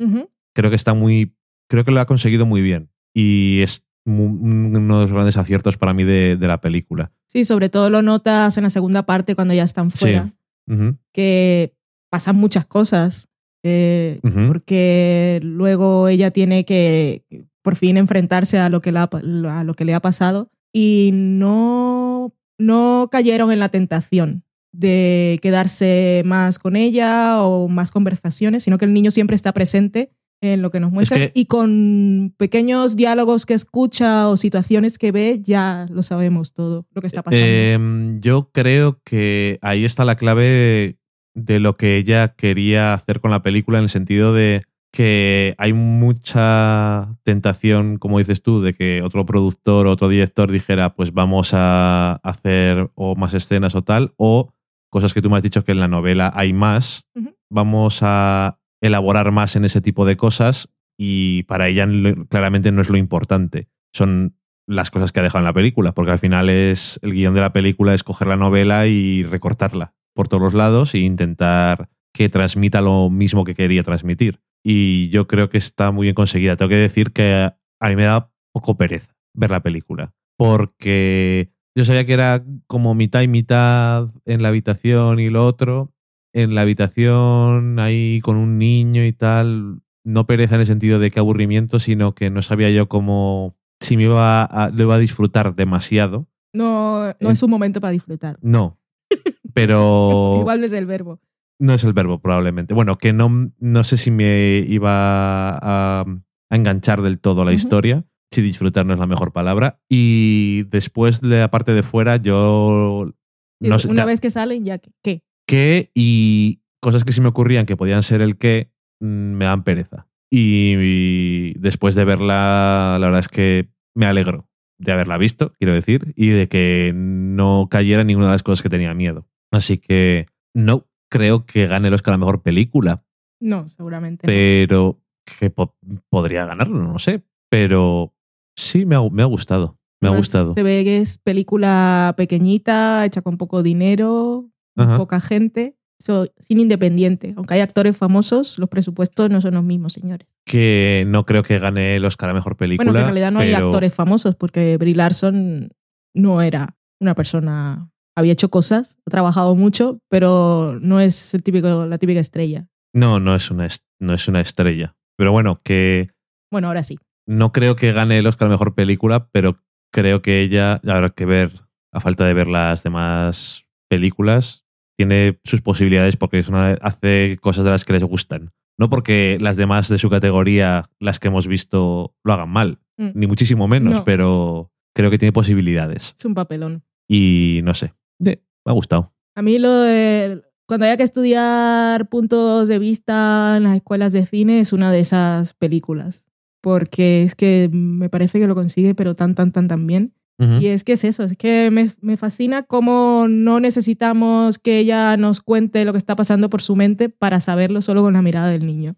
creo 0.53 0.70
que 0.70 0.76
está 0.76 0.93
muy. 0.93 1.36
Creo 1.68 1.84
que 1.84 1.91
lo 1.91 1.99
ha 1.99 2.05
conseguido 2.05 2.45
muy 2.45 2.62
bien. 2.62 2.89
Y 3.14 3.62
es 3.62 3.86
uno 4.12 4.97
de 4.99 5.03
los 5.03 5.12
grandes 5.12 5.38
aciertos 5.38 5.78
para 5.78 5.93
mí 5.93 6.03
de, 6.03 6.38
de 6.38 6.47
la 6.47 6.62
película. 6.62 7.12
Sí, 7.28 7.43
sobre 7.45 7.70
todo 7.70 7.89
lo 7.89 8.01
notas 8.01 8.58
en 8.58 8.64
la 8.64 8.70
segunda 8.70 9.05
parte 9.05 9.36
cuando 9.36 9.53
ya 9.53 9.64
están 9.64 9.91
Sí. 9.91 9.97
fuera, 9.99 10.34
Ujú, 10.68 10.95
que 11.14 11.74
pasan 12.10 12.36
muchas 12.38 12.66
cosas. 12.66 13.28
eh, 13.64 14.20
ujú. 14.24 14.47
porque 14.47 15.39
luego 15.43 16.08
ella 16.08 16.32
tiene 16.32 16.64
que 16.64 17.24
por 17.64 17.76
fin 17.76 17.97
enfrentarse 17.97 18.60
a 18.60 18.70
lo 18.70 18.82
que 18.82 18.91
le 18.93 18.99
ha, 18.99 19.10
a 19.12 19.64
lo 19.66 19.74
que 19.74 19.84
le 19.84 19.93
ha 19.93 19.99
pasado 19.99 20.49
y 20.72 21.10
no, 21.14 22.34
no 22.58 23.10
cayeron 23.12 23.51
en 23.51 23.60
la 23.60 23.70
tentación 23.70 24.43
de 24.72 25.39
quedarse 25.41 26.22
más 26.24 26.60
con 26.60 26.76
ella 26.78 27.41
o 27.43 27.68
más 27.68 27.89
conversaciones, 27.91 28.64
sino 28.64 28.78
que 28.78 28.86
el 28.86 28.93
niño 28.93 29.12
siempre 29.12 29.36
está 29.36 29.51
presente 29.53 30.12
en 30.41 30.61
lo 30.61 30.69
que 30.69 30.79
nos 30.79 30.91
muestra 30.91 31.17
que- 31.17 31.31
y 31.33 31.45
con 31.45 32.33
pequeños 32.38 32.95
diálogos 32.95 33.45
que 33.45 33.53
escucha 33.55 34.29
o 34.29 34.38
situaciones 34.38 34.97
que 34.97 35.11
ve 35.11 35.39
ya 35.41 35.88
lo 35.89 36.03
sabemos 36.03 36.53
todo 36.53 36.85
lo 36.93 37.01
que 37.01 37.07
está 37.07 37.23
pasando. 37.23 37.43
Em, 37.45 38.19
yo 38.21 38.49
creo 38.51 38.99
que 39.03 39.57
ahí 39.61 39.83
está 39.85 40.05
la 40.05 40.15
clave 40.15 40.97
de 41.33 41.59
lo 41.59 41.75
que 41.77 41.97
ella 41.97 42.29
quería 42.35 42.93
hacer 42.93 43.19
con 43.19 43.31
la 43.31 43.41
película, 43.41 43.77
en 43.79 43.83
el 43.85 43.89
sentido 43.89 44.33
de 44.33 44.63
que 44.91 45.53
hay 45.57 45.73
mucha 45.73 47.15
tentación, 47.23 47.97
como 47.97 48.17
dices 48.19 48.41
tú, 48.41 48.61
de 48.61 48.73
que 48.73 49.01
otro 49.03 49.25
productor 49.25 49.85
o 49.88 49.91
otro 49.91 50.07
director 50.09 50.51
dijera, 50.51 50.95
pues 50.95 51.13
vamos 51.13 51.51
a 51.53 52.13
hacer 52.23 52.89
o 52.95 53.15
más 53.15 53.33
escenas 53.33 53.75
o 53.75 53.83
tal, 53.83 54.13
o 54.17 54.51
cosas 54.89 55.13
que 55.13 55.21
tú 55.21 55.29
me 55.29 55.38
has 55.38 55.43
dicho 55.43 55.63
que 55.63 55.73
en 55.73 55.79
la 55.79 55.88
novela 55.88 56.31
hay 56.35 56.53
más, 56.53 57.05
vamos 57.49 57.99
a 58.01 58.57
elaborar 58.82 59.32
más 59.32 59.55
en 59.55 59.65
ese 59.65 59.82
tipo 59.82 60.05
de 60.05 60.17
cosas 60.17 60.69
y 60.97 61.43
para 61.43 61.67
ella 61.67 61.88
claramente 62.30 62.71
no 62.71 62.82
es 62.82 62.89
lo 62.89 62.97
importante, 62.97 63.69
son 63.93 64.38
las 64.67 64.91
cosas 64.91 65.11
que 65.11 65.19
ha 65.19 65.23
dejado 65.23 65.39
en 65.39 65.45
la 65.45 65.53
película, 65.53 65.93
porque 65.93 66.11
al 66.11 66.19
final 66.19 66.49
es 66.49 66.99
el 67.01 67.13
guion 67.13 67.34
de 67.34 67.41
la 67.41 67.53
película 67.53 67.93
es 67.93 68.03
coger 68.03 68.28
la 68.28 68.36
novela 68.36 68.88
y 68.88 69.23
recortarla 69.23 69.93
por 70.13 70.28
todos 70.28 70.43
los 70.43 70.53
lados 70.53 70.93
e 70.93 70.99
intentar 70.99 71.89
que 72.13 72.30
transmita 72.30 72.82
lo 72.82 73.09
mismo 73.09 73.43
que 73.43 73.55
quería 73.55 73.84
transmitir. 73.84 74.41
Y 74.63 75.09
yo 75.09 75.28
creo 75.28 75.49
que 75.49 75.59
está 75.59 75.91
muy 75.91 76.05
bien 76.05 76.15
conseguida. 76.15 76.55
Tengo 76.55 76.69
que 76.69 76.75
decir 76.75 77.13
que 77.13 77.51
a 77.80 77.89
mí 77.89 77.95
me 77.95 78.03
da 78.03 78.32
poco 78.51 78.75
pereza 78.75 79.15
ver 79.34 79.51
la 79.51 79.61
película, 79.61 80.13
porque 80.36 81.51
yo 81.75 81.86
sabía 81.86 82.05
que 82.05 82.13
era 82.13 82.43
como 82.65 82.95
mitad 82.95 83.21
y 83.21 83.28
mitad 83.28 84.09
en 84.25 84.41
la 84.41 84.49
habitación 84.49 85.19
y 85.19 85.30
lo 85.30 85.45
otro. 85.45 85.93
En 86.41 86.53
la 86.55 86.61
habitación 86.61 87.79
ahí 87.79 88.21
con 88.21 88.38
un 88.38 88.57
niño 88.57 89.03
y 89.05 89.11
tal, 89.13 89.81
no 90.03 90.25
pereza 90.27 90.55
en 90.55 90.61
el 90.61 90.67
sentido 90.67 90.99
de 90.99 91.09
que 91.11 91.19
aburrimiento, 91.19 91.79
sino 91.79 92.13
que 92.13 92.29
no 92.29 92.41
sabía 92.41 92.69
yo 92.69 92.88
cómo 92.88 93.55
si 93.79 93.97
me 93.97 94.03
iba 94.03 94.43
a, 94.43 94.69
lo 94.69 94.83
iba 94.83 94.95
a 94.95 94.99
disfrutar 94.99 95.55
demasiado. 95.55 96.27
no 96.53 97.13
no 97.19 97.29
es 97.31 97.41
un 97.43 97.49
momento 97.49 97.79
para 97.81 97.91
disfrutar. 97.91 98.38
No. 98.41 98.79
Pero 99.53 100.38
Igual 100.41 100.59
no 100.59 100.65
es 100.65 100.73
el 100.73 100.85
verbo. 100.85 101.19
no 101.59 101.73
es 101.73 101.83
el 101.83 101.93
verbo, 101.93 102.19
probablemente. 102.19 102.73
Bueno, 102.73 102.97
que 102.97 103.13
no, 103.13 103.51
no 103.59 103.83
sé 103.83 103.97
si 103.97 104.11
me 104.11 104.63
iba 104.67 105.49
a, 105.57 106.01
a 106.01 106.55
enganchar 106.55 107.01
del 107.01 107.19
todo 107.19 107.43
la 107.45 107.53
historia. 107.53 108.05
Si 108.31 108.41
disfrutar 108.41 108.85
no 108.85 108.93
es 108.93 108.99
la 108.99 109.07
mejor 109.07 109.31
palabra. 109.31 109.79
Y 109.89 110.63
después 110.63 111.21
de 111.21 111.39
la 111.39 111.49
parte 111.49 111.73
de 111.73 111.81
fuera, 111.81 112.17
yo. 112.17 113.11
No 113.59 113.79
sé, 113.79 113.88
Una 113.88 114.01
ya- 114.03 114.05
vez 114.05 114.19
que 114.19 114.29
salen, 114.29 114.65
ya 114.65 114.77
que, 114.77 114.91
¿qué? 115.01 115.23
Qué 115.48 115.91
y 115.95 116.62
cosas 116.82 117.04
que 117.04 117.12
sí 117.14 117.22
me 117.22 117.30
ocurrían 117.30 117.66
que 117.66 117.78
podían 117.78 118.04
ser 118.04 118.22
el 118.22 118.38
qué 118.38 118.72
mm, 119.00 119.06
me 119.06 119.45
dan 119.45 119.64
pereza. 119.64 120.08
Y, 120.30 120.76
y 120.78 121.54
después 121.54 121.95
de 121.95 122.06
verla, 122.06 122.98
la 123.00 123.08
verdad 123.08 123.20
es 123.22 123.30
que 123.30 123.70
me 123.95 124.06
alegro 124.06 124.48
de 124.80 124.91
haberla 124.91 125.18
visto, 125.18 125.54
quiero 125.58 125.74
decir, 125.74 126.14
y 126.16 126.28
de 126.30 126.48
que 126.48 126.91
no 126.95 127.68
cayera 127.72 128.04
ninguna 128.04 128.28
de 128.28 128.34
las 128.34 128.43
cosas 128.43 128.62
que 128.62 128.70
tenía 128.70 128.93
miedo. 128.93 129.26
Así 129.52 129.78
que 129.80 130.28
no 130.54 130.86
creo 131.10 131.45
que 131.45 131.66
gane 131.68 131.88
el 131.88 131.93
Oscar 131.93 132.12
a 132.14 132.16
la 132.16 132.20
mejor 132.20 132.41
película, 132.43 133.04
No, 133.39 133.68
seguramente. 133.70 134.28
pero 134.28 135.02
que 135.39 135.50
po- 135.50 135.76
podría 136.10 136.45
ganarlo, 136.45 136.84
no 136.84 137.00
sé. 137.00 137.24
Pero 137.50 138.14
sí 138.58 138.86
me 138.86 138.95
ha, 138.95 139.02
me 139.10 139.24
ha 139.24 139.26
gustado. 139.28 139.80
Me 140.02 140.10
ha 140.10 140.12
gustado. 140.12 140.54
Se 140.54 140.62
ve 140.62 140.84
que 140.84 140.98
es 140.98 141.18
película 141.18 142.14
pequeñita, 142.18 143.04
hecha 143.06 143.22
con 143.24 143.38
poco 143.38 143.64
dinero, 143.64 144.52
Ajá. 144.84 144.97
poca 144.97 145.19
gente, 145.19 145.75
so, 145.99 146.28
sin 146.39 146.59
independiente. 146.59 147.34
Aunque 147.38 147.55
hay 147.55 147.61
actores 147.61 147.95
famosos, 147.97 148.57
los 148.59 148.69
presupuestos 148.69 149.30
no 149.30 149.41
son 149.41 149.55
los 149.55 149.63
mismos, 149.63 149.93
señores. 149.93 150.28
Que 150.45 151.05
no 151.07 151.25
creo 151.25 151.43
que 151.43 151.59
gane 151.59 151.95
el 151.95 152.05
Oscar 152.05 152.30
a 152.30 152.34
mejor 152.34 152.55
película. 152.57 152.86
bueno, 152.91 152.97
que 152.97 153.01
en 153.01 153.05
realidad 153.13 153.32
no 153.32 153.39
hay 153.39 153.53
actores 153.53 153.93
famosos, 153.93 154.36
porque 154.36 154.78
Brie 154.78 154.95
Larson 154.95 155.69
no 156.15 156.41
era 156.41 156.75
una 156.99 157.15
persona. 157.15 157.89
Había 158.15 158.34
hecho 158.34 158.49
cosas, 158.49 158.97
ha 159.05 159.11
trabajado 159.11 159.53
mucho, 159.55 159.99
pero 160.09 160.80
no 160.82 160.99
es 160.99 161.34
el 161.36 161.43
típico, 161.43 161.86
la 161.86 161.97
típica 161.99 162.19
estrella. 162.19 162.67
No, 162.93 163.19
no 163.19 163.36
es 163.36 163.51
una, 163.51 163.67
no 163.99 164.13
es 164.15 164.28
una 164.28 164.41
estrella. 164.41 164.95
Pero 165.17 165.32
bueno, 165.32 165.61
que 165.63 166.09
Bueno, 166.51 166.67
ahora 166.69 166.82
sí. 166.84 166.97
no 167.28 167.51
creo 167.51 167.75
que 167.75 167.91
gane 167.91 168.17
el 168.17 168.25
Oscar 168.25 168.47
a 168.47 168.51
Mejor 168.51 168.73
Película, 168.73 169.28
pero 169.32 169.57
creo 169.91 170.21
que 170.23 170.41
ella, 170.41 170.82
habrá 170.88 171.09
que 171.11 171.25
ver, 171.25 171.51
a 171.91 171.99
falta 171.99 172.25
de 172.25 172.34
ver 172.34 172.47
las 172.47 172.82
demás 172.84 173.65
películas, 173.89 174.65
tiene 174.98 175.39
sus 175.43 175.62
posibilidades 175.62 176.18
porque 176.18 176.39
es 176.39 176.48
una- 176.48 176.74
hace 176.82 177.38
cosas 177.41 177.64
de 177.64 177.72
las 177.72 177.86
que 177.86 177.93
les 177.93 178.04
gustan. 178.04 178.52
No 178.80 178.89
porque 178.89 179.38
las 179.39 179.56
demás 179.58 179.89
de 179.89 179.98
su 179.98 180.10
categoría, 180.10 180.89
las 181.00 181.20
que 181.20 181.28
hemos 181.30 181.48
visto, 181.48 182.16
lo 182.24 182.34
hagan 182.34 182.50
mal, 182.50 182.80
Mm. 182.98 183.10
ni 183.14 183.28
muchísimo 183.28 183.68
menos, 183.68 183.93
No. 183.93 184.04
pero 184.04 184.72
creo 184.95 185.10
que 185.12 185.18
tiene 185.18 185.32
posibilidades. 185.32 186.16
Es 186.18 186.26
un 186.26 186.34
papelón. 186.34 186.84
Y 187.08 187.62
no 187.64 187.74
sé, 187.74 187.93
me 188.20 188.39
ha 188.66 188.72
gustado. 188.74 189.14
A 189.36 189.41
mí 189.41 189.60
lo 189.60 189.72
de 189.82 190.41
cuando 190.68 190.86
haya 190.86 190.98
que 190.98 191.04
estudiar 191.04 192.10
puntos 192.10 192.68
de 192.68 192.80
vista 192.80 193.54
en 193.58 193.64
las 193.64 193.76
escuelas 193.78 194.12
de 194.14 194.26
cine 194.26 194.60
es 194.60 194.74
una 194.74 194.91
de 194.91 195.00
esas 195.00 195.54
películas. 195.54 196.26
Porque 196.62 197.24
es 197.24 197.36
que 197.36 197.70
me 197.72 198.10
parece 198.10 198.39
que 198.39 198.48
lo 198.48 198.56
consigue, 198.56 198.93
pero 198.95 199.16
tan, 199.16 199.36
tan, 199.36 199.52
tan, 199.52 199.68
tan 199.68 199.86
bien. 199.88 200.14
Y 200.39 200.67
es 200.67 200.83
que 200.83 200.93
es 200.93 201.03
eso, 201.03 201.23
es 201.23 201.35
que 201.35 201.71
me, 201.71 201.91
me 201.99 202.15
fascina 202.15 202.61
cómo 202.61 203.25
no 203.27 203.59
necesitamos 203.59 204.59
que 204.59 204.77
ella 204.77 205.17
nos 205.17 205.41
cuente 205.41 205.83
lo 205.83 205.93
que 205.93 205.97
está 205.97 206.15
pasando 206.15 206.49
por 206.51 206.61
su 206.61 206.75
mente 206.75 207.09
para 207.09 207.41
saberlo 207.41 207.81
solo 207.81 208.03
con 208.03 208.13
la 208.13 208.21
mirada 208.21 208.49
del 208.49 208.65
niño. 208.67 208.95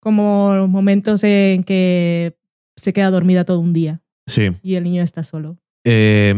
Como 0.00 0.52
los 0.56 0.68
momentos 0.68 1.22
en 1.24 1.62
que 1.62 2.36
se 2.76 2.92
queda 2.92 3.10
dormida 3.10 3.44
todo 3.44 3.60
un 3.60 3.72
día 3.72 4.02
Sí. 4.26 4.50
y 4.62 4.74
el 4.74 4.84
niño 4.84 5.02
está 5.02 5.22
solo. 5.22 5.58
Eh, 5.84 6.34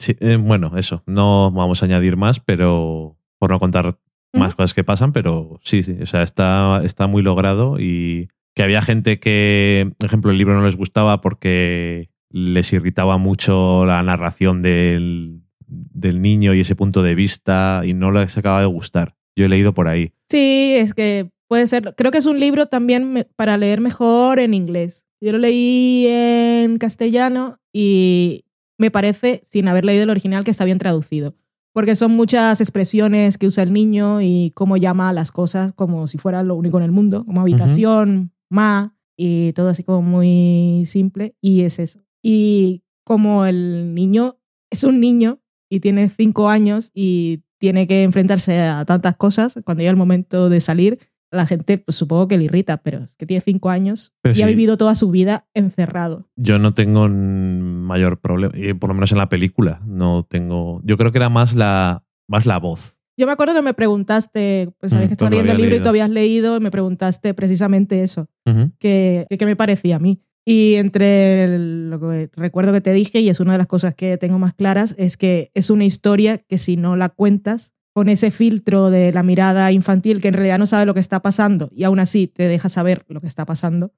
sí, 0.00 0.16
eh, 0.20 0.36
bueno, 0.36 0.76
eso. 0.76 1.02
No 1.06 1.50
vamos 1.52 1.82
a 1.82 1.86
añadir 1.86 2.16
más, 2.16 2.40
pero 2.40 3.16
por 3.38 3.50
no 3.50 3.60
contar 3.60 3.96
más 4.32 4.54
cosas 4.56 4.74
que 4.74 4.82
pasan, 4.82 5.12
pero 5.12 5.60
sí, 5.62 5.82
sí. 5.84 5.96
O 6.02 6.06
sea, 6.06 6.22
está, 6.24 6.80
está 6.84 7.06
muy 7.06 7.22
logrado 7.22 7.78
y 7.78 8.28
que 8.56 8.62
había 8.64 8.82
gente 8.82 9.20
que, 9.20 9.92
por 9.98 10.06
ejemplo, 10.06 10.30
el 10.32 10.38
libro 10.38 10.54
no 10.58 10.64
les 10.66 10.76
gustaba 10.76 11.20
porque 11.20 12.10
les 12.32 12.72
irritaba 12.72 13.18
mucho 13.18 13.84
la 13.86 14.02
narración 14.02 14.62
del, 14.62 15.42
del 15.66 16.20
niño 16.22 16.54
y 16.54 16.60
ese 16.60 16.74
punto 16.76 17.02
de 17.02 17.14
vista 17.14 17.82
y 17.84 17.94
no 17.94 18.10
les 18.10 18.36
acaba 18.36 18.60
de 18.60 18.66
gustar. 18.66 19.14
Yo 19.36 19.44
he 19.46 19.48
leído 19.48 19.72
por 19.74 19.88
ahí. 19.88 20.12
Sí, 20.30 20.74
es 20.76 20.94
que 20.94 21.30
puede 21.48 21.66
ser. 21.66 21.94
Creo 21.96 22.10
que 22.10 22.18
es 22.18 22.26
un 22.26 22.40
libro 22.40 22.66
también 22.66 23.12
me- 23.12 23.24
para 23.24 23.56
leer 23.56 23.80
mejor 23.80 24.38
en 24.40 24.54
inglés. 24.54 25.04
Yo 25.20 25.32
lo 25.32 25.38
leí 25.38 26.06
en 26.08 26.78
castellano 26.78 27.58
y 27.72 28.44
me 28.78 28.90
parece, 28.90 29.42
sin 29.46 29.68
haber 29.68 29.84
leído 29.84 30.02
el 30.02 30.10
original, 30.10 30.44
que 30.44 30.50
está 30.50 30.64
bien 30.64 30.78
traducido. 30.78 31.34
Porque 31.72 31.94
son 31.96 32.12
muchas 32.12 32.60
expresiones 32.60 33.38
que 33.38 33.46
usa 33.46 33.62
el 33.62 33.72
niño 33.72 34.20
y 34.20 34.52
cómo 34.54 34.76
llama 34.76 35.08
a 35.08 35.12
las 35.14 35.32
cosas 35.32 35.72
como 35.72 36.06
si 36.06 36.18
fuera 36.18 36.42
lo 36.42 36.54
único 36.54 36.76
en 36.78 36.84
el 36.84 36.92
mundo, 36.92 37.24
como 37.24 37.40
habitación, 37.40 38.32
ma, 38.50 38.94
y 39.16 39.52
todo 39.54 39.68
así 39.68 39.82
como 39.82 40.02
muy 40.02 40.84
simple. 40.84 41.34
Y 41.40 41.62
es 41.62 41.78
eso. 41.78 42.00
Y 42.22 42.82
como 43.04 43.44
el 43.46 43.94
niño 43.94 44.36
es 44.70 44.84
un 44.84 45.00
niño 45.00 45.40
y 45.68 45.80
tiene 45.80 46.08
cinco 46.08 46.48
años 46.48 46.90
y 46.94 47.42
tiene 47.58 47.86
que 47.86 48.02
enfrentarse 48.02 48.60
a 48.60 48.84
tantas 48.84 49.16
cosas, 49.16 49.54
cuando 49.64 49.80
llega 49.82 49.90
el 49.90 49.96
momento 49.96 50.48
de 50.48 50.60
salir, 50.60 50.98
la 51.30 51.46
gente 51.46 51.78
pues, 51.78 51.96
supongo 51.96 52.28
que 52.28 52.36
le 52.36 52.44
irrita, 52.44 52.76
pero 52.78 52.98
es 53.04 53.16
que 53.16 53.24
tiene 53.24 53.40
cinco 53.40 53.70
años 53.70 54.12
Pero 54.20 54.36
y 54.36 54.42
ha 54.42 54.46
sí. 54.46 54.52
vivido 54.52 54.76
toda 54.76 54.94
su 54.94 55.10
vida 55.10 55.46
encerrado. 55.54 56.28
Yo 56.36 56.58
no 56.58 56.74
tengo 56.74 57.08
mayor 57.08 58.20
problema, 58.20 58.52
eh, 58.56 58.74
por 58.74 58.88
lo 58.90 58.94
menos 58.94 59.12
en 59.12 59.18
la 59.18 59.28
película. 59.28 59.80
No 59.86 60.24
tengo. 60.28 60.80
Yo 60.84 60.96
creo 60.98 61.10
que 61.12 61.18
era 61.18 61.30
más 61.30 61.54
la, 61.54 62.04
más 62.28 62.44
la 62.46 62.58
voz. 62.58 62.98
Yo 63.16 63.26
me 63.26 63.32
acuerdo 63.32 63.54
que 63.54 63.62
me 63.62 63.74
preguntaste, 63.74 64.70
pues 64.78 64.94
Mm, 64.94 64.98
que 64.98 65.04
estaba 65.12 65.30
leyendo 65.30 65.52
el 65.52 65.58
libro 65.58 65.76
y 65.76 65.80
tú 65.80 65.88
habías 65.88 66.10
leído 66.10 66.56
y 66.56 66.60
me 66.60 66.70
preguntaste 66.70 67.34
precisamente 67.34 68.02
eso, 68.02 68.28
Ujú. 68.46 68.72
que, 68.78 69.26
que 69.30 69.46
me 69.46 69.54
parecía 69.56 69.96
a 69.96 69.98
mí. 70.00 70.20
Y 70.44 70.74
entre 70.74 71.44
el- 71.44 71.90
lo 71.90 72.00
que 72.00 72.30
recuerdo 72.34 72.72
que 72.72 72.80
te 72.80 72.92
dije, 72.92 73.20
y 73.20 73.28
es 73.28 73.38
una 73.40 73.52
de 73.52 73.58
las 73.58 73.66
cosas 73.68 73.94
que 73.94 74.16
tengo 74.18 74.38
más 74.38 74.54
claras, 74.54 74.94
es 74.98 75.16
que 75.16 75.50
es 75.54 75.70
una 75.70 75.84
historia 75.84 76.38
que 76.38 76.58
si 76.58 76.76
no 76.76 76.96
la 76.96 77.08
cuentas 77.10 77.72
con 77.94 78.08
ese 78.08 78.30
filtro 78.30 78.90
de 78.90 79.12
la 79.12 79.22
mirada 79.22 79.70
infantil 79.70 80.20
que 80.20 80.28
en 80.28 80.34
realidad 80.34 80.58
no 80.58 80.66
sabe 80.66 80.86
lo 80.86 80.94
que 80.94 81.00
está 81.00 81.20
pasando 81.20 81.68
y 81.74 81.84
aún 81.84 82.00
así 82.00 82.26
te 82.26 82.44
deja 82.48 82.68
saber 82.70 83.04
lo 83.08 83.20
que 83.20 83.26
está 83.26 83.44
pasando, 83.44 83.92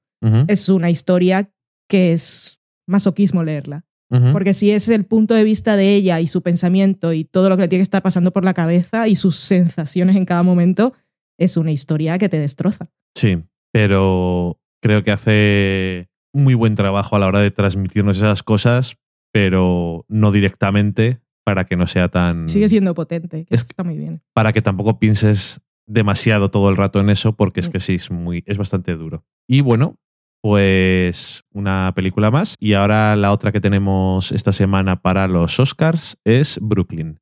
es 0.47 0.69
una 0.69 0.89
historia 0.89 1.49
que 1.89 2.11
es 2.13 2.59
masoquismo 2.87 3.43
leerla. 3.43 3.85
Porque 4.31 4.53
si 4.53 4.71
es 4.71 4.87
el 4.89 5.03
punto 5.05 5.33
de 5.33 5.43
vista 5.43 5.75
de 5.75 5.93
ella 5.95 6.21
y 6.21 6.27
su 6.27 6.41
pensamiento 6.41 7.11
y 7.11 7.25
todo 7.25 7.49
lo 7.49 7.57
que 7.57 7.63
le 7.63 7.67
tiene 7.67 7.79
que 7.79 7.83
estar 7.83 8.01
pasando 8.03 8.31
por 8.31 8.43
la 8.45 8.53
cabeza 8.53 9.07
y 9.07 9.15
sus 9.15 9.35
sensaciones 9.37 10.15
en 10.15 10.25
cada 10.25 10.41
momento, 10.43 10.93
es 11.37 11.57
una 11.57 11.71
historia 11.71 12.17
que 12.17 12.29
te 12.29 12.39
destroza. 12.39 12.89
Sí, 13.15 13.39
pero 13.73 14.59
creo 14.81 15.03
que 15.03 15.11
hace 15.11 16.07
muy 16.35 16.53
buen 16.53 16.75
trabajo 16.75 17.15
a 17.15 17.19
la 17.19 17.27
hora 17.27 17.39
de 17.39 17.49
transmitirnos 17.51 18.17
esas 18.17 18.43
cosas, 18.43 18.97
pero 19.31 20.05
no 20.07 20.31
directamente 20.31 21.19
para 21.43 21.65
que 21.65 21.75
no 21.75 21.87
sea 21.87 22.09
tan. 22.09 22.49
Sigue 22.49 22.67
siendo 22.67 22.93
potente, 22.93 23.45
que 23.45 23.55
Es 23.55 23.63
que- 23.63 23.69
está 23.71 23.83
muy 23.83 23.97
bien. 23.97 24.21
Para 24.33 24.51
que 24.53 24.61
tampoco 24.61 24.99
pienses 24.99 25.61
demasiado 25.87 26.49
todo 26.49 26.69
el 26.69 26.77
rato 26.77 26.99
en 26.99 27.09
eso, 27.09 27.35
porque 27.35 27.59
es 27.59 27.69
Mm. 27.69 27.71
que 27.71 27.79
sí, 27.79 27.95
es, 27.95 28.09
muy, 28.11 28.43
es 28.47 28.57
bastante 28.57 28.95
duro. 28.95 29.23
Y 29.47 29.61
bueno, 29.61 29.95
pues 30.41 31.43
una 31.53 31.91
película 31.95 32.31
más. 32.31 32.55
Y 32.59 32.73
ahora 32.73 33.15
la 33.15 33.31
otra 33.31 33.51
que 33.51 33.61
tenemos 33.61 34.31
esta 34.31 34.51
semana 34.51 35.01
para 35.01 35.27
los 35.27 35.59
Oscars 35.59 36.17
es. 36.23 36.59
Brooklyn, 36.61 37.19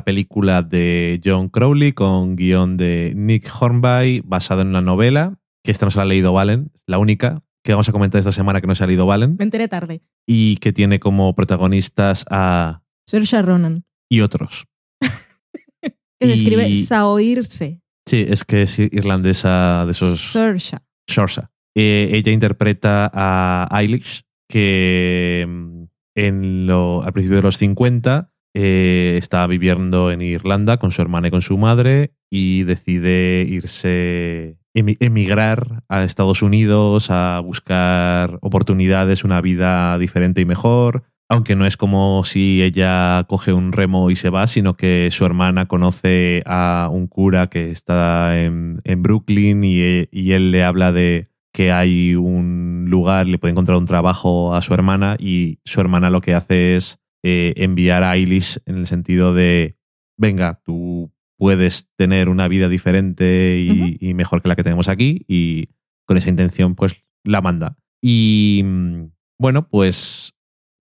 la 0.00 0.04
película 0.04 0.62
de 0.62 1.20
John 1.22 1.50
Crowley 1.50 1.92
con 1.92 2.34
guion 2.34 2.78
de 2.78 3.12
Nick 3.14 3.50
Hornby, 3.60 4.22
basado 4.24 4.62
en 4.62 4.68
una 4.68 4.80
novela, 4.80 5.38
que 5.62 5.70
esta 5.72 5.84
no 5.84 5.90
se 5.90 5.98
la 5.98 6.04
ha 6.04 6.06
leído 6.06 6.32
Valen, 6.32 6.72
la 6.86 6.96
única 6.96 7.42
que 7.62 7.72
vamos 7.72 7.86
a 7.90 7.92
comentar 7.92 8.18
esta 8.18 8.32
semana 8.32 8.62
que 8.62 8.66
no 8.66 8.74
se 8.74 8.82
ha 8.82 8.86
leído 8.86 9.04
Valen, 9.04 9.36
Me 9.38 9.44
enteré 9.44 9.68
tarde. 9.68 10.00
y 10.26 10.56
que 10.56 10.72
tiene 10.72 11.00
como 11.00 11.34
protagonistas 11.34 12.24
a... 12.30 12.82
Saoirse 13.06 13.42
Ronan, 13.42 13.84
y 14.10 14.22
otros. 14.22 14.64
que 15.02 16.26
se 16.26 16.28
Y- 16.28 16.32
escribe 16.32 16.76
Saoirse. 16.76 17.82
Sí, 18.06 18.24
es 18.26 18.44
que 18.44 18.62
es 18.62 18.78
irlandesa 18.78 19.84
de 19.84 19.90
esos... 19.90 20.32
Saoirse. 20.32 20.78
Saoirse. 21.06 21.42
Eh, 21.76 22.08
ella 22.14 22.32
interpreta 22.32 23.10
a 23.12 23.68
Eilish, 23.78 24.22
que 24.48 25.44
mm, 25.46 25.82
en 26.16 26.66
lo, 26.66 27.02
al 27.02 27.12
principio 27.12 27.36
de 27.36 27.42
los 27.42 27.58
50 27.58 28.32
eh, 28.54 29.16
estaba 29.18 29.46
viviendo 29.46 30.10
en 30.10 30.22
Irlanda 30.22 30.78
con 30.78 30.92
su 30.92 31.02
hermana 31.02 31.28
y 31.28 31.30
con 31.30 31.42
su 31.42 31.56
madre 31.58 32.12
y 32.30 32.64
decide 32.64 33.44
irse, 33.48 34.56
emi- 34.74 34.96
emigrar 35.00 35.82
a 35.88 36.04
Estados 36.04 36.42
Unidos 36.42 37.10
a 37.10 37.40
buscar 37.44 38.38
oportunidades, 38.42 39.24
una 39.24 39.40
vida 39.40 39.98
diferente 39.98 40.40
y 40.40 40.44
mejor. 40.44 41.04
Aunque 41.32 41.54
no 41.54 41.64
es 41.64 41.76
como 41.76 42.24
si 42.24 42.60
ella 42.60 43.24
coge 43.28 43.52
un 43.52 43.70
remo 43.70 44.10
y 44.10 44.16
se 44.16 44.30
va, 44.30 44.48
sino 44.48 44.74
que 44.74 45.08
su 45.12 45.24
hermana 45.24 45.66
conoce 45.66 46.42
a 46.44 46.88
un 46.90 47.06
cura 47.06 47.46
que 47.48 47.70
está 47.70 48.40
en, 48.42 48.80
en 48.82 49.02
Brooklyn 49.02 49.62
y, 49.62 50.08
y 50.10 50.32
él 50.32 50.50
le 50.50 50.64
habla 50.64 50.90
de 50.90 51.28
que 51.52 51.70
hay 51.70 52.16
un 52.16 52.86
lugar, 52.88 53.28
le 53.28 53.38
puede 53.38 53.52
encontrar 53.52 53.78
un 53.78 53.86
trabajo 53.86 54.54
a 54.56 54.62
su 54.62 54.74
hermana 54.74 55.16
y 55.20 55.60
su 55.64 55.80
hermana 55.80 56.10
lo 56.10 56.20
que 56.20 56.34
hace 56.34 56.74
es 56.74 56.98
eh, 57.22 57.54
enviar 57.56 58.02
a 58.02 58.14
Eilish 58.14 58.58
en 58.66 58.76
el 58.76 58.86
sentido 58.86 59.34
de, 59.34 59.76
venga, 60.16 60.60
tú 60.64 61.12
puedes 61.36 61.88
tener 61.96 62.28
una 62.28 62.48
vida 62.48 62.68
diferente 62.68 63.58
y, 63.58 63.96
y 63.98 64.14
mejor 64.14 64.42
que 64.42 64.48
la 64.48 64.56
que 64.56 64.62
tenemos 64.62 64.88
aquí 64.88 65.24
y 65.26 65.70
con 66.06 66.16
esa 66.16 66.28
intención 66.28 66.74
pues 66.74 67.02
la 67.24 67.40
manda. 67.40 67.76
Y 68.02 68.62
mm, 68.64 69.12
bueno, 69.38 69.68
pues 69.68 70.34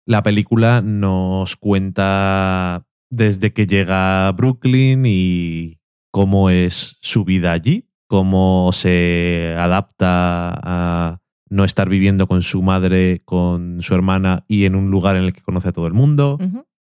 la 0.05 0.21
película 0.21 0.81
nos 0.81 1.55
cuenta 1.55 2.85
desde 3.09 3.53
que 3.53 3.67
llega 3.67 4.27
a 4.27 4.31
Brooklyn 4.31 5.05
y 5.05 5.79
cómo 6.11 6.49
es 6.49 6.97
su 7.01 7.23
vida 7.23 7.51
allí, 7.51 7.89
cómo 8.07 8.71
se 8.73 9.55
adapta 9.57 10.53
a 10.61 11.22
no 11.53 11.63
estar 11.63 11.87
viviendo 11.89 12.27
con 12.27 12.41
su 12.41 12.61
madre, 12.61 13.21
con 13.25 13.81
su 13.81 13.93
hermana 13.93 14.43
y 14.47 14.65
en 14.65 14.75
un 14.75 14.89
lugar 14.91 15.15
en 15.15 15.23
el 15.23 15.33
que 15.33 15.41
conoce 15.41 15.69
a 15.69 15.71
todo 15.73 15.87
el 15.87 15.93
mundo 15.93 16.37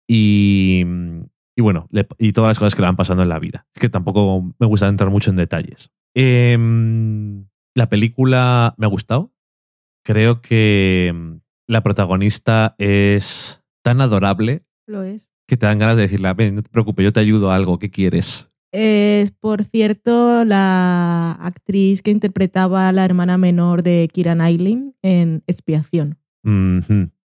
y, 0.08 0.84
y 1.56 1.62
bueno, 1.62 1.86
le- 1.90 2.06
y 2.18 2.32
todas 2.32 2.48
las 2.50 2.58
cosas 2.58 2.74
que 2.74 2.82
le 2.82 2.86
van 2.88 2.96
pasando 2.96 3.22
en 3.22 3.28
la 3.28 3.38
vida. 3.38 3.66
Es 3.74 3.80
que 3.80 3.88
tampoco 3.88 4.54
me 4.58 4.66
gusta 4.66 4.88
entrar 4.88 5.10
mucho 5.10 5.30
en 5.30 5.36
detalles. 5.36 5.90
Em, 6.14 7.46
la 7.74 7.88
película 7.88 8.74
me 8.78 8.86
ha 8.86 8.88
gustado. 8.88 9.32
Creo 10.04 10.40
que 10.40 11.08
em, 11.08 11.40
la 11.66 11.82
protagonista 11.82 12.74
es 12.78 13.62
tan 13.82 14.00
adorable 14.00 14.64
Lo 14.86 15.02
es. 15.02 15.32
que 15.46 15.56
te 15.56 15.66
dan 15.66 15.78
ganas 15.78 15.96
de 15.96 16.02
decirle, 16.02 16.32
ven, 16.34 16.54
no 16.56 16.62
te 16.62 16.70
preocupes, 16.70 17.04
yo 17.04 17.12
te 17.12 17.20
ayudo 17.20 17.50
a 17.50 17.54
algo, 17.56 17.78
¿qué 17.78 17.90
quieres? 17.90 18.49
Es, 18.72 19.32
por 19.32 19.64
cierto, 19.64 20.44
la 20.44 21.32
actriz 21.32 22.02
que 22.02 22.10
interpretaba 22.10 22.88
a 22.88 22.92
la 22.92 23.04
hermana 23.04 23.36
menor 23.36 23.82
de 23.82 24.08
Kira 24.12 24.34
Knightley 24.34 24.94
en 25.02 25.42
Expiación. 25.46 26.18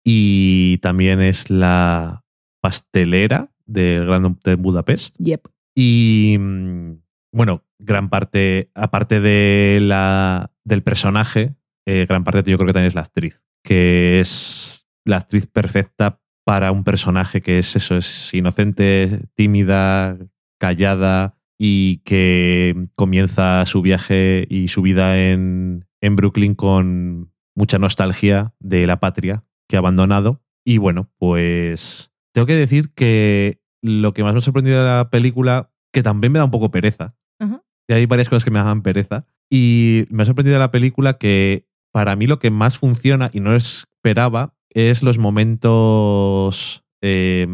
Y 0.04 0.78
también 0.80 1.22
es 1.22 1.50
la 1.50 2.24
pastelera 2.62 3.52
del 3.66 4.06
Gran 4.06 4.26
Hotel 4.26 4.58
Budapest. 4.58 5.16
Yep. 5.20 5.48
Y 5.76 6.38
mm, 6.40 6.94
bueno, 7.32 7.64
gran 7.78 8.10
parte, 8.10 8.72
aparte 8.74 9.20
de 9.20 9.80
la, 9.82 10.52
del 10.64 10.82
personaje, 10.82 11.56
eh, 11.86 12.06
gran 12.08 12.24
parte 12.24 12.50
yo 12.50 12.58
creo 12.58 12.68
que 12.68 12.74
también 12.74 12.88
es 12.88 12.96
la 12.96 13.02
actriz, 13.02 13.44
que 13.64 14.20
es 14.20 14.88
la 15.06 15.18
actriz 15.18 15.46
perfecta 15.48 16.20
para 16.46 16.72
un 16.72 16.84
personaje 16.84 17.42
que 17.42 17.60
es 17.60 17.76
eso, 17.76 17.98
es 17.98 18.34
inocente, 18.34 19.22
tímida, 19.36 20.18
callada 20.58 21.38
y 21.58 21.98
que 22.00 22.88
comienza 22.96 23.66
su 23.66 23.82
viaje 23.82 24.46
y 24.50 24.68
su 24.68 24.82
vida 24.82 25.20
en, 25.20 25.86
en 26.02 26.16
Brooklyn 26.16 26.56
con 26.56 27.32
mucha 27.56 27.80
nostalgia 27.80 28.54
de 28.60 28.86
la 28.86 29.00
patria 29.00 29.44
que 29.68 29.76
ha 29.76 29.80
abandonado 29.80 30.44
Y 30.64 30.78
bueno, 30.78 31.10
pues 31.18 32.12
tengo 32.34 32.46
que 32.46 32.56
decir 32.56 32.94
que 32.94 33.62
lo 33.82 34.14
que 34.14 34.24
más 34.24 34.34
me 34.34 34.40
ha 34.40 34.42
sorprendido 34.42 34.80
de 34.80 34.86
la 34.88 35.10
película, 35.10 35.72
que 35.92 36.04
también 36.04 36.32
me 36.32 36.40
da 36.40 36.46
un 36.46 36.52
poco 36.52 36.72
pereza, 36.72 37.16
Ajá. 37.40 37.64
y 37.88 37.94
hay 37.94 38.06
varias 38.06 38.30
cosas 38.30 38.44
que 38.44 38.52
me 38.52 38.60
dan 38.60 38.82
pereza, 38.82 39.26
y 39.50 40.06
me 40.10 40.24
ha 40.24 40.26
sorprendido 40.26 40.56
de 40.56 40.60
la 40.60 40.72
película 40.72 41.18
que 41.18 41.68
para 41.92 42.16
mí 42.16 42.28
lo 42.28 42.38
que 42.38 42.52
más 42.52 42.78
funciona 42.78 43.32
y 43.34 43.40
no 43.40 43.56
esperaba 43.56 44.56
es 44.70 45.02
los 45.04 45.18
momentos 45.18 46.84
eh, 47.02 47.48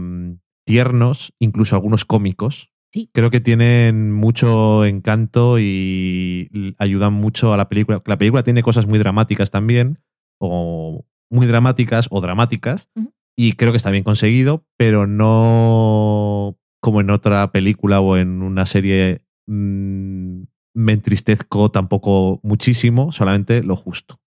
tiernos, 0.65 1.33
incluso 1.39 1.75
algunos 1.75 2.03
cómicos. 2.03 2.72
Sí. 2.93 3.09
Creo 3.11 3.31
que 3.31 3.41
tienen 3.41 4.11
mucho 4.11 4.85
encanto 4.85 5.57
y 5.59 6.75
ayudan 6.77 7.13
mucho 7.13 7.51
a 7.51 7.57
la 7.57 7.67
película. 7.67 8.01
La 8.05 8.17
película 8.17 8.43
tiene 8.43 8.61
cosas 8.61 8.85
muy 8.85 8.99
dramáticas 8.99 9.49
también, 9.49 9.99
o 10.39 11.03
muy 11.31 11.47
dramáticas 11.47 12.07
o 12.11 12.21
dramáticas, 12.21 12.91
y 13.35 13.53
creo 13.53 13.71
que 13.71 13.77
está 13.77 13.89
bien 13.89 14.03
conseguido, 14.03 14.65
pero 14.77 15.07
no 15.07 16.57
como 16.81 17.01
en 17.01 17.09
otra 17.09 17.51
película 17.51 17.99
o 17.99 18.17
en 18.17 18.43
una 18.43 18.65
serie 18.67 19.25
mm, 19.47 20.43
me 20.75 20.91
entristezco 20.91 21.71
tampoco 21.71 22.39
muchísimo, 22.43 23.11
solamente 23.11 23.63
lo 23.63 23.75
justo. 23.75 24.19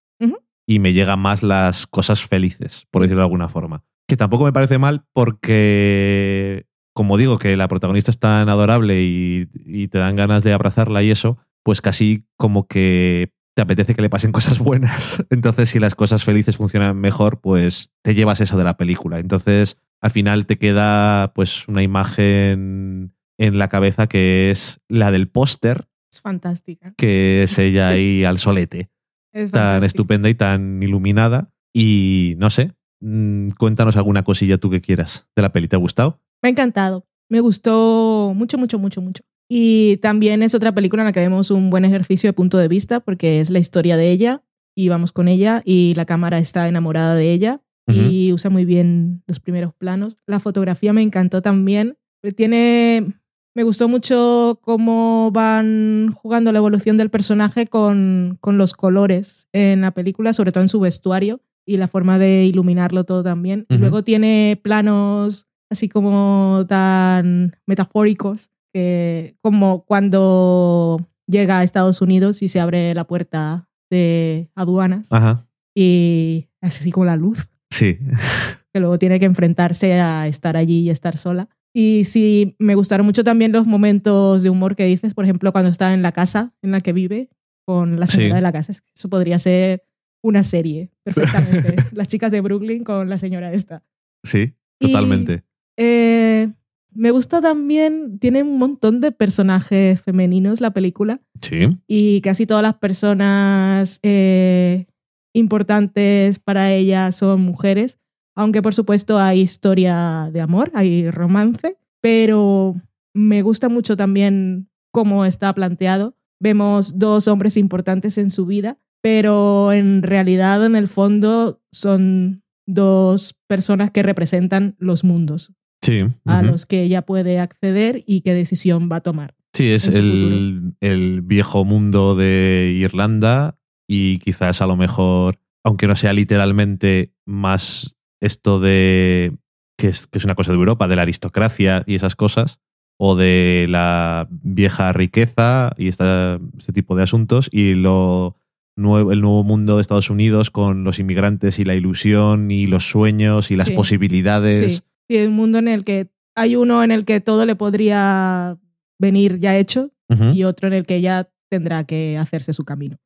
Y 0.69 0.81
me 0.81 0.93
llegan 0.93 1.21
más 1.21 1.45
las 1.45 1.87
cosas 1.87 2.23
felices, 2.23 2.89
por 2.91 3.03
decirlo 3.03 3.21
de 3.21 3.27
alguna 3.27 3.49
forma. 3.49 3.85
Que 4.09 4.17
tampoco 4.17 4.43
me 4.43 4.53
parece 4.53 4.79
mal 4.79 5.05
porque, 5.13 6.66
como 6.97 7.19
digo, 7.19 7.39
que 7.39 7.57
la 7.57 7.69
protagonista 7.69 8.11
es 8.11 8.19
tan 8.19 8.49
adorable 8.49 9.03
y, 9.03 9.49
y 9.67 9.89
te 9.89 9.99
dan 9.99 10.17
ganas 10.17 10.43
de 10.43 10.53
abrazarla 10.55 11.03
y 11.03 11.11
eso, 11.11 11.37
pues 11.63 11.81
casi 11.83 12.25
como 12.37 12.67
que 12.67 13.33
te 13.55 13.63
apetece 13.63 13.95
que 13.95 14.01
le 14.03 14.09
pasen 14.11 14.33
cosas 14.39 14.59
buenas. 14.59 15.23
Entonces, 15.31 15.69
si 15.69 15.79
las 15.79 15.95
cosas 15.95 16.25
felices 16.25 16.57
funcionan 16.57 16.97
mejor, 16.99 17.41
pues 17.43 17.91
te 18.03 18.15
llevas 18.15 18.41
eso 18.41 18.57
de 18.57 18.65
la 18.65 18.77
película. 18.79 19.19
Entonces, 19.19 19.77
al 20.01 20.11
final 20.11 20.47
te 20.47 20.59
queda 20.59 21.33
pues 21.35 21.69
una 21.69 21.83
imagen 21.83 23.15
en 23.39 23.59
la 23.59 23.69
cabeza 23.69 24.07
que 24.07 24.51
es 24.51 24.81
la 24.89 25.11
del 25.11 25.29
póster, 25.29 25.89
Es 26.11 26.21
fantástica. 26.23 26.95
que 26.97 27.43
es 27.43 27.59
ella 27.59 27.89
ahí 27.89 28.25
al 28.27 28.39
solete, 28.39 28.91
Es 29.33 29.51
tan 29.51 29.63
fantástica. 29.63 29.87
estupenda 29.87 30.29
y 30.31 30.35
tan 30.35 30.83
iluminada. 30.83 31.51
Y 31.75 32.35
no 32.39 32.49
sé, 32.49 32.73
mm, 33.01 33.49
cuéntanos 33.59 33.97
alguna 33.99 34.23
cosilla 34.25 34.57
tú 34.59 34.71
que 34.71 34.81
quieras 34.81 35.29
de 35.37 35.43
la 35.43 35.53
peli. 35.53 35.69
¿Te 35.69 35.77
ha 35.77 35.79
gustado? 35.79 36.21
Me 36.47 36.51
ha 36.51 36.53
encantado. 36.53 37.05
Me 37.29 37.41
gustó 37.41 38.33
mucho, 38.33 38.57
mucho, 38.57 38.79
mucho, 38.79 39.03
mucho. 39.03 39.25
Y 39.49 39.97
también 39.97 40.45
es 40.45 40.55
otra 40.55 40.73
película 40.73 41.03
en 41.03 41.07
la 41.07 41.13
que 41.13 41.19
vemos 41.19 41.51
un 41.51 41.71
buen 41.71 41.85
ejercicio 41.85 42.29
de 42.29 42.35
punto 42.35 42.57
de 42.57 42.69
vista 42.69 43.01
porque 43.01 43.41
es 43.41 43.51
la 43.51 43.59
historia 43.59 43.97
de 43.97 44.13
ella 44.13 44.45
y 44.73 44.89
vamos 44.89 45.11
con 45.11 45.27
ella 45.27 45.61
y 45.65 45.95
la 45.97 46.05
cámara 46.05 46.39
está 46.39 46.69
enamorada 46.69 47.17
de 47.17 47.33
ella 47.33 47.63
y 47.89 48.33
usa 48.33 48.49
muy 48.49 48.65
bien 48.65 49.25
los 49.27 49.41
primeros 49.41 49.75
planos. 49.75 50.19
La 50.25 50.39
fotografía 50.39 50.93
me 50.93 51.03
encantó 51.03 51.43
también. 51.43 51.99
Tiene, 52.37 53.15
me 53.57 53.65
gustó 53.65 53.89
mucho 53.89 54.61
cómo 54.63 55.33
van 55.33 56.13
jugando 56.15 56.53
la 56.53 56.59
evolución 56.59 56.97
del 56.97 57.11
personaje 57.11 57.67
con, 57.67 58.39
con 58.41 58.57
los 58.57 58.73
colores 58.73 59.49
en 59.53 59.81
la 59.81 59.91
película, 59.91 60.33
sobre 60.33 60.53
todo 60.53 60.63
en 60.63 60.69
su 60.69 60.79
vestuario 60.79 61.41
y 61.65 61.77
la 61.77 61.89
forma 61.89 62.21
de 62.21 62.45
iluminarlo 62.45 63.03
todo 63.03 63.25
también. 63.25 63.67
Ujú. 63.69 63.81
luego 63.81 64.05
tiene 64.05 64.61
planos 64.63 65.49
así 65.71 65.89
como 65.89 66.65
tan 66.69 67.57
metafóricos 67.67 68.51
que 68.73 69.37
como 69.41 69.85
cuando 69.85 71.01
llega 71.27 71.59
a 71.59 71.63
Estados 71.65 72.01
Unidos 72.01 72.43
y 72.43 72.49
se 72.49 72.61
abre 72.61 72.95
la 72.95 73.05
puerta 73.07 73.69
de 73.91 74.51
aduanas 74.55 75.13
Ajá. 75.13 75.47
y 75.75 76.49
es 76.61 76.81
así 76.81 76.91
como 76.93 77.07
la 77.07 77.17
luz 77.17 77.49
Sí. 77.71 77.99
que 78.73 78.81
luego 78.81 78.99
tiene 78.99 79.19
que 79.19 79.27
enfrentarse 79.27 79.95
a 80.01 80.29
estar 80.29 80.57
allí 80.57 80.81
y 80.81 80.91
estar 80.91 81.17
sola. 81.17 81.49
Y 81.75 82.05
sí, 82.07 82.55
me 82.59 82.75
gustaron 82.75 83.05
mucho 83.05 83.23
también 83.25 83.53
los 83.53 83.67
momentos 83.67 84.43
de 84.43 84.51
humor 84.51 84.77
que 84.77 84.85
dices, 84.87 85.15
por 85.15 85.25
ejemplo, 85.25 85.53
cuando 85.53 85.71
está 85.71 85.93
en 85.93 86.01
la 86.03 86.13
casa 86.13 86.55
en 86.63 86.71
la 86.71 86.81
que 86.81 86.93
vive 86.93 87.29
con 87.67 87.99
la 87.99 88.07
señora 88.07 88.31
Sí. 88.31 88.35
de 88.37 88.41
la 88.41 88.53
casa. 88.53 88.73
Eso 88.95 89.09
podría 89.11 89.39
ser 89.39 89.85
una 90.23 90.43
serie, 90.43 90.91
perfectamente. 91.05 91.77
Las 91.93 92.09
chicas 92.09 92.31
de 92.31 92.41
Brooklyn 92.41 92.85
con 92.85 93.09
la 93.11 93.19
señora 93.19 93.53
esta. 93.53 93.83
Sí, 94.25 94.55
totalmente. 94.79 95.43
Eh, 95.77 96.51
me 96.93 97.11
gusta 97.11 97.41
también, 97.43 98.19
tiene 98.19 98.43
un 98.43 98.59
montón 98.59 99.01
de 99.01 99.13
personajes 99.13 100.01
femeninos 100.01 100.61
la 100.63 100.71
película 100.73 101.21
Sí. 101.43 101.69
y 101.87 102.23
casi 102.23 102.47
todas 102.47 102.63
las 102.63 102.75
personas 102.77 103.99
eh, 104.03 104.87
importantes 105.35 106.39
para 106.39 106.73
ella 106.73 107.13
son 107.13 107.43
mujeres, 107.43 107.99
aunque 108.35 108.63
por 108.63 108.75
supuesto 108.75 109.19
hay 109.19 109.41
historia 109.43 110.31
de 110.33 110.41
amor, 110.41 110.71
hay 110.75 111.11
romance, 111.11 111.77
pero 112.01 112.77
me 113.15 113.43
gusta 113.43 113.69
mucho 113.69 113.97
también 113.97 114.69
cómo 114.93 115.25
está 115.27 115.55
planteado. 115.55 116.15
Vemos 116.41 116.99
dos 116.99 117.29
hombres 117.29 117.57
importantes 117.59 118.17
en 118.19 118.31
su 118.31 118.47
vida, 118.47 118.79
pero 119.03 119.73
en 119.73 120.03
realidad 120.03 120.65
en 120.65 120.77
el 120.77 120.89
fondo 120.89 121.61
son 121.71 122.43
dos 122.67 123.37
personas 123.47 123.91
que 123.91 124.03
representan 124.03 124.75
los 124.79 125.05
mundos 125.05 125.53
Sí. 125.83 126.05
a 126.25 126.43
los 126.43 126.67
que 126.67 126.83
ella 126.83 127.03
puede 127.03 127.39
acceder 127.39 128.03
y 128.07 128.23
qué 128.23 128.35
decisión 128.35 128.89
va 128.91 128.97
a 128.97 129.01
tomar. 129.03 129.35
Sí, 129.53 129.71
es 129.71 129.87
el, 129.89 130.75
el 130.81 131.23
viejo 131.23 131.65
mundo 131.65 132.15
de 132.17 132.75
Irlanda 132.77 133.59
y 133.89 134.19
quizás 134.19 134.61
a 134.61 134.67
lo 134.67 134.77
mejor, 134.77 135.39
aunque 135.65 135.87
no 135.87 135.97
sea 135.97 136.13
literalmente 136.13 137.13
más 137.25 137.97
esto 138.21 138.59
de 138.61 139.33
que 139.79 139.89
es, 139.89 140.07
que 140.07 140.19
es 140.19 140.25
una 140.25 140.35
cosa 140.35 140.51
de 140.53 140.59
Europa, 140.59 140.89
de 140.89 140.97
la 140.97 141.03
aristocracia 141.03 141.85
y 141.87 141.95
esas 141.95 142.17
cosas, 142.17 142.61
o 142.99 143.15
de 143.15 143.67
la 143.69 144.27
vieja 144.31 144.93
riqueza 144.95 145.73
y 145.77 145.89
esta, 145.89 146.41
este 146.59 146.73
tipo 146.73 146.97
de 146.97 147.03
asuntos, 147.03 147.49
y 147.53 147.75
lo 147.75 148.37
nuevo, 148.77 149.13
el 149.13 149.21
nuevo 149.21 149.45
mundo 149.45 149.77
de 149.77 149.83
Estados 149.83 150.09
Unidos 150.11 150.51
con 150.51 150.83
los 150.85 150.99
inmigrantes 150.99 151.59
y 151.59 151.65
la 151.65 151.75
ilusión 151.75 152.51
y 152.51 152.67
los 152.67 152.89
sueños 152.91 153.51
y 153.51 153.57
las 153.57 153.69
Sí. 153.69 153.75
posibilidades. 153.75 154.77
Sí, 154.77 154.83
sí, 155.09 155.17
un 155.25 155.33
mundo 155.35 155.59
en 155.59 155.69
el 155.69 155.85
que 155.85 156.09
hay 156.35 156.57
uno 156.57 156.83
en 156.85 156.91
el 156.91 157.05
que 157.05 157.21
todo 157.21 157.47
le 157.47 157.57
podría 157.57 158.59
venir 158.99 159.39
ya 159.39 159.57
hecho 159.57 159.91
y 160.35 160.45
otro 160.45 160.69
en 160.69 160.75
el 160.75 160.87
que 160.87 160.97
ella 160.97 161.29
tendrá 161.49 161.85
que 161.85 162.17
hacerse 162.19 162.53
su 162.53 162.65
camino. 162.65 162.97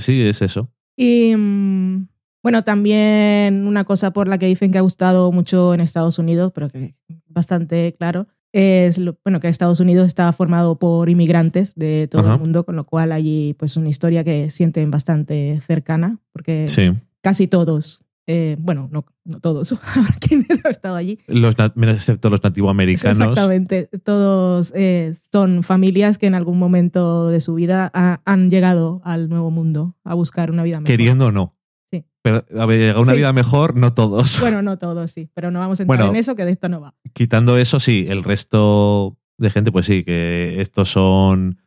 Sí, 0.00 0.22
es 0.22 0.42
eso. 0.42 0.68
Y 0.96 1.34
mm, 1.36 2.08
bueno, 2.42 2.64
también 2.64 3.66
una 3.66 3.84
cosa 3.84 4.12
por 4.12 4.28
la 4.28 4.38
que 4.38 4.46
dicen 4.46 4.72
que 4.72 4.78
ha 4.78 4.82
gustado 4.82 5.30
mucho 5.32 5.74
en 5.74 5.80
Estados 5.80 6.18
Unidos, 6.18 6.52
pero 6.54 6.68
que 6.68 6.94
es 7.08 7.16
bastante 7.28 7.94
claro, 7.98 8.26
es 8.52 8.98
lo- 8.98 9.16
bueno, 9.24 9.40
que 9.40 9.48
Estados 9.48 9.80
Unidos 9.80 10.06
está 10.08 10.30
formado 10.32 10.78
por 10.78 11.08
inmigrantes 11.08 11.74
de 11.74 12.08
todo 12.10 12.32
el 12.34 12.38
mundo, 12.38 12.64
con 12.64 12.76
lo 12.76 12.84
cual 12.84 13.12
allí 13.12 13.54
pues 13.58 13.76
una 13.76 13.88
historia 13.88 14.24
que 14.24 14.50
sienten 14.50 14.90
bastante 14.90 15.60
cercana, 15.66 16.18
porque 16.32 16.66
Sí. 16.68 16.90
casi 17.22 17.46
todos, 17.46 18.04
eh, 18.26 18.56
bueno, 18.58 18.88
no, 18.92 19.04
no 19.24 19.40
todos, 19.40 19.74
quienes 20.20 20.64
han 20.64 20.70
estado 20.70 20.94
allí, 20.96 21.18
Los, 21.26 21.54
excepto 21.58 22.30
los 22.30 22.42
nativoamericanos. 22.42 23.18
Exactamente. 23.18 23.88
Todos 24.04 24.72
eh, 24.76 25.14
son 25.32 25.62
familias 25.62 26.18
que 26.18 26.26
en 26.26 26.34
algún 26.34 26.58
momento 26.58 27.28
de 27.28 27.40
su 27.40 27.54
vida 27.54 27.90
ha- 27.94 28.20
han 28.24 28.50
llegado 28.50 29.00
al 29.04 29.28
nuevo 29.28 29.50
mundo 29.50 29.96
a 30.04 30.14
buscar 30.14 30.50
una 30.50 30.62
vida 30.62 30.76
mejor. 30.80 30.86
Queriendo 30.86 31.26
o 31.26 31.32
no. 31.32 31.56
Sí. 31.90 32.04
Pero 32.22 32.44
a 32.58 32.66
ver, 32.66 32.96
una 32.96 33.12
Sí. 33.12 33.16
vida 33.18 33.32
mejor, 33.32 33.76
no 33.76 33.92
todos. 33.92 34.38
Bueno, 34.40 34.62
no 34.62 34.78
todos, 34.78 35.10
sí, 35.10 35.28
pero 35.34 35.50
no 35.50 35.58
vamos 35.58 35.80
a 35.80 35.82
entrar 35.82 35.98
Bueno. 35.98 36.12
en 36.12 36.16
eso, 36.20 36.34
que 36.36 36.44
de 36.44 36.52
esto 36.52 36.68
no 36.68 36.80
va. 36.80 36.94
Quitando 37.12 37.58
eso, 37.58 37.80
sí, 37.80 38.06
el 38.08 38.22
resto 38.22 39.18
de 39.38 39.50
gente, 39.50 39.72
pues 39.72 39.86
sí, 39.86 40.04
que 40.04 40.60
estos 40.60 40.88
son, 40.90 41.58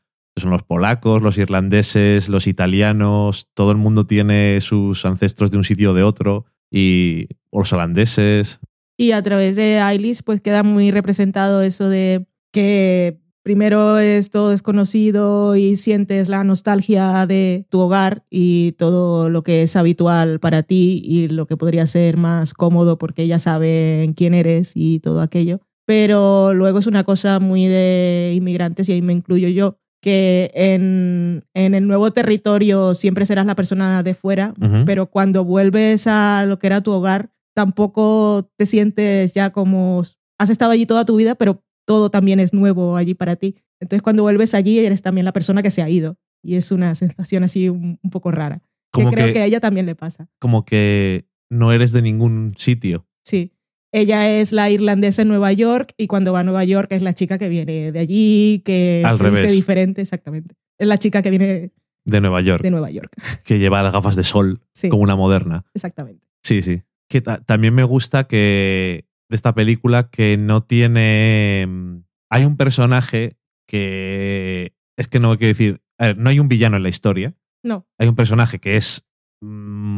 son 0.41 0.51
los 0.51 0.63
polacos, 0.63 1.21
los 1.21 1.37
irlandeses, 1.37 2.29
los 2.29 2.47
italianos, 2.47 3.47
todo 3.53 3.71
el 3.71 3.77
mundo 3.77 4.05
tiene 4.05 4.59
sus 4.61 5.05
ancestros 5.05 5.51
de 5.51 5.57
un 5.57 5.63
sitio 5.63 5.91
o 5.91 5.93
de 5.93 6.03
otro, 6.03 6.45
y 6.69 7.27
los 7.51 7.71
holandeses. 7.71 8.59
Y 8.97 9.11
a 9.11 9.21
través 9.23 9.55
de 9.55 9.79
Eilish, 9.79 10.23
pues 10.23 10.41
queda 10.41 10.63
muy 10.63 10.91
representado 10.91 11.61
eso 11.61 11.89
de 11.89 12.27
que 12.51 13.19
primero 13.43 13.99
es 13.99 14.31
todo 14.31 14.49
desconocido 14.49 15.55
y 15.55 15.75
sientes 15.75 16.29
la 16.29 16.43
nostalgia 16.43 17.25
de 17.27 17.67
tu 17.69 17.79
hogar 17.79 18.25
y 18.29 18.71
todo 18.73 19.29
lo 19.29 19.43
que 19.43 19.61
es 19.61 19.75
habitual 19.75 20.39
para 20.39 20.63
ti 20.63 21.01
y 21.05 21.27
lo 21.27 21.45
que 21.45 21.55
podría 21.55 21.85
ser 21.85 22.17
más 22.17 22.53
cómodo 22.53 22.97
porque 22.97 23.27
ya 23.27 23.37
saben 23.37 24.13
quién 24.13 24.33
eres 24.33 24.71
y 24.73 24.99
todo 24.99 25.21
aquello. 25.21 25.61
Pero 25.85 26.53
luego 26.55 26.79
es 26.79 26.87
una 26.87 27.03
cosa 27.03 27.39
muy 27.39 27.67
de 27.67 28.33
inmigrantes 28.35 28.89
y 28.89 28.93
ahí 28.93 29.03
me 29.03 29.13
incluyo 29.13 29.47
yo, 29.49 29.77
que 30.05 30.51
en, 30.53 31.43
en 31.55 31.73
el 31.73 31.87
nuevo 31.87 32.11
territorio 32.11 32.93
siempre 32.93 33.25
serás 33.25 33.47
la 33.47 33.55
persona 33.55 34.03
de 34.03 34.13
fuera, 34.13 34.53
pero 34.85 35.07
cuando 35.07 35.43
vuelves 35.43 36.05
a 36.05 36.45
lo 36.45 36.59
que 36.59 36.67
era 36.67 36.81
tu 36.81 36.91
hogar, 36.91 37.31
tampoco 37.55 38.51
te 38.55 38.67
sientes 38.67 39.33
ya 39.33 39.49
como 39.49 40.03
has 40.37 40.49
estado 40.51 40.73
allí 40.73 40.85
toda 40.85 41.05
tu 41.05 41.15
vida, 41.15 41.33
pero 41.33 41.63
todo 41.87 42.11
también 42.11 42.39
es 42.39 42.53
nuevo 42.53 42.97
allí 42.97 43.15
para 43.15 43.35
ti. 43.35 43.55
Entonces 43.79 44.03
cuando 44.03 44.21
vuelves 44.21 44.53
allí 44.53 44.77
eres 44.77 45.01
también 45.01 45.25
la 45.25 45.33
persona 45.33 45.63
que 45.63 45.71
se 45.71 45.81
ha 45.81 45.89
ido 45.89 46.17
y 46.43 46.53
es 46.53 46.71
una 46.71 46.93
sensación 46.93 47.43
así 47.43 47.69
un, 47.69 47.97
un 48.03 48.09
poco 48.11 48.29
rara. 48.29 48.61
Como 48.91 49.09
que 49.09 49.15
creo 49.15 49.27
que, 49.27 49.33
que 49.33 49.39
a 49.39 49.45
ella 49.45 49.59
también 49.59 49.87
le 49.87 49.95
pasa. 49.95 50.29
como 50.39 50.65
que 50.65 51.25
no 51.49 51.71
eres 51.71 51.91
de 51.91 52.03
ningún 52.03 52.53
sitio. 52.57 53.07
Sí. 53.23 53.53
Ella 53.91 54.29
es 54.39 54.51
la 54.51 54.69
irlandesa 54.69 55.21
en 55.21 55.29
Nueva 55.29 55.53
York 55.53 55.93
y 55.97 56.07
cuando 56.07 56.33
va 56.33 56.41
a 56.41 56.43
Nueva 56.43 56.63
York 56.65 56.91
es 56.91 57.01
la 57.01 57.13
chica 57.13 57.37
que 57.37 57.47
viene 57.49 57.91
de 57.91 57.99
allí, 57.99 58.61
que 58.65 59.01
Al 59.05 59.17
se 59.17 59.23
viste 59.23 59.39
revés. 59.41 59.53
diferente, 59.53 60.01
exactamente. 60.01 60.55
Es 60.77 60.87
la 60.87 60.97
chica 60.97 61.21
que 61.21 61.29
viene 61.29 61.71
De 62.05 62.21
Nueva 62.21 62.41
York, 62.41 62.61
de 62.63 62.71
Nueva 62.71 62.91
York. 62.91 63.11
que 63.45 63.57
lleva 63.59 63.81
las 63.83 63.93
gafas 63.93 64.15
de 64.15 64.23
sol 64.23 64.61
Sí, 64.73 64.89
como 64.89 65.03
una 65.03 65.15
moderna. 65.15 65.63
exactamente. 65.73 66.25
Sí, 66.43 66.61
sí. 66.61 66.81
Que 67.09 67.21
ta- 67.21 67.37
también 67.37 67.73
me 67.73 67.83
gusta 67.83 68.25
que 68.25 69.05
de 69.29 69.35
esta 69.35 69.53
película 69.55 70.09
que 70.09 70.37
no 70.37 70.63
tiene. 70.63 71.65
mm, 71.67 71.97
Hay 72.29 72.45
un 72.45 72.57
personaje 72.57 73.37
que. 73.67 74.73
Es 74.97 75.07
que 75.07 75.19
no 75.19 75.37
quiero 75.37 75.49
decir. 75.49 75.81
A 75.97 76.07
ver, 76.07 76.17
no 76.17 76.29
hay 76.29 76.39
un 76.39 76.47
villano 76.49 76.75
en 76.77 76.83
la 76.83 76.89
historia. 76.89 77.35
No, 77.63 77.87
Hay 77.97 78.07
un 78.07 78.15
personaje 78.15 78.59
que 78.59 78.75
es 78.77 79.05
mm, 79.41 79.47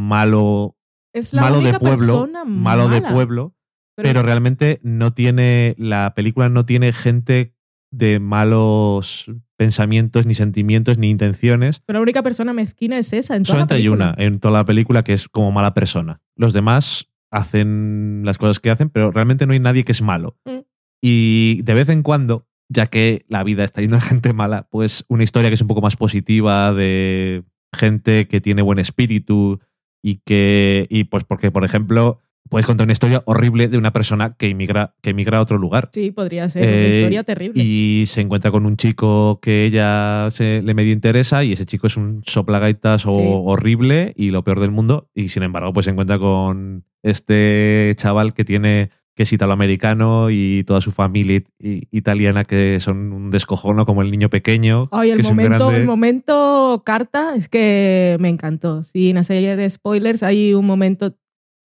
malo, 0.08 0.78
es 1.14 1.34
la 1.34 1.42
malo 1.42 1.56
de 1.58 1.62
única 1.64 1.80
pueblo, 1.80 1.98
persona 2.14 2.46
malo 2.46 2.88
de 2.88 3.02
pueblo, 3.02 3.56
pero 4.04 4.24
realmente 4.24 4.80
no 4.84 5.14
tiene. 5.14 5.76
La 5.78 6.14
película 6.16 6.50
no 6.50 6.66
tiene 6.66 6.94
gente 6.94 7.54
de 7.92 8.20
malos 8.20 9.32
pensamientos, 9.58 10.26
ni 10.26 10.34
sentimientos, 10.34 10.98
ni 10.98 11.10
intenciones. 11.10 11.82
pero 11.86 12.00
la 12.00 12.04
única 12.04 12.22
persona 12.22 12.54
mezquina 12.54 13.00
es 13.00 13.12
esa 13.14 13.36
en 13.36 13.44
toda 13.44 13.56
la 13.56 13.62
Solamente 13.62 13.74
hay 13.76 13.88
una 13.88 14.14
en 14.18 14.40
toda 14.40 14.54
la 14.54 14.66
película 14.66 15.04
que 15.04 15.14
es 15.14 15.28
como 15.28 15.52
mala 15.52 15.74
persona. 15.74 16.22
Los 16.36 16.54
demás 16.54 17.10
hacen 17.32 18.22
las 18.24 18.38
cosas 18.38 18.60
que 18.60 18.70
hacen, 18.70 18.90
pero 18.90 19.12
realmente 19.12 19.46
no 19.46 19.54
hay 19.54 19.60
nadie 19.60 19.84
que 19.84 19.92
es 19.92 20.02
malo. 20.02 20.38
Mm. 20.46 20.60
Y 21.02 21.62
de 21.64 21.74
vez 21.74 21.90
en 21.90 22.04
cuando, 22.04 22.48
ya 22.70 22.88
que 22.88 23.26
la 23.28 23.44
vida 23.44 23.64
está 23.64 23.82
llena 23.82 23.98
de 23.98 24.02
gente 24.02 24.34
mala, 24.34 24.68
pues 24.70 25.06
una 25.08 25.24
historia 25.24 25.50
que 25.50 25.56
es 25.56 25.62
un 25.62 25.68
poco 25.68 25.82
más 25.82 25.96
positiva 25.96 26.74
de 26.74 27.44
gente 27.74 28.28
que 28.28 28.42
tiene 28.42 28.62
buen 28.62 28.80
espíritu 28.80 29.60
y 30.02 30.22
que, 30.26 30.88
y 30.90 31.06
pues 31.06 31.24
porque, 31.24 31.52
por 31.52 31.66
ejemplo, 31.66 32.22
puedes 32.50 32.66
contar 32.66 32.86
una 32.86 32.94
historia 32.94 33.22
horrible 33.26 33.68
de 33.68 33.78
una 33.78 33.92
persona 33.94 34.36
que 34.38 34.48
emigra, 34.50 34.96
que 35.02 35.12
emigra 35.12 35.38
a 35.38 35.42
otro 35.42 35.58
lugar 35.58 35.90
Sí, 35.94 36.12
podría 36.12 36.48
ser 36.50 36.64
una 36.64 36.72
Eh, 36.72 36.96
historia 36.98 37.24
terrible. 37.24 37.64
y 37.64 38.04
se 38.08 38.22
encuentra 38.22 38.52
con 38.52 38.66
un 38.66 38.78
chico 38.78 39.40
que 39.42 39.66
ella 39.66 40.30
se, 40.32 40.62
le 40.62 40.74
medio 40.74 40.94
interesa 40.94 41.44
y 41.44 41.54
ese 41.54 41.66
chico 41.66 41.88
es 41.88 41.98
un 41.98 42.22
soplagaitas 42.26 43.06
o 43.06 43.14
Sí. 43.14 43.20
horrible 43.24 44.14
y 44.16 44.30
lo 44.30 44.44
peor 44.44 44.60
del 44.60 44.72
mundo 44.72 45.10
y 45.16 45.30
sin 45.30 45.44
embargo 45.44 45.74
pues 45.74 45.86
se 45.86 45.92
encuentra 45.92 46.18
con 46.20 46.84
este 47.04 47.94
chaval 47.98 48.34
que 48.34 48.46
tiene 48.46 48.90
que 49.16 49.24
es 49.24 49.34
italoamericano 49.34 50.30
y 50.30 50.64
toda 50.68 50.80
su 50.80 50.92
familia 50.92 51.38
it- 51.38 51.88
italiana 51.92 52.44
que 52.44 52.80
son 52.80 53.12
un 53.14 53.32
descojono 53.32 53.88
como 53.88 54.04
el 54.04 54.12
niño 54.12 54.30
pequeño 54.30 54.90
Ay, 54.92 55.10
el 55.10 55.16
que 55.16 55.22
es 55.24 55.30
un 55.32 55.38
momento, 55.38 55.58
grande- 55.70 55.82
el 55.82 55.88
momento 55.88 56.84
carta 56.86 57.36
es 57.36 57.50
que 57.50 58.18
me 58.20 58.30
encantó. 58.30 58.84
Sin 58.84 59.18
hacer 59.18 59.68
spoilers, 59.72 60.22
hay 60.22 60.54
un 60.54 60.68
momento 60.68 61.16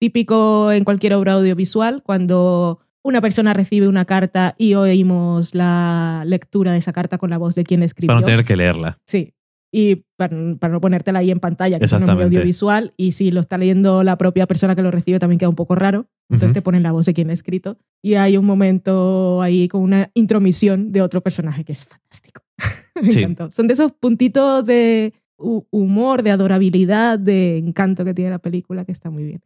típico 0.06 0.72
en 0.72 0.82
cualquier 0.82 1.14
obra 1.14 1.34
audiovisual 1.34 2.02
cuando 2.02 2.80
una 3.04 3.20
persona 3.20 3.54
recibe 3.54 3.86
una 3.86 4.04
carta 4.04 4.56
y 4.58 4.74
oímos 4.74 5.54
la 5.54 6.24
lectura 6.26 6.72
de 6.72 6.78
esa 6.78 6.92
carta 6.92 7.18
con 7.18 7.30
la 7.30 7.38
voz 7.38 7.54
de 7.54 7.62
quien 7.62 7.84
escribió. 7.84 8.08
para 8.08 8.20
no 8.20 8.26
tener 8.26 8.44
que 8.44 8.56
leerla 8.56 8.98
Sí. 9.06 9.32
Y 9.74 10.04
para, 10.18 10.36
para 10.58 10.72
no 10.74 10.80
ponértela 10.80 11.20
ahí 11.20 11.30
en 11.30 11.38
pantalla, 11.40 11.78
que 11.78 11.86
es 11.86 11.92
Exactamente. 11.92 12.24
audiovisual, 12.36 12.92
y 12.98 13.12
si 13.12 13.30
lo 13.30 13.40
está 13.40 13.56
leyendo 13.56 14.02
la 14.02 14.18
propia 14.18 14.46
persona 14.46 14.74
que 14.74 14.82
lo 14.82 14.90
recibe 14.90 15.18
también 15.20 15.38
queda 15.38 15.48
un 15.48 15.54
poco 15.54 15.74
raro. 15.76 16.08
Entonces 16.28 16.48
Ujú. 16.48 16.54
te 16.54 16.62
ponen 16.62 16.82
la 16.82 16.92
voz 16.92 17.06
de 17.06 17.14
quien 17.14 17.30
ha 17.30 17.32
escrito. 17.32 17.78
Y 18.02 18.14
hay 18.14 18.36
un 18.36 18.44
momento 18.44 19.40
ahí 19.40 19.68
con 19.68 19.80
una 19.82 20.10
intromisión 20.14 20.92
de 20.92 21.00
otro 21.00 21.22
personaje 21.22 21.64
que 21.64 21.72
es 21.72 21.86
fantástico. 21.86 22.42
Me 23.02 23.10
Sí. 23.12 23.20
encantó. 23.20 23.50
Son 23.50 23.66
de 23.66 23.72
esos 23.72 23.92
puntitos 23.92 24.66
de 24.66 25.14
hu- 25.38 25.64
humor, 25.70 26.22
de 26.22 26.32
adorabilidad, 26.32 27.18
de 27.18 27.56
encanto 27.56 28.04
que 28.04 28.12
tiene 28.12 28.30
la 28.30 28.40
película, 28.40 28.84
que 28.84 28.92
está 28.92 29.08
muy 29.08 29.24
bien. 29.24 29.40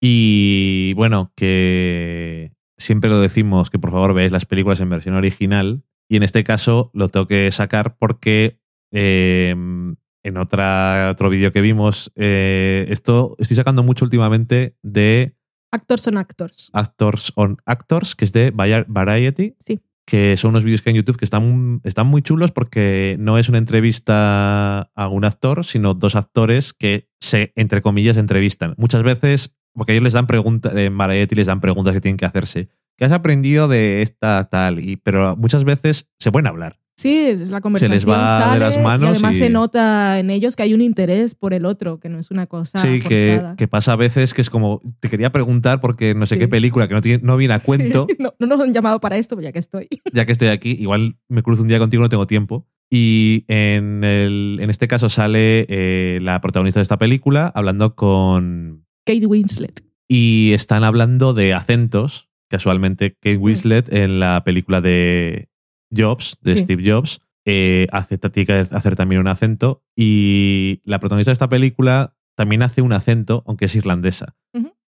Y 0.00 0.92
bueno, 0.94 1.32
que 1.36 2.52
siempre 2.76 3.10
lo 3.10 3.20
decimos 3.20 3.70
que 3.70 3.78
por 3.78 3.90
favor 3.90 4.14
veáis 4.14 4.32
las 4.32 4.44
películas 4.46 4.80
en 4.80 4.90
versión 4.90 5.14
original. 5.14 5.82
Y 6.08 6.16
en 6.16 6.22
este 6.22 6.44
caso 6.44 6.90
lo 6.94 7.08
tengo 7.08 7.26
que 7.26 7.50
sacar 7.52 7.96
porque 7.98 8.60
eh, 8.92 9.50
en 9.50 10.36
otra, 10.36 11.10
otro 11.10 11.28
vídeo 11.30 11.52
que 11.52 11.60
vimos, 11.60 12.12
eh, 12.16 12.86
esto 12.88 13.36
estoy 13.38 13.56
sacando 13.56 13.82
mucho 13.82 14.04
últimamente 14.04 14.76
de 14.82 15.34
Actors 15.70 16.02
son 16.02 16.16
actors. 16.16 16.70
Actors 16.72 17.32
on 17.34 17.58
Actors, 17.66 18.14
que 18.14 18.24
es 18.24 18.32
de 18.32 18.54
Vari- 18.54 18.86
Variety. 18.88 19.54
Sí. 19.58 19.80
Que 20.08 20.38
son 20.38 20.50
unos 20.50 20.64
vídeos 20.64 20.80
que 20.80 20.88
hay 20.88 20.96
en 20.96 21.02
YouTube 21.02 21.18
que 21.18 21.26
están, 21.26 21.82
están 21.84 22.06
muy 22.06 22.22
chulos 22.22 22.50
porque 22.50 23.16
no 23.18 23.36
es 23.36 23.50
una 23.50 23.58
entrevista 23.58 24.90
a 24.94 25.08
un 25.08 25.26
actor, 25.26 25.66
sino 25.66 25.92
dos 25.92 26.16
actores 26.16 26.72
que 26.72 27.10
se, 27.20 27.52
entre 27.56 27.82
comillas, 27.82 28.16
entrevistan. 28.16 28.72
Muchas 28.78 29.02
veces, 29.02 29.54
porque 29.74 29.92
ellos 29.92 30.04
les 30.04 30.14
dan 30.14 30.26
preguntas, 30.26 30.72
en 30.74 30.96
Variety 30.96 31.34
les 31.34 31.46
dan 31.46 31.60
preguntas 31.60 31.92
que 31.92 32.00
tienen 32.00 32.16
que 32.16 32.24
hacerse. 32.24 32.70
¿Qué 32.96 33.04
has 33.04 33.12
aprendido 33.12 33.68
de 33.68 34.00
esta 34.00 34.48
tal? 34.48 34.80
Y, 34.80 34.96
pero 34.96 35.36
muchas 35.36 35.64
veces 35.64 36.08
se 36.18 36.32
pueden 36.32 36.46
hablar. 36.46 36.80
Sí, 36.98 37.16
es 37.16 37.48
la 37.48 37.60
conversación 37.60 37.92
les 37.94 38.04
va 38.08 38.54
de 38.54 38.58
las 38.58 38.76
manos 38.82 39.06
y 39.06 39.10
además 39.12 39.36
y- 39.36 39.38
se 39.38 39.50
nota 39.50 40.18
en 40.18 40.30
ellos 40.30 40.56
que 40.56 40.64
hay 40.64 40.74
un 40.74 40.80
interés 40.80 41.36
por 41.36 41.54
el 41.54 41.64
otro, 41.64 42.00
que 42.00 42.08
no 42.08 42.18
es 42.18 42.32
una 42.32 42.48
cosa 42.48 42.78
sí, 42.80 42.98
que, 42.98 43.68
pasa 43.70 43.92
a 43.92 43.96
veces 43.96 44.34
que 44.34 44.40
es 44.40 44.50
como, 44.50 44.82
te 44.98 45.08
quería 45.08 45.30
preguntar 45.30 45.80
porque 45.80 46.16
no 46.16 46.26
sé 46.26 46.34
Sí. 46.34 46.40
qué 46.40 46.48
película 46.48 46.88
que 46.88 46.94
no, 46.94 47.00
tiene, 47.00 47.22
no 47.22 47.36
viene 47.36 47.54
a 47.54 47.60
cuento. 47.60 48.06
Sí, 48.10 48.16
no, 48.18 48.34
no 48.40 48.46
nos 48.48 48.60
han 48.60 48.72
llamado 48.72 48.98
para 48.98 49.16
esto, 49.16 49.36
pues 49.36 49.44
ya 49.44 49.52
que 49.52 49.60
estoy. 49.60 49.86
ya 50.12 50.26
que 50.26 50.32
estoy 50.32 50.48
aquí, 50.48 50.72
igual 50.72 51.16
me 51.28 51.44
cruzo 51.44 51.62
un 51.62 51.68
día 51.68 51.78
contigo, 51.78 52.02
no 52.02 52.08
tengo 52.08 52.26
tiempo. 52.26 52.66
Y 52.90 53.44
en, 53.46 54.02
el- 54.02 54.58
en 54.60 54.68
este 54.68 54.88
caso 54.88 55.08
sale 55.08 55.66
eh, 55.68 56.18
la 56.20 56.40
protagonista 56.40 56.80
de 56.80 56.82
esta 56.82 56.98
película 56.98 57.46
hablando 57.54 57.94
con... 57.94 58.84
Kate 59.06 59.24
Winslet. 59.26 59.84
Y 60.08 60.50
están 60.52 60.82
hablando 60.82 61.32
de 61.32 61.54
acentos, 61.54 62.28
casualmente 62.50 63.12
Kate 63.20 63.36
Winslet 63.36 63.92
en 63.94 64.18
la 64.18 64.42
película 64.44 64.80
de 64.80 65.48
Jobs, 65.94 66.38
de 66.42 66.56
Sí. 66.56 66.62
Steve 66.62 66.90
Jobs, 66.90 67.20
eh, 67.44 67.86
hace, 67.92 68.18
tiene 68.18 68.46
que 68.46 68.52
hacer 68.70 68.96
también 68.96 69.20
un 69.20 69.28
acento. 69.28 69.82
Y 69.96 70.80
la 70.84 70.98
protagonista 71.00 71.30
de 71.30 71.34
esta 71.34 71.48
película 71.48 72.14
también 72.36 72.62
hace 72.62 72.82
un 72.82 72.92
acento, 72.92 73.42
aunque 73.46 73.64
es 73.66 73.76
irlandesa. 73.76 74.36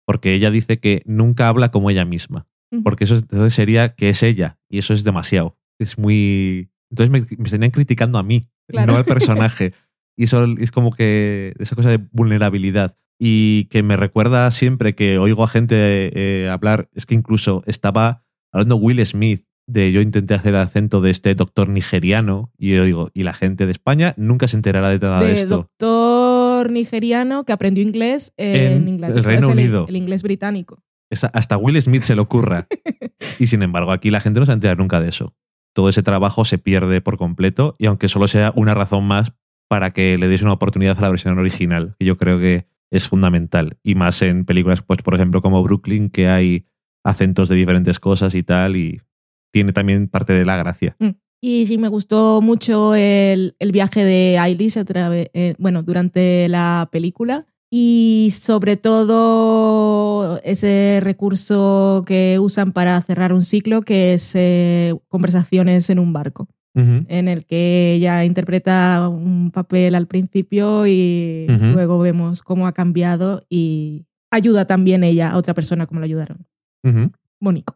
Porque 0.07 0.33
ella 0.35 0.51
dice 0.51 0.81
que 0.81 1.03
nunca 1.05 1.49
habla 1.49 1.71
como 1.71 1.91
ella 1.91 2.05
misma 2.05 2.47
porque 2.85 3.05
eso 3.05 3.17
entonces 3.17 3.55
sería 3.55 3.95
que 3.95 4.11
es 4.11 4.23
ella 4.23 4.59
y 4.69 4.77
eso 4.79 4.93
es 4.93 5.03
demasiado. 5.03 5.57
Es 5.79 5.97
muy... 5.97 6.69
Entonces 6.91 7.11
me, 7.11 7.37
me 7.39 7.45
estarían 7.45 7.71
criticando 7.71 8.19
a 8.19 8.23
mí, 8.23 8.43
Claro. 8.69 8.93
no 8.93 8.99
al 8.99 9.07
personaje. 9.07 9.73
y 10.19 10.25
eso 10.25 10.45
es 10.59 10.71
como 10.71 10.93
que 10.93 11.55
esa 11.59 11.75
cosa 11.77 11.89
de 11.89 11.97
vulnerabilidad. 12.13 12.95
Y 13.19 13.65
que 13.71 13.83
me 13.83 13.97
recuerda 13.97 14.51
siempre 14.51 14.95
que 14.95 15.19
oigo 15.19 15.45
a 15.45 15.49
gente 15.49 15.75
eh, 16.45 16.51
hablar, 16.51 16.91
es 16.93 17.07
que 17.07 17.15
incluso 17.15 17.63
estaba 17.67 18.23
hablando 18.53 18.77
Will 18.77 19.05
Smith 19.07 19.47
de 19.69 19.93
yo 19.93 20.01
intenté 20.01 20.35
hacer 20.35 20.55
el 20.55 20.61
acento 20.61 21.01
de 21.01 21.11
este 21.11 21.35
doctor 21.35 21.69
nigeriano 21.69 22.51
y 22.59 22.75
yo 22.75 22.85
digo, 22.85 23.11
y 23.13 23.23
la 23.23 23.35
gente 23.35 23.67
de 23.67 23.73
España 23.73 24.15
nunca 24.17 24.49
se 24.49 24.57
enterará 24.57 24.89
de 24.89 24.99
nada 24.99 25.21
de, 25.21 25.27
de 25.29 25.33
esto. 25.35 25.57
doctor 25.57 26.71
nigeriano 26.73 27.45
que 27.45 27.53
aprendió 27.53 27.85
inglés 27.85 28.33
en, 28.37 28.73
En 28.73 28.89
Inglaterra. 28.89 29.19
el 29.19 29.25
Reino 29.25 29.49
Unido. 29.49 29.87
El, 29.89 29.97
inglés 29.97 30.23
británico. 30.23 30.83
Esa- 31.11 31.31
hasta 31.35 31.57
Will 31.57 31.81
Smith 31.81 32.03
se 32.03 32.15
le 32.15 32.23
ocurra. 32.23 32.67
y 33.39 33.47
sin 33.47 33.63
embargo, 33.63 33.93
aquí 33.93 34.11
la 34.11 34.21
gente 34.21 34.41
no 34.41 34.47
se 34.47 34.53
entera 34.53 34.75
nunca 34.75 35.01
de 35.01 35.11
eso. 35.11 35.35
Todo 35.75 35.91
ese 35.91 36.03
trabajo 36.03 36.45
se 36.47 36.59
pierde 36.59 37.01
por 37.01 37.19
completo 37.19 37.77
y 37.79 37.87
aunque 37.87 38.09
solo 38.09 38.27
sea 38.27 38.53
una 38.57 38.75
razón 38.75 39.05
más 39.05 39.33
para 39.69 39.93
que 39.93 40.17
le 40.17 40.29
deis 40.29 40.43
una 40.43 40.55
oportunidad 40.55 40.97
a 40.99 41.03
la 41.03 41.11
versión 41.11 41.39
original, 41.39 41.95
que 41.99 42.07
yo 42.07 42.17
creo 42.17 42.39
que 42.39 42.67
es 42.91 43.07
fundamental. 43.07 43.77
Y 43.83 43.95
más 43.97 44.23
en 44.23 44.47
películas, 44.47 44.81
pues 44.81 45.03
por 45.03 45.15
ejemplo, 45.15 45.43
como 45.43 45.63
Brooklyn, 45.63 46.09
que 46.09 46.27
hay 46.29 46.65
acentos 47.05 47.51
de 47.51 47.57
diferentes 47.57 48.01
cosas 48.01 48.35
y 48.35 48.43
tal, 48.43 48.77
y 48.77 49.03
tiene 49.51 49.73
también 49.73 50.09
parte 50.09 50.33
de 50.33 50.45
la 50.45 50.57
gracia. 50.57 50.97
Y 51.41 51.67
sí, 51.67 51.79
me 51.79 51.89
gustó 51.89 52.41
mucho 52.43 52.95
el, 52.97 53.55
el 53.61 53.71
viaje 53.73 54.05
de 54.05 54.37
Eilish 54.39 54.77
a 54.79 54.85
través- 54.85 55.31
eh, 55.35 55.55
bueno, 55.59 55.83
durante 55.83 56.49
la 56.49 56.89
película. 56.91 57.47
Y 57.71 58.31
sobre 58.41 58.77
todo 58.79 60.41
ese 60.43 61.01
recurso 61.03 62.03
que 62.07 62.39
usan 62.41 62.73
para 62.73 63.01
cerrar 63.03 63.33
un 63.33 63.43
ciclo, 63.45 63.83
que 63.83 64.15
es 64.15 64.33
eh, 64.35 64.95
conversaciones 65.09 65.91
en 65.91 65.99
un 65.99 66.13
barco, 66.13 66.49
Ujú. 66.75 67.05
en 67.09 67.29
el 67.29 67.45
que 67.45 67.93
ella 67.95 68.25
interpreta 68.25 69.09
un 69.09 69.51
papel 69.51 69.95
al 69.95 70.07
principio 70.07 70.87
y 70.87 71.47
Ujú. 71.49 71.65
luego 71.75 71.99
vemos 71.99 72.43
cómo 72.43 72.67
ha 72.67 72.73
cambiado 72.73 73.45
y 73.51 74.07
ayuda 74.31 74.67
también 74.67 75.05
ella 75.05 75.31
a 75.31 75.37
otra 75.37 75.55
persona 75.55 75.87
como 75.87 76.01
lo 76.01 76.05
ayudaron. 76.07 76.47
Ujú. 76.85 77.11
Bonito. 77.41 77.75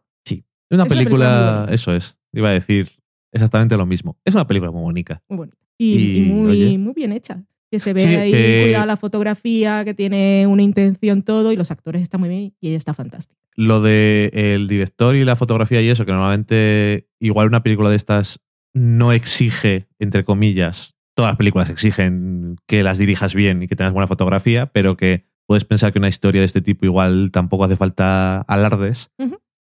Una 0.69 0.83
Es 0.83 0.89
una 0.91 0.95
película 0.97 1.27
muy 1.27 1.55
bonita. 1.57 1.73
eso 1.73 1.93
es, 1.95 2.17
iba 2.33 2.49
a 2.49 2.53
decir 2.53 2.91
exactamente 3.31 3.77
lo 3.77 3.85
mismo. 3.85 4.17
Es 4.25 4.33
una 4.33 4.47
película 4.47 4.71
muy 4.71 4.81
bonita. 4.81 5.21
Muy 5.29 5.37
bonito. 5.37 5.57
Y, 5.77 5.95
Y, 5.95 6.17
y 6.17 6.21
muy, 6.23 6.77
muy 6.77 6.93
bien 6.93 7.11
hecha. 7.11 7.43
Que 7.71 7.79
se 7.79 7.93
ve 7.93 8.01
Sí, 8.01 8.07
ahí 8.15 8.31
que- 8.31 8.61
cuidada 8.65 8.85
la 8.85 8.97
fotografía, 8.97 9.83
que 9.83 9.93
tiene 9.95 10.45
una 10.47 10.61
intención 10.61 11.23
todo 11.23 11.51
y 11.51 11.55
los 11.55 11.71
actores 11.71 12.01
están 12.03 12.19
muy 12.21 12.29
bien 12.29 12.53
y 12.61 12.67
ella 12.67 12.77
está 12.77 12.93
fantástica. 12.93 13.39
lo 13.55 13.81
de 13.81 14.29
el 14.33 14.67
director 14.67 15.15
y 15.15 15.23
la 15.25 15.35
fotografía 15.35 15.81
y 15.81 15.89
eso, 15.89 16.05
que 16.05 16.11
normalmente 16.11 17.07
igual 17.19 17.47
una 17.47 17.61
película 17.63 17.89
de 17.89 17.95
estas 17.95 18.39
no 18.73 19.11
exige, 19.11 19.87
entre 19.99 20.23
comillas, 20.23 20.95
todas 21.15 21.29
las 21.31 21.37
películas 21.37 21.69
exigen 21.69 22.55
que 22.67 22.81
las 22.83 22.97
dirijas 22.97 23.35
bien 23.35 23.61
y 23.63 23.67
que 23.67 23.75
tengas 23.75 23.93
buena 23.93 24.07
fotografía, 24.07 24.67
pero 24.67 24.97
que 24.97 25.25
puedes 25.45 25.65
pensar 25.65 25.93
que 25.93 25.99
una 25.99 26.07
historia 26.07 26.41
de 26.41 26.45
este 26.45 26.61
tipo 26.61 26.85
igual 26.85 27.29
tampoco 27.31 27.63
hace 27.65 27.75
falta 27.75 28.41
alardes. 28.41 29.11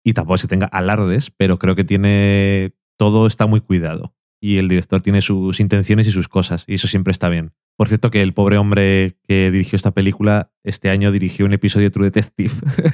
Y 0.04 0.12
tampoco 0.14 0.34
es 0.36 0.42
que 0.42 0.48
tenga 0.48 0.66
alardes, 0.66 1.30
pero 1.36 1.58
creo 1.58 1.74
que 1.76 1.84
tiene 1.84 2.72
todo 2.98 3.26
está 3.26 3.46
muy 3.46 3.60
cuidado 3.60 4.14
y 4.40 4.58
el 4.58 4.68
director 4.68 5.00
tiene 5.00 5.20
sus 5.22 5.60
intenciones 5.60 6.06
y 6.08 6.10
sus 6.10 6.28
cosas 6.28 6.64
y 6.66 6.74
eso 6.74 6.88
siempre 6.88 7.10
está 7.12 7.28
bien. 7.28 7.52
Por 7.76 7.88
cierto 7.88 8.10
que 8.10 8.20
el 8.20 8.34
pobre 8.34 8.58
hombre 8.58 9.16
que 9.26 9.50
dirigió 9.50 9.76
esta 9.76 9.92
película 9.92 10.50
este 10.62 10.90
año 10.90 11.10
dirigió 11.10 11.46
un 11.46 11.54
episodio 11.54 11.86
de 11.86 11.90
True 11.90 12.04
Detective. 12.10 12.50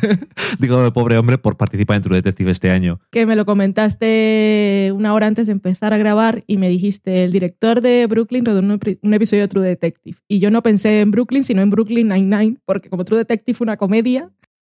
Digo 0.61 0.85
el 0.85 0.93
pobre 0.93 1.19
hombre 1.19 1.37
por 1.37 1.57
participar 1.57 1.97
en 1.97 2.03
True 2.03 2.17
Detective 2.17 2.51
este 2.53 2.71
año. 2.71 3.01
Que 3.11 3.27
me 3.27 3.35
lo 3.35 3.45
comentaste 3.45 4.93
una 4.95 5.15
hora 5.15 5.27
antes 5.27 5.47
de 5.47 5.53
empezar 5.53 5.93
a 5.93 5.99
grabar 5.99 6.45
y 6.47 6.57
me 6.59 6.69
dijiste, 6.69 7.25
el 7.25 7.33
director 7.33 7.81
de 7.81 8.07
Brooklyn 8.07 8.45
rodó 8.45 8.61
un, 8.61 8.79
epi- 8.79 8.99
un 9.03 9.15
episodio 9.15 9.43
de 9.45 9.49
True 9.49 9.67
Detective. 9.67 10.19
Y 10.29 10.39
yo 10.39 10.51
no 10.51 10.63
pensé 10.63 11.01
en 11.01 11.11
Brooklyn, 11.11 11.45
sino 11.45 11.63
en 11.63 11.71
Brooklyn 11.71 12.09
Nine-Nine, 12.09 12.59
porque 12.65 12.89
como 12.89 13.05
True 13.05 13.19
Detective 13.19 13.57
fue 13.57 13.65
una 13.65 13.77
comedia, 13.77 14.31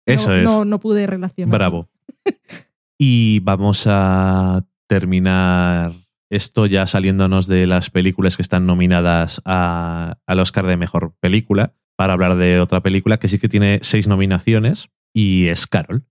Eso 0.06 0.30
no, 0.30 0.36
es. 0.36 0.44
no, 0.44 0.64
no 0.64 0.80
pude 0.80 1.06
relacionar. 1.06 1.56
Bravo. 1.58 1.88
Y 2.98 3.40
vamos 3.40 3.84
a 3.88 4.64
terminar 4.88 5.92
esto 6.30 6.66
ya 6.66 6.86
saliéndonos 6.86 7.46
de 7.46 7.66
las 7.66 7.90
películas 7.90 8.36
que 8.36 8.42
están 8.42 8.66
nominadas 8.66 9.42
a- 9.44 10.18
al 10.26 10.40
Oscar 10.40 10.66
de 10.66 10.76
Mejor 10.76 11.14
Película 11.20 11.74
para 11.96 12.12
hablar 12.12 12.36
de 12.36 12.60
otra 12.60 12.82
película 12.82 13.18
que 13.18 13.28
sí 13.28 13.38
que 13.38 13.48
tiene 13.48 13.78
seis 13.82 14.08
nominaciones 14.08 14.90
y 15.14 15.48
es 15.48 15.66
Carol. 15.66 16.06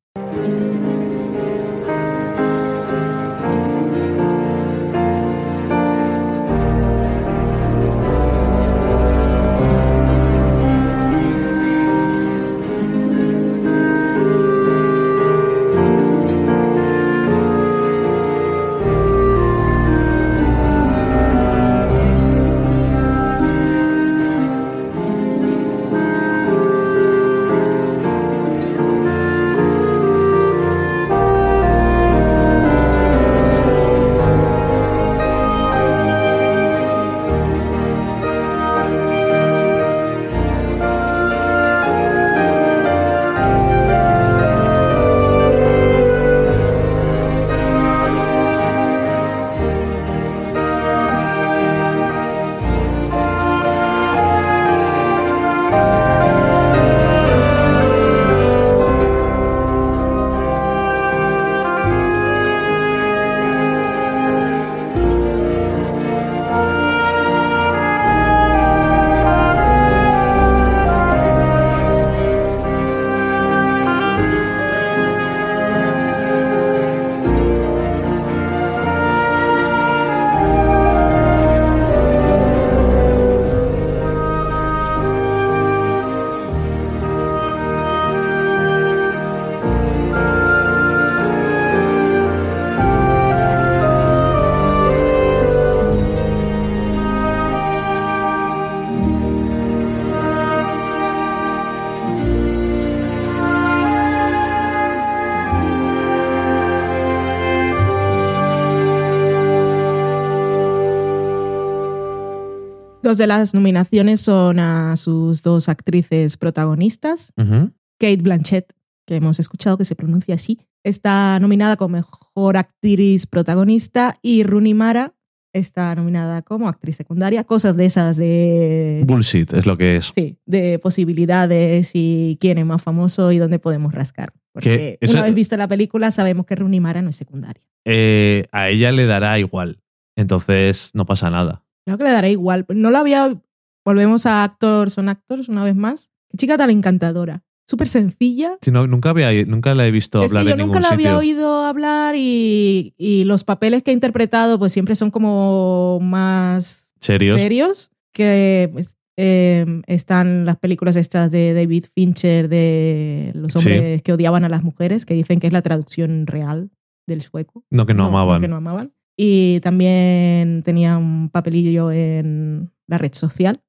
Dos 113.14 113.20
de 113.20 113.28
las 113.28 113.53
nominaciones 113.53 114.22
son 114.22 114.57
a 114.57 114.95
sus 114.95 115.43
dos 115.43 115.70
actrices 115.70 116.36
protagonistas. 116.36 117.32
Kate 117.36 118.24
Blanchett, 118.24 118.74
que 119.05 119.18
hemos 119.18 119.39
escuchado 119.39 119.78
que 119.78 119.86
se 119.86 119.95
pronuncia 119.95 120.34
así, 120.34 120.61
está 120.84 121.38
nominada 121.39 121.76
como 121.78 121.97
mejor 121.97 122.57
actriz 122.57 123.28
protagonista 123.28 124.16
y 124.24 124.41
Rooney 124.41 124.74
Mara 124.74 125.14
está 125.53 125.93
nominada 125.93 126.41
como 126.41 126.68
actriz 126.68 126.95
secundaria. 126.95 127.43
Cosas 127.43 127.78
de 127.78 127.86
esas 127.86 128.18
de, 128.18 129.03
Bullshit 129.05 129.53
es 129.53 129.68
lo 129.68 129.78
que 129.78 129.97
es. 129.97 130.11
sí, 130.16 130.39
de 130.47 130.80
posibilidades 130.80 131.91
y 131.93 132.39
quién 132.41 132.57
es 132.57 132.66
más 132.66 132.82
famoso 132.82 133.32
y 133.32 133.38
dónde 133.38 133.59
podemos 133.59 133.93
rascar. 133.93 134.34
Porque 134.53 134.97
una 135.07 135.22
vez 135.22 135.36
vista 135.36 135.55
la 135.55 135.68
película 135.68 136.09
sabemos 136.09 136.47
que 136.47 136.55
Rooney 136.55 136.80
Mara 136.80 137.03
no 137.03 137.11
es 137.11 137.16
secundaria. 137.16 137.61
Eh, 137.86 138.47
a 138.51 138.70
ella 138.70 138.91
le 138.91 139.05
dará 139.05 139.38
igual. 139.38 139.84
Entonces 140.16 140.89
no 140.95 141.05
pasa 141.05 141.30
nada. 141.30 141.62
Creo 141.86 141.98
que 141.98 142.04
le 142.04 142.12
dará 142.12 142.30
igual. 142.30 142.66
No 142.70 142.92
la 142.92 143.00
había... 143.00 143.40
Volvemos 143.86 144.26
a 144.26 144.44
Actors 144.44 144.98
on 144.98 145.10
Actors 145.10 145.50
una 145.50 145.64
vez 145.64 145.76
más. 145.76 146.12
Qué 146.30 146.38
chica 146.38 146.58
tan 146.58 146.70
encantadora. 146.70 147.44
Súper 147.68 147.88
sencilla. 147.88 148.58
Si 148.62 148.72
no, 148.72 148.88
nunca, 148.88 149.10
había, 149.10 149.32
nunca 149.46 149.74
la 149.76 149.86
he 149.88 149.92
visto 149.92 150.22
Es 150.24 150.32
hablar 150.32 150.44
que 150.44 150.50
yo 150.50 150.54
en 150.56 150.60
nunca 150.68 150.80
la 150.80 150.90
sitio. 150.90 151.10
había 151.10 151.18
oído 151.18 151.66
hablar 151.66 152.16
y, 152.18 152.94
y 152.98 153.24
los 153.26 153.44
papeles 153.44 153.84
que 153.84 153.92
ha 153.92 153.94
interpretado 153.94 154.60
pues 154.60 154.72
siempre 154.74 154.96
son 154.96 155.12
como 155.12 156.00
más 156.02 156.94
¿Serios? 157.00 157.40
serios 157.40 157.92
que 158.14 158.70
pues, 158.74 158.98
eh, 159.18 159.66
están 159.88 160.46
las 160.46 160.58
películas 160.58 160.96
estas 160.98 161.32
de 161.32 161.54
David 161.54 161.86
Fincher 161.94 162.48
de 162.50 163.32
los 163.36 163.54
Sí. 163.54 163.60
hombres 163.60 164.02
que 164.04 164.14
odiaban 164.14 164.44
a 164.44 164.50
las 164.50 164.64
mujeres 164.64 165.06
que 165.06 165.14
dicen 165.14 165.40
que 165.40 165.48
es 165.48 165.54
la 165.54 165.62
traducción 165.62 166.28
real 166.28 166.70
del 167.08 167.22
sueco. 167.22 167.64
No, 167.70 167.86
que 167.86 167.94
no, 167.94 168.06
amaban. 168.06 168.42
que 168.42 168.48
no 168.48 168.58
amaban. 168.58 168.94
Y 169.18 169.59
también 169.61 170.64
tenía 170.64 170.97
un 170.97 171.30
papelillo 171.30 171.91
en 171.91 172.72
la 172.88 172.97
red 172.97 173.14
social. 173.14 173.61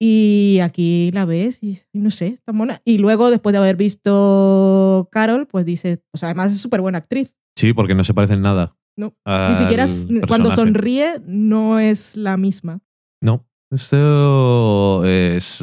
Y 0.00 0.58
aquí 0.62 1.10
la 1.12 1.24
ves 1.24 1.62
y, 1.62 1.78
y 1.92 2.00
no 2.00 2.10
sé, 2.10 2.28
está 2.28 2.52
mona. 2.52 2.80
Y 2.84 2.98
luego, 2.98 3.30
después 3.30 3.52
de 3.52 3.58
haber 3.58 3.76
visto 3.76 5.08
Carol, 5.12 5.46
pues 5.46 5.64
dice, 5.64 6.02
o 6.12 6.16
sea, 6.18 6.28
además 6.30 6.52
es 6.52 6.60
súper 6.60 6.80
buena 6.80 6.98
actriz. 6.98 7.32
Sí, 7.56 7.72
porque 7.72 7.94
no 7.94 8.02
se 8.04 8.14
parecen 8.14 8.40
nada. 8.42 8.76
No. 8.96 9.14
Ni 9.26 9.54
siquiera 9.56 9.84
es- 9.84 10.06
cuando 10.28 10.50
sonríe 10.56 11.20
no 11.26 11.78
es 11.78 12.16
la 12.16 12.36
misma. 12.36 12.80
No, 13.22 13.46
esto 13.70 15.04
es, 15.04 15.60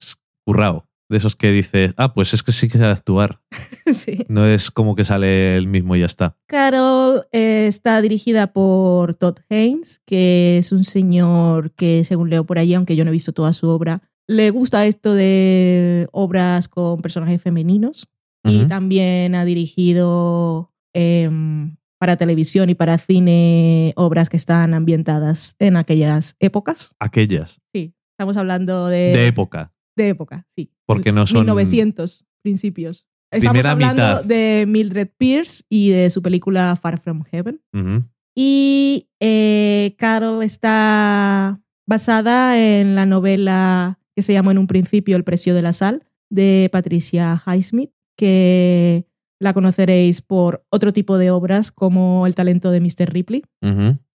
es 0.00 0.16
currao. 0.46 0.86
De 1.12 1.18
esos 1.18 1.36
que 1.36 1.50
dices, 1.52 1.92
ah, 1.98 2.14
pues 2.14 2.32
es 2.32 2.42
que 2.42 2.52
sí 2.52 2.70
que 2.70 2.78
sabe 2.78 2.92
actuar. 2.92 3.38
sí. 3.92 4.24
No 4.28 4.46
es 4.46 4.70
como 4.70 4.96
que 4.96 5.04
sale 5.04 5.58
el 5.58 5.66
mismo 5.66 5.94
y 5.94 6.00
ya 6.00 6.06
está. 6.06 6.38
Carol 6.46 7.26
eh, 7.32 7.66
está 7.68 8.00
dirigida 8.00 8.54
por 8.54 9.12
Todd 9.12 9.40
Haynes, 9.50 10.00
que 10.06 10.56
es 10.56 10.72
un 10.72 10.84
señor 10.84 11.72
que, 11.72 12.02
según 12.04 12.30
leo 12.30 12.46
por 12.46 12.58
allí, 12.58 12.72
aunque 12.72 12.96
yo 12.96 13.04
no 13.04 13.10
he 13.10 13.12
visto 13.12 13.34
toda 13.34 13.52
su 13.52 13.68
obra, 13.68 14.00
le 14.26 14.48
gusta 14.48 14.86
esto 14.86 15.12
de 15.12 16.08
obras 16.12 16.66
con 16.68 17.02
personajes 17.02 17.42
femeninos. 17.42 18.08
Y 18.44 18.64
también 18.64 19.34
ha 19.34 19.44
dirigido 19.44 20.72
em, 20.94 21.76
para 21.98 22.16
televisión 22.16 22.70
y 22.70 22.74
para 22.74 22.96
cine 22.96 23.92
obras 23.96 24.30
que 24.30 24.38
están 24.38 24.72
ambientadas 24.72 25.56
en 25.58 25.76
aquellas 25.76 26.36
épocas. 26.40 26.94
Aquellas. 26.98 27.60
Sí, 27.74 27.92
estamos 28.12 28.38
hablando 28.38 28.88
de, 28.88 29.12
De 29.12 29.26
época. 29.26 29.71
De 29.96 30.08
época, 30.08 30.46
sí. 30.56 30.70
Porque 30.86 31.12
no 31.12 31.26
son- 31.26 31.40
1900, 31.40 32.24
principios. 32.42 33.06
Estamos 33.30 33.52
Primera 33.52 33.70
hablando 33.70 34.02
mitad. 34.02 34.24
de 34.24 34.64
Mildred 34.68 35.08
Pierce 35.16 35.64
y 35.70 35.88
de 35.90 36.10
su 36.10 36.20
película 36.22 36.76
Far 36.80 37.00
From 37.00 37.22
Heaven. 37.24 37.60
Y 38.34 39.08
eh, 39.20 39.94
Carol 39.98 40.42
está 40.42 41.60
basada 41.86 42.58
en 42.58 42.94
la 42.94 43.06
novela 43.06 43.98
que 44.14 44.22
se 44.22 44.32
llamó 44.32 44.50
en 44.50 44.58
un 44.58 44.66
principio 44.66 45.16
El 45.16 45.24
precio 45.24 45.54
de 45.54 45.62
la 45.62 45.72
sal, 45.72 46.04
de 46.30 46.68
Patricia 46.72 47.40
Highsmith, 47.46 47.90
que 48.16 49.06
la 49.40 49.52
conoceréis 49.54 50.20
por 50.22 50.64
otro 50.70 50.92
tipo 50.92 51.16
de 51.18 51.30
obras 51.30 51.72
como 51.72 52.26
El 52.26 52.34
talento 52.34 52.70
de 52.70 52.80
Mr. 52.80 53.10
Ripley. 53.12 53.42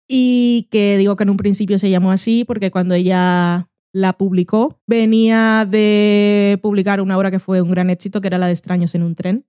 Y 0.08 0.68
que 0.70 0.98
digo 0.98 1.16
que 1.16 1.22
en 1.22 1.30
un 1.30 1.36
principio 1.36 1.78
se 1.78 1.88
llamó 1.90 2.10
así 2.10 2.44
porque 2.44 2.70
cuando 2.70 2.94
ella 2.94 3.68
la 3.94 4.12
publicó. 4.14 4.80
Venía 4.88 5.66
de 5.70 6.58
publicar 6.60 7.00
una 7.00 7.16
obra 7.16 7.30
que 7.30 7.38
fue 7.38 7.62
un 7.62 7.70
gran 7.70 7.88
éxito, 7.90 8.20
que 8.20 8.26
era 8.26 8.38
la 8.38 8.46
de 8.46 8.52
Extraños 8.52 8.94
en 8.96 9.04
un 9.04 9.14
tren. 9.14 9.46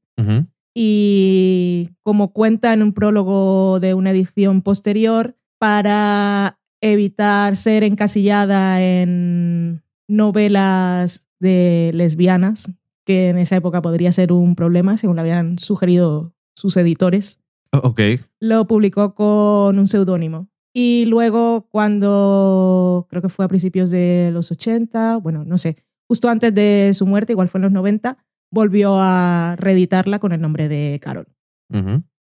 Y 0.74 1.90
como 2.04 2.32
cuenta 2.32 2.72
en 2.74 2.84
un 2.84 2.94
prólogo 2.94 3.80
de 3.80 3.94
una 3.96 4.12
edición 4.12 4.62
posterior, 4.62 5.36
para 5.58 6.60
evitar 6.80 7.56
ser 7.56 7.84
encasillada 7.84 8.82
en 8.84 9.82
novelas 10.08 11.28
de 11.40 11.92
lesbianas, 11.94 12.72
que 13.04 13.30
en 13.30 13.40
esa 13.40 13.56
época 13.56 13.82
podría 13.82 14.12
ser 14.12 14.32
un 14.32 14.56
problema, 14.56 14.98
según 14.98 15.16
le 15.16 15.22
habían 15.22 15.58
sugerido 15.58 16.34
sus 16.56 16.78
editores, 16.78 17.42
Ok. 17.72 18.00
lo 18.40 18.68
publicó 18.68 19.16
con 19.16 19.80
un 19.80 19.88
seudónimo. 19.88 20.50
Y 20.78 21.06
luego 21.06 21.70
cuando, 21.72 23.08
creo 23.10 23.22
que 23.22 23.30
fue 23.30 23.46
a 23.46 23.48
principios 23.48 23.90
de 23.92 24.30
los 24.34 24.52
80, 24.52 25.16
bueno, 25.18 25.46
no 25.46 25.58
sé, 25.58 25.78
justo 26.06 26.28
antes 26.28 26.54
de 26.54 26.92
su 26.94 27.06
muerte, 27.06 27.32
igual 27.32 27.48
fue 27.48 27.60
en 27.60 27.64
los 27.64 27.72
90, 27.72 28.18
volvió 28.52 28.98
a 29.00 29.56
reeditarla 29.58 30.20
con 30.20 30.34
el 30.34 30.42
nombre 30.42 30.68
de 30.68 31.00
Carol. 31.02 31.28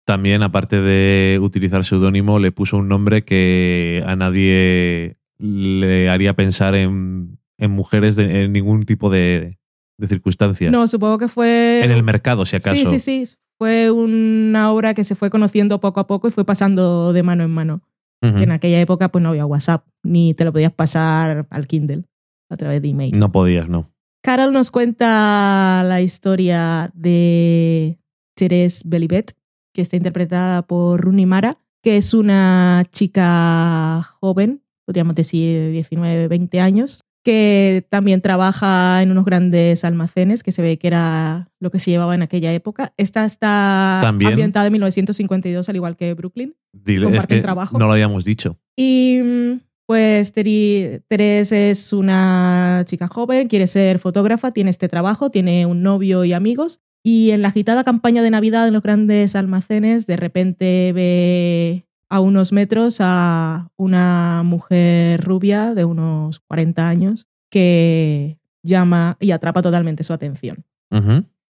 También, 0.04 0.42
aparte 0.42 0.80
de 0.80 1.38
utilizar 1.40 1.84
seudónimo, 1.84 2.40
le 2.40 2.50
puso 2.50 2.78
un 2.78 2.88
nombre 2.88 3.24
que 3.24 4.02
a 4.04 4.16
nadie 4.16 5.16
le 5.38 6.10
haría 6.10 6.34
pensar 6.34 6.74
en, 6.74 7.38
en 7.56 7.70
mujeres 7.70 8.16
de, 8.16 8.42
en 8.42 8.52
ningún 8.52 8.84
tipo 8.84 9.10
de, 9.10 9.60
de 9.96 10.06
circunstancia. 10.08 10.72
No, 10.72 10.88
supongo 10.88 11.18
que 11.18 11.28
fue... 11.28 11.82
En 11.84 11.92
el 11.92 12.02
mercado, 12.02 12.44
si 12.44 12.56
acaso. 12.56 12.74
Sí, 12.74 12.98
sí, 12.98 12.98
sí. 12.98 13.36
Fue 13.58 13.92
una 13.92 14.72
obra 14.72 14.94
que 14.94 15.04
se 15.04 15.14
fue 15.14 15.30
conociendo 15.30 15.78
poco 15.78 16.00
a 16.00 16.08
poco 16.08 16.26
y 16.26 16.32
fue 16.32 16.44
pasando 16.44 17.12
de 17.12 17.22
mano 17.22 17.44
en 17.44 17.50
mano. 17.50 17.82
Que 18.20 18.42
en 18.42 18.52
aquella 18.52 18.78
época 18.80 19.10
pues 19.10 19.22
no 19.22 19.30
había 19.30 19.46
WhatsApp, 19.46 19.86
ni 20.02 20.34
te 20.34 20.44
lo 20.44 20.52
podías 20.52 20.72
pasar 20.72 21.46
al 21.48 21.66
Kindle 21.66 22.04
a 22.50 22.56
través 22.58 22.82
de 22.82 22.88
email. 22.88 23.18
No 23.18 23.32
podías, 23.32 23.66
no. 23.66 23.90
Carol 24.22 24.52
nos 24.52 24.70
cuenta 24.70 25.82
la 25.86 26.02
historia 26.02 26.90
de 26.92 27.98
Therese 28.34 28.82
Belibet, 28.86 29.34
que 29.72 29.80
está 29.80 29.96
interpretada 29.96 30.60
por 30.62 31.00
Rooney 31.00 31.24
Mara, 31.24 31.58
que 31.82 31.96
es 31.96 32.12
una 32.12 32.84
chica 32.90 34.02
joven, 34.20 34.62
podríamos 34.84 35.14
decir 35.14 35.58
de 35.58 35.70
19, 35.70 36.28
20 36.28 36.60
años, 36.60 37.00
que 37.22 37.86
también 37.90 38.20
trabaja 38.20 39.02
en 39.02 39.10
unos 39.10 39.24
grandes 39.24 39.84
almacenes, 39.84 40.42
que 40.42 40.52
se 40.52 40.62
ve 40.62 40.78
que 40.78 40.86
era 40.86 41.48
lo 41.60 41.70
que 41.70 41.78
se 41.78 41.90
llevaba 41.90 42.14
en 42.14 42.22
aquella 42.22 42.52
época. 42.52 42.92
Esta 42.96 43.24
está 43.24 44.00
También. 44.02 44.32
ambientada 44.32 44.66
en 44.66 44.72
1952, 44.72 45.68
al 45.68 45.76
igual 45.76 45.96
que 45.96 46.14
Brooklyn. 46.14 46.54
Dile, 46.72 47.00
es 47.00 47.04
Comparten 47.04 47.38
que 47.38 47.42
trabajo. 47.42 47.78
no 47.78 47.86
lo 47.86 47.92
habíamos 47.92 48.24
dicho. 48.24 48.58
Y 48.76 49.20
mm, 49.22 49.60
pues 49.86 50.32
Teresa 50.32 51.56
es 51.56 51.92
una 51.92 52.84
chica 52.86 53.08
joven, 53.08 53.48
quiere 53.48 53.66
ser 53.66 53.98
fotógrafa, 53.98 54.52
tiene 54.52 54.70
este 54.70 54.88
trabajo, 54.88 55.30
tiene 55.30 55.66
un 55.66 55.82
novio 55.82 56.24
y 56.24 56.32
amigos. 56.32 56.80
Y 57.02 57.30
en 57.30 57.42
la 57.42 57.48
agitada 57.48 57.82
campaña 57.82 58.22
de 58.22 58.30
Navidad 58.30 58.66
en 58.66 58.74
los 58.74 58.82
grandes 58.82 59.34
almacenes, 59.34 60.06
de 60.06 60.16
repente 60.16 60.92
ve 60.94 61.86
a 62.10 62.18
unos 62.20 62.52
metros 62.52 62.98
a 63.00 63.70
una 63.76 64.42
mujer 64.44 65.22
rubia 65.22 65.74
de 65.74 65.84
unos 65.84 66.40
40 66.40 66.88
años 66.88 67.28
que 67.50 68.38
llama 68.62 69.16
y 69.20 69.30
atrapa 69.30 69.62
totalmente 69.62 70.02
su 70.02 70.12
atención. 70.12 70.64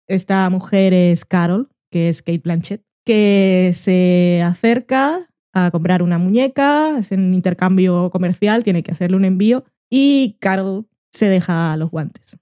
Esta 0.06 0.48
mujer 0.50 0.92
es 0.92 1.24
Carol, 1.24 1.70
que 1.90 2.11
es 2.11 2.20
Kate 2.20 2.42
Blanchett, 2.44 2.84
que 3.06 3.70
se 3.74 4.42
acerca 4.44 5.30
a 5.54 5.70
comprar 5.70 6.02
una 6.02 6.18
muñeca, 6.18 6.98
es 6.98 7.11
un 7.11 7.32
intercambio 7.32 8.11
comercial, 8.11 8.62
tiene 8.62 8.82
que 8.82 8.92
hacerle 8.92 9.16
un 9.16 9.24
envío 9.24 9.64
y 9.88 10.36
Carol 10.40 10.86
se 11.11 11.28
deja 11.28 11.74
los 11.78 11.90
guantes. 11.90 12.38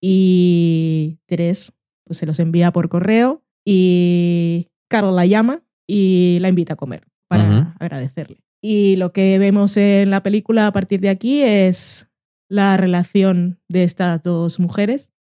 Y 0.00 1.18
Teres 1.26 1.72
pues, 2.04 2.18
se 2.18 2.26
los 2.26 2.38
envía 2.40 2.72
por 2.72 2.90
correo 2.90 3.42
y 3.64 4.68
Carol 4.88 5.16
la 5.16 5.24
llama 5.24 5.62
y 5.86 6.38
la 6.40 6.50
invita 6.50 6.74
a 6.74 6.76
comer 6.76 7.08
para 7.28 7.76
agradecerle. 7.78 8.42
Y 8.60 8.96
lo 8.96 9.12
que 9.12 9.38
vemos 9.38 9.76
en 9.76 10.10
la 10.10 10.22
película 10.22 10.66
a 10.66 10.72
partir 10.72 11.00
de 11.00 11.10
aquí 11.10 11.42
es 11.42 12.08
la 12.48 12.76
relación 12.76 13.60
de 13.68 13.84
estas 13.84 14.22
dos 14.22 14.58
mujeres 14.58 15.12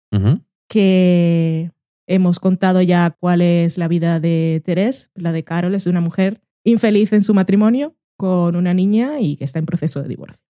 que 0.68 1.70
hemos 2.06 2.40
contado 2.40 2.80
ya 2.80 3.10
cuál 3.10 3.42
es 3.42 3.76
la 3.76 3.88
vida 3.88 4.20
de 4.20 4.62
Teresa. 4.64 5.10
La 5.14 5.32
de 5.32 5.44
Carol 5.44 5.74
es 5.74 5.86
una 5.86 6.00
mujer 6.00 6.40
infeliz 6.64 7.12
en 7.12 7.22
su 7.22 7.34
matrimonio 7.34 7.94
con 8.16 8.56
una 8.56 8.72
niña 8.72 9.20
y 9.20 9.36
que 9.36 9.44
está 9.44 9.58
en 9.58 9.66
proceso 9.66 10.00
de 10.02 10.08
divorcio. 10.08 10.42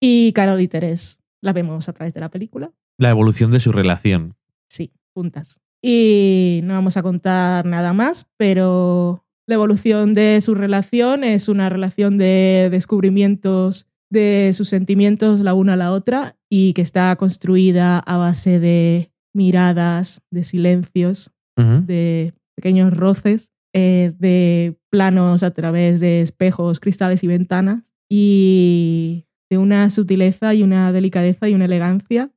Y 0.00 0.32
Carol 0.32 0.60
y 0.60 0.68
Teresa 0.68 1.18
la 1.40 1.52
vemos 1.52 1.88
a 1.88 1.92
través 1.92 2.12
de 2.12 2.20
la 2.20 2.30
película. 2.30 2.72
La 2.98 3.10
evolución 3.10 3.50
de 3.50 3.60
su 3.60 3.72
relación. 3.72 4.34
Sí, 4.68 4.92
juntas. 5.14 5.60
Y 5.82 6.60
no 6.64 6.74
vamos 6.74 6.96
a 6.96 7.02
contar 7.02 7.64
nada 7.64 7.92
más, 7.92 8.26
pero 8.36 9.24
la 9.50 9.54
evolución 9.54 10.14
de 10.14 10.40
su 10.40 10.54
relación 10.54 11.24
es 11.24 11.48
una 11.48 11.68
relación 11.68 12.18
de 12.18 12.68
descubrimientos 12.70 13.88
de 14.08 14.52
sus 14.54 14.68
sentimientos 14.68 15.40
la 15.40 15.54
una 15.54 15.72
a 15.72 15.76
la 15.76 15.90
otra 15.90 16.36
y 16.48 16.72
que 16.72 16.82
está 16.82 17.16
construida 17.16 17.98
a 17.98 18.16
base 18.16 18.60
de 18.60 19.10
miradas, 19.34 20.22
de 20.30 20.44
silencios, 20.44 21.32
de 21.56 22.32
pequeños 22.56 22.96
roces, 22.96 23.52
eh, 23.74 24.12
de 24.18 24.78
planos 24.88 25.42
a 25.42 25.50
través 25.50 25.98
de 25.98 26.22
espejos, 26.22 26.78
cristales 26.78 27.24
y 27.24 27.26
ventanas 27.26 27.92
y 28.08 29.26
de 29.50 29.58
una 29.58 29.90
sutileza 29.90 30.54
y 30.54 30.62
una 30.62 30.92
delicadeza 30.92 31.48
y 31.48 31.54
una 31.54 31.64
elegancia 31.64 32.30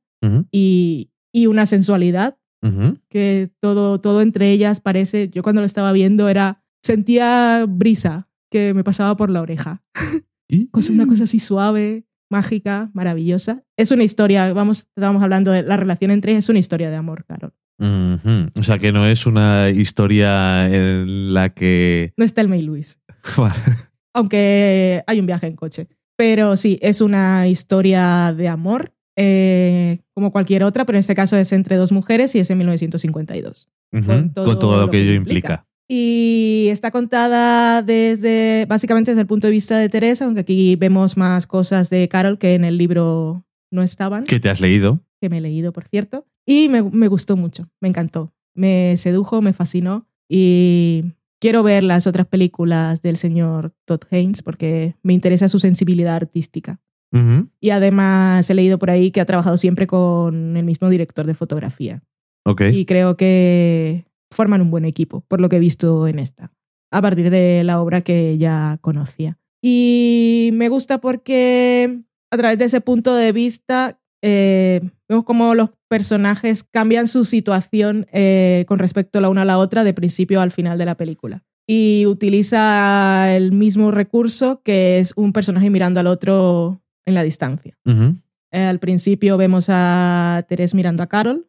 y, 0.50 1.10
y 1.32 1.46
una 1.46 1.66
sensualidad 1.66 2.38
que 3.08 3.50
todo, 3.60 4.00
todo 4.00 4.22
entre 4.22 4.50
ellas 4.50 4.80
parece, 4.80 5.28
yo 5.28 5.42
cuando 5.42 5.60
lo 5.60 5.66
estaba 5.66 5.92
viendo 5.92 6.28
era, 6.28 6.63
sentía 6.84 7.64
brisa 7.68 8.28
que 8.50 8.74
me 8.74 8.84
pasaba 8.84 9.16
por 9.16 9.30
la 9.30 9.40
oreja. 9.40 9.82
Y- 10.48 10.68
una 10.90 11.06
cosa 11.06 11.24
así 11.24 11.38
suave, 11.38 12.04
mágica, 12.30 12.90
maravillosa. 12.94 13.64
Es 13.76 13.90
una 13.90 14.04
historia, 14.04 14.52
vamos, 14.52 14.80
estábamos 14.94 15.22
hablando 15.22 15.50
de 15.50 15.62
la 15.62 15.76
relación 15.76 16.10
entre 16.10 16.32
ellas, 16.32 16.44
es 16.44 16.48
una 16.50 16.58
historia 16.58 16.90
de 16.90 16.96
amor, 16.96 17.24
Carol. 17.24 17.52
O 17.80 18.62
sea 18.62 18.78
que 18.78 18.92
no 18.92 19.06
es 19.06 19.26
una 19.26 19.70
historia 19.70 20.66
en 20.72 21.34
la 21.34 21.48
que. 21.50 22.12
No 22.16 22.24
está 22.24 22.40
el 22.42 22.48
May 22.48 22.62
Luis, 22.62 23.00
aunque 24.14 25.02
hay 25.06 25.20
un 25.20 25.26
viaje 25.26 25.46
en 25.46 25.56
coche. 25.56 25.88
Pero 26.16 26.56
sí, 26.56 26.78
es 26.80 27.00
una 27.00 27.48
historia 27.48 28.32
de 28.36 28.46
amor, 28.48 28.92
eh, 29.16 29.98
como 30.14 30.30
cualquier 30.30 30.62
otra, 30.62 30.84
pero 30.84 30.96
en 30.96 31.00
este 31.00 31.14
caso 31.16 31.36
es 31.36 31.50
entre 31.52 31.74
dos 31.76 31.90
mujeres 31.90 32.34
y 32.36 32.38
es 32.38 32.50
en 32.50 32.58
1952. 32.58 33.68
Ujú. 33.92 34.04
Con 34.06 34.32
todo 34.32 34.44
Con 34.44 34.58
todo 34.60 34.76
lo 34.76 34.80
lo 34.82 34.90
que 34.90 34.98
que 34.98 35.02
ello 35.02 35.14
implica. 35.14 35.36
implica. 35.54 35.66
Y 35.88 36.68
está 36.70 36.90
contada 36.90 37.82
desde, 37.82 38.66
básicamente 38.66 39.10
desde 39.10 39.20
el 39.22 39.26
punto 39.26 39.46
de 39.46 39.52
vista 39.52 39.78
de 39.78 39.88
Teresa, 39.88 40.24
aunque 40.24 40.40
aquí 40.40 40.76
vemos 40.76 41.16
más 41.16 41.46
cosas 41.46 41.90
de 41.90 42.08
Carol 42.08 42.38
que 42.38 42.54
en 42.54 42.64
el 42.64 42.78
libro 42.78 43.44
no 43.70 43.82
estaban, 43.82 44.24
¿Qué 44.24 44.40
te 44.40 44.48
has 44.48 44.60
leído? 44.60 45.00
que 45.20 45.28
me 45.28 45.38
he 45.38 45.40
leído, 45.40 45.72
por 45.72 45.84
cierto. 45.88 46.26
Y 46.46 46.68
me, 46.68 46.82
me 46.82 47.08
gustó 47.08 47.36
mucho, 47.36 47.68
me 47.80 47.88
encantó. 47.88 48.32
Me 48.54 48.96
sedujo, 48.96 49.42
me 49.42 49.52
fascinó 49.52 50.06
y 50.28 51.04
quiero 51.40 51.62
ver 51.62 51.82
las 51.82 52.06
otras 52.06 52.26
películas 52.26 53.02
del 53.02 53.16
señor 53.16 53.74
Todd 53.84 54.02
Haynes 54.10 54.42
porque 54.42 54.96
me 55.02 55.12
interesa 55.12 55.48
su 55.48 55.58
sensibilidad 55.58 56.14
artística. 56.16 56.80
Y 57.60 57.70
además 57.70 58.50
he 58.50 58.54
leído 58.54 58.76
por 58.80 58.90
ahí 58.90 59.12
que 59.12 59.20
ha 59.20 59.24
trabajado 59.24 59.56
siempre 59.56 59.86
con 59.86 60.56
el 60.56 60.64
mismo 60.64 60.90
director 60.90 61.26
de 61.26 61.34
fotografía. 61.34 62.02
Ok. 62.44 62.62
Y 62.72 62.86
creo 62.86 63.16
que 63.16 64.04
forman 64.34 64.60
un 64.60 64.70
buen 64.70 64.84
equipo, 64.84 65.22
por 65.28 65.40
lo 65.40 65.48
que 65.48 65.56
he 65.56 65.60
visto 65.60 66.06
en 66.06 66.18
esta, 66.18 66.52
a 66.90 67.02
partir 67.02 67.30
de 67.30 67.62
la 67.64 67.80
obra 67.80 68.02
que 68.02 68.36
ya 68.38 68.78
conocía. 68.80 69.38
Y 69.62 70.50
me 70.52 70.68
gusta 70.68 70.98
porque 70.98 72.00
a 72.30 72.36
través 72.36 72.58
de 72.58 72.66
ese 72.66 72.80
punto 72.80 73.14
de 73.14 73.32
vista 73.32 73.98
eh, 74.22 74.80
vemos 75.08 75.24
cómo 75.24 75.54
los 75.54 75.70
personajes 75.88 76.64
cambian 76.64 77.08
su 77.08 77.24
situación 77.24 78.06
eh, 78.12 78.64
con 78.66 78.78
respecto 78.78 79.20
la 79.20 79.28
una 79.28 79.42
a 79.42 79.44
la 79.44 79.58
otra 79.58 79.84
de 79.84 79.94
principio 79.94 80.40
al 80.40 80.50
final 80.50 80.78
de 80.78 80.86
la 80.86 80.96
película. 80.96 81.44
Y 81.66 82.04
utiliza 82.06 83.34
el 83.34 83.52
mismo 83.52 83.90
recurso 83.90 84.60
que 84.62 84.98
es 84.98 85.12
un 85.16 85.32
personaje 85.32 85.70
mirando 85.70 86.00
al 86.00 86.06
otro 86.06 86.82
en 87.06 87.14
la 87.14 87.22
distancia. 87.22 87.78
Eh, 88.50 88.64
al 88.64 88.78
principio 88.78 89.36
vemos 89.36 89.66
a 89.68 90.44
Teresa 90.48 90.76
mirando 90.76 91.02
a 91.02 91.06
Carol. 91.06 91.46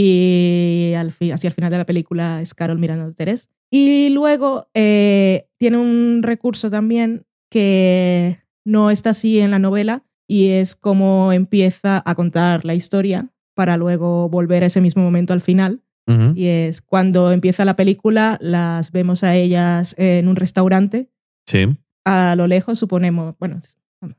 Y 0.00 0.92
al 0.94 1.10
fi- 1.12 1.30
hacia 1.32 1.48
el 1.48 1.54
final 1.54 1.70
de 1.70 1.78
la 1.78 1.86
película 1.86 2.40
es 2.42 2.52
Carol 2.54 2.78
mirando 2.78 3.04
a 3.06 3.12
Teresa. 3.12 3.48
Y 3.70 4.10
luego 4.10 4.68
eh, 4.74 5.48
tiene 5.58 5.78
un 5.78 6.20
recurso 6.22 6.70
también 6.70 7.24
que 7.50 8.38
no 8.64 8.90
está 8.90 9.10
así 9.10 9.40
en 9.40 9.50
la 9.52 9.58
novela 9.58 10.04
y 10.28 10.48
es 10.50 10.76
cómo 10.76 11.32
empieza 11.32 12.02
a 12.04 12.14
contar 12.14 12.64
la 12.64 12.74
historia 12.74 13.30
para 13.54 13.76
luego 13.76 14.28
volver 14.28 14.62
a 14.62 14.66
ese 14.66 14.80
mismo 14.80 15.02
momento 15.02 15.32
al 15.32 15.40
final. 15.40 15.80
Y 16.36 16.46
es 16.46 16.82
cuando 16.82 17.32
empieza 17.32 17.64
la 17.64 17.74
película, 17.74 18.38
las 18.40 18.92
vemos 18.92 19.24
a 19.24 19.34
ellas 19.34 19.92
en 19.98 20.28
un 20.28 20.36
restaurante 20.36 21.10
Sí. 21.48 21.66
a 22.04 22.36
lo 22.36 22.46
lejos, 22.46 22.78
suponemos, 22.78 23.34
bueno, 23.40 23.60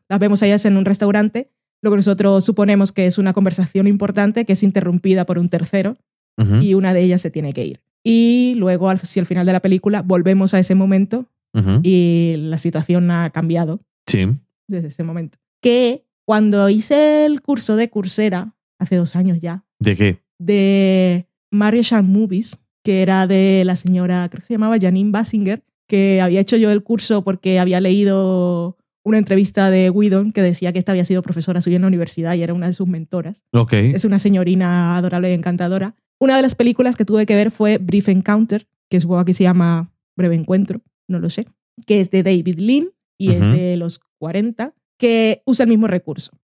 las 0.10 0.20
vemos 0.20 0.44
a 0.44 0.48
ellas 0.48 0.66
en 0.66 0.76
un 0.76 0.84
restaurante 0.84 1.50
lo 1.82 1.90
que 1.92 1.98
nosotros 1.98 2.44
suponemos 2.46 2.92
que 2.92 3.06
es 3.06 3.18
una 3.18 3.34
conversación 3.34 3.88
importante 3.88 4.46
que 4.46 4.54
es 4.54 4.64
interrumpida 4.64 5.26
por 5.26 5.38
un 5.40 5.50
tercero 5.50 5.98
Ujú, 6.40 6.58
y 6.62 6.74
una 6.76 6.94
de 6.94 7.02
ellas 7.02 7.22
se 7.22 7.32
tiene 7.32 7.52
que 7.54 7.66
ir. 7.66 7.82
Y 8.04 8.54
luego, 8.58 8.90
al, 8.90 9.00
si 9.00 9.20
al 9.20 9.26
final 9.26 9.46
de 9.46 9.54
la 9.54 9.60
película, 9.60 10.02
volvemos 10.04 10.54
a 10.54 10.60
ese 10.60 10.76
momento 10.76 11.26
ujú. 11.54 11.80
y 11.84 12.36
la 12.38 12.58
situación 12.60 13.10
ha 13.12 13.30
cambiado 13.32 13.82
Sí. 14.08 14.28
desde 14.68 14.90
ese 14.90 15.04
momento. 15.04 15.38
Que 15.62 16.06
cuando 16.26 16.70
hice 16.70 17.26
el 17.26 17.42
curso 17.42 17.76
de 17.76 17.90
Coursera, 17.90 18.54
hace 18.80 18.96
dos 18.98 19.16
años 19.16 19.40
ya, 19.40 19.64
¿De 19.80 19.96
qué? 19.96 20.20
de 20.40 21.28
Martian 21.52 22.12
Movies, 22.12 22.60
que 22.84 23.02
era 23.02 23.26
de 23.28 23.64
la 23.66 23.76
señora, 23.76 24.28
creo 24.30 24.42
que 24.42 24.48
se 24.48 24.54
llamaba 24.54 24.78
Janine 24.80 25.12
Basinger, 25.12 25.64
que 25.88 26.22
había 26.22 26.40
hecho 26.42 26.56
yo 26.58 26.70
el 26.72 26.84
curso 26.84 27.24
porque 27.24 27.60
había 27.60 27.82
leído 27.82 28.77
una 29.08 29.18
entrevista 29.18 29.72
de 29.72 29.90
Whedon 29.90 30.34
que 30.34 30.42
decía 30.42 30.74
que 30.74 30.80
esta 30.80 30.92
había 30.92 31.06
sido 31.06 31.22
profesora 31.22 31.62
suya 31.62 31.78
en 31.78 31.84
la 31.84 31.88
universidad 31.88 32.36
y 32.36 32.44
era 32.44 32.54
una 32.54 32.68
de 32.68 32.74
sus 32.74 32.88
mentoras. 32.88 33.46
Ok. 33.54 33.74
Es 33.74 34.04
una 34.04 34.20
señorina 34.20 34.98
adorable 34.98 35.32
y 35.32 35.34
encantadora. 35.34 35.96
Una 36.20 36.36
de 36.36 36.42
las 36.42 36.56
películas 36.56 36.98
que 36.98 37.06
tuve 37.06 37.26
que 37.26 37.36
ver 37.36 37.50
fue 37.50 37.78
Brief 37.78 38.10
Encounter, 38.10 38.68
que 38.90 39.00
supongo 39.00 39.24
que 39.24 39.34
se 39.34 39.44
llama 39.44 39.94
Breve 40.18 40.36
Encuentro, 40.36 40.82
no 41.08 41.20
lo 41.20 41.30
sé, 41.30 41.46
que 41.86 42.02
es 42.02 42.12
de 42.12 42.24
David 42.24 42.58
Lean 42.58 42.90
y 43.18 43.32
es 43.32 43.50
de 43.50 43.78
los 43.78 44.02
40, 44.20 44.74
que 44.98 45.42
usa 45.46 45.64
el 45.64 45.70
mismo 45.70 45.88
recurso. 45.88 46.38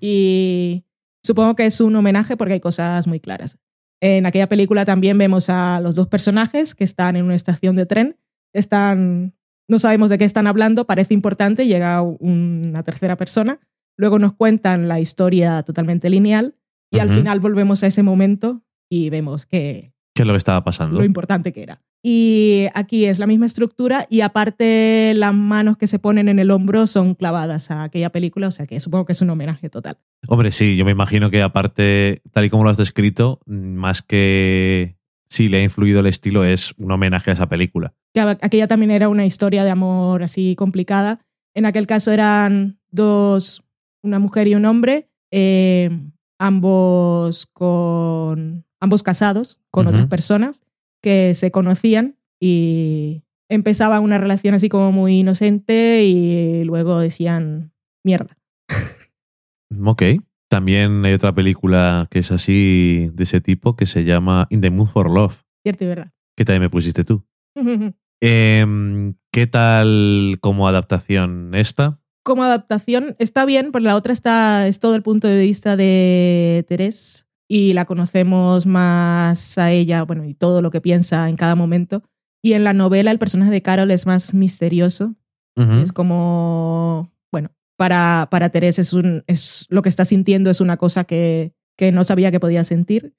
Y 0.00 0.84
supongo 1.22 1.54
que 1.56 1.66
es 1.66 1.80
un 1.80 1.94
homenaje 1.94 2.38
porque 2.38 2.54
hay 2.54 2.60
cosas 2.60 3.06
muy 3.06 3.20
claras. 3.20 3.58
En 4.00 4.24
aquella 4.24 4.48
película 4.48 4.84
también 4.86 5.18
vemos 5.18 5.50
a 5.50 5.80
los 5.80 5.94
dos 5.94 6.06
personajes 6.06 6.74
que 6.74 6.84
están 6.84 7.16
en 7.16 7.24
una 7.24 7.34
estación 7.34 7.76
de 7.76 7.84
tren. 7.84 8.16
Están, 8.54 9.34
no 9.68 9.78
sabemos 9.78 10.10
de 10.10 10.18
qué 10.18 10.24
están 10.24 10.46
hablando, 10.46 10.86
parece 10.86 11.14
importante, 11.14 11.66
llega 11.66 12.00
una 12.02 12.82
tercera 12.82 13.16
persona. 13.16 13.60
Luego 13.96 14.18
nos 14.18 14.32
cuentan 14.32 14.88
la 14.88 15.00
historia 15.00 15.62
totalmente 15.62 16.08
lineal 16.08 16.54
y 16.90 17.00
al 17.00 17.10
final 17.10 17.40
volvemos 17.40 17.82
a 17.82 17.88
ese 17.88 18.02
momento 18.02 18.62
y 18.88 19.10
vemos 19.10 19.44
que 19.44 19.92
¿Qué 20.14 20.22
es 20.22 20.26
lo 20.26 20.32
que 20.32 20.38
estaba 20.38 20.64
pasando? 20.64 20.98
lo 20.98 21.04
importante 21.04 21.52
que 21.52 21.62
era. 21.62 21.82
Y 22.02 22.66
aquí 22.74 23.06
es 23.06 23.18
la 23.18 23.26
misma 23.26 23.46
estructura 23.46 24.06
y 24.08 24.20
aparte 24.20 25.12
las 25.14 25.34
manos 25.34 25.76
que 25.76 25.88
se 25.88 25.98
ponen 25.98 26.28
en 26.28 26.38
el 26.38 26.50
hombro 26.50 26.86
son 26.86 27.14
clavadas 27.14 27.70
a 27.70 27.82
aquella 27.82 28.10
película, 28.10 28.48
o 28.48 28.50
sea 28.52 28.66
que 28.66 28.78
supongo 28.78 29.04
que 29.04 29.12
es 29.12 29.20
un 29.20 29.30
homenaje 29.30 29.68
total. 29.68 29.98
Hombre, 30.28 30.52
sí, 30.52 30.76
yo 30.76 30.84
me 30.84 30.92
imagino 30.92 31.28
que 31.30 31.42
aparte, 31.42 32.22
tal 32.32 32.44
y 32.44 32.50
como 32.50 32.64
lo 32.64 32.70
has 32.70 32.76
descrito, 32.76 33.40
más 33.46 34.02
que 34.02 34.97
si 35.28 35.48
le 35.48 35.58
ha 35.58 35.62
influido 35.62 36.00
el 36.00 36.06
estilo, 36.06 36.44
es 36.44 36.74
un 36.78 36.90
homenaje 36.90 37.30
a 37.30 37.34
esa 37.34 37.48
película. 37.48 37.94
que 38.14 38.20
aquella 38.20 38.66
también 38.66 38.90
era 38.90 39.08
una 39.08 39.26
historia 39.26 39.64
de 39.64 39.70
amor 39.70 40.22
así 40.22 40.56
complicada. 40.56 41.20
En 41.54 41.66
aquel 41.66 41.86
caso 41.86 42.10
eran 42.10 42.78
dos, 42.90 43.62
una 44.02 44.18
mujer 44.18 44.48
y 44.48 44.54
un 44.54 44.64
hombre, 44.64 45.08
eh, 45.30 45.90
ambos 46.38 47.46
con 47.46 48.64
ambos 48.80 49.02
casados 49.02 49.60
con 49.70 49.88
otras 49.88 50.06
personas 50.06 50.62
que 51.02 51.34
se 51.34 51.50
conocían 51.50 52.16
y 52.40 53.24
empezaba 53.48 54.00
una 54.00 54.18
relación 54.18 54.54
así 54.54 54.68
como 54.68 54.92
muy 54.92 55.20
inocente 55.20 56.04
y 56.04 56.64
luego 56.64 56.98
decían 56.98 57.72
mierda. 58.04 58.36
Ok. 59.84 60.02
También 60.48 61.04
hay 61.04 61.12
otra 61.12 61.34
película 61.34 62.06
que 62.10 62.20
es 62.20 62.30
así, 62.32 63.10
de 63.12 63.24
ese 63.24 63.40
tipo, 63.40 63.76
que 63.76 63.86
se 63.86 64.04
llama 64.04 64.46
In 64.50 64.60
the 64.60 64.70
Mood 64.70 64.88
for 64.88 65.10
Love, 65.10 65.42
Cierto 65.62 65.84
y 65.84 65.88
verdad. 65.88 66.12
que 66.36 66.44
también 66.44 66.62
me 66.62 66.70
pusiste 66.70 67.04
tú. 67.04 67.24
Em, 68.20 69.14
¿Qué 69.32 69.46
tal 69.46 70.38
como 70.40 70.66
adaptación 70.66 71.54
esta? 71.54 72.00
Como 72.24 72.42
adaptación 72.42 73.14
está 73.20 73.44
bien, 73.44 73.70
porque 73.70 73.84
la 73.86 73.94
otra 73.94 74.12
está, 74.12 74.66
es 74.66 74.80
todo 74.80 74.96
el 74.96 75.02
punto 75.02 75.28
de 75.28 75.38
vista 75.40 75.76
de 75.76 76.64
Teresa 76.68 77.26
y 77.46 77.74
la 77.74 77.84
conocemos 77.84 78.66
más 78.66 79.56
a 79.56 79.70
ella, 79.70 80.02
bueno, 80.02 80.24
y 80.24 80.34
todo 80.34 80.62
lo 80.62 80.72
que 80.72 80.80
piensa 80.80 81.28
en 81.28 81.36
cada 81.36 81.54
momento. 81.54 82.02
Y 82.42 82.54
en 82.54 82.64
la 82.64 82.72
novela 82.72 83.12
el 83.12 83.20
personaje 83.20 83.52
de 83.52 83.62
Carol 83.62 83.90
es 83.92 84.04
más 84.06 84.34
misterioso. 84.34 85.14
Ujú. 85.56 85.72
Es 85.74 85.92
como, 85.92 87.12
para, 87.78 88.26
para 88.28 88.48
Teresa 88.50 88.80
es, 88.80 88.92
un, 88.92 89.22
es 89.28 89.64
lo 89.68 89.82
que 89.82 89.88
está 89.88 90.04
sintiendo 90.04 90.50
es 90.50 90.60
una 90.60 90.76
cosa 90.76 91.04
que, 91.04 91.52
que 91.76 91.92
no 91.92 92.02
sabía 92.02 92.32
que 92.32 92.40
podía 92.40 92.64
sentir. 92.64 93.14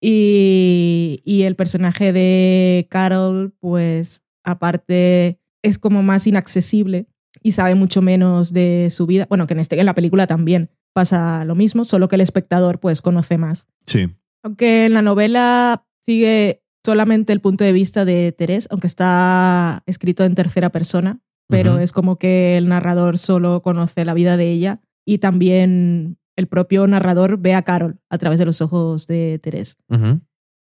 Y, 0.00 1.20
y 1.24 1.42
el 1.42 1.56
personaje 1.56 2.12
de 2.12 2.86
Carol, 2.88 3.52
pues 3.58 4.22
aparte 4.44 5.40
es 5.62 5.78
como 5.80 6.04
más 6.04 6.28
inaccesible 6.28 7.08
y 7.42 7.52
sabe 7.52 7.74
mucho 7.74 8.02
menos 8.02 8.52
de 8.52 8.86
su 8.90 9.06
vida. 9.06 9.26
Bueno, 9.28 9.48
que 9.48 9.54
en, 9.54 9.60
este, 9.60 9.80
en 9.80 9.86
la 9.86 9.94
película 9.94 10.28
también 10.28 10.70
pasa 10.92 11.44
lo 11.44 11.56
mismo, 11.56 11.82
solo 11.82 12.06
que 12.06 12.14
el 12.14 12.20
espectador 12.20 12.78
pues 12.78 13.02
conoce 13.02 13.36
más. 13.36 13.66
Sí. 13.84 14.08
Aunque 14.44 14.86
en 14.86 14.94
la 14.94 15.02
novela 15.02 15.84
sigue 16.06 16.62
solamente 16.84 17.32
el 17.32 17.40
punto 17.40 17.64
de 17.64 17.72
vista 17.72 18.04
de 18.04 18.30
Teresa, 18.30 18.68
aunque 18.70 18.86
está 18.86 19.82
escrito 19.86 20.22
en 20.22 20.36
tercera 20.36 20.70
persona, 20.70 21.20
pero 21.48 21.78
es 21.78 21.92
como 21.92 22.16
que 22.16 22.56
el 22.56 22.68
narrador 22.68 23.18
solo 23.18 23.62
conoce 23.62 24.04
la 24.04 24.14
vida 24.14 24.36
de 24.36 24.50
ella 24.50 24.80
y 25.04 25.18
también 25.18 26.16
el 26.36 26.46
propio 26.46 26.86
narrador 26.86 27.38
ve 27.38 27.54
a 27.54 27.62
Carol 27.62 27.98
a 28.08 28.18
través 28.18 28.38
de 28.38 28.46
los 28.46 28.60
ojos 28.60 29.06
de 29.06 29.38
Teresa. 29.42 29.76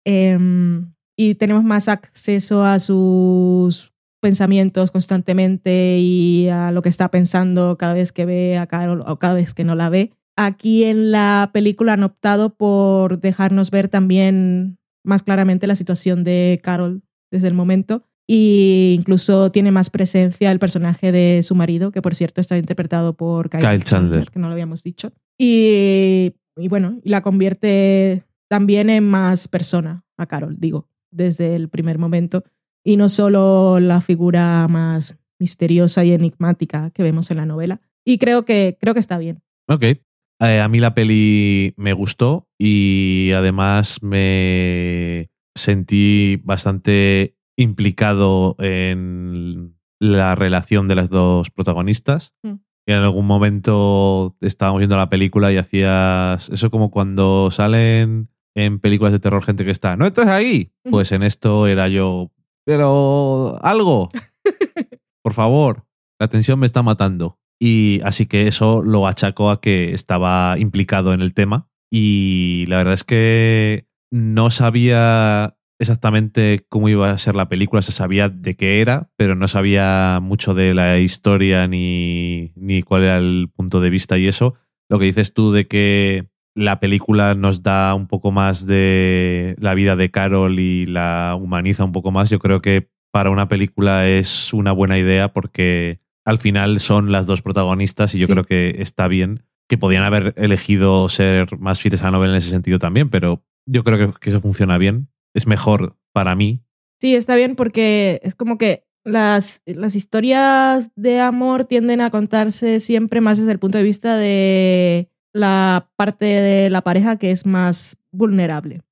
Em, 0.05 0.93
y 1.17 1.35
tenemos 1.35 1.65
más 1.65 1.89
acceso 1.89 2.65
a 2.65 2.79
sus 2.79 3.93
pensamientos 4.21 4.91
constantemente 4.91 5.99
y 5.99 6.49
a 6.49 6.71
lo 6.71 6.83
que 6.83 6.89
está 6.89 7.11
pensando 7.11 7.77
cada 7.79 7.95
vez 7.95 8.13
que 8.13 8.25
ve 8.25 8.59
a 8.59 8.67
Carol 8.67 9.03
o 9.07 9.19
cada 9.19 9.35
vez 9.35 9.55
que 9.55 9.65
no 9.65 9.75
la 9.75 9.89
ve. 9.89 10.13
Aquí 10.37 10.85
en 10.85 11.11
la 11.11 11.51
película 11.53 11.95
han 11.95 12.03
optado 12.03 12.55
por 12.55 13.21
dejarnos 13.21 13.71
ver 13.71 13.89
también 13.89 14.79
más 15.05 15.23
claramente 15.23 15.67
la 15.67 15.77
situación 15.77 16.25
de 16.25 16.61
Carol 16.63 17.03
desde 17.31 17.49
el 17.49 17.55
momento 17.55 18.05
e 18.29 18.95
incluso 18.97 19.51
tiene 19.53 19.71
más 19.71 19.91
presencia 19.91 20.51
el 20.51 20.59
personaje 20.59 21.13
de 21.13 21.43
su 21.43 21.55
marido, 21.55 21.93
que 21.93 22.03
por 22.03 22.15
cierto 22.15 22.41
está 22.41 22.59
interpretado 22.59 23.15
por 23.15 23.51
Kyle, 23.51 23.61
Kyle 23.61 23.85
Chandler. 23.85 24.31
que 24.31 24.39
no 24.39 24.49
lo 24.49 24.53
habíamos 24.53 24.83
dicho. 24.83 25.13
Y, 25.39 26.35
y 26.57 26.69
bueno, 26.69 27.01
la 27.05 27.23
convierte 27.23 28.25
también 28.49 28.91
en 28.91 29.05
más 29.05 29.49
persona 29.49 30.05
a 30.17 30.27
Carol, 30.27 30.57
digo, 30.59 30.89
desde 31.11 31.55
el 31.55 31.69
primer 31.69 31.99
momento. 31.99 32.45
Y 32.85 32.97
no 32.97 33.09
solo 33.09 33.81
la 33.81 34.01
figura 34.01 34.67
más 34.69 35.19
misteriosa 35.39 36.05
y 36.05 36.13
enigmática 36.13 36.91
que 36.91 37.03
vemos 37.03 37.31
en 37.31 37.39
la 37.39 37.47
novela. 37.47 37.81
Y 38.05 38.19
creo 38.19 38.45
que, 38.45 38.77
creo 38.81 38.95
que 38.95 39.01
está 39.01 39.19
bien. 39.19 39.43
Ok. 39.69 39.83
Eh, 39.83 40.61
a 40.61 40.69
mí 40.69 40.81
la 40.81 40.95
peli 40.95 41.75
me 41.77 41.95
gustó 41.95 42.47
y 42.59 43.31
además 43.35 44.03
me 44.03 45.31
sentí 45.55 46.41
bastante 46.45 47.36
implicado 47.57 48.57
en 48.59 49.77
la 49.99 50.35
relación 50.35 50.89
de 50.89 50.95
las 50.95 51.11
dos 51.11 51.51
protagonistas. 51.51 52.35
Mm. 52.43 52.55
Y 52.89 52.93
en 52.93 52.99
algún 52.99 53.27
momento 53.27 54.37
estábamos 54.41 54.79
viendo 54.79 54.97
la 54.97 55.11
película 55.11 55.53
y 55.53 55.57
hacías 55.57 56.49
eso 56.51 56.71
como 56.71 56.91
cuando 56.91 57.51
salen 57.51 58.29
en 58.55 58.79
películas 58.79 59.13
de 59.13 59.19
terror 59.19 59.43
gente 59.43 59.65
que 59.65 59.71
está, 59.71 59.97
no 59.97 60.07
estás 60.07 60.29
ahí. 60.29 60.73
Pues 60.89 61.11
en 61.13 61.23
esto 61.23 61.67
era 61.67 61.89
yo, 61.89 62.31
pero 62.65 63.59
algo, 63.63 64.09
por 65.23 65.35
favor, 65.35 65.85
la 66.21 66.29
tensión 66.29 66.61
me 66.61 66.67
está 66.67 66.83
matando. 66.83 67.39
Y 67.61 68.01
así 68.05 68.27
que 68.27 68.47
eso 68.47 68.83
lo 68.83 69.07
achacó 69.07 69.51
a 69.51 69.61
que 69.61 69.93
estaba 69.93 70.57
implicado 70.59 71.13
en 71.13 71.23
el 71.23 71.35
tema. 71.35 71.69
Y 71.91 72.67
la 72.69 72.77
verdad 72.77 72.95
es 72.95 73.05
que 73.05 73.89
no 74.11 74.51
sabía 74.51 75.56
exactamente 75.79 76.65
cómo 76.69 76.89
iba 76.89 77.11
a 77.11 77.19
ser 77.19 77.35
la 77.35 77.49
película, 77.49 77.83
se 77.83 77.93
sabía 77.93 78.29
de 78.29 78.57
qué 78.57 78.81
era, 78.81 79.11
pero 79.17 79.35
no 79.35 79.49
sabía 79.49 80.19
mucho 80.23 80.55
de 80.55 80.75
la 80.75 80.99
historia 80.99 81.67
ni, 81.69 82.53
ni 82.57 82.83
cuál 82.83 83.03
era 83.05 83.19
el 83.19 83.51
punto 83.55 83.81
de 83.81 83.91
vista 83.91 84.19
y 84.19 84.27
eso. 84.27 84.55
Lo 84.89 84.99
que 84.99 85.07
dices 85.07 85.35
tú 85.35 85.53
de 85.53 85.67
que 85.67 86.29
la 86.55 86.81
película 86.81 87.35
nos 87.35 87.63
da 87.63 87.95
un 87.95 88.07
poco 88.07 88.33
más 88.33 88.67
de 88.67 89.57
la 89.59 89.75
vida 89.75 89.97
de 89.97 90.11
Carol 90.11 90.59
y 90.59 90.87
la 90.87 91.37
humaniza 91.39 91.85
un 91.85 91.93
poco 91.93 92.11
más, 92.11 92.31
yo 92.31 92.39
creo 92.39 92.63
que 92.63 92.89
para 93.13 93.31
una 93.31 93.49
película 93.49 94.09
es 94.09 94.53
una 94.55 94.73
buena 94.73 94.99
idea 94.99 95.33
porque 95.33 96.01
al 96.25 96.39
final 96.39 96.81
son 96.81 97.13
las 97.13 97.27
dos 97.27 97.43
protagonistas 97.43 98.15
y 98.15 98.19
yo 98.19 98.27
Sí. 98.27 98.33
creo 98.33 98.45
que 98.45 98.77
está 98.81 99.09
bien 99.09 99.43
que 99.69 99.79
podían 99.79 100.05
haber 100.05 100.33
elegido 100.37 101.09
ser 101.09 101.59
más 101.59 101.81
fieles 101.81 102.03
a 102.03 102.07
la 102.07 102.13
novela 102.13 102.33
en 102.35 102.39
ese 102.39 102.51
sentido 102.51 102.79
también, 102.79 103.11
pero 103.11 103.43
yo 103.67 103.83
creo 103.85 104.13
que, 104.13 104.21
que 104.21 104.31
eso 104.31 104.41
funciona 104.41 104.79
bien. 104.79 105.09
Es 105.35 105.47
mejor 105.47 105.97
para 106.13 106.35
mí. 106.35 106.63
Sí, 107.01 107.15
está 107.15 107.37
bien 107.37 107.57
porque 107.57 108.21
es 108.23 108.35
como 108.35 108.59
que 108.59 108.85
las, 109.05 109.63
las 109.67 109.95
historias 109.95 110.91
de 110.97 111.21
amor 111.21 111.65
tienden 111.65 112.01
a 112.01 112.11
contarse 112.11 112.81
siempre 112.81 113.21
más 113.21 113.39
desde 113.39 113.53
el 113.53 113.59
punto 113.59 113.79
de 113.79 113.85
vista 113.85 114.17
de 114.17 115.11
la 115.33 115.91
parte 115.97 116.25
de 116.25 116.71
la 116.71 116.81
pareja 116.83 117.19
que 117.19 117.31
es 117.31 117.47
más 117.47 117.99
vulnerable. 118.11 118.83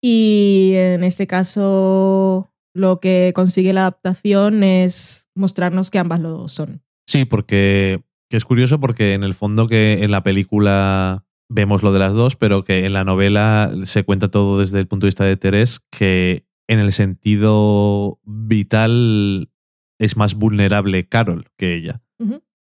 Y 0.00 0.72
en 0.74 1.04
este 1.04 1.26
caso, 1.26 2.50
lo 2.74 3.00
que 3.00 3.32
consigue 3.34 3.72
la 3.72 3.82
adaptación 3.82 4.62
es 4.62 5.28
mostrarnos 5.34 5.90
que 5.90 5.98
ambas 5.98 6.20
lo 6.20 6.48
son. 6.48 6.82
Sí, 7.06 7.24
porque 7.24 8.02
Que 8.30 8.36
es 8.36 8.44
curioso 8.44 8.78
porque 8.80 9.14
en 9.14 9.22
el 9.22 9.34
fondo 9.34 9.68
que 9.68 10.04
en 10.04 10.10
la 10.10 10.22
película 10.22 11.24
vemos 11.48 11.82
lo 11.82 11.92
de 11.92 11.98
las 11.98 12.14
dos, 12.14 12.36
pero 12.36 12.64
que 12.64 12.84
en 12.84 12.92
la 12.92 13.04
novela 13.04 13.72
se 13.84 14.04
cuenta 14.04 14.30
todo 14.30 14.58
desde 14.58 14.78
el 14.80 14.86
punto 14.86 15.06
de 15.06 15.08
vista 15.08 15.24
de 15.24 15.36
Teres, 15.36 15.80
que 15.90 16.44
en 16.68 16.78
el 16.80 16.92
sentido 16.92 18.18
vital 18.24 19.50
es 19.98 20.16
más 20.16 20.34
vulnerable 20.34 21.08
Carol 21.08 21.46
que 21.56 21.74
ella. 21.74 22.02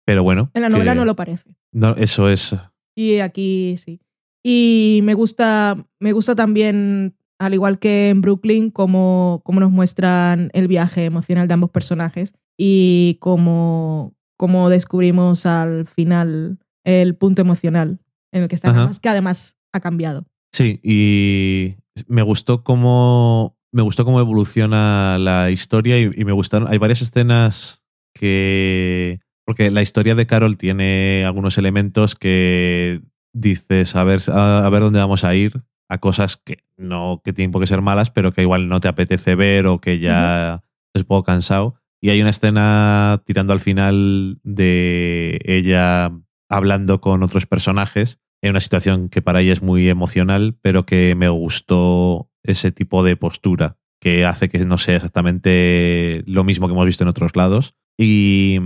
Pero 0.05 0.23
bueno. 0.23 0.51
En 0.53 0.61
la 0.61 0.69
novela 0.69 0.93
que- 0.93 0.99
no 0.99 1.05
lo 1.05 1.15
parece. 1.15 1.55
no, 1.73 1.95
eso 1.97 2.29
es. 2.29 2.55
Y 2.95 3.19
aquí 3.19 3.75
sí. 3.77 3.99
Y 4.43 5.01
me 5.03 5.13
gusta, 5.13 5.75
me 5.99 6.13
gusta 6.13 6.33
también, 6.33 7.15
al 7.37 7.53
igual 7.53 7.77
que 7.79 8.09
en 8.09 8.21
Brooklyn, 8.21 8.71
cómo, 8.71 9.41
cómo 9.43 9.59
nos 9.59 9.71
muestran 9.71 10.49
el 10.53 10.67
viaje 10.69 11.03
emocional 11.05 11.47
de 11.49 11.53
ambos 11.53 11.69
personajes 11.71 12.33
y 12.57 13.17
cómo, 13.19 14.15
cómo 14.37 14.69
descubrimos 14.69 15.45
al 15.45 15.85
final 15.87 16.59
el 16.85 17.15
punto 17.15 17.41
emocional 17.41 17.99
en 18.31 18.43
el 18.43 18.49
que 18.49 18.55
están 18.55 18.77
Ajá. 18.77 18.91
que 19.01 19.09
además 19.09 19.57
ha 19.73 19.79
cambiado. 19.79 20.25
Sí, 20.51 20.79
y 20.83 21.75
me 22.07 22.21
gustó 22.21 22.63
cómo. 22.63 23.57
Me 23.71 23.81
gustó 23.81 24.05
cómo 24.05 24.19
evoluciona 24.19 25.17
la 25.19 25.51
historia 25.51 25.99
y, 25.99 26.09
y 26.15 26.25
me 26.25 26.31
gustaron. 26.31 26.67
Hay 26.69 26.77
varias 26.77 27.01
escenas 27.01 27.83
que. 28.13 29.19
Porque 29.45 29.71
la 29.71 29.81
historia 29.81 30.15
de 30.15 30.27
Carol 30.27 30.57
tiene 30.57 31.23
algunos 31.25 31.57
elementos 31.57 32.15
que 32.15 33.01
dices, 33.33 33.95
a 33.95 34.03
ver, 34.03 34.21
a, 34.29 34.65
a 34.65 34.69
ver 34.69 34.81
dónde 34.81 34.99
vamos 34.99 35.23
a 35.23 35.33
ir, 35.35 35.63
a 35.87 35.99
cosas 35.99 36.37
que 36.37 36.63
no 36.75 37.21
que 37.23 37.31
tienen 37.31 37.51
por 37.51 37.61
qué 37.61 37.67
ser 37.67 37.81
malas, 37.81 38.09
pero 38.09 38.33
que 38.33 38.41
igual 38.41 38.67
no 38.67 38.81
te 38.81 38.89
apetece 38.89 39.35
ver 39.35 39.67
o 39.67 39.79
que 39.79 39.99
ya 39.99 40.63
es 40.93 41.03
un 41.03 41.07
poco 41.07 41.23
cansado. 41.23 41.75
Y 42.01 42.09
hay 42.09 42.21
una 42.21 42.29
escena 42.29 43.23
tirando 43.25 43.53
al 43.53 43.59
final 43.59 44.39
de 44.43 45.39
ella 45.45 46.11
hablando 46.49 47.01
con 47.01 47.23
otros 47.23 47.45
personajes 47.45 48.19
en 48.41 48.51
una 48.51 48.59
situación 48.59 49.09
que 49.09 49.21
para 49.21 49.41
ella 49.41 49.53
es 49.53 49.61
muy 49.61 49.89
emocional, 49.89 50.57
pero 50.61 50.85
que 50.85 51.15
me 51.15 51.29
gustó 51.29 52.29
ese 52.43 52.71
tipo 52.71 53.03
de 53.03 53.15
postura 53.15 53.77
que 53.99 54.25
hace 54.25 54.49
que 54.49 54.59
no 54.59 54.77
sea 54.77 54.97
exactamente 54.97 56.23
lo 56.27 56.43
mismo 56.43 56.67
que 56.67 56.73
hemos 56.73 56.85
visto 56.85 57.03
en 57.03 57.09
otros 57.09 57.35
lados. 57.35 57.75
Y, 57.97 58.59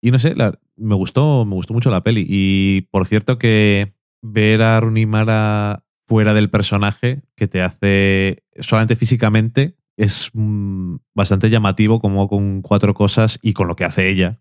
y 0.00 0.10
no 0.10 0.18
sé, 0.18 0.34
me 0.76 0.94
gustó, 0.94 1.44
me 1.44 1.54
gustó 1.54 1.74
mucho 1.74 1.90
la 1.90 2.02
peli. 2.02 2.24
Y 2.28 2.82
por 2.90 3.06
cierto 3.06 3.38
que 3.38 3.94
ver 4.22 4.62
a 4.62 4.80
Rooney 4.80 5.06
Mara 5.06 5.84
fuera 6.06 6.32
del 6.32 6.48
personaje, 6.48 7.22
que 7.36 7.48
te 7.48 7.60
hace 7.60 8.44
solamente 8.60 8.96
físicamente, 8.96 9.76
es 9.96 10.30
mm, 10.32 10.96
bastante 11.14 11.50
llamativo 11.50 12.00
como 12.00 12.28
con 12.28 12.62
cuatro 12.62 12.94
cosas 12.94 13.38
y 13.42 13.52
con 13.52 13.66
lo 13.68 13.76
que 13.76 13.84
hace 13.84 14.08
ella. 14.08 14.40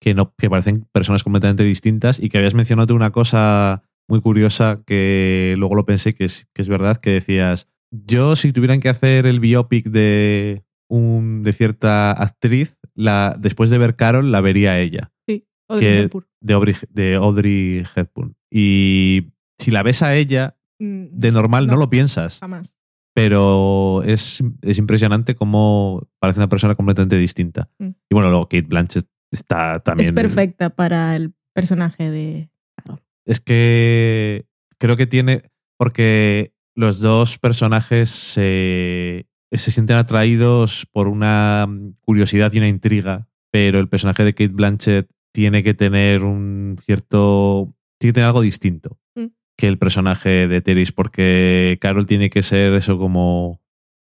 Que 0.00 0.14
no 0.14 0.34
que 0.36 0.50
parecen 0.50 0.86
personas 0.92 1.22
completamente 1.24 1.64
distintas 1.64 2.20
y 2.20 2.28
que 2.28 2.38
habías 2.38 2.54
mencionado 2.54 2.94
una 2.94 3.10
cosa 3.10 3.82
muy 4.08 4.20
curiosa 4.20 4.82
que 4.86 5.54
luego 5.58 5.74
lo 5.74 5.84
pensé 5.86 6.14
que 6.14 6.24
es, 6.26 6.48
que 6.54 6.62
es 6.62 6.68
verdad 6.68 6.96
que 6.98 7.10
decías 7.10 7.68
yo 7.90 8.36
si 8.36 8.52
tuvieran 8.52 8.80
que 8.80 8.88
hacer 8.88 9.26
el 9.26 9.40
biopic 9.40 9.86
de 9.88 10.64
un 10.88 11.42
de 11.42 11.52
cierta 11.52 12.12
actriz 12.12 12.76
la 12.94 13.36
después 13.38 13.70
de 13.70 13.78
ver 13.78 13.96
Carol 13.96 14.30
la 14.30 14.40
vería 14.40 14.72
a 14.72 14.78
ella 14.80 15.12
Sí. 15.26 15.46
Audrey 15.68 15.88
Que- 15.88 16.00
Hepburn. 16.02 16.26
de 16.40 16.54
Audrey, 16.54 16.74
de 16.90 17.14
Audrey 17.16 17.82
Hepburn 17.96 18.36
y 18.52 19.32
si 19.58 19.70
la 19.70 19.82
ves 19.82 20.02
a 20.02 20.14
ella 20.14 20.52
Mm, 20.78 21.06
de 21.10 21.32
normal 21.32 21.66
no, 21.66 21.72
No. 21.72 21.78
lo 21.80 21.88
piensas 21.90 22.38
Jamás. 22.38 22.76
pero 23.14 24.02
es, 24.04 24.42
es 24.60 24.76
impresionante 24.76 25.34
cómo 25.34 26.06
parece 26.20 26.38
una 26.38 26.50
persona 26.50 26.74
completamente 26.74 27.16
distinta 27.16 27.70
Mm. 27.78 27.86
y 28.10 28.14
bueno 28.14 28.28
luego 28.28 28.44
Kate 28.46 28.66
Blanchett 28.68 29.06
está 29.36 29.80
también 29.80 30.08
Es 30.08 30.14
perfecta 30.14 30.70
para 30.70 31.14
el 31.16 31.32
personaje 31.52 32.10
de 32.10 32.50
Carol. 32.74 33.00
Es 33.24 33.40
que 33.40 34.46
creo 34.78 34.96
que 34.96 35.06
tiene. 35.06 35.42
Porque 35.78 36.54
los 36.74 37.00
dos 37.00 37.38
personajes 37.38 38.10
se, 38.10 39.26
se 39.52 39.70
sienten 39.70 39.96
atraídos 39.96 40.86
por 40.90 41.06
una 41.06 41.68
curiosidad 42.00 42.52
y 42.52 42.58
una 42.58 42.68
intriga, 42.68 43.28
pero 43.50 43.78
el 43.78 43.88
personaje 43.88 44.24
de 44.24 44.32
Kate 44.32 44.48
Blanchett 44.48 45.10
tiene 45.32 45.62
que 45.62 45.74
tener 45.74 46.24
un 46.24 46.76
cierto. 46.82 47.68
Tiene 47.98 48.12
que 48.12 48.14
tener 48.14 48.28
algo 48.28 48.40
distinto 48.42 48.98
Mm. 49.16 49.26
que 49.56 49.68
el 49.68 49.78
personaje 49.78 50.46
de 50.48 50.60
Teris, 50.60 50.92
porque 50.92 51.78
Carol 51.80 52.06
tiene 52.06 52.28
que 52.30 52.42
ser 52.42 52.74
eso 52.74 52.98
como 52.98 53.60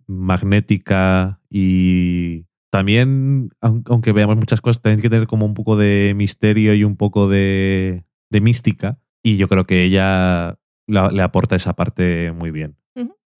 magnética 0.07 1.41
y 1.51 2.47
también, 2.73 3.51
aun- 3.61 3.85
aunque 3.89 4.13
veamos 4.13 4.37
muchas 4.37 4.61
cosas, 4.63 4.81
también 4.83 5.03
que 5.03 5.11
tener 5.11 5.27
como 5.27 5.45
un 5.45 5.53
poco 5.55 5.77
de 5.77 6.15
misterio 6.17 6.75
y 6.75 6.85
un 6.85 6.97
poco 6.97 7.29
de, 7.29 8.05
de 8.31 8.41
mística. 8.41 8.99
Y 9.23 9.37
yo 9.37 9.47
creo 9.49 9.67
que 9.67 9.85
ella 9.85 10.59
la- 10.89 11.11
le 11.11 11.23
aporta 11.23 11.55
esa 11.55 11.75
parte 11.75 12.33
muy 12.33 12.51
bien. 12.51 12.77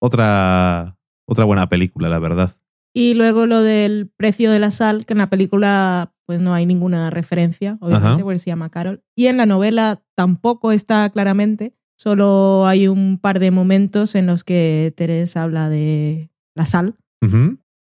Otra, 0.01 0.97
otra 1.27 1.45
buena 1.47 1.69
película, 1.69 2.09
la 2.09 2.19
verdad. 2.19 2.53
Y 2.95 3.15
luego 3.15 3.47
lo 3.47 3.63
del 3.63 4.11
precio 4.15 4.51
de 4.51 4.59
la 4.59 4.71
sal, 4.71 5.07
que 5.07 5.15
en 5.15 5.19
la 5.19 5.31
película 5.31 6.13
pues 6.27 6.41
no 6.43 6.53
hay 6.55 6.67
ninguna 6.67 7.09
referencia, 7.11 7.79
obviamente, 7.81 8.23
porque 8.25 8.39
se 8.39 8.51
llama 8.51 8.69
Carol. 8.71 9.03
Y 9.17 9.27
en 9.27 9.39
la 9.39 9.47
novela 9.47 10.03
tampoco 10.15 10.73
está 10.73 11.09
claramente, 11.11 11.75
solo 11.97 12.67
hay 12.67 12.89
un 12.89 13.19
par 13.19 13.39
de 13.39 13.51
momentos 13.51 14.15
en 14.15 14.27
los 14.27 14.45
que 14.45 14.93
Teresa 14.97 15.43
habla 15.43 15.69
de 15.71 16.31
la 16.55 16.67
sal. 16.67 16.97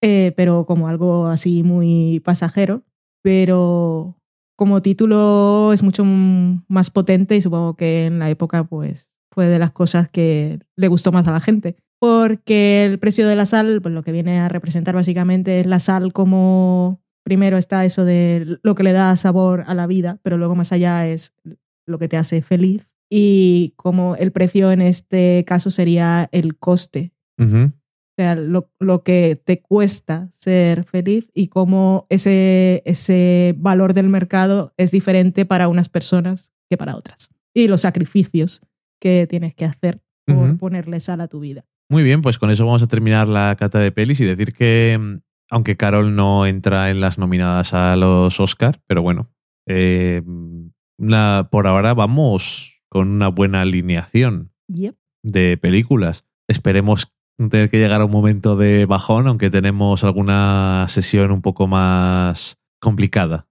Eh, 0.02 0.34
pero 0.36 0.66
como 0.66 0.88
algo 0.88 1.28
así 1.28 1.64
muy 1.64 2.22
pasajero. 2.24 2.84
Pero 3.22 4.16
como 4.56 4.82
título 4.82 5.72
es 5.74 5.84
mucho 5.84 6.04
más 6.06 6.90
potente 6.90 7.36
y 7.36 7.42
supongo 7.42 7.76
que 7.76 8.06
en 8.06 8.20
la 8.20 8.30
época 8.30 8.64
pues 8.64 9.16
fue 9.32 9.48
de 9.48 9.60
las 9.60 9.72
cosas 9.72 10.10
que 10.10 10.60
le 10.76 10.88
gustó 10.88 11.12
más 11.12 11.28
a 11.28 11.32
la 11.32 11.40
gente. 11.40 11.76
Porque 12.00 12.86
el 12.86 12.98
precio 13.00 13.28
de 13.28 13.36
la 13.36 13.46
sal, 13.46 13.82
pues 13.82 13.94
lo 13.94 14.04
que 14.04 14.14
viene 14.14 14.40
a 14.40 14.48
representar 14.48 14.96
básicamente 14.96 15.60
es 15.60 15.66
la 15.66 15.80
sal 15.80 16.14
como, 16.14 17.02
primero 17.24 17.58
está 17.58 17.84
eso 17.84 18.06
de 18.06 18.58
lo 18.64 18.76
que 18.76 18.84
le 18.84 18.94
da 18.94 19.16
sabor 19.18 19.66
a 19.68 19.74
la 19.74 19.86
vida, 19.86 20.20
pero 20.24 20.38
luego 20.38 20.56
más 20.56 20.72
allá 20.72 21.08
es 21.08 21.34
lo 21.86 22.00
que 22.00 22.08
te 22.08 22.18
hace 22.18 22.42
feliz. 22.42 22.88
Y 23.10 23.74
como 23.76 24.16
el 24.16 24.32
precio 24.32 24.72
en 24.72 24.82
este 24.82 25.44
caso 25.46 25.72
sería 25.72 26.30
el 26.32 26.58
coste 26.58 27.12
Ujú. 27.38 27.58
o 27.58 27.72
sea, 28.24 28.36
lo, 28.36 28.70
lo 28.80 29.04
que 29.04 29.36
te 29.44 29.62
cuesta 29.62 30.28
ser 30.32 30.84
feliz 30.84 31.30
y 31.34 31.48
cómo 31.48 32.06
ese, 32.10 32.82
ese 32.86 33.56
valor 33.58 33.94
del 33.94 34.10
mercado 34.10 34.74
es 34.78 34.92
diferente 34.92 35.46
para 35.46 35.68
unas 35.68 35.90
personas 35.90 36.54
que 36.70 36.78
para 36.78 36.96
otras. 36.96 37.30
Y 37.54 37.68
los 37.68 37.82
sacrificios 37.82 38.62
que 39.00 39.26
tienes 39.28 39.56
que 39.56 39.66
hacer 39.66 40.02
por 40.26 40.50
Ujú. 40.50 40.58
ponerle 40.58 41.00
sal 41.00 41.22
a 41.22 41.28
tu 41.28 41.40
vida. 41.40 41.66
Muy 41.90 42.04
bien, 42.04 42.22
pues 42.22 42.38
con 42.38 42.52
eso 42.52 42.66
vamos 42.66 42.84
a 42.84 42.88
terminar 42.88 43.28
la 43.28 43.56
cata 43.58 43.80
de 43.80 43.92
pelis 43.92 44.20
y 44.20 44.26
decir 44.26 44.54
que, 44.54 44.98
mm, 45.00 45.22
aunque 45.50 45.78
Carol 45.78 46.16
no 46.16 46.46
entra 46.46 46.90
en 46.92 47.02
las 47.02 47.18
nominadas 47.18 47.74
a 47.74 47.96
los 47.96 48.40
Oscar, 48.40 48.82
pero 48.86 49.02
bueno, 49.02 49.32
eh, 49.68 50.22
una- 51.00 51.48
por 51.52 51.66
ahora 51.68 51.94
vamos 51.94 52.82
con 52.90 53.08
una 53.08 53.30
buena 53.30 53.62
alineación 53.62 54.52
Yep. 54.68 54.96
de 55.24 55.58
películas. 55.58 56.26
Esperemos 56.48 57.12
no 57.40 57.50
tener 57.50 57.70
que 57.70 57.80
llegar 57.80 58.02
a 58.02 58.06
un 58.06 58.12
momento 58.12 58.58
de 58.58 58.86
bajón, 58.86 59.28
aunque 59.28 59.50
tenemos 59.50 60.04
alguna 60.04 60.86
sesión 60.90 61.32
un 61.32 61.42
poco 61.42 61.68
más 61.68 62.60
complicada. 62.80 63.48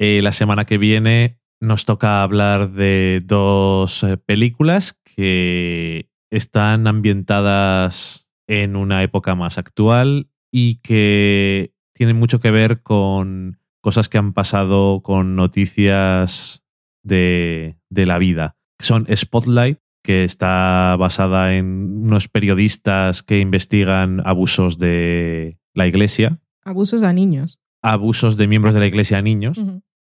Eh, 0.00 0.20
la 0.22 0.32
semana 0.32 0.64
que 0.64 0.76
viene 0.76 1.38
nos 1.60 1.84
toca 1.84 2.24
hablar 2.24 2.72
de 2.72 3.22
dos 3.24 4.02
eh, 4.02 4.16
películas 4.16 5.00
que 5.04 6.10
están 6.30 6.88
ambientadas 6.88 8.28
en 8.48 8.74
una 8.74 9.04
época 9.04 9.36
más 9.36 9.56
actual 9.56 10.28
y 10.50 10.80
que 10.80 11.72
tienen 11.94 12.16
mucho 12.16 12.40
que 12.40 12.50
ver 12.50 12.82
con 12.82 13.60
cosas 13.80 14.08
que 14.08 14.18
han 14.18 14.32
pasado 14.32 15.00
con 15.02 15.36
noticias 15.36 16.64
de, 17.04 17.78
de 17.88 18.06
la 18.06 18.18
vida. 18.18 18.56
Son 18.80 19.06
Spotlight, 19.14 19.78
que 20.04 20.22
está 20.24 20.96
basada 20.98 21.56
en 21.56 22.02
unos 22.04 22.28
periodistas 22.28 23.22
que 23.22 23.40
investigan 23.40 24.20
abusos 24.24 24.78
de 24.78 25.56
la 25.72 25.86
iglesia, 25.86 26.38
Abusos 26.62 27.02
a 27.02 27.12
niños. 27.12 27.58
abusos 27.82 28.36
de 28.36 28.46
miembros 28.46 28.74
de 28.74 28.80
la 28.80 28.86
iglesia 28.86 29.18
a 29.18 29.22
niños, 29.22 29.58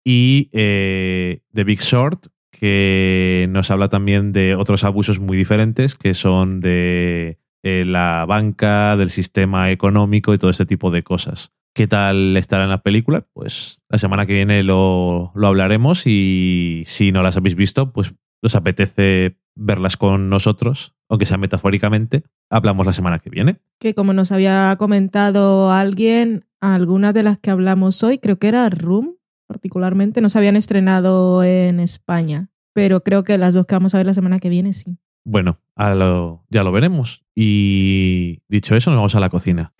y 0.05 0.49
eh, 0.53 1.43
The 1.53 1.65
Big 1.65 1.81
Short, 1.83 2.27
que 2.51 3.47
nos 3.51 3.71
habla 3.71 3.89
también 3.91 4.33
de 4.33 4.55
otros 4.55 4.85
abusos 4.85 5.21
muy 5.21 5.37
diferentes, 5.37 5.95
que 5.95 6.15
son 6.15 6.61
de 6.61 7.39
eh, 7.63 7.85
la 7.87 8.25
banca, 8.27 8.97
del 8.97 9.11
sistema 9.11 9.71
económico 9.71 10.33
y 10.33 10.39
todo 10.39 10.51
este 10.51 10.67
tipo 10.67 10.91
de 10.91 11.03
cosas. 11.03 11.53
¿Qué 11.75 11.87
tal 11.87 12.37
estará 12.39 12.65
en 12.65 12.71
la 12.71 12.83
película? 12.83 13.27
Pues 13.35 13.81
la 13.91 13.99
semana 13.99 14.27
que 14.27 14.33
viene 14.33 14.63
lo, 14.63 15.31
lo 15.35 15.47
hablaremos 15.47 16.07
y 16.07 16.83
si 16.87 17.13
no 17.13 17.23
las 17.23 17.37
habéis 17.37 17.55
visto, 17.55 17.93
pues 17.93 18.15
os 18.43 18.55
apetece 18.55 19.37
verlas 19.61 19.97
con 19.97 20.29
nosotros, 20.31 20.95
aunque 21.09 21.27
sea 21.27 21.37
metafóricamente, 21.39 22.25
hablamos 22.49 22.87
la 22.87 22.93
semana 22.93 23.19
que 23.19 23.31
viene. 23.31 23.61
Que 23.79 23.95
como 23.95 24.13
nos 24.13 24.33
había 24.33 24.75
comentado 24.79 25.71
alguien, 25.71 26.47
algunas 26.61 27.13
de 27.15 27.23
las 27.23 27.39
que 27.39 27.51
hablamos 27.51 28.03
hoy, 28.03 28.19
creo 28.19 28.39
que 28.39 28.49
era 28.49 28.69
Room, 28.71 29.17
particularmente. 29.47 30.21
No 30.21 30.29
se 30.31 30.39
habían 30.39 30.57
estrenado 30.57 31.43
en 31.45 31.79
España, 31.81 32.49
pero 32.73 33.03
creo 33.03 33.23
que 33.25 33.37
las 33.39 33.55
dos 33.55 33.67
que 33.67 33.75
vamos 33.75 33.95
a 33.95 33.99
ver 33.99 34.07
la 34.07 34.15
semana 34.15 34.39
que 34.39 34.49
viene 34.49 34.73
sí. 34.73 34.97
Bueno, 35.25 35.59
a 35.77 35.95
lo- 35.95 36.45
ya 36.49 36.65
lo 36.65 36.73
veremos. 36.73 37.23
Y 37.37 38.43
dicho 38.49 38.75
eso, 38.77 38.91
nos 38.91 38.99
vamos 38.99 39.15
a 39.15 39.21
la 39.21 39.29
cocina. 39.29 39.75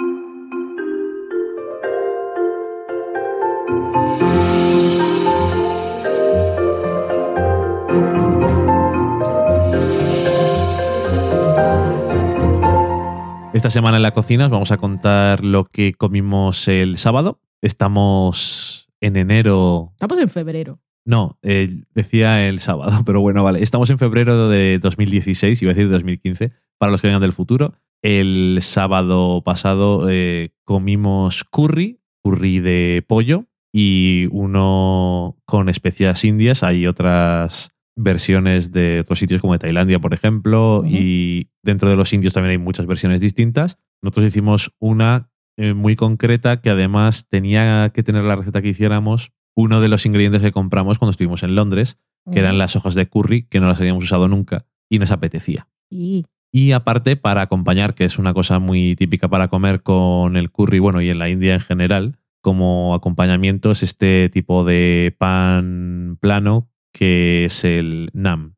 Esta 13.53 13.69
semana 13.69 13.97
en 13.97 14.05
la 14.05 14.13
cocina 14.13 14.45
os 14.45 14.51
vamos 14.51 14.71
a 14.71 14.77
contar 14.77 15.43
lo 15.43 15.65
que 15.65 15.93
comimos 15.93 16.69
el 16.69 16.99
sábado. 16.99 17.41
Estamos 17.61 18.89
en 19.01 19.17
enero 19.17 19.91
Estamos 19.95 20.21
en 20.21 20.29
febrero. 20.29 20.79
no, 21.05 21.37
eh, 21.43 21.83
decía 21.93 22.47
el 22.49 22.61
sábado, 22.61 23.03
pero 23.07 23.21
bueno, 23.21 23.43
vale. 23.43 23.61
Estamos 23.61 23.91
en 23.91 23.99
febrero 23.99 24.49
de 24.49 24.79
2016, 24.79 25.61
iba 25.63 25.73
a 25.73 25.75
decir 25.75 25.91
2015, 25.91 26.53
para 26.79 26.93
los 26.93 27.01
que 27.01 27.09
vengan 27.09 27.23
del 27.23 27.33
futuro. 27.33 27.75
El 28.03 28.59
sábado 28.63 29.43
pasado 29.43 30.07
eh, 30.09 30.51
comimos 30.65 31.43
curry, 31.43 32.01
curry 32.23 32.61
de 32.61 33.05
pollo 33.07 33.47
y 33.73 34.29
uno 34.31 35.37
con 35.45 35.69
especias 35.69 36.25
indias. 36.25 36.63
Hay 36.63 36.87
otras 36.87 37.73
versiones 38.03 38.73
de 38.73 39.01
otros 39.01 39.19
sitios 39.19 39.41
como 39.41 39.53
de 39.53 39.59
Tailandia, 39.59 39.99
por 39.99 40.15
ejemplo, 40.15 40.83
y 40.87 41.49
dentro 41.63 41.89
de 41.89 41.97
los 41.97 42.13
indios 42.13 42.33
también 42.33 42.53
hay 42.53 42.59
muchas 42.59 42.87
versiones 42.87 43.21
distintas. 43.21 43.79
Nosotros 44.03 44.27
hicimos 44.27 44.73
una 44.79 45.31
eh, 45.57 45.75
muy 45.75 45.97
concreta 45.97 46.61
que 46.61 46.71
además 46.71 47.27
tenía 47.29 47.91
que 47.95 48.03
tener 48.03 48.25
la 48.25 48.37
receta 48.37 48.63
que 48.63 48.69
hiciéramos 48.69 49.33
uno 49.55 49.81
de 49.81 49.89
los 49.89 50.07
ingredientes 50.07 50.43
que 50.43 50.53
compramos 50.53 50.99
cuando 50.99 51.11
estuvimos 51.11 51.43
en 51.43 51.55
Londres, 51.55 51.99
que 52.33 52.39
eran 52.39 52.59
las 52.59 52.77
hojas 52.77 52.95
de 52.95 53.07
curry, 53.09 53.45
que 53.45 53.61
no 53.61 53.69
las 53.69 53.81
habíamos 53.81 54.05
usado 54.05 54.29
nunca 54.29 54.67
y 54.89 54.99
nos 54.99 55.11
apetecía. 55.11 55.69
Y 55.91 56.25
Y 56.53 56.73
aparte, 56.73 57.17
para 57.17 57.43
acompañar, 57.43 57.95
que 57.95 58.05
es 58.05 58.19
una 58.19 58.35
cosa 58.35 58.59
muy 58.59 58.97
típica 58.97 59.29
para 59.29 59.49
comer 59.49 59.83
con 59.83 60.37
el 60.37 60.51
curry, 60.51 60.79
bueno, 60.79 61.01
y 61.01 61.11
en 61.11 61.19
la 61.19 61.29
India 61.29 61.55
en 61.55 61.61
general, 61.61 62.19
como 62.41 62.95
acompañamiento 62.95 63.71
es 63.71 63.83
este 63.83 64.31
tipo 64.31 64.65
de 64.65 65.15
pan 65.19 66.17
plano 66.21 66.71
que 66.93 67.45
es 67.45 67.65
el 67.65 68.11
nam. 68.13 68.55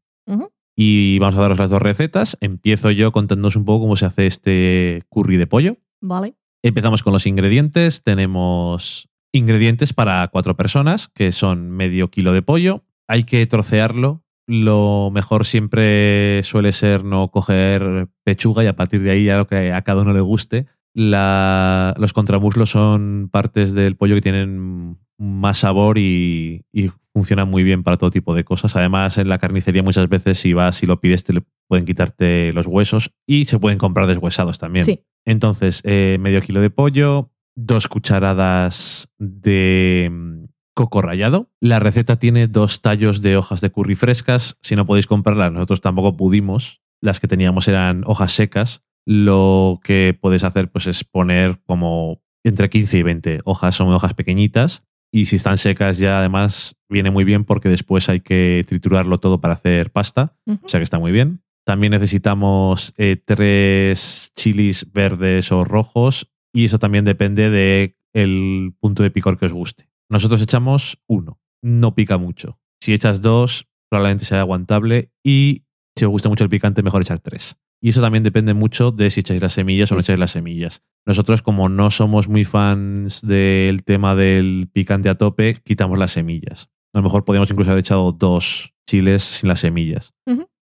Y 0.75 1.19
vamos 1.19 1.39
a 1.39 1.43
daros 1.43 1.59
las 1.59 1.71
dos 1.71 1.83
recetas. 1.83 2.39
Empiezo 2.41 2.91
yo 2.91 3.13
contándoos 3.13 3.57
un 3.57 3.65
poco 3.65 3.85
cómo 3.85 3.97
se 3.97 4.07
hace 4.07 4.27
este 4.27 5.03
curry 5.11 5.37
de 5.37 5.47
pollo. 5.47 5.77
Vale. 6.01 6.35
Empezamos 6.63 7.03
con 7.03 7.13
los 7.13 7.27
ingredientes. 7.27 8.03
Tenemos 8.03 9.11
ingredientes 9.33 9.93
para 9.93 10.27
cuatro 10.29 10.57
personas, 10.57 11.09
que 11.09 11.33
son 11.33 11.71
medio 11.71 12.11
kilo 12.11 12.33
de 12.33 12.43
pollo. 12.43 12.85
Hay 13.07 13.25
que 13.25 13.47
trocearlo. 13.47 14.25
Lo 14.47 15.11
mejor 15.13 15.47
siempre 15.47 16.43
suele 16.43 16.73
ser 16.73 17.05
no 17.05 17.31
coger 17.31 18.09
pechuga 18.25 18.65
y 18.65 18.67
a 18.67 18.77
partir 18.77 19.03
de 19.03 19.11
ahí 19.11 19.25
ya 19.25 19.37
lo 19.37 19.47
que 19.47 19.73
a 19.73 19.83
cada 19.83 20.03
uno 20.03 20.13
le 20.13 20.21
guste. 20.21 20.67
La- 20.95 21.95
los 21.99 22.13
contramuslos 22.13 22.71
son 22.71 23.29
partes 23.33 23.73
del 23.73 23.97
pollo 23.97 24.15
que 24.15 24.21
tienen 24.21 24.99
más 25.19 25.59
sabor 25.59 25.99
y, 25.99 26.65
y 26.73 26.91
funcionan 27.15 27.49
muy 27.49 27.63
bien 27.63 27.83
para 27.83 27.97
todo 27.97 28.11
tipo 28.11 28.35
de 28.35 28.45
cosas. 28.45 28.75
Además, 28.77 29.19
en 29.19 29.29
la 29.29 29.39
carnicería 29.39 29.83
muchas 29.83 30.09
veces 30.09 30.39
si 30.39 30.53
vas 30.53 30.83
y 30.83 30.87
lo 30.87 31.01
pides 31.01 31.25
te 31.25 31.35
pueden 31.69 31.85
quitarte 31.85 32.53
los 32.53 32.67
huesos 32.67 33.11
y 33.27 33.45
se 33.47 33.59
pueden 33.59 33.79
comprar 33.79 34.07
deshuesados 34.07 34.59
también. 34.59 34.85
Sí. 34.85 35.01
Entonces, 35.25 35.81
eh, 35.85 36.19
medio 36.21 36.41
kilo 36.43 36.61
de 36.61 36.71
pollo, 36.71 37.31
dos 37.55 37.87
cucharadas 37.89 39.09
de 39.19 40.09
mm, 40.11 40.45
coco 40.75 41.03
rallado. 41.03 41.51
La 41.61 41.79
receta 41.79 42.17
tiene 42.19 42.49
dos 42.49 42.83
tallos 42.83 43.23
de 43.23 43.37
hojas 43.37 43.61
de 43.61 43.71
curry 43.71 43.95
frescas. 43.95 44.57
Si 44.63 44.75
no 44.75 44.85
podéis 44.87 45.07
comprarlas, 45.07 45.53
nosotros 45.53 45.81
tampoco 45.81 46.17
pudimos. 46.17 46.81
Las 47.01 47.21
que 47.21 47.29
teníamos 47.29 47.69
eran 47.69 48.03
hojas 48.07 48.33
secas. 48.33 48.83
Lo 49.07 49.81
que 49.83 50.17
podéis 50.19 50.45
hacer 50.45 50.71
pues, 50.71 50.87
es 50.87 51.05
poner 51.05 51.61
como 51.65 52.23
entre 52.45 52.71
15 52.71 52.99
y 52.99 53.03
20 53.03 53.41
hojas. 53.45 53.77
Son 53.77 53.89
hojas 53.93 54.15
pequeñitas. 54.15 54.85
Y 55.15 55.27
si 55.27 55.37
están 55.37 55.59
secas 55.59 55.99
ya 55.99 56.19
además 56.19 56.77
viene 56.89 57.11
muy 57.11 57.25
bien 57.25 57.45
porque 57.45 57.69
después 57.69 58.09
hay 58.09 58.21
que 58.21 58.65
triturarlo 58.67 59.21
todo 59.21 59.41
para 59.41 59.55
hacer 59.55 59.93
pasta. 59.93 60.37
O 60.63 60.69
sea 60.69 60.81
que 60.81 60.85
está 60.85 60.99
muy 60.99 61.13
bien. 61.13 61.43
También 61.65 61.91
necesitamos 61.91 62.95
eh, 62.97 63.21
tres 63.23 64.33
chilis 64.35 64.91
verdes 64.91 65.53
o 65.53 65.65
rojos 65.65 66.31
y 66.53 66.65
eso 66.65 66.79
también 66.79 67.05
depende 67.05 67.51
de 67.51 67.97
el 68.15 68.75
punto 68.81 69.03
de 69.03 69.11
picor 69.11 69.39
que 69.39 69.47
os 69.47 69.53
guste. 69.53 69.91
Nosotros 70.09 70.41
echamos 70.43 70.99
uno, 71.07 71.41
no 71.63 71.95
pica 71.95 72.19
mucho. 72.19 72.59
Si 72.81 72.93
echas 72.93 73.23
dos, 73.23 73.69
probablemente 73.89 74.25
sea 74.25 74.41
aguantable 74.41 75.13
y 75.23 75.65
si 75.97 76.05
os 76.05 76.11
gusta 76.11 76.29
mucho 76.29 76.45
el 76.45 76.51
picante, 76.51 76.83
mejor 76.83 77.03
echar 77.03 77.21
tres. 77.21 77.57
Y 77.85 77.89
eso 77.89 78.01
también 78.01 78.23
depende 78.23 78.55
mucho 78.55 78.93
de 78.93 79.11
si 79.11 79.21
echáis 79.21 79.43
las 79.43 79.55
semillas 79.55 79.91
o 79.91 79.97
no 79.97 80.01
echáis 80.01 80.19
las 80.19 80.31
semillas. 80.31 80.85
Nosotros, 81.05 81.43
como 81.43 81.69
no 81.69 81.91
somos 81.91 82.29
muy 82.29 82.45
fans 82.45 83.23
del 83.23 83.83
tema 83.83 84.15
del 84.15 84.69
picante 84.73 85.09
a 85.09 85.17
tope, 85.17 85.61
quitamos 85.65 85.99
las 85.99 86.13
semillas. 86.13 86.71
A 86.95 87.01
lo 87.01 87.03
mejor 87.03 87.25
podríamos 87.25 87.51
incluso 87.51 87.73
haber 87.73 87.81
echado 87.81 88.13
dos 88.13 88.73
chiles 88.89 89.25
sin 89.25 89.49
las 89.49 89.59
semillas. 89.61 90.15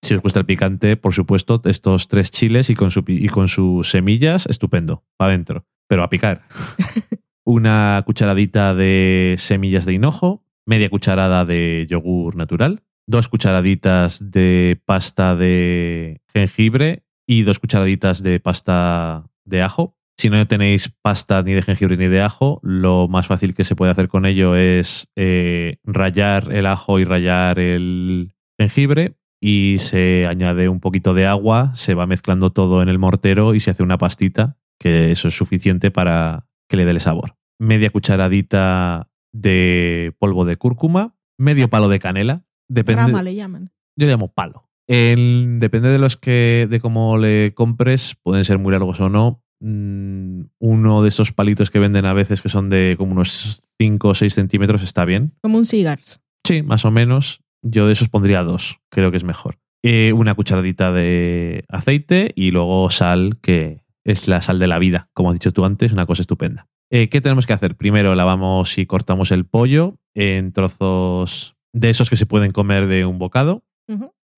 Si 0.03 0.15
os 0.15 0.23
gusta 0.23 0.39
el 0.39 0.47
picante, 0.47 0.97
por 0.97 1.13
supuesto, 1.13 1.61
estos 1.65 2.07
tres 2.07 2.31
chiles 2.31 2.71
y 2.71 2.77
con, 2.77 2.93
su, 2.93 3.03
y 3.09 3.29
con 3.29 3.49
sus 3.49 3.91
semillas, 3.91 4.47
estupendo, 4.47 5.03
para 5.17 5.31
adentro. 5.31 5.67
Pero 5.89 6.05
a 6.05 6.11
picar. 6.11 6.47
Una 7.45 8.03
cucharadita 8.07 8.73
de 8.73 9.35
semillas 9.39 9.85
de 9.85 9.95
hinojo, 9.95 10.45
media 10.65 10.89
cucharada 10.89 11.45
de 11.45 11.87
yogur 11.89 12.37
natural, 12.37 12.85
dos 13.11 13.29
cucharaditas 13.29 14.31
de 14.31 14.81
pasta 14.87 15.35
de 15.35 16.21
jengibre 16.33 17.03
y 17.27 17.43
dos 17.43 17.59
cucharaditas 17.59 18.23
de 18.23 18.39
pasta 18.39 19.25
de 19.45 19.63
ajo. 19.63 19.97
Si 20.17 20.31
no 20.31 20.47
tenéis 20.47 20.93
pasta 21.03 21.43
ni 21.43 21.53
de 21.53 21.63
jengibre 21.63 21.97
ni 21.97 22.07
de 22.07 22.23
ajo, 22.23 22.61
lo 22.63 23.09
más 23.09 23.27
fácil 23.27 23.55
que 23.55 23.65
se 23.65 23.75
puede 23.75 23.91
hacer 23.91 24.09
con 24.09 24.27
ello 24.27 24.55
es 24.55 25.09
eh, 25.17 25.79
rallar 25.83 26.53
el 26.53 26.67
ajo 26.67 26.99
y 27.01 27.05
rallar 27.05 27.59
el 27.59 28.33
jengibre 28.59 29.17
y 29.41 29.77
se 29.81 30.27
añade 30.29 30.69
un 30.69 30.81
poquito 30.81 31.13
de 31.13 31.27
agua, 31.27 31.73
se 31.75 31.95
va 31.95 32.07
mezclando 32.07 32.51
todo 32.51 32.83
en 32.83 32.89
el 32.89 32.99
mortero 32.99 33.55
y 33.55 33.61
se 33.61 33.71
hace 33.71 33.83
una 33.83 33.99
pastita, 33.99 34.59
que 34.79 35.11
eso 35.11 35.29
es 35.29 35.37
suficiente 35.37 35.91
para 35.91 36.47
que 36.69 36.77
le 36.77 36.85
dé 36.85 36.93
el 36.93 37.01
sabor. 37.01 37.35
Media 37.59 37.91
cucharadita 37.91 39.09
de 39.33 40.15
polvo 40.19 40.45
de 40.45 40.57
cúrcuma, 40.57 41.17
medio 41.39 41.71
palo 41.71 41.89
de 41.89 41.99
canela, 41.99 42.45
depende, 42.71 43.03
Rama 43.03 43.23
le 43.23 43.35
llaman. 43.35 43.71
yo 43.97 44.07
le 44.07 44.13
llamo 44.13 44.33
palo. 44.33 44.69
El- 44.89 45.59
depende 45.61 45.89
de 45.91 45.99
los 45.99 46.17
que, 46.17 46.67
de 46.69 46.81
cómo 46.81 47.17
le 47.19 47.53
compres, 47.55 48.17
pueden 48.23 48.45
ser 48.45 48.59
muy 48.59 48.73
largos 48.73 48.99
o 49.01 49.09
no. 49.09 49.43
Mm, 49.61 50.45
Uno 50.59 51.03
de 51.03 51.09
esos 51.09 51.33
palitos 51.33 51.71
que 51.71 51.79
venden 51.79 52.07
a 52.07 52.13
veces 52.15 52.41
que 52.43 52.49
son 52.49 52.69
de 52.71 52.95
como 52.99 53.13
unos 53.13 53.63
5 53.79 54.09
o 54.09 54.15
6 54.15 54.33
centímetros 54.35 54.83
está 54.83 55.05
bien. 55.05 55.33
Como 55.43 55.59
un 55.59 55.65
cigars. 55.67 56.21
Sí, 56.47 56.63
más 56.63 56.85
o 56.85 56.91
menos. 56.91 57.41
Yo 57.63 57.87
de 57.87 57.93
esos 57.93 58.09
pondría 58.09 58.43
dos, 58.43 58.79
creo 58.91 59.11
que 59.11 59.19
es 59.19 59.25
mejor. 59.25 59.59
Eh, 59.85 60.13
una 60.15 60.35
cucharadita 60.35 60.93
de 60.93 61.65
aceite 61.69 62.33
y 62.35 62.51
luego 62.53 62.89
sal, 62.91 63.39
que 63.43 63.83
es 64.05 64.29
la 64.29 64.41
sal 64.41 64.59
de 64.59 64.67
la 64.67 64.79
vida, 64.79 65.11
como 65.13 65.29
has 65.29 65.35
dicho 65.35 65.53
tú 65.53 65.65
antes, 65.67 65.93
una 65.93 66.07
cosa 66.07 66.23
estupenda. 66.23 66.69
Eh, 66.91 67.09
¿Qué 67.11 67.21
tenemos 67.21 67.47
que 67.47 67.53
hacer? 67.53 67.77
Primero 67.77 68.15
lavamos 68.15 68.79
y 68.79 68.87
cortamos 68.87 69.31
el 69.31 69.45
pollo 69.45 69.99
en 70.15 70.53
trozos 70.53 71.55
de 71.73 71.91
esos 71.91 72.11
que 72.11 72.17
se 72.17 72.27
pueden 72.27 72.53
comer 72.53 72.87
de 72.87 73.05
un 73.05 73.19
bocado 73.19 73.65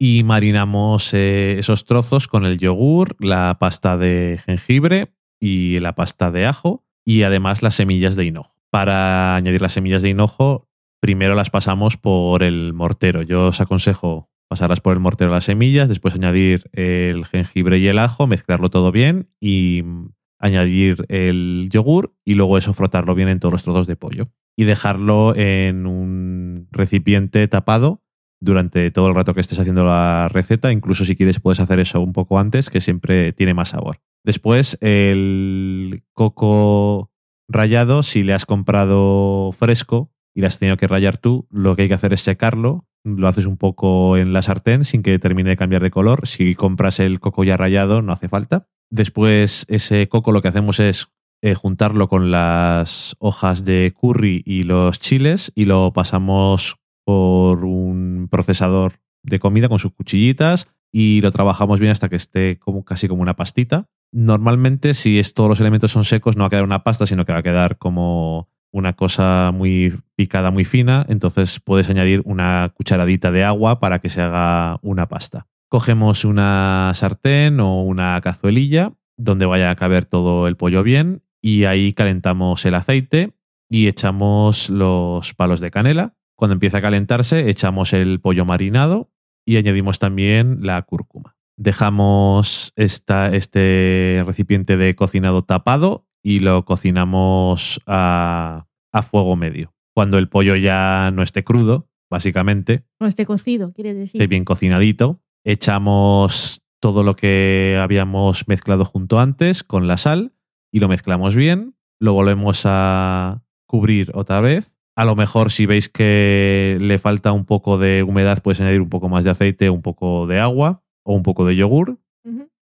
y 0.05 0.25
marinamos 0.25 1.15
eh, 1.15 1.61
esos 1.61 1.85
trozos 1.85 2.27
con 2.27 2.45
el 2.45 2.59
yogur, 2.59 3.15
la 3.21 3.57
pasta 3.61 3.97
de 3.97 4.41
jengibre 4.45 5.15
y 5.39 5.79
la 5.79 5.95
pasta 5.95 6.33
de 6.33 6.45
ajo 6.45 6.85
y 7.05 7.23
además 7.23 7.63
las 7.63 7.77
semillas 7.77 8.17
de 8.17 8.25
hinojo. 8.25 8.57
Para 8.71 9.37
añadir 9.37 9.63
las 9.63 9.75
semillas 9.75 10.03
de 10.03 10.09
hinojo, 10.09 10.69
primero 11.01 11.37
las 11.37 11.51
pasamos 11.51 11.99
por 11.99 12.43
el 12.43 12.73
mortero. 12.73 13.23
Yo 13.23 13.47
os 13.49 13.61
aconsejo 13.61 14.29
pasarlas 14.49 14.81
por 14.81 14.95
el 14.95 14.99
mortero 14.99 15.31
las 15.31 15.45
semillas, 15.45 15.89
después 15.89 16.15
añadir 16.15 16.69
el 16.73 17.25
jengibre 17.25 17.79
y 17.79 17.87
el 17.87 18.01
ajo, 18.01 18.27
mezclarlo 18.27 18.71
todo 18.71 18.91
bien 18.91 19.31
y 19.39 19.83
mm, 19.85 20.09
añadir 20.41 21.07
el 21.11 21.69
yogur 21.71 22.13
y 22.25 22.35
luego 22.35 22.59
eso 22.59 22.75
frotarlo 22.75 23.15
bien 23.15 23.29
en 23.29 23.39
todos 23.39 23.53
los 23.53 23.63
trozos 23.63 23.87
de 23.87 23.95
pollo 23.95 24.33
y 24.57 24.65
dejarlo 24.65 25.35
en 25.37 25.87
un 25.87 26.69
recipiente 26.71 27.47
tapado 27.49 28.03
durante 28.41 28.91
todo 28.91 29.09
el 29.09 29.15
rato 29.15 29.35
que 29.35 29.41
estés 29.41 29.59
haciendo 29.59 29.85
la 29.85 30.29
receta. 30.31 30.73
Incluso 30.73 31.05
si 31.05 31.17
quieres 31.17 31.41
puedes 31.41 31.61
hacer 31.61 31.79
eso 31.79 32.01
un 32.01 32.13
poco 32.13 32.39
antes, 32.39 32.71
que 32.71 32.81
siempre 32.81 33.33
tiene 33.33 33.55
más 33.55 33.71
sabor. 33.71 34.01
Después 34.25 34.79
el 34.81 36.05
coco 36.13 37.11
rallado, 37.49 38.03
si 38.03 38.23
le 38.23 38.35
has 38.35 38.47
comprado 38.47 39.53
fresco 39.53 40.13
y 40.35 40.41
le 40.41 40.47
has 40.47 40.59
tenido 40.59 40.77
que 40.77 40.89
rallar 40.89 41.19
tú, 41.19 41.47
lo 41.51 41.77
que 41.77 41.83
hay 41.83 41.89
que 41.89 41.95
hacer 41.95 42.13
es 42.13 42.21
secarlo. 42.21 42.87
Lo 43.05 43.27
haces 43.27 43.47
un 43.47 43.57
poco 43.57 44.17
en 44.17 44.33
la 44.33 44.43
sartén 44.43 44.85
sin 44.85 45.03
que 45.03 45.19
termine 45.19 45.51
de 45.51 45.57
cambiar 45.57 45.83
de 45.83 45.91
color. 45.91 46.27
Si 46.27 46.55
compras 46.55 47.01
el 47.01 47.19
coco 47.21 47.43
ya 47.43 47.57
rallado, 47.57 48.01
no 48.01 48.13
hace 48.13 48.29
falta. 48.29 48.69
Después 48.91 49.67
ese 49.69 50.09
coco 50.09 50.33
lo 50.33 50.41
que 50.43 50.49
hacemos 50.49 50.79
es 50.79 51.09
eh, 51.45 51.55
juntarlo 51.57 52.09
con 52.09 52.31
las 52.31 53.17
hojas 53.19 53.65
de 53.65 53.93
curry 53.95 54.45
y 54.47 54.63
los 54.63 55.01
chiles 55.01 55.51
y 55.57 55.65
lo 55.65 55.93
pasamos 55.93 56.77
por 57.05 57.65
un 57.65 58.29
procesador 58.31 58.93
de 59.25 59.41
comida 59.41 59.69
con 59.69 59.81
sus 59.81 59.93
cuchillitas 59.93 60.69
y 60.93 61.21
lo 61.21 61.33
trabajamos 61.33 61.81
bien 61.81 61.91
hasta 61.91 62.09
que 62.09 62.15
esté 62.15 62.61
como, 62.61 62.85
casi 62.85 63.09
como 63.09 63.23
una 63.23 63.35
pastita. 63.35 63.89
Normalmente, 64.13 64.95
si 64.95 65.21
todos 65.35 65.49
los 65.49 65.61
elementos 65.61 65.91
son 65.91 66.05
secos, 66.05 66.37
no 66.37 66.43
va 66.43 66.47
a 66.47 66.51
quedar 66.51 66.63
una 66.63 66.85
pasta, 66.85 67.09
sino 67.09 67.25
que 67.25 67.33
va 67.33 67.41
a 67.41 67.43
quedar 67.43 67.77
como 67.77 68.49
una 68.71 68.93
cosa 68.93 69.51
muy 69.53 69.99
picada, 70.15 70.53
muy 70.53 70.65
fina. 70.65 71.05
Entonces 71.09 71.59
puedes 71.59 71.91
añadir 71.91 72.23
una 72.25 72.73
cucharadita 72.73 73.33
de 73.33 73.43
agua 73.43 73.81
para 73.81 73.99
que 73.99 74.11
se 74.11 74.21
haga 74.21 74.79
una 74.83 75.09
pasta. 75.09 75.49
Cogemos 75.69 76.25
una 76.25 76.93
sartén 76.95 77.59
o 77.59 77.83
una 77.83 78.21
cazuelilla 78.23 78.93
donde 79.17 79.47
vaya 79.47 79.71
a 79.71 79.77
caber 79.77 80.05
todo 80.05 80.47
el 80.47 80.57
pollo 80.57 80.85
bien 80.85 81.23
y 81.43 81.65
ahí 81.65 81.93
calentamos 81.93 82.65
el 82.65 82.75
aceite 82.77 83.35
y 83.69 83.89
echamos 83.89 84.71
los 84.71 85.35
palos 85.35 85.61
de 85.61 85.71
canela. 85.71 86.15
Cuando 86.37 86.55
empieza 86.55 86.79
a 86.79 86.83
calentarse, 86.83 87.51
echamos 87.51 87.93
el 87.93 88.21
pollo 88.21 88.45
marinado 88.45 89.11
y 89.45 89.57
añadimos 89.57 89.99
también 89.99 90.61
la 90.63 90.81
cúrcuma. 90.83 91.37
Dejamos 91.57 92.73
esta, 92.77 93.35
este 93.35 94.23
recipiente 94.25 94.77
de 94.77 94.95
cocinado 94.95 95.43
tapado 95.43 96.07
y 96.23 96.39
lo 96.39 96.65
cocinamos 96.65 97.81
a, 97.87 98.67
a 98.93 99.03
fuego 99.03 99.37
medio. 99.37 99.75
Cuando 99.95 100.19
el 100.19 100.29
pollo 100.29 100.57
ya 100.57 101.11
no 101.13 101.23
esté 101.23 101.45
crudo, 101.45 101.89
básicamente, 102.11 102.85
No 103.01 103.07
esté 103.07 103.27
cocido, 103.27 103.73
quiere 103.73 103.95
decir. 103.95 104.21
esté 104.21 104.27
bien 104.27 104.45
cocinadito, 104.45 105.21
echamos 105.45 106.63
todo 106.81 107.03
lo 107.03 107.17
que 107.17 107.79
habíamos 107.81 108.49
mezclado 108.49 108.85
junto 108.85 109.19
antes 109.19 109.65
con 109.65 109.87
la 109.87 109.97
sal 109.97 110.33
y 110.73 110.81
lo 110.81 110.89
mezclamos 110.89 111.37
bien. 111.37 111.77
Lo 112.01 112.15
volvemos 112.15 112.63
a 112.65 113.45
cubrir 113.67 114.11
otra 114.15 114.41
vez. 114.41 114.77
A 114.97 115.05
lo 115.05 115.15
mejor 115.15 115.53
si 115.53 115.67
veis 115.67 115.89
que 115.89 116.77
le 116.81 116.99
falta 116.99 117.31
un 117.31 117.45
poco 117.45 117.79
de 117.79 118.03
humedad, 118.03 118.43
puedes 118.43 118.61
añadir 118.61 118.81
un 118.81 118.91
poco 118.91 119.09
más 119.09 119.25
de 119.25 119.31
aceite, 119.31 119.71
un 119.71 119.83
poco 119.83 120.27
de 120.27 120.41
agua 120.41 120.83
o 121.05 121.15
un 121.15 121.23
poco 121.23 121.47
de 121.47 121.55
yogur 121.55 121.99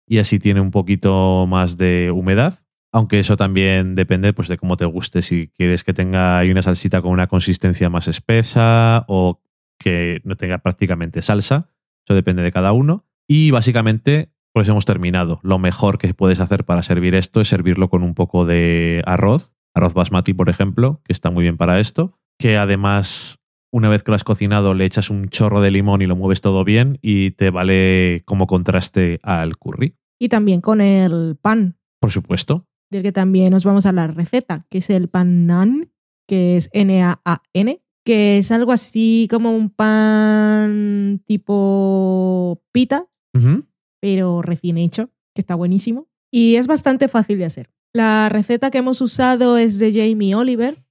y 0.08 0.20
así 0.20 0.40
tiene 0.40 0.62
un 0.62 0.72
poquito 0.72 1.46
más 1.48 1.78
de 1.78 2.12
humedad. 2.12 2.60
Aunque 2.94 3.20
eso 3.20 3.36
también 3.36 3.96
depende 3.96 4.32
pues, 4.32 4.48
de 4.48 4.58
cómo 4.58 4.78
te 4.78 4.86
guste. 4.86 5.22
Si 5.22 5.50
quieres 5.50 5.84
que 5.84 5.94
tenga 5.94 6.42
una 6.50 6.62
salsita 6.62 7.02
con 7.02 7.12
una 7.12 7.28
consistencia 7.28 7.90
más 7.90 8.08
espesa 8.08 9.04
o 9.08 9.42
que 9.78 10.22
no 10.24 10.38
tenga 10.38 10.60
prácticamente 10.60 11.22
salsa. 11.22 11.70
Eso 12.06 12.16
depende 12.16 12.42
de 12.42 12.54
cada 12.54 12.72
uno. 12.72 13.06
Y 13.28 13.52
básicamente, 13.52 14.32
pues 14.58 14.70
hemos 14.70 14.86
terminado. 14.86 15.40
Lo 15.44 15.60
mejor 15.60 16.00
que 16.00 16.16
puedes 16.16 16.40
hacer 16.40 16.66
para 16.66 16.82
servir 16.82 17.14
esto 17.14 17.42
es 17.42 17.48
servirlo 17.48 17.92
con 17.92 18.02
un 18.02 18.16
poco 18.16 18.44
de 18.48 19.04
arroz. 19.06 19.54
Arroz 19.76 19.94
basmati, 19.94 20.34
por 20.34 20.50
ejemplo, 20.50 21.00
que 21.06 21.14
está 21.14 21.30
muy 21.30 21.44
bien 21.44 21.58
para 21.58 21.80
esto. 21.80 22.18
Que 22.40 22.58
además, 22.58 23.38
una 23.72 23.88
vez 23.88 24.02
que 24.02 24.10
lo 24.10 24.16
has 24.16 24.24
cocinado, 24.24 24.74
le 24.74 24.86
echas 24.86 25.12
un 25.12 25.30
chorro 25.30 25.62
de 25.62 25.70
limón 25.70 26.02
y 26.02 26.08
lo 26.08 26.16
mueves 26.16 26.42
todo 26.42 26.64
bien 26.64 26.98
y 27.04 27.30
te 27.32 27.52
vale 27.52 28.24
como 28.26 28.48
contraste 28.48 29.20
al 29.22 29.58
curry. 29.58 29.96
Y 30.18 30.30
también 30.30 30.60
con 30.62 30.82
el 30.82 31.38
pan, 31.40 31.78
Por 32.02 32.10
supuesto. 32.10 32.66
del 32.90 33.04
que 33.04 33.12
también 33.12 33.52
nos 33.52 33.64
vamos 33.64 33.86
a 33.86 33.92
la 33.92 34.08
receta, 34.08 34.66
que 34.72 34.80
es 34.80 34.90
el 34.90 35.08
pan 35.08 35.46
nan, 35.46 35.92
que 36.28 36.58
es 36.58 36.72
N-A-A-N, 36.74 37.80
que 38.04 38.40
es 38.40 38.52
algo 38.52 38.72
así 38.72 39.28
como 39.30 39.56
un 39.56 39.70
pan 39.70 41.22
tipo 41.28 42.64
pita, 42.72 43.06
Ujú. 43.36 43.66
Pero 44.00 44.42
recién 44.42 44.78
hecho, 44.78 45.10
que 45.34 45.42
está 45.42 45.56
buenísimo. 45.56 46.08
Y 46.32 46.56
es 46.56 46.68
bastante 46.68 47.08
fácil 47.08 47.38
de 47.38 47.46
hacer. 47.46 47.70
La 47.94 48.30
receta 48.30 48.70
que 48.70 48.80
hemos 48.80 49.02
usado 49.02 49.58
es 49.58 49.80
de 49.80 49.94
Jamie 49.94 50.36
Oliver 50.36 50.84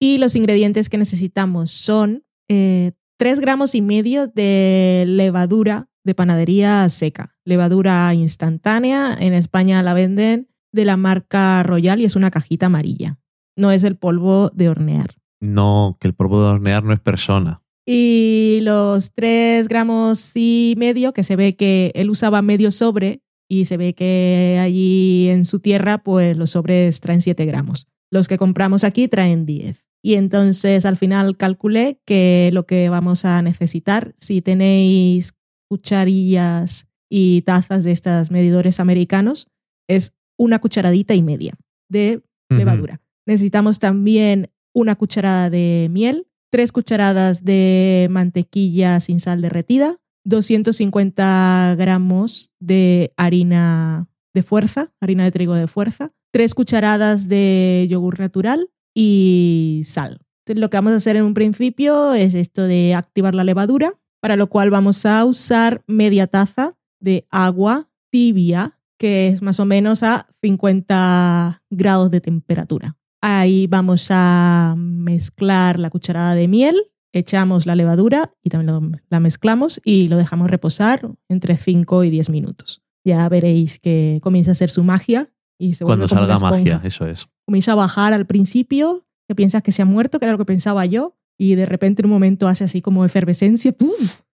y 0.00 0.18
los 0.18 0.34
ingredientes 0.34 0.88
que 0.88 0.98
necesitamos 0.98 1.70
son 1.70 2.24
eh, 2.48 2.92
3 3.18 3.40
gramos 3.40 3.74
y 3.74 3.82
medio 3.82 4.26
de 4.26 5.04
levadura 5.06 5.88
de 6.04 6.14
panadería 6.14 6.88
seca, 6.88 7.36
levadura 7.44 8.12
instantánea. 8.14 9.16
En 9.18 9.32
España 9.34 9.82
la 9.82 9.94
venden 9.94 10.48
de 10.72 10.84
la 10.84 10.96
marca 10.96 11.62
Royal 11.62 12.00
y 12.00 12.04
es 12.04 12.16
una 12.16 12.30
cajita 12.30 12.66
amarilla. 12.66 13.18
No 13.56 13.70
es 13.70 13.84
el 13.84 13.96
polvo 13.96 14.50
de 14.50 14.68
hornear. 14.68 15.14
No, 15.40 15.96
que 16.00 16.08
el 16.08 16.14
polvo 16.14 16.42
de 16.42 16.50
hornear 16.50 16.82
no 16.82 16.92
es 16.92 17.00
persona. 17.00 17.61
Y 17.86 18.60
los 18.62 19.12
3 19.12 19.66
gramos 19.68 20.32
y 20.34 20.74
medio, 20.76 21.12
que 21.12 21.24
se 21.24 21.36
ve 21.36 21.56
que 21.56 21.90
él 21.94 22.10
usaba 22.10 22.42
medio 22.42 22.70
sobre 22.70 23.22
y 23.48 23.64
se 23.64 23.76
ve 23.76 23.94
que 23.94 24.58
allí 24.60 25.28
en 25.28 25.44
su 25.44 25.60
tierra, 25.60 26.02
pues 26.02 26.36
los 26.36 26.50
sobres 26.50 27.00
traen 27.00 27.20
7 27.20 27.44
gramos. 27.44 27.86
Los 28.10 28.28
que 28.28 28.38
compramos 28.38 28.84
aquí 28.84 29.08
traen 29.08 29.46
10. 29.46 29.84
Y 30.04 30.14
entonces 30.14 30.84
al 30.84 30.96
final 30.96 31.36
calculé 31.36 32.00
que 32.04 32.50
lo 32.52 32.66
que 32.66 32.88
vamos 32.88 33.24
a 33.24 33.40
necesitar, 33.42 34.14
si 34.16 34.42
tenéis 34.42 35.34
cucharillas 35.68 36.88
y 37.08 37.42
tazas 37.42 37.84
de 37.84 37.92
estas 37.92 38.30
medidores 38.30 38.80
americanos, 38.80 39.48
es 39.88 40.12
una 40.38 40.58
cucharadita 40.58 41.14
y 41.14 41.22
media 41.22 41.54
de 41.88 42.22
levadura. 42.48 43.00
Necesitamos 43.26 43.78
también 43.78 44.50
una 44.74 44.96
cucharada 44.96 45.50
de 45.50 45.88
miel, 45.90 46.26
tres 46.52 46.70
cucharadas 46.70 47.44
de 47.44 48.08
mantequilla 48.10 49.00
sin 49.00 49.20
sal 49.20 49.40
derretida, 49.40 49.96
250 50.24 51.74
gramos 51.78 52.50
de 52.60 53.12
harina 53.16 54.06
de 54.34 54.42
fuerza, 54.42 54.92
harina 55.00 55.24
de 55.24 55.32
trigo 55.32 55.54
de 55.54 55.66
fuerza, 55.66 56.12
tres 56.30 56.54
cucharadas 56.54 57.26
de 57.26 57.86
yogur 57.90 58.20
natural 58.20 58.68
y 58.94 59.80
sal. 59.86 60.18
Lo 60.46 60.68
que 60.68 60.76
vamos 60.76 60.92
a 60.92 60.96
hacer 60.96 61.16
en 61.16 61.24
un 61.24 61.32
principio 61.32 62.12
es 62.12 62.34
esto 62.34 62.64
de 62.64 62.94
activar 62.94 63.34
la 63.34 63.44
levadura, 63.44 63.94
para 64.20 64.36
lo 64.36 64.48
cual 64.48 64.68
vamos 64.68 65.06
a 65.06 65.24
usar 65.24 65.82
media 65.86 66.26
taza 66.26 66.76
de 67.00 67.26
agua 67.30 67.88
tibia, 68.10 68.78
que 68.98 69.28
es 69.28 69.40
más 69.40 69.58
o 69.58 69.64
menos 69.64 70.02
a 70.02 70.28
50 70.42 71.62
grados 71.70 72.10
de 72.10 72.20
temperatura. 72.20 72.98
Ahí 73.22 73.66
vamos 73.68 74.08
a 74.10 74.74
mezclar 74.76 75.78
la 75.78 75.90
cucharada 75.90 76.34
de 76.34 76.48
miel, 76.48 76.76
echamos 77.12 77.66
la 77.66 77.76
levadura 77.76 78.32
y 78.42 78.50
también 78.50 78.74
lo- 78.74 78.98
la 79.08 79.20
mezclamos 79.20 79.80
y 79.84 80.08
lo 80.08 80.16
dejamos 80.16 80.50
reposar 80.50 81.08
entre 81.28 81.56
5 81.56 82.02
y 82.04 82.10
10 82.10 82.30
minutos. 82.30 82.82
Ya 83.04 83.28
veréis 83.28 83.78
que 83.80 84.18
comienza 84.22 84.50
a 84.50 84.52
hacer 84.52 84.70
su 84.70 84.82
magia 84.82 85.30
y 85.58 85.74
se 85.74 85.84
Cuando 85.84 86.08
salga 86.08 86.38
magia, 86.38 86.80
eso 86.84 87.06
es. 87.06 87.28
Comienza 87.46 87.72
a 87.72 87.76
bajar 87.76 88.12
al 88.12 88.26
principio, 88.26 89.06
que 89.28 89.34
piensas 89.36 89.62
que 89.62 89.70
se 89.72 89.82
ha 89.82 89.84
muerto, 89.84 90.18
que 90.18 90.24
era 90.24 90.32
lo 90.32 90.38
que 90.38 90.44
pensaba 90.44 90.84
yo, 90.86 91.16
y 91.38 91.54
de 91.54 91.66
repente 91.66 92.02
en 92.02 92.06
un 92.06 92.12
momento 92.12 92.48
hace 92.48 92.64
así 92.64 92.82
como 92.82 93.04
efervescencia, 93.04 93.72
¡pum! 93.72 93.90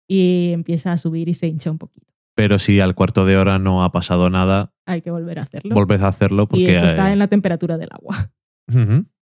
y 0.07 0.51
empieza 0.53 0.91
a 0.91 0.97
subir 0.99 1.27
y 1.29 1.33
se 1.33 1.47
hincha 1.47 1.71
un 1.71 1.79
poquito. 1.79 2.13
Pero 2.35 2.59
si 2.59 2.79
al 2.81 2.93
cuarto 2.93 3.25
de 3.25 3.37
hora 3.37 3.57
no 3.57 3.83
ha 3.83 3.91
pasado 3.91 4.29
nada, 4.29 4.73
Hay 4.85 5.01
que 5.01 5.09
volver 5.09 5.39
a 5.39 5.43
hacerlo. 5.43 5.73
volved 5.73 6.01
a 6.03 6.07
hacerlo 6.09 6.47
porque... 6.47 6.61
y 6.63 6.67
eso 6.67 6.85
está 6.85 7.09
eh, 7.09 7.13
en 7.13 7.19
la 7.19 7.27
temperatura 7.27 7.77
del 7.77 7.89
agua. 7.91 8.31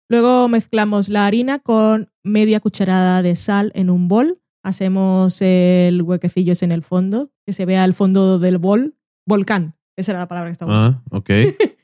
Luego 0.08 0.48
mezclamos 0.48 1.08
la 1.08 1.26
harina 1.26 1.58
con 1.58 2.10
media 2.22 2.60
cucharada 2.60 3.22
de 3.22 3.36
sal 3.36 3.72
en 3.74 3.90
un 3.90 4.08
bol. 4.08 4.38
Hacemos 4.64 5.40
el 5.40 6.02
huequecillo 6.02 6.52
ese 6.52 6.64
en 6.64 6.72
el 6.72 6.82
fondo, 6.82 7.30
que 7.46 7.52
se 7.52 7.64
vea 7.66 7.84
el 7.84 7.94
fondo 7.94 8.38
del 8.38 8.58
bol. 8.58 8.94
Volcán, 9.26 9.74
esa 9.96 10.12
era 10.12 10.20
la 10.20 10.28
palabra 10.28 10.50
que 10.50 10.52
estaba. 10.52 10.86
Ah, 10.86 11.02
ok. 11.10 11.30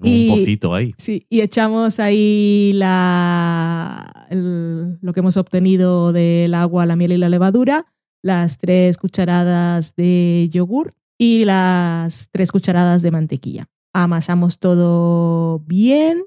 Un 0.00 0.08
Y- 0.08 0.28
pocito 0.28 0.74
ahí. 0.74 0.94
Sí, 0.98 1.26
y 1.28 1.40
echamos 1.40 1.98
ahí 1.98 2.72
la, 2.74 4.26
el- 4.30 4.98
lo 5.00 5.12
que 5.12 5.20
hemos 5.20 5.36
obtenido 5.36 6.12
del 6.12 6.54
agua, 6.54 6.86
la 6.86 6.96
miel 6.96 7.12
y 7.12 7.16
la 7.16 7.28
levadura, 7.28 7.86
las 8.22 8.58
tres 8.58 8.96
cucharadas 8.96 9.94
de 9.96 10.48
yogur 10.52 10.94
y 11.18 11.44
las 11.44 12.28
tres 12.30 12.52
cucharadas 12.52 13.02
de 13.02 13.10
mantequilla. 13.10 13.68
Amasamos 13.92 14.58
todo 14.60 15.60
bien 15.60 16.22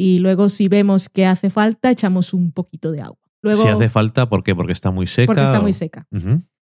y 0.00 0.18
luego 0.18 0.48
si 0.48 0.68
vemos 0.68 1.08
que 1.08 1.26
hace 1.26 1.50
falta, 1.50 1.90
echamos 1.90 2.32
un 2.32 2.52
poquito 2.52 2.90
de 2.92 3.02
agua. 3.02 3.18
Luego, 3.42 3.62
si 3.62 3.68
hace 3.68 3.88
falta, 3.88 4.28
¿por 4.28 4.42
qué? 4.42 4.54
Porque 4.54 4.72
está 4.72 4.90
muy 4.90 5.06
seca. 5.06 5.26
porque 5.26 5.42
está 5.44 5.58
o- 5.58 5.62
muy 5.62 5.72
seca. 5.72 6.06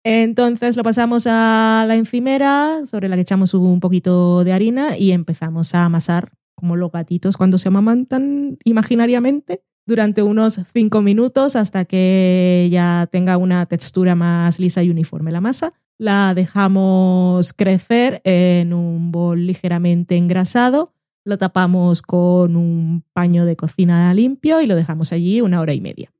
Entonces 0.05 0.77
lo 0.77 0.83
pasamos 0.83 1.27
a 1.29 1.85
la 1.87 1.95
encimera, 1.97 2.81
sobre 2.87 3.09
la 3.09 3.15
que 3.17 3.23
echamos 3.23 3.55
un 3.55 3.79
poquito 3.81 4.43
de 4.45 4.53
harina 4.53 4.99
y 4.99 5.13
empezamos 5.13 5.75
a 5.75 5.85
amasar 5.85 6.33
como 6.57 6.77
los 6.77 6.91
gatitos 6.91 7.37
cuando 7.37 7.59
se 7.59 7.69
amamantan 7.69 8.59
imaginariamente 8.65 9.63
durante 9.87 10.23
unos 10.23 10.61
cinco 10.73 11.03
minutos 11.03 11.57
hasta 11.57 11.85
que 11.85 12.69
ya 12.71 13.09
tenga 13.11 13.37
una 13.37 13.67
textura 13.67 14.15
más 14.15 14.59
lisa 14.59 14.83
y 14.83 14.91
uniforme 14.91 15.31
la 15.33 15.41
masa. 15.41 15.73
La 15.99 16.35
dejamos 16.35 17.53
crecer 17.53 18.21
en 18.25 18.73
un 18.73 19.13
bol 19.13 19.47
ligeramente 19.47 20.17
engrasado, 20.17 20.93
lo 21.25 21.39
tapamos 21.39 22.03
con 22.03 22.57
un 22.57 23.05
paño 23.13 23.45
de 23.45 23.57
cocina 23.57 24.13
limpio 24.15 24.61
y 24.61 24.67
lo 24.67 24.77
dejamos 24.77 25.13
allí 25.13 25.41
una 25.41 25.61
hora 25.61 25.73
y 25.75 25.81
media. 25.81 26.13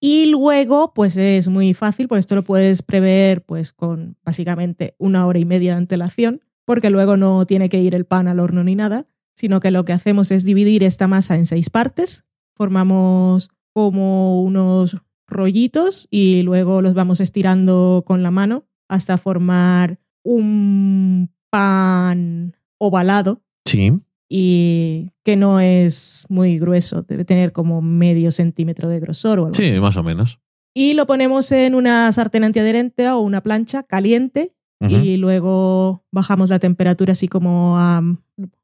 Y 0.00 0.26
luego, 0.26 0.92
pues 0.94 1.16
es 1.16 1.48
muy 1.48 1.74
fácil, 1.74 2.08
pues 2.08 2.20
esto 2.20 2.34
lo 2.34 2.44
puedes 2.44 2.82
prever 2.82 3.44
pues 3.44 3.72
con 3.72 4.16
básicamente 4.24 4.94
una 4.98 5.26
hora 5.26 5.38
y 5.38 5.44
media 5.44 5.72
de 5.72 5.78
antelación, 5.78 6.40
porque 6.64 6.88
luego 6.90 7.16
no 7.16 7.46
tiene 7.46 7.68
que 7.68 7.80
ir 7.82 7.94
el 7.94 8.06
pan 8.06 8.26
al 8.28 8.40
horno 8.40 8.64
ni 8.64 8.74
nada. 8.74 9.06
sino 9.34 9.60
que 9.60 9.70
lo 9.70 9.86
que 9.86 9.94
hacemos 9.94 10.30
es 10.32 10.44
dividir 10.44 10.82
esta 10.82 11.08
masa 11.08 11.34
en 11.34 11.46
seis 11.46 11.70
partes. 11.70 12.24
Formamos 12.54 13.48
como 13.72 14.42
unos 14.42 14.98
rollitos 15.26 16.08
y 16.10 16.42
luego 16.42 16.82
los 16.82 16.92
vamos 16.92 17.20
estirando 17.20 18.02
con 18.06 18.22
la 18.22 18.30
mano 18.30 18.66
hasta 18.88 19.16
formar 19.16 19.98
un 20.22 21.30
pan 21.48 22.54
ovalado 22.78 23.42
Sí. 23.64 23.92
Y 24.32 25.10
que 25.24 25.34
no 25.36 25.58
es 25.58 26.24
muy 26.28 26.58
grueso, 26.60 27.02
debe 27.02 27.24
tener 27.24 27.52
como 27.52 27.82
medio 27.82 28.30
centímetro 28.30 28.88
de 28.88 29.00
grosor 29.00 29.40
o 29.40 29.42
algo 29.46 29.54
Sí, 29.54 29.64
así. 29.72 29.80
más 29.80 29.96
o 29.96 30.02
menos. 30.04 30.38
Y 30.72 30.94
lo 30.94 31.06
ponemos 31.06 31.50
en 31.50 31.74
una 31.74 32.10
sartén 32.12 32.44
antiadherente 32.44 33.08
o 33.10 33.18
una 33.18 33.42
plancha 33.42 33.82
caliente 33.82 34.54
y 34.88 35.18
luego 35.18 36.06
bajamos 36.10 36.48
la 36.48 36.58
temperatura 36.58 37.12
así 37.12 37.28
como 37.28 37.76
a, 37.76 38.00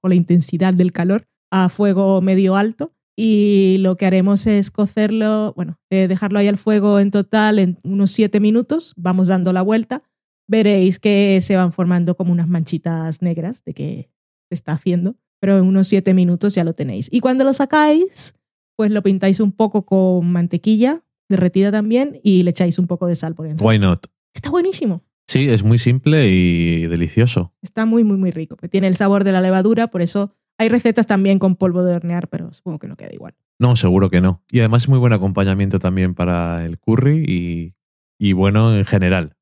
o 0.00 0.08
la 0.08 0.14
intensidad 0.14 0.72
del 0.72 0.92
calor 0.92 1.26
a 1.50 1.68
fuego 1.68 2.22
medio 2.22 2.56
alto 2.56 2.94
y 3.18 3.76
lo 3.80 3.96
que 3.98 4.06
haremos 4.06 4.46
es 4.46 4.70
cocerlo, 4.70 5.52
bueno, 5.56 5.78
eh, 5.90 6.06
dejarlo 6.08 6.38
ahí 6.38 6.48
al 6.48 6.56
fuego 6.58 7.00
en 7.00 7.10
total 7.10 7.58
en 7.58 7.76
unos 7.82 8.12
7 8.12 8.40
minutos, 8.40 8.94
vamos 8.96 9.28
dando 9.28 9.52
la 9.52 9.60
vuelta, 9.62 10.02
veréis 10.48 10.98
que 10.98 11.40
se 11.42 11.56
van 11.56 11.72
formando 11.72 12.16
como 12.16 12.32
unas 12.32 12.48
manchitas 12.48 13.20
negras 13.20 13.62
de 13.64 13.74
que 13.74 14.10
se 14.48 14.54
está 14.54 14.72
haciendo, 14.72 15.16
pero 15.40 15.58
en 15.58 15.64
unos 15.64 15.88
7 15.88 16.14
minutos 16.14 16.54
ya 16.54 16.64
lo 16.64 16.72
tenéis. 16.72 17.08
Y 17.12 17.20
cuando 17.20 17.44
lo 17.44 17.52
sacáis, 17.52 18.34
pues 18.76 18.90
lo 18.90 19.02
pintáis 19.02 19.40
un 19.40 19.52
poco 19.52 19.84
con 19.84 20.30
mantequilla 20.30 21.02
derretida 21.28 21.72
también 21.72 22.20
y 22.22 22.42
le 22.42 22.50
echáis 22.50 22.78
un 22.78 22.86
poco 22.86 23.06
de 23.06 23.16
sal 23.16 23.34
por 23.34 23.46
encima. 23.46 23.68
Why 23.68 23.78
not? 23.78 24.06
Está 24.34 24.50
buenísimo. 24.50 25.02
Sí, 25.28 25.48
es 25.48 25.64
muy 25.64 25.78
simple 25.78 26.28
y 26.28 26.86
delicioso. 26.86 27.52
Está 27.62 27.84
muy, 27.84 28.04
muy, 28.04 28.16
muy 28.16 28.30
rico. 28.30 28.56
Tiene 28.70 28.86
el 28.86 28.96
sabor 28.96 29.24
de 29.24 29.32
la 29.32 29.40
levadura, 29.40 29.88
por 29.88 30.02
eso 30.02 30.32
hay 30.58 30.68
recetas 30.68 31.06
también 31.06 31.38
con 31.38 31.56
polvo 31.56 31.82
de 31.82 31.94
hornear, 31.94 32.28
pero 32.28 32.52
supongo 32.52 32.78
que 32.78 32.86
no 32.86 32.96
queda 32.96 33.12
igual. 33.12 33.34
No, 33.58 33.74
seguro 33.74 34.08
que 34.08 34.20
no. 34.20 34.42
Y 34.50 34.60
además 34.60 34.84
es 34.84 34.88
muy 34.88 34.98
buen 34.98 35.12
acompañamiento 35.12 35.78
también 35.78 36.14
para 36.14 36.64
el 36.64 36.78
curry 36.78 37.24
y, 37.26 37.74
y 38.18 38.34
bueno 38.34 38.76
en 38.76 38.84
general. 38.84 39.35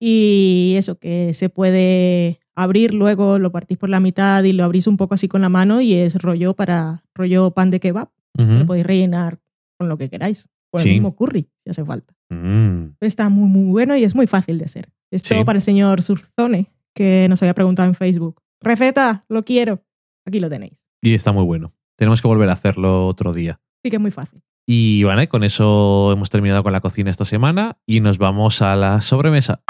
Y 0.00 0.74
eso, 0.76 0.98
que 0.98 1.32
se 1.34 1.48
puede 1.48 2.40
abrir 2.54 2.94
luego, 2.94 3.38
lo 3.38 3.50
partís 3.52 3.78
por 3.78 3.88
la 3.88 4.00
mitad 4.00 4.42
y 4.44 4.52
lo 4.52 4.64
abrís 4.64 4.86
un 4.86 4.96
poco 4.96 5.14
así 5.14 5.28
con 5.28 5.40
la 5.40 5.48
mano 5.48 5.80
y 5.80 5.94
es 5.94 6.16
rollo 6.20 6.54
para 6.54 7.02
rollo 7.14 7.50
pan 7.52 7.70
de 7.70 7.80
kebab. 7.80 8.08
Lo 8.38 8.66
podéis 8.66 8.84
rellenar 8.86 9.38
con 9.78 9.88
lo 9.88 9.96
que 9.96 10.10
queráis. 10.10 10.48
Con 10.70 10.80
Sí. 10.82 10.88
el 10.90 10.94
mismo 10.96 11.14
curry, 11.16 11.48
si 11.64 11.70
hace 11.70 11.84
falta. 11.84 12.12
Mm. 12.28 12.96
Está 13.00 13.28
muy, 13.30 13.48
muy 13.48 13.70
bueno 13.70 13.96
y 13.96 14.04
es 14.04 14.14
muy 14.14 14.26
fácil 14.26 14.58
de 14.58 14.64
hacer. 14.66 14.90
Esto 15.10 15.34
Sí. 15.34 15.44
para 15.44 15.58
el 15.58 15.62
señor 15.62 16.02
Surzone, 16.02 16.70
que 16.94 17.26
nos 17.30 17.40
había 17.42 17.54
preguntado 17.54 17.88
en 17.88 17.94
Facebook. 17.94 18.42
Receta, 18.60 19.24
lo 19.28 19.44
quiero. 19.44 19.82
Aquí 20.26 20.40
lo 20.40 20.50
tenéis. 20.50 20.74
Y 21.00 21.14
está 21.14 21.32
muy 21.32 21.44
bueno. 21.44 21.72
Tenemos 21.96 22.20
que 22.20 22.28
volver 22.28 22.48
a 22.50 22.54
hacerlo 22.54 23.06
otro 23.06 23.32
día. 23.32 23.60
Sí 23.82 23.90
que 23.90 23.96
es 23.96 24.02
muy 24.02 24.10
fácil. 24.10 24.42
Y 24.66 25.04
vale, 25.04 25.28
con 25.28 25.44
eso 25.44 26.10
hemos 26.12 26.28
terminado 26.28 26.62
con 26.64 26.72
la 26.72 26.80
cocina 26.80 27.10
esta 27.10 27.24
semana 27.24 27.78
y 27.86 28.00
nos 28.00 28.18
vamos 28.18 28.60
a 28.60 28.74
la 28.76 29.00
sobremesa. 29.00 29.62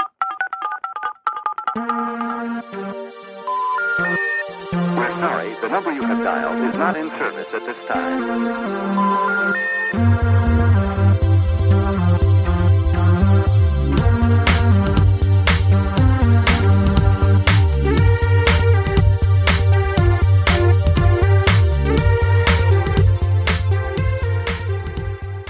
Number 5.77 5.93
you 5.93 6.03
have 6.03 6.23
dialed 6.23 6.63
is 6.63 6.75
not 6.75 6.97
in 6.97 7.07
service 7.19 7.53
at 7.53 7.63
this 7.67 7.77
time. 7.87 8.27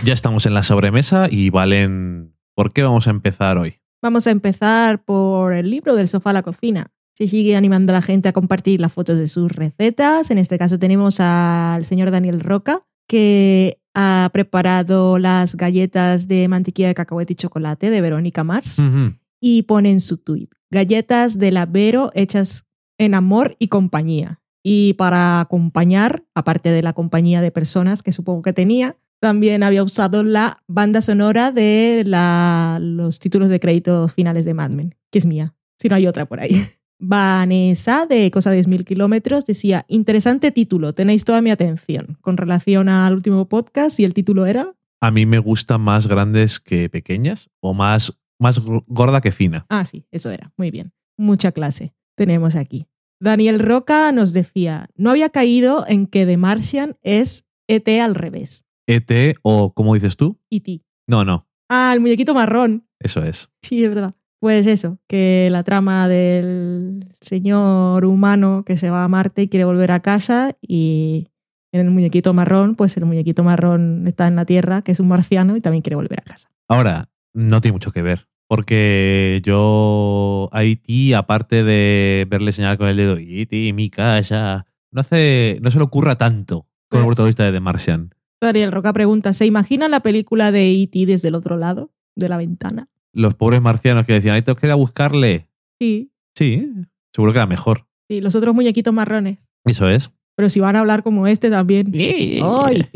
Ya 0.04 0.14
estamos 0.14 0.46
en 0.46 0.54
la 0.54 0.64
sobremesa 0.64 1.28
y 1.30 1.50
Valen, 1.50 2.34
¿por 2.54 2.74
qué 2.74 2.84
vamos 2.84 3.08
a 3.08 3.12
empezar 3.12 3.58
hoy? 3.58 3.80
Vamos 4.02 4.28
a 4.28 4.32
empezar 4.32 5.04
por 5.04 5.54
el 5.54 5.70
libro 5.70 5.96
del 5.96 6.08
sofá 6.08 6.30
a 6.32 6.34
la 6.34 6.44
cocina. 6.44 6.92
Se 7.18 7.28
sigue 7.28 7.56
animando 7.56 7.92
a 7.94 7.96
la 7.96 8.02
gente 8.04 8.30
a 8.30 8.32
compartir 8.32 8.80
las 8.80 8.94
fotos 8.94 9.18
de 9.18 9.28
sus 9.28 9.52
recetas. 9.52 10.30
En 10.30 10.38
este 10.38 10.60
caso 10.60 10.78
tenemos 10.78 11.20
al 11.20 11.84
señor 11.84 12.12
Daniel 12.12 12.40
Roca, 12.42 12.86
que 13.08 13.80
ha 13.96 14.30
preparado 14.32 15.18
las 15.18 15.56
galletas 15.56 16.28
de 16.28 16.48
mantequilla 16.48 16.90
de 16.90 16.94
cacahuete 16.94 17.34
y 17.34 17.36
chocolate 17.38 17.90
de 17.90 18.02
Verónica 18.02 18.44
Mars 18.44 18.78
Ujú. 18.78 19.16
y 19.42 19.64
pone 19.64 19.90
en 19.90 20.00
su 20.00 20.18
tweet 20.20 20.50
galletas 20.70 21.40
de 21.40 21.52
la 21.52 21.66
Vero 21.66 22.12
hechas 22.14 22.66
en 23.00 23.16
amor 23.16 23.56
y 23.58 23.70
compañía. 23.70 24.40
Y 24.64 24.94
para 24.94 25.40
acompañar, 25.40 26.24
aparte 26.36 26.70
de 26.70 26.84
la 26.84 26.94
compañía 26.94 27.42
de 27.42 27.50
personas 27.50 28.04
que 28.04 28.12
supongo 28.12 28.44
que 28.44 28.54
tenía, 28.54 28.96
también 29.20 29.64
había 29.64 29.82
usado 29.82 30.24
la 30.24 30.62
banda 30.68 31.02
sonora 31.02 31.52
de 31.52 32.04
la- 32.06 32.78
los 32.80 33.18
títulos 33.18 33.50
de 33.50 33.60
crédito 33.60 34.08
finales 34.08 34.46
de 34.46 34.54
Mad 34.54 34.70
Men, 34.72 34.94
que 35.12 35.18
es 35.18 35.26
mía, 35.26 35.56
si 35.80 35.90
no 35.90 35.96
hay 35.96 36.06
otra 36.06 36.28
por 36.28 36.42
ahí. 36.42 36.68
Vanessa, 37.00 38.06
de 38.06 38.30
Cosa 38.32 38.52
de 38.52 38.62
10.000 38.62 38.84
kilómetros, 38.86 39.46
decía, 39.46 39.86
interesante 39.88 40.52
título, 40.52 40.94
tenéis 40.94 41.26
toda 41.26 41.42
mi 41.42 41.52
atención. 41.52 42.18
Con 42.22 42.38
relación 42.38 42.90
al 42.90 43.14
último 43.14 43.48
podcast, 43.48 44.00
y 44.00 44.04
el 44.04 44.14
título 44.14 44.46
era... 44.46 44.74
A 45.02 45.12
mí 45.12 45.26
me 45.26 45.38
gustan 45.40 45.82
más 45.82 46.08
grandes 46.08 46.60
que 46.60 46.90
pequeñas 46.90 47.50
o 47.62 47.74
más, 47.76 48.18
más 48.40 48.60
gorda 48.88 49.22
que 49.22 49.32
fina. 49.32 49.66
Ah, 49.70 49.86
sí, 49.86 50.06
eso 50.12 50.32
era. 50.32 50.52
Muy 50.58 50.72
bien. 50.72 50.92
Mucha 51.18 51.52
clase 51.52 51.94
tenemos 52.16 52.56
aquí. 52.56 52.88
Daniel 53.22 53.60
Roca 53.60 54.12
nos 54.12 54.34
decía, 54.34 54.90
no 54.96 55.12
había 55.12 55.30
caído 55.30 55.86
en 55.88 56.08
que 56.08 56.26
The 56.26 56.38
Martian 56.38 56.98
es 57.04 57.46
ET 57.68 57.88
al 58.02 58.16
revés. 58.16 58.66
ET 58.88 59.38
o, 59.44 59.74
¿cómo 59.74 59.94
dices 59.94 60.18
tú? 60.18 60.40
E.T. 60.50 60.82
No, 61.08 61.24
no, 61.26 61.48
Ah, 61.70 61.92
el 61.94 62.00
muñequito 62.00 62.34
marrón. 62.34 62.88
eso 63.00 63.22
es. 63.24 63.52
Sí, 63.62 63.84
es 63.84 63.90
verdad. 63.90 64.16
Pues 64.40 64.68
eso, 64.68 65.00
que 65.08 65.50
la 65.52 65.64
trama 65.64 66.08
del 66.08 67.16
señor 67.22 68.06
humano 68.06 68.64
que 68.66 68.78
se 68.78 68.90
va 68.92 69.04
a 69.04 69.08
Marte 69.08 69.44
y 69.44 69.48
quiere 69.48 69.66
volver 69.66 69.92
a 69.92 70.02
casa 70.02 70.56
y 70.62 71.28
en 71.72 71.82
el 71.82 71.90
muñequito 71.90 72.34
marrón, 72.34 72.76
pues 72.76 72.96
el 72.98 73.06
muñequito 73.06 73.44
marrón 73.44 74.06
está 74.08 74.28
en 74.28 74.36
la 74.36 74.46
Tierra, 74.46 74.84
que 74.84 74.92
es 74.92 75.00
un 75.00 75.08
marciano 75.08 75.58
y 75.58 75.62
también 75.62 75.82
quiere 75.82 75.96
volver 75.96 76.20
a 76.22 76.24
casa. 76.24 76.50
Ahora, 76.68 77.10
no 77.34 77.62
tiene 77.62 77.74
mucho 77.74 77.92
que 77.92 78.02
ver. 78.04 78.28
Porque 78.50 79.42
yo 79.44 80.50
a 80.54 80.64
E.T., 80.64 81.16
aparte 81.16 81.64
de 81.66 82.26
verle 82.30 82.54
señalar 82.54 82.78
con 82.78 82.88
el 82.88 82.96
dedo, 82.96 83.18
E.T., 83.18 83.74
mi 83.74 83.90
casa, 83.90 84.66
no, 84.92 85.02
hace, 85.02 85.60
no 85.62 85.70
se 85.72 85.78
le 85.80 85.84
ocurra 85.84 86.16
tanto 86.18 86.66
con 86.90 87.00
el 87.00 87.04
Eh. 87.04 87.08
protagonista 87.08 87.44
de 87.44 87.52
The 87.52 87.60
Martian. 87.60 88.14
Daniel 88.40 88.72
Roca 88.72 88.94
pregunta, 88.94 89.34
¿se 89.34 89.46
imagina 89.46 89.90
la 89.90 90.00
película 90.00 90.52
de 90.54 90.72
E.T. 90.72 91.06
desde 91.08 91.28
el 91.28 91.36
otro 91.36 91.58
lado 91.58 91.92
de 92.16 92.30
la 92.30 92.38
ventana? 92.38 92.88
Los 93.14 93.34
pobres 93.36 93.62
marcianos 93.62 94.06
que 94.06 94.14
decían, 94.14 94.36
ahí 94.36 94.42
tengo 94.42 94.58
que 94.58 94.68
ir 94.68 94.72
a 94.72 94.76
buscarle. 94.76 95.48
Sí, 95.80 96.12
Sí, 96.38 96.72
seguro 97.14 97.34
que 97.34 97.40
era 97.40 97.48
mejor. 97.48 97.88
sí, 98.10 98.22
los 98.22 98.36
otros 98.36 98.54
muñequitos 98.54 98.94
marrones. 98.94 99.40
Eso 99.66 99.90
es. 99.90 100.12
Pero 100.36 100.50
si 100.50 100.60
van 100.60 100.76
a 100.76 100.82
hablar 100.82 101.02
como 101.02 101.26
este 101.26 101.50
también. 101.50 101.92
¡Ay, 101.96 102.88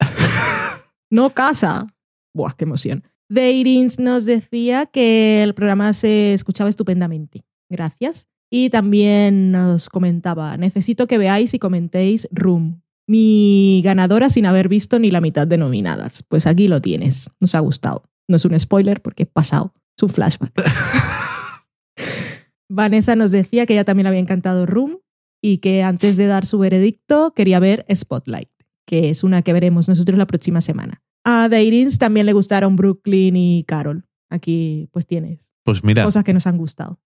no 1.10 1.30
casa. 1.30 1.86
Buah, 2.34 2.54
qué 2.56 2.64
emoción. 2.64 3.04
Deirins 3.28 4.00
nos 4.00 4.24
decía 4.24 4.86
que 4.86 5.42
el 5.44 5.54
programa 5.54 5.92
se 5.92 6.34
escuchaba 6.34 6.68
estupendamente. 6.68 7.42
Gracias. 7.68 8.26
Y 8.52 8.70
también 8.70 9.52
nos 9.52 9.88
comentaba, 9.88 10.56
necesito 10.56 11.06
que 11.06 11.18
veáis 11.18 11.54
y 11.54 11.60
comentéis 11.60 12.28
Room, 12.32 12.82
mi 13.06 13.80
ganadora 13.84 14.28
sin 14.28 14.44
haber 14.44 14.68
visto 14.68 14.98
ni 14.98 15.12
la 15.12 15.20
mitad 15.20 15.46
de 15.46 15.56
nominadas. 15.56 16.24
Pues 16.24 16.48
aquí 16.48 16.66
lo 16.66 16.80
tienes. 16.80 17.30
Nos 17.38 17.54
ha 17.54 17.60
gustado. 17.60 18.02
No 18.30 18.36
es 18.36 18.44
un 18.44 18.58
spoiler 18.60 19.02
porque 19.02 19.24
es 19.24 19.28
pasado. 19.28 19.74
Es 19.98 20.04
un 20.04 20.08
flashback. 20.08 20.52
Vanessa 22.70 23.16
nos 23.16 23.32
decía 23.32 23.66
que 23.66 23.72
ella 23.72 23.84
también 23.84 24.04
le 24.04 24.10
había 24.10 24.20
encantado 24.20 24.66
Room 24.66 24.98
y 25.42 25.58
que 25.58 25.82
antes 25.82 26.16
de 26.16 26.26
dar 26.26 26.46
su 26.46 26.60
veredicto 26.60 27.34
quería 27.34 27.58
ver 27.58 27.84
Spotlight, 27.92 28.48
que 28.86 29.10
es 29.10 29.24
una 29.24 29.42
que 29.42 29.52
veremos 29.52 29.88
nosotros 29.88 30.16
la 30.16 30.28
próxima 30.28 30.60
semana. 30.60 31.02
A 31.24 31.48
Dairins 31.48 31.98
también 31.98 32.24
le 32.24 32.32
gustaron 32.32 32.76
Brooklyn 32.76 33.34
y 33.34 33.64
Carol. 33.64 34.06
Aquí 34.30 34.88
pues 34.92 35.06
tienes 35.06 35.52
Pues 35.64 35.82
mira, 35.82 36.04
cosas 36.04 36.22
que 36.22 36.32
nos 36.32 36.46
han 36.46 36.56
gustado. 36.56 37.00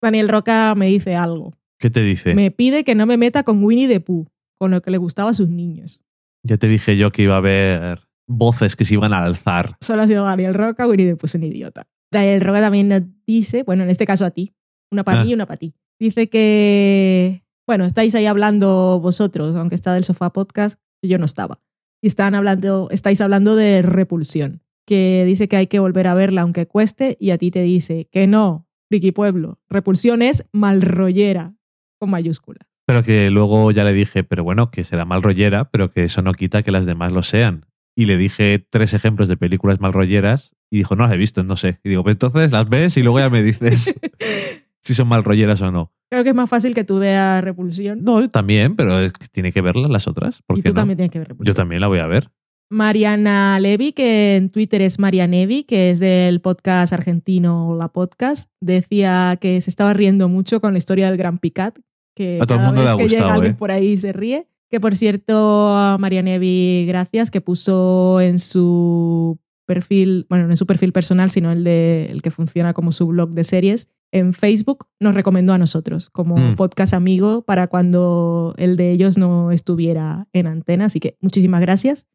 Daniel 0.00 0.28
Roca 0.28 0.76
me 0.76 0.86
dice 0.86 1.16
algo. 1.16 1.54
¿qué 1.80 1.90
te 1.90 2.02
dice? 2.02 2.36
Me 2.36 2.52
pide 2.52 2.84
que 2.84 2.94
no 2.94 3.04
me 3.04 3.16
meta 3.16 3.42
con 3.42 3.64
Winnie 3.64 3.88
the 3.88 3.98
Pooh, 3.98 4.28
con 4.58 4.70
lo 4.70 4.80
que 4.80 4.92
le 4.92 4.98
gustaba 4.98 5.30
a 5.30 5.34
sus 5.34 5.48
niños. 5.48 6.02
Ya 6.44 6.56
te 6.56 6.68
dije 6.68 6.96
yo 6.96 7.10
que 7.10 7.22
iba 7.22 7.34
a 7.34 7.38
haber 7.38 8.07
voces 8.28 8.76
que 8.76 8.84
se 8.84 8.94
iban 8.94 9.12
a 9.12 9.24
alzar. 9.24 9.76
Solo 9.80 10.02
ha 10.02 10.06
sido 10.06 10.24
Daniel 10.24 10.54
Roca, 10.54 10.86
Winnie 10.86 11.06
the 11.06 11.16
Pooh 11.16 11.26
es 11.26 11.34
un 11.34 11.42
idiota. 11.42 11.86
Daniel 12.12 12.40
Roca 12.40 12.60
también 12.60 12.88
nos 12.88 13.02
dice, 13.26 13.62
bueno, 13.64 13.82
en 13.82 13.90
este 13.90 14.06
caso 14.06 14.24
a 14.24 14.30
ti, 14.30 14.54
una 14.92 15.02
para 15.04 15.20
Ah. 15.20 15.24
mí 15.24 15.30
y 15.30 15.34
una 15.34 15.46
para 15.46 15.58
ti. 15.58 15.74
Dice 15.98 16.28
que, 16.28 17.42
bueno, 17.66 17.84
estáis 17.84 18.14
ahí 18.14 18.26
hablando 18.26 19.00
vosotros, 19.00 19.56
aunque 19.56 19.74
está 19.74 19.92
del 19.94 20.04
sofá 20.04 20.32
podcast, 20.32 20.78
yo 21.02 21.18
no 21.18 21.24
estaba. 21.24 21.60
Y 22.02 22.06
están 22.06 22.34
hablando, 22.34 22.88
estáis 22.92 23.20
hablando 23.20 23.56
de 23.56 23.82
repulsión, 23.82 24.62
que 24.86 25.24
dice 25.26 25.48
que 25.48 25.56
hay 25.56 25.66
que 25.66 25.80
volver 25.80 26.06
a 26.06 26.14
verla 26.14 26.42
aunque 26.42 26.66
cueste, 26.66 27.16
y 27.20 27.30
a 27.30 27.38
ti 27.38 27.50
te 27.50 27.62
dice 27.62 28.08
que 28.12 28.26
no, 28.26 28.66
Friki 28.88 29.12
Pueblo, 29.12 29.58
repulsión 29.68 30.22
es 30.22 30.44
malrollera, 30.52 31.54
con 31.98 32.10
mayúsculas. 32.10 32.66
Pero 32.86 33.02
que 33.02 33.30
luego 33.30 33.70
ya 33.70 33.84
le 33.84 33.92
dije, 33.92 34.24
pero 34.24 34.44
bueno, 34.44 34.70
que 34.70 34.82
será 34.84 35.04
mal 35.04 35.22
rollera, 35.22 35.68
pero 35.70 35.90
que 35.90 36.04
eso 36.04 36.22
no 36.22 36.32
quita 36.32 36.62
que 36.62 36.70
las 36.70 36.86
demás 36.86 37.12
lo 37.12 37.22
sean. 37.22 37.66
Y 37.98 38.06
le 38.06 38.16
dije 38.16 38.64
tres 38.70 38.94
ejemplos 38.94 39.26
de 39.26 39.36
películas 39.36 39.80
mal 39.80 39.92
rolleras 39.92 40.54
y 40.70 40.76
dijo, 40.76 40.94
no 40.94 41.02
las 41.02 41.12
he 41.12 41.16
visto, 41.16 41.42
no 41.42 41.56
sé. 41.56 41.80
Y 41.82 41.88
digo, 41.88 42.04
pues 42.04 42.14
entonces 42.14 42.52
las 42.52 42.68
ves 42.68 42.96
y 42.96 43.02
luego 43.02 43.18
ya 43.18 43.28
me 43.28 43.42
dices 43.42 43.92
si 44.80 44.94
son 44.94 45.08
mal 45.08 45.24
rolleras 45.24 45.60
o 45.62 45.72
no. 45.72 45.92
Creo 46.08 46.22
que 46.22 46.30
es 46.30 46.34
más 46.36 46.48
fácil 46.48 46.76
que 46.76 46.84
tú 46.84 47.00
veas 47.00 47.42
Repulsión. 47.42 48.04
No, 48.04 48.20
yo 48.20 48.30
también, 48.30 48.76
pero 48.76 49.00
es 49.00 49.12
que 49.12 49.26
tiene 49.26 49.50
que 49.50 49.62
verlas 49.62 49.90
las 49.90 50.06
otras. 50.06 50.42
¿Por 50.46 50.58
y 50.58 50.62
qué 50.62 50.68
tú 50.68 50.74
no? 50.74 50.80
también 50.82 50.96
tienes 50.96 51.10
que 51.10 51.18
ver 51.18 51.26
Repulsión. 51.26 51.52
Yo 51.52 51.56
también 51.56 51.80
la 51.80 51.88
voy 51.88 51.98
a 51.98 52.06
ver. 52.06 52.30
Mariana 52.70 53.58
Levy, 53.58 53.90
que 53.90 54.36
en 54.36 54.50
Twitter 54.50 54.80
es 54.80 55.00
Marianevi, 55.00 55.64
que 55.64 55.90
es 55.90 55.98
del 55.98 56.40
podcast 56.40 56.92
argentino 56.92 57.76
La 57.76 57.88
Podcast, 57.88 58.48
decía 58.60 59.36
que 59.40 59.60
se 59.60 59.70
estaba 59.70 59.92
riendo 59.92 60.28
mucho 60.28 60.60
con 60.60 60.70
la 60.72 60.78
historia 60.78 61.08
del 61.08 61.16
Gran 61.16 61.38
Picat, 61.38 61.76
que 62.14 62.38
A 62.40 62.46
todo 62.46 62.58
el 62.58 62.64
cada 62.64 62.68
mundo 62.68 62.82
le 62.82 62.86
vez 62.86 62.94
ha 62.94 62.96
que 62.96 63.02
gustado, 63.02 63.24
llega 63.24 63.34
alguien 63.34 63.52
¿eh? 63.54 63.56
por 63.58 63.72
ahí 63.72 63.96
se 63.98 64.12
ríe. 64.12 64.46
Que 64.70 64.80
por 64.80 64.94
cierto, 64.94 65.74
a 65.74 65.96
Marianevi, 65.98 66.84
gracias, 66.86 67.30
que 67.30 67.40
puso 67.40 68.20
en 68.20 68.38
su 68.38 69.38
perfil, 69.66 70.26
bueno, 70.28 70.44
no 70.46 70.50
en 70.52 70.56
su 70.56 70.66
perfil 70.66 70.92
personal, 70.92 71.30
sino 71.30 71.52
el, 71.52 71.64
de, 71.64 72.06
el 72.10 72.22
que 72.22 72.30
funciona 72.30 72.72
como 72.74 72.92
su 72.92 73.06
blog 73.06 73.30
de 73.30 73.44
series, 73.44 73.88
en 74.12 74.32
Facebook 74.32 74.86
nos 75.00 75.14
recomendó 75.14 75.52
a 75.52 75.58
nosotros 75.58 76.08
como 76.08 76.36
Mm. 76.38 76.56
podcast 76.56 76.94
amigo 76.94 77.42
para 77.42 77.66
cuando 77.66 78.54
el 78.56 78.76
de 78.76 78.92
ellos 78.92 79.18
no 79.18 79.50
estuviera 79.52 80.26
en 80.32 80.46
antena. 80.46 80.86
Así 80.86 80.98
que 81.00 81.18
muchísimas 81.20 81.60
gracias. 81.60 82.06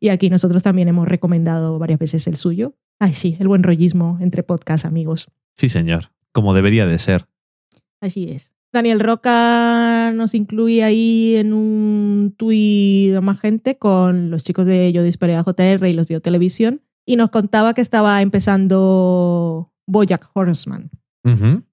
Y 0.00 0.08
aquí 0.08 0.28
nosotros 0.28 0.64
también 0.64 0.88
hemos 0.88 1.06
recomendado 1.06 1.78
varias 1.78 2.00
veces 2.00 2.26
el 2.26 2.34
suyo. 2.34 2.74
Ay, 2.98 3.12
sí, 3.12 3.36
el 3.38 3.46
buen 3.46 3.62
rollismo 3.62 4.18
entre 4.20 4.42
podcast 4.42 4.84
amigos. 4.84 5.28
Sí, 5.54 5.68
señor. 5.68 6.10
Como 6.32 6.52
debería 6.54 6.86
de 6.86 6.98
ser. 6.98 7.26
Así 8.00 8.28
es. 8.30 8.52
Daniel 8.76 9.00
Roca 9.00 10.12
nos 10.14 10.34
incluye 10.34 10.84
ahí 10.84 11.36
en 11.36 11.52
un 11.54 12.34
tuit 12.36 13.12
de 13.12 13.20
más 13.22 13.40
gente 13.40 13.78
con 13.78 14.30
los 14.30 14.44
chicos 14.44 14.66
de 14.66 14.92
Yo 14.92 15.02
Disparé 15.02 15.34
a 15.36 15.42
JR 15.42 15.88
y 15.88 15.94
los 15.94 16.06
de 16.08 16.20
Televisión 16.20 16.82
y 17.06 17.16
nos 17.16 17.30
contaba 17.30 17.72
que 17.74 17.80
estaba 17.80 18.20
empezando 18.22 19.72
Bojack 19.86 20.30
Horseman, 20.34 20.90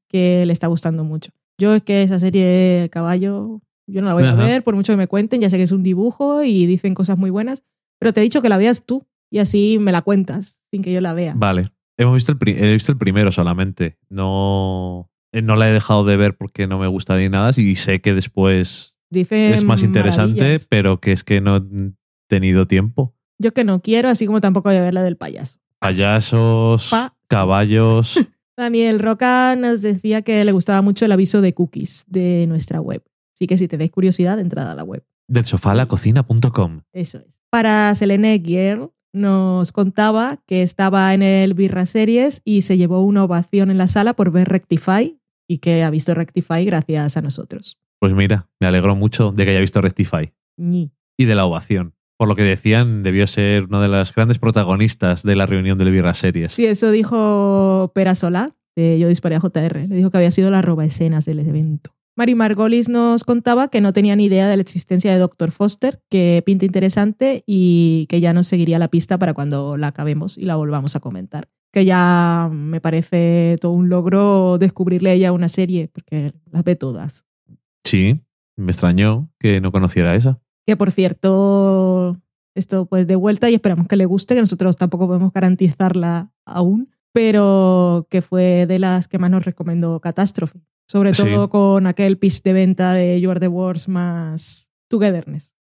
que 0.10 0.46
le 0.46 0.54
está 0.54 0.68
gustando 0.68 1.04
mucho. 1.04 1.32
Yo 1.60 1.74
es 1.76 1.84
que 1.84 2.04
esa 2.04 2.20
serie 2.20 2.46
de 2.46 2.90
caballo, 2.90 3.62
yo 3.88 4.02
no 4.02 4.08
la 4.08 4.14
voy 4.14 4.24
a 4.24 4.34
ver, 4.48 4.64
por 4.64 4.76
mucho 4.76 4.94
que 4.94 4.98
me 4.98 5.08
cuenten, 5.08 5.42
ya 5.42 5.50
sé 5.50 5.58
que 5.58 5.64
es 5.64 5.72
un 5.72 5.84
dibujo 5.84 6.44
y 6.44 6.66
dicen 6.66 6.94
cosas 6.94 7.18
muy 7.18 7.30
buenas, 7.30 7.64
pero 8.00 8.14
te 8.14 8.22
he 8.22 8.24
dicho 8.24 8.42
que 8.42 8.50
la 8.50 8.58
veas 8.58 8.86
tú 8.86 9.06
y 9.32 9.40
así 9.40 9.78
me 9.80 9.92
la 9.92 10.02
cuentas 10.02 10.62
sin 10.72 10.82
que 10.82 10.94
yo 10.94 11.02
la 11.02 11.14
vea. 11.14 11.34
Vale. 11.36 11.72
Hemos 11.98 12.16
visto 12.16 12.32
el, 12.32 12.38
pri- 12.40 12.56
he 12.58 12.74
visto 12.74 12.92
el 12.92 12.98
primero 12.98 13.32
solamente. 13.32 13.98
No, 14.10 15.10
no 15.42 15.56
la 15.56 15.70
he 15.70 15.74
dejado 15.74 16.04
de 16.06 16.18
ver 16.18 16.36
porque 16.38 16.68
no 16.68 16.78
me 16.80 16.88
gusta 16.88 17.18
ni 17.18 17.30
nada. 17.30 17.52
Y 17.56 17.76
sé 17.76 18.02
que 18.02 18.14
después 18.14 18.98
Dice 19.10 19.54
es 19.54 19.64
más 19.64 19.84
interesante, 19.84 20.40
maravillas. 20.42 20.68
pero 20.70 21.00
que 21.00 21.12
es 21.12 21.24
que 21.24 21.42
no 21.42 21.58
he 21.58 21.62
tenido 22.28 22.68
tiempo. 22.68 23.16
Yo 23.40 23.54
que 23.54 23.64
no 23.64 23.82
quiero, 23.82 24.10
así 24.10 24.26
como 24.26 24.42
tampoco 24.42 24.70
voy 24.70 24.78
a 24.78 24.82
ver 24.82 24.94
la 24.94 25.04
del 25.04 25.18
payaso. 25.18 25.60
Payasos, 25.80 26.90
Pa- 26.90 27.16
caballos. 27.28 28.20
Daniel 28.58 29.00
Roca 29.00 29.56
nos 29.56 29.82
decía 29.82 30.22
que 30.22 30.44
le 30.46 30.52
gustaba 30.52 30.82
mucho 30.82 31.06
el 31.06 31.12
aviso 31.12 31.42
de 31.42 31.54
cookies 31.54 32.04
de 32.08 32.46
nuestra 32.48 32.80
web. 32.82 33.04
Así 33.36 33.48
que 33.48 33.58
si 33.58 33.68
tenéis 33.68 33.90
curiosidad, 33.92 34.40
entrad 34.40 34.70
a 34.70 34.76
la 34.76 34.84
web. 34.84 35.04
del 35.28 35.46
sofá 35.46 35.74
la 35.74 35.88
cocina.com. 35.88 36.82
Eso 36.94 37.18
es. 37.18 37.40
Para 37.50 37.94
Selene 37.96 38.40
Girl 38.46 38.92
nos 39.12 39.72
contaba 39.72 40.40
que 40.46 40.62
estaba 40.64 41.14
en 41.14 41.22
el 41.24 41.54
Birra 41.56 41.86
Series 41.86 42.42
y 42.46 42.62
se 42.64 42.78
llevó 42.78 43.02
una 43.02 43.24
ovación 43.24 43.72
en 43.72 43.78
la 43.78 43.88
sala 43.88 44.14
por 44.14 44.32
ver 44.32 44.50
Rectify 44.50 45.18
y 45.54 45.60
que 45.60 45.84
ha 45.84 45.92
visto 45.92 46.16
Rectify 46.16 46.66
gracias 46.66 47.16
a 47.16 47.22
nosotros. 47.22 47.78
Pues 48.00 48.14
mira, 48.14 48.50
me 48.60 48.66
alegro 48.66 48.96
mucho 48.96 49.32
de 49.32 49.46
que 49.46 49.52
haya 49.52 49.60
visto 49.60 49.82
Rectify 49.82 50.34
Ñi. 50.58 50.92
y 51.16 51.26
de 51.26 51.36
la 51.36 51.46
ovación. 51.46 51.94
Por 52.18 52.28
lo 52.28 52.36
que 52.36 52.42
decían, 52.42 53.04
debió 53.04 53.28
ser 53.28 53.66
una 53.66 53.80
de 53.80 53.88
las 53.88 54.16
grandes 54.16 54.40
protagonistas 54.40 55.22
de 55.22 55.36
la 55.36 55.46
reunión 55.46 55.78
del 55.78 55.92
Birra 55.92 56.16
Series. 56.16 56.52
Sí, 56.52 56.66
eso 56.66 56.90
dijo 56.90 57.92
Pera 57.94 58.16
Solá, 58.16 58.56
de 58.76 58.98
Yo 58.98 59.08
Disparé 59.10 59.36
a 59.36 59.40
JR. 59.40 59.88
Le 59.88 59.96
dijo 59.96 60.10
que 60.10 60.18
había 60.18 60.32
sido 60.32 60.50
la 60.50 60.64
roba 60.64 60.86
escenas 60.86 61.26
del 61.26 61.40
evento. 61.40 61.94
Mari 62.16 62.34
Margolis 62.34 62.90
nos 62.90 63.24
contaba 63.24 63.68
que 63.68 63.82
no 63.82 63.94
tenía 63.94 64.16
ni 64.16 64.26
idea 64.26 64.48
de 64.48 64.56
la 64.58 64.62
existencia 64.62 65.12
de 65.14 65.20
Dr. 65.20 65.52
Foster, 65.52 66.02
que 66.10 66.42
pinta 66.44 66.66
interesante 66.66 67.44
y 67.46 68.08
que 68.10 68.22
ya 68.22 68.34
nos 68.34 68.48
seguiría 68.48 68.80
la 68.80 68.88
pista 68.88 69.20
para 69.20 69.36
cuando 69.36 69.78
la 69.78 69.88
acabemos 69.88 70.38
y 70.38 70.46
la 70.46 70.56
volvamos 70.56 70.96
a 70.96 71.00
comentar. 71.00 71.50
Que 71.74 71.84
ya 71.86 72.50
me 72.54 72.80
parece 72.80 73.58
todo 73.60 73.72
un 73.72 73.90
logro 73.90 74.58
descubrirle 74.60 75.10
a 75.10 75.14
ella 75.14 75.32
una 75.34 75.50
serie, 75.50 75.90
porque 75.92 76.32
las 76.52 76.64
ve 76.64 76.76
todas. 76.76 77.26
Sí, 77.84 78.22
me 78.56 78.72
extrañó 78.72 79.28
que 79.40 79.60
no 79.60 79.72
conociera 79.72 80.16
esa. 80.16 80.40
Que 80.68 80.78
por 80.78 80.92
cierto, 80.92 82.18
esto 82.56 82.86
pues 82.86 83.08
de 83.08 83.16
vuelta 83.16 83.50
y 83.50 83.56
esperamos 83.56 83.88
que 83.88 83.96
le 83.98 84.06
guste, 84.06 84.36
que 84.36 84.42
nosotros 84.42 84.78
tampoco 84.78 85.08
podemos 85.08 85.34
garantizarla 85.34 86.32
aún, 86.46 86.92
pero 87.12 88.08
que 88.10 88.22
fue 88.22 88.66
de 88.68 88.78
las 88.80 89.08
que 89.08 89.18
más 89.18 89.32
nos 89.32 89.44
recomendó 89.44 90.00
Catástrofe. 90.00 90.62
Sobre 90.88 91.14
Sí. 91.16 91.24
todo 91.24 91.50
con 91.50 91.88
aquel 91.88 92.18
pitch 92.20 92.44
de 92.44 92.54
venta 92.54 92.94
de 92.94 93.20
You 93.20 93.32
Are 93.32 93.40
the 93.40 93.48
Wars 93.48 93.88
más 93.88 94.70
Togetherness. 94.90 95.56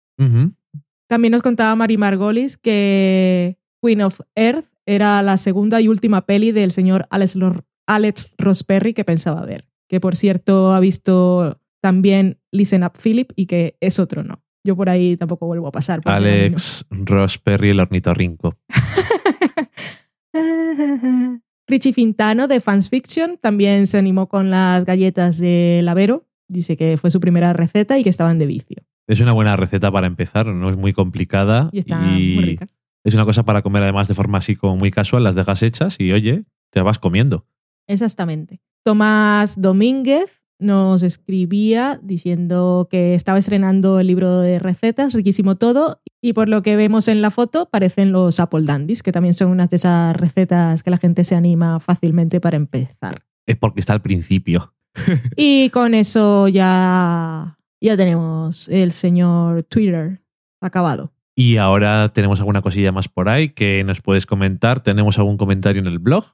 También 1.06 1.32
nos 1.32 1.42
contaba 1.42 1.74
Mari 1.76 1.96
Margolis 1.98 2.56
que 2.56 3.58
Queen 3.82 4.00
of 4.02 4.20
Earth 4.34 4.66
era 4.88 5.22
la 5.22 5.36
segunda 5.36 5.80
y 5.80 5.88
última 5.88 6.26
peli 6.26 6.52
del 6.52 6.72
señor 6.72 7.06
Alex, 7.10 7.36
Lor- 7.36 7.64
Alex 7.86 8.32
Ross 8.38 8.64
Perry 8.64 8.94
que 8.94 9.04
pensaba 9.04 9.44
ver. 9.44 9.66
Que 9.88 10.00
por 10.00 10.16
cierto 10.16 10.72
ha 10.72 10.80
visto 10.80 11.60
también 11.82 12.38
Listen 12.52 12.84
Up 12.84 12.92
Philip 13.02 13.30
y 13.36 13.46
que 13.46 13.76
es 13.80 13.98
otro 13.98 14.22
no. 14.24 14.42
Yo 14.64 14.76
por 14.76 14.88
ahí 14.88 15.16
tampoco 15.16 15.46
vuelvo 15.46 15.68
a 15.68 15.72
pasar. 15.72 16.00
Alex 16.04 16.84
Ross 16.90 17.38
Perry, 17.38 17.70
el 17.70 17.80
ornitorrinco. 17.80 18.56
Richie 21.66 21.92
Fintano 21.92 22.48
de 22.48 22.60
Fans 22.60 22.88
Fiction 22.88 23.36
también 23.38 23.86
se 23.86 23.98
animó 23.98 24.28
con 24.28 24.50
las 24.50 24.84
galletas 24.84 25.38
de 25.38 25.80
Lavero. 25.84 26.26
Dice 26.48 26.76
que 26.78 26.96
fue 26.96 27.10
su 27.10 27.20
primera 27.20 27.52
receta 27.52 27.98
y 27.98 28.04
que 28.04 28.08
estaban 28.10 28.38
de 28.38 28.46
vicio. 28.46 28.78
Es 29.06 29.20
una 29.20 29.32
buena 29.32 29.54
receta 29.56 29.90
para 29.92 30.06
empezar, 30.06 30.46
no 30.46 30.70
es 30.70 30.76
muy 30.76 30.92
complicada. 30.94 31.68
Y 31.72 31.80
están 31.80 32.04
muy 32.04 32.44
ricas. 32.44 32.70
Es 33.08 33.14
una 33.14 33.24
cosa 33.24 33.44
para 33.44 33.62
comer 33.62 33.82
además 33.82 34.08
de 34.08 34.14
forma 34.14 34.38
así 34.38 34.56
como 34.56 34.76
muy 34.76 34.90
casual, 34.90 35.24
las 35.24 35.34
dejas 35.34 35.62
hechas 35.62 35.96
y 35.98 36.12
oye, 36.12 36.44
te 36.70 36.80
vas 36.80 36.98
comiendo. 36.98 37.46
Exactamente. 37.86 38.60
Tomás 38.84 39.60
Domínguez 39.60 40.42
nos 40.58 41.02
escribía 41.02 42.00
diciendo 42.02 42.88
que 42.90 43.14
estaba 43.14 43.38
estrenando 43.38 44.00
el 44.00 44.08
libro 44.08 44.40
de 44.40 44.58
recetas, 44.58 45.14
riquísimo 45.14 45.56
todo, 45.56 46.00
y 46.20 46.32
por 46.32 46.48
lo 46.48 46.62
que 46.62 46.76
vemos 46.76 47.08
en 47.08 47.22
la 47.22 47.30
foto 47.30 47.68
parecen 47.70 48.12
los 48.12 48.40
Apple 48.40 48.64
Dandies, 48.64 49.02
que 49.02 49.12
también 49.12 49.34
son 49.34 49.50
unas 49.50 49.70
de 49.70 49.76
esas 49.76 50.16
recetas 50.16 50.82
que 50.82 50.90
la 50.90 50.98
gente 50.98 51.24
se 51.24 51.36
anima 51.36 51.78
fácilmente 51.80 52.40
para 52.40 52.56
empezar. 52.56 53.22
Es 53.46 53.56
porque 53.56 53.80
está 53.80 53.92
al 53.92 54.02
principio. 54.02 54.74
Y 55.36 55.70
con 55.70 55.94
eso 55.94 56.48
ya, 56.48 57.58
ya 57.80 57.96
tenemos 57.96 58.68
el 58.68 58.90
señor 58.92 59.62
Twitter 59.62 60.22
acabado. 60.60 61.12
Y 61.38 61.58
ahora 61.58 62.08
tenemos 62.08 62.40
alguna 62.40 62.62
cosilla 62.62 62.90
más 62.90 63.06
por 63.06 63.28
ahí 63.28 63.50
que 63.50 63.84
nos 63.84 64.00
puedes 64.02 64.26
comentar. 64.26 64.82
¿Tenemos 64.82 65.20
algún 65.20 65.36
comentario 65.36 65.80
en 65.80 65.86
el 65.86 66.00
blog? 66.00 66.24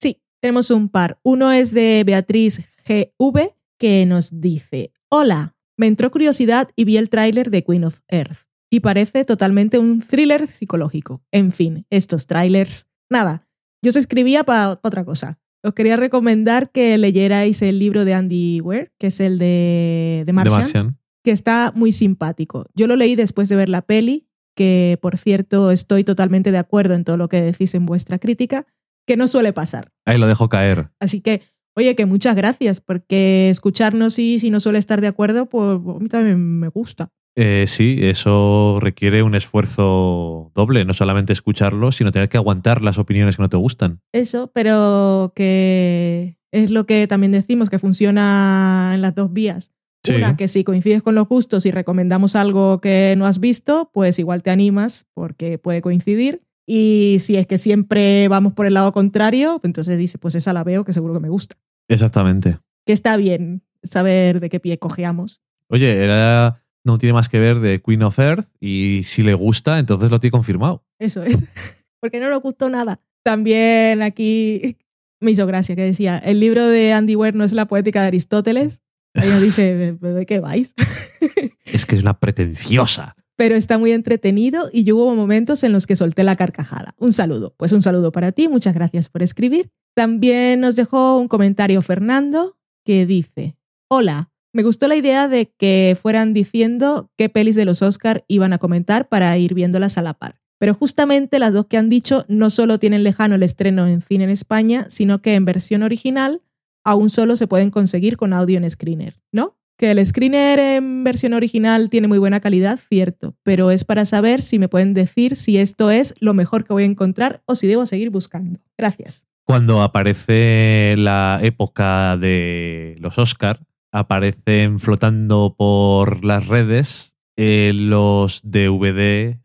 Sí, 0.00 0.22
tenemos 0.40 0.70
un 0.70 0.88
par. 0.88 1.18
Uno 1.24 1.50
es 1.50 1.72
de 1.74 2.04
Beatriz 2.06 2.60
GV 2.86 3.56
que 3.76 4.06
nos 4.06 4.40
dice, 4.40 4.92
hola, 5.08 5.56
me 5.76 5.88
entró 5.88 6.12
curiosidad 6.12 6.68
y 6.76 6.84
vi 6.84 6.96
el 6.96 7.08
tráiler 7.08 7.50
de 7.50 7.64
Queen 7.64 7.82
of 7.82 7.98
Earth 8.06 8.38
y 8.70 8.78
parece 8.78 9.24
totalmente 9.24 9.80
un 9.80 10.00
thriller 10.00 10.46
psicológico. 10.46 11.24
En 11.32 11.50
fin, 11.50 11.84
estos 11.90 12.28
trailers, 12.28 12.86
nada, 13.10 13.48
yo 13.84 13.90
se 13.90 13.98
escribía 13.98 14.44
para 14.44 14.78
otra 14.84 15.04
cosa. 15.04 15.40
Os 15.64 15.74
quería 15.74 15.96
recomendar 15.96 16.70
que 16.70 16.96
leyerais 16.98 17.62
el 17.62 17.80
libro 17.80 18.04
de 18.04 18.14
Andy 18.14 18.60
Weir, 18.60 18.92
que 19.00 19.08
es 19.08 19.18
el 19.18 19.40
de, 19.40 20.22
de 20.24 20.32
Martian, 20.32 20.54
De 20.54 20.62
Martian. 20.62 20.98
que 21.24 21.32
está 21.32 21.72
muy 21.74 21.90
simpático. 21.90 22.66
Yo 22.76 22.86
lo 22.86 22.94
leí 22.94 23.16
después 23.16 23.48
de 23.48 23.56
ver 23.56 23.68
la 23.68 23.82
peli, 23.82 24.28
que 24.54 24.98
por 25.00 25.18
cierto 25.18 25.70
estoy 25.70 26.04
totalmente 26.04 26.52
de 26.52 26.58
acuerdo 26.58 26.94
en 26.94 27.04
todo 27.04 27.16
lo 27.16 27.28
que 27.28 27.42
decís 27.42 27.74
en 27.74 27.86
vuestra 27.86 28.18
crítica, 28.18 28.66
que 29.06 29.16
no 29.16 29.28
suele 29.28 29.52
pasar. 29.52 29.90
Ahí 30.04 30.18
lo 30.18 30.26
dejo 30.26 30.48
caer. 30.48 30.90
Así 31.00 31.20
que, 31.20 31.42
oye, 31.74 31.94
que 31.96 32.06
muchas 32.06 32.36
gracias, 32.36 32.80
porque 32.80 33.50
escucharnos 33.50 34.18
y 34.18 34.38
si 34.38 34.50
no 34.50 34.60
suele 34.60 34.78
estar 34.78 35.00
de 35.00 35.08
acuerdo, 35.08 35.46
pues 35.46 35.76
a 35.76 35.98
mí 35.98 36.08
también 36.08 36.60
me 36.60 36.68
gusta. 36.68 37.10
Eh, 37.34 37.64
sí, 37.66 37.98
eso 38.02 38.78
requiere 38.80 39.22
un 39.22 39.34
esfuerzo 39.34 40.52
doble, 40.54 40.84
no 40.84 40.92
solamente 40.92 41.32
escucharlo, 41.32 41.90
sino 41.90 42.12
tener 42.12 42.28
que 42.28 42.36
aguantar 42.36 42.82
las 42.82 42.98
opiniones 42.98 43.36
que 43.36 43.42
no 43.42 43.48
te 43.48 43.56
gustan. 43.56 44.00
Eso, 44.12 44.50
pero 44.54 45.32
que 45.34 46.36
es 46.52 46.70
lo 46.70 46.84
que 46.84 47.06
también 47.06 47.32
decimos, 47.32 47.70
que 47.70 47.78
funciona 47.78 48.92
en 48.94 49.00
las 49.00 49.14
dos 49.14 49.32
vías. 49.32 49.72
Sí. 50.04 50.14
Una, 50.14 50.36
que 50.36 50.48
si 50.48 50.64
coincides 50.64 51.02
con 51.02 51.14
los 51.14 51.28
gustos 51.28 51.64
y 51.66 51.70
recomendamos 51.70 52.34
algo 52.34 52.80
que 52.80 53.14
no 53.16 53.26
has 53.26 53.38
visto, 53.38 53.90
pues 53.92 54.18
igual 54.18 54.42
te 54.42 54.50
animas 54.50 55.06
porque 55.14 55.58
puede 55.58 55.80
coincidir. 55.80 56.42
Y 56.66 57.18
si 57.20 57.36
es 57.36 57.46
que 57.46 57.58
siempre 57.58 58.26
vamos 58.28 58.52
por 58.52 58.66
el 58.66 58.74
lado 58.74 58.92
contrario, 58.92 59.60
entonces 59.62 59.98
dice, 59.98 60.18
pues 60.18 60.34
esa 60.34 60.52
la 60.52 60.64
veo 60.64 60.84
que 60.84 60.92
seguro 60.92 61.14
que 61.14 61.20
me 61.20 61.28
gusta. 61.28 61.56
Exactamente. 61.88 62.58
Que 62.86 62.92
está 62.92 63.16
bien 63.16 63.62
saber 63.84 64.40
de 64.40 64.48
qué 64.48 64.58
pie 64.60 64.78
cojeamos. 64.78 65.40
Oye, 65.68 66.02
era- 66.02 66.58
no 66.84 66.98
tiene 66.98 67.12
más 67.12 67.28
que 67.28 67.38
ver 67.38 67.60
de 67.60 67.80
Queen 67.80 68.02
of 68.02 68.18
Earth 68.18 68.48
y 68.60 69.02
si 69.04 69.22
le 69.22 69.34
gusta, 69.34 69.78
entonces 69.78 70.10
lo 70.10 70.18
tiene 70.18 70.32
confirmado. 70.32 70.82
Eso 70.98 71.22
es. 71.22 71.44
Porque 72.00 72.18
no 72.18 72.28
nos 72.28 72.42
gustó 72.42 72.68
nada. 72.68 73.00
También 73.22 74.02
aquí 74.02 74.76
me 75.20 75.30
hizo 75.30 75.46
gracia 75.46 75.76
que 75.76 75.82
decía, 75.82 76.18
el 76.18 76.40
libro 76.40 76.66
de 76.66 76.92
Andy 76.92 77.14
Weir 77.14 77.36
no 77.36 77.44
es 77.44 77.52
la 77.52 77.66
poética 77.66 78.00
de 78.02 78.08
Aristóteles. 78.08 78.82
Nos 79.14 79.42
dice, 79.42 79.96
¿pero 80.00 80.14
¿de 80.14 80.26
qué 80.26 80.40
vais? 80.40 80.74
Es 81.64 81.86
que 81.86 81.96
es 81.96 82.02
una 82.02 82.18
pretenciosa. 82.18 83.14
Pero 83.36 83.54
está 83.54 83.78
muy 83.78 83.92
entretenido 83.92 84.68
y 84.72 84.84
yo 84.84 84.96
hubo 84.96 85.14
momentos 85.14 85.64
en 85.64 85.72
los 85.72 85.86
que 85.86 85.96
solté 85.96 86.22
la 86.22 86.36
carcajada. 86.36 86.94
Un 86.98 87.12
saludo. 87.12 87.54
Pues 87.56 87.72
un 87.72 87.82
saludo 87.82 88.12
para 88.12 88.32
ti, 88.32 88.48
muchas 88.48 88.74
gracias 88.74 89.08
por 89.08 89.22
escribir. 89.22 89.70
También 89.94 90.60
nos 90.60 90.76
dejó 90.76 91.18
un 91.18 91.28
comentario 91.28 91.80
Fernando 91.80 92.58
que 92.84 93.06
dice, 93.06 93.56
hola, 93.88 94.30
me 94.52 94.62
gustó 94.62 94.86
la 94.86 94.96
idea 94.96 95.28
de 95.28 95.50
que 95.56 95.96
fueran 96.00 96.34
diciendo 96.34 97.10
qué 97.16 97.30
pelis 97.30 97.56
de 97.56 97.64
los 97.64 97.80
Oscar 97.80 98.24
iban 98.28 98.52
a 98.52 98.58
comentar 98.58 99.08
para 99.08 99.36
ir 99.38 99.54
viéndolas 99.54 99.96
a 99.96 100.02
la 100.02 100.12
par. 100.12 100.40
Pero 100.58 100.74
justamente 100.74 101.38
las 101.38 101.54
dos 101.54 101.66
que 101.66 101.78
han 101.78 101.88
dicho 101.88 102.24
no 102.28 102.50
solo 102.50 102.78
tienen 102.78 103.02
lejano 103.02 103.34
el 103.34 103.42
estreno 103.42 103.88
en 103.88 104.00
cine 104.00 104.24
en 104.24 104.30
España, 104.30 104.86
sino 104.90 105.22
que 105.22 105.34
en 105.34 105.44
versión 105.44 105.82
original 105.82 106.42
aún 106.84 107.10
solo 107.10 107.36
se 107.36 107.46
pueden 107.46 107.70
conseguir 107.70 108.16
con 108.16 108.32
audio 108.32 108.58
en 108.58 108.68
screener, 108.68 109.20
¿no? 109.32 109.56
Que 109.76 109.90
el 109.90 110.04
screener 110.04 110.58
en 110.58 111.04
versión 111.04 111.32
original 111.32 111.88
tiene 111.90 112.08
muy 112.08 112.18
buena 112.18 112.40
calidad, 112.40 112.78
cierto, 112.88 113.34
pero 113.42 113.70
es 113.70 113.84
para 113.84 114.04
saber 114.04 114.42
si 114.42 114.58
me 114.58 114.68
pueden 114.68 114.94
decir 114.94 115.36
si 115.36 115.58
esto 115.58 115.90
es 115.90 116.14
lo 116.20 116.34
mejor 116.34 116.64
que 116.64 116.72
voy 116.72 116.84
a 116.84 116.86
encontrar 116.86 117.42
o 117.46 117.54
si 117.54 117.66
debo 117.66 117.86
seguir 117.86 118.10
buscando. 118.10 118.60
Gracias. 118.78 119.26
Cuando 119.44 119.82
aparece 119.82 120.94
la 120.98 121.40
época 121.42 122.16
de 122.16 122.96
los 123.00 123.18
Oscar, 123.18 123.60
aparecen 123.90 124.78
flotando 124.78 125.54
por 125.56 126.24
las 126.24 126.46
redes 126.46 127.16
eh, 127.36 127.72
los 127.74 128.40
DVD 128.44 129.38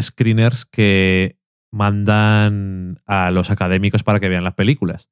screeners 0.00 0.66
que 0.66 1.38
mandan 1.70 3.00
a 3.06 3.30
los 3.30 3.50
académicos 3.50 4.02
para 4.02 4.20
que 4.20 4.28
vean 4.28 4.44
las 4.44 4.54
películas. 4.54 5.08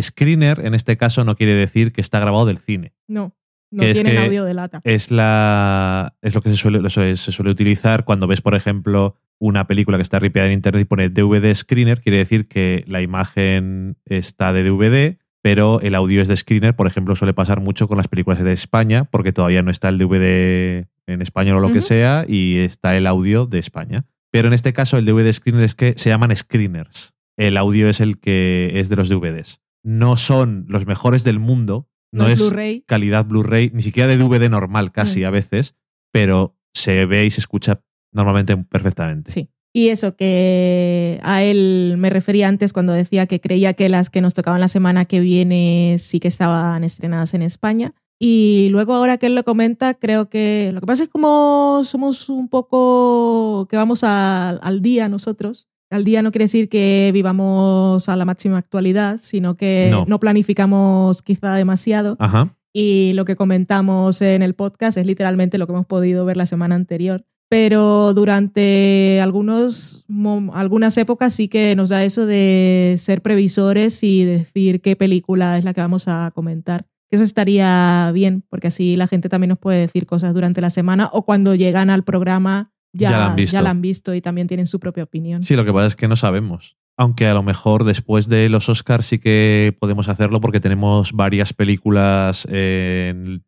Screener, 0.00 0.64
en 0.64 0.74
este 0.74 0.96
caso, 0.96 1.24
no 1.24 1.36
quiere 1.36 1.54
decir 1.54 1.92
que 1.92 2.00
está 2.00 2.18
grabado 2.20 2.46
del 2.46 2.58
cine. 2.58 2.92
No, 3.08 3.34
no 3.70 3.80
Que 3.82 3.90
es 3.90 3.94
tienen 3.94 4.12
que- 4.14 4.18
audio 4.26 4.44
de 4.44 4.54
lata. 4.54 4.80
Es, 4.84 5.10
la, 5.10 6.14
es 6.22 6.34
lo 6.34 6.42
que 6.42 6.50
se 6.50 6.56
suele, 6.56 6.88
se 6.90 7.16
suele 7.32 7.50
utilizar 7.50 8.04
cuando 8.04 8.26
ves, 8.26 8.40
por 8.40 8.54
ejemplo, 8.54 9.16
una 9.38 9.66
película 9.66 9.98
que 9.98 10.02
está 10.02 10.18
ripeada 10.18 10.46
en 10.48 10.54
internet 10.54 10.82
y 10.82 10.84
pone 10.86 11.08
DVD 11.10 11.54
screener, 11.54 12.00
quiere 12.00 12.18
decir 12.18 12.48
que 12.48 12.84
la 12.86 13.02
imagen 13.02 13.96
está 14.06 14.52
de 14.52 14.62
DVD, 14.64 15.18
pero 15.42 15.80
el 15.80 15.94
audio 15.94 16.22
es 16.22 16.28
de 16.28 16.36
screener. 16.36 16.74
Por 16.74 16.86
ejemplo, 16.86 17.14
suele 17.16 17.34
pasar 17.34 17.60
mucho 17.60 17.86
con 17.86 17.96
las 17.98 18.08
películas 18.08 18.42
de 18.42 18.52
España, 18.52 19.04
porque 19.04 19.32
todavía 19.32 19.62
no 19.62 19.70
está 19.70 19.88
el 19.88 19.98
DVD 19.98 20.86
en 21.06 21.22
español 21.22 21.58
o 21.58 21.60
lo 21.60 21.72
que 21.72 21.82
sea, 21.82 22.24
y 22.26 22.58
está 22.58 22.96
el 22.96 23.06
audio 23.06 23.46
de 23.46 23.58
España. 23.60 24.06
Pero 24.32 24.48
en 24.48 24.54
este 24.54 24.72
caso, 24.72 24.98
el 24.98 25.04
DVD 25.04 25.32
screener 25.32 25.64
es 25.64 25.74
que 25.74 25.94
se 25.96 26.10
llaman 26.10 26.34
screeners. 26.36 27.14
El 27.36 27.56
audio 27.58 27.88
es 27.88 28.00
el 28.00 28.18
que 28.18 28.72
es 28.74 28.88
de 28.88 28.96
los 28.96 29.08
DVDs. 29.08 29.60
No 29.86 30.16
son 30.16 30.64
los 30.68 30.84
mejores 30.84 31.22
del 31.22 31.38
mundo. 31.38 31.88
No, 32.12 32.24
No, 32.24 32.28
es 32.28 32.40
Blu-ray. 32.40 32.82
calidad 32.86 33.24
Blu-ray, 33.24 33.70
ni 33.72 33.82
siquiera 33.82 34.08
de 34.08 34.16
DVD 34.16 34.48
normal 34.48 34.90
casi 34.90 35.20
Mm. 35.20 35.24
a 35.26 35.30
veces, 35.30 35.76
pero 36.12 36.56
se 36.74 37.06
ve 37.06 37.24
y 37.26 37.30
se 37.30 37.40
escucha 37.40 37.82
normalmente 38.12 38.56
perfectamente. 38.56 39.30
Sí. 39.30 39.48
Y 39.72 39.88
eso 39.90 40.16
que 40.16 41.20
a 41.22 41.42
él 41.42 41.96
me 41.98 42.08
refería 42.10 42.48
antes 42.48 42.72
cuando 42.72 42.94
decía 42.94 43.26
que 43.26 43.40
creía 43.40 43.74
que 43.74 43.88
las 43.88 44.08
que 44.10 44.22
nos 44.22 44.34
tocaban 44.34 44.60
la 44.60 44.68
semana 44.68 45.04
que 45.04 45.20
viene 45.20 45.96
sí 45.98 46.18
que 46.18 46.28
estaban 46.28 46.82
estrenadas 46.82 47.34
en 47.34 47.42
España. 47.42 47.92
Y 48.18 48.68
luego 48.70 48.94
ahora 48.94 49.18
que 49.18 49.26
él 49.26 49.34
lo 49.34 49.44
comenta, 49.44 49.92
creo 49.94 50.30
que 50.30 50.70
lo 50.72 50.80
que 50.80 50.86
pasa 50.86 51.02
es 51.02 51.10
como 51.10 51.82
somos 51.84 52.30
un 52.30 52.48
poco 52.48 53.66
que 53.68 53.76
vamos 53.76 54.02
a- 54.02 54.50
al 54.50 54.80
día 54.80 55.08
nosotros. 55.10 55.68
Al 55.90 56.04
día 56.04 56.22
no 56.22 56.32
quiere 56.32 56.44
decir 56.44 56.68
que 56.68 57.10
vivamos 57.14 58.08
a 58.08 58.16
la 58.16 58.24
máxima 58.24 58.58
actualidad, 58.58 59.18
sino 59.20 59.56
que 59.56 59.88
No. 59.90 60.04
no 60.08 60.18
planificamos 60.18 61.22
quizá 61.22 61.54
demasiado. 61.54 62.16
Ajá. 62.18 62.54
Y 62.72 63.12
lo 63.14 63.24
que 63.24 63.36
comentamos 63.36 64.20
en 64.20 64.42
el 64.42 64.54
podcast 64.54 64.98
es 64.98 65.06
literalmente 65.06 65.58
lo 65.58 65.66
que 65.66 65.72
hemos 65.72 65.86
podido 65.86 66.24
ver 66.24 66.36
la 66.36 66.46
semana 66.46 66.74
anterior. 66.74 67.24
Pero 67.48 68.12
durante 68.12 69.20
algunos, 69.22 70.04
algunas 70.52 70.98
épocas 70.98 71.32
sí 71.32 71.46
que 71.46 71.76
nos 71.76 71.90
da 71.90 72.02
eso 72.04 72.26
de 72.26 72.96
ser 72.98 73.22
previsores 73.22 74.02
y 74.02 74.24
decir 74.24 74.80
qué 74.80 74.96
película 74.96 75.56
es 75.56 75.64
la 75.64 75.72
que 75.72 75.80
vamos 75.80 76.08
a 76.08 76.32
comentar. 76.34 76.86
Eso 77.08 77.22
estaría 77.22 78.10
bien, 78.12 78.42
porque 78.50 78.66
así 78.66 78.96
la 78.96 79.06
gente 79.06 79.28
también 79.28 79.50
nos 79.50 79.58
puede 79.58 79.78
decir 79.78 80.06
cosas 80.06 80.34
durante 80.34 80.60
la 80.60 80.70
semana 80.70 81.08
o 81.12 81.24
cuando 81.24 81.54
llegan 81.54 81.88
al 81.88 82.02
programa 82.02 82.72
ya, 82.96 83.10
Ya 83.10 83.18
la 83.18 83.26
han 83.26 83.36
visto. 83.36 83.52
ya 83.52 83.62
la 83.62 83.70
han 83.70 83.80
visto 83.80 84.14
y 84.14 84.20
también 84.20 84.46
tienen 84.48 84.66
su 84.66 84.80
propia 84.80 85.04
opinión. 85.04 85.42
Sí, 85.42 85.54
lo 85.56 85.64
que 85.64 85.72
pasa 85.72 85.86
es 85.86 85.96
que 85.96 86.08
no 86.08 86.16
sabemos. 86.16 86.76
Aunque 86.98 87.26
a 87.26 87.34
lo 87.34 87.42
mejor 87.42 87.84
después 87.84 88.28
de 88.28 88.48
los 88.48 88.68
Oscars 88.68 89.06
sí 89.06 89.18
que 89.18 89.76
podemos 89.78 90.08
hacerlo 90.08 90.40
porque 90.40 90.60
tenemos 90.60 91.12
varias 91.12 91.52
películas 91.52 92.46
eh, 92.50 93.38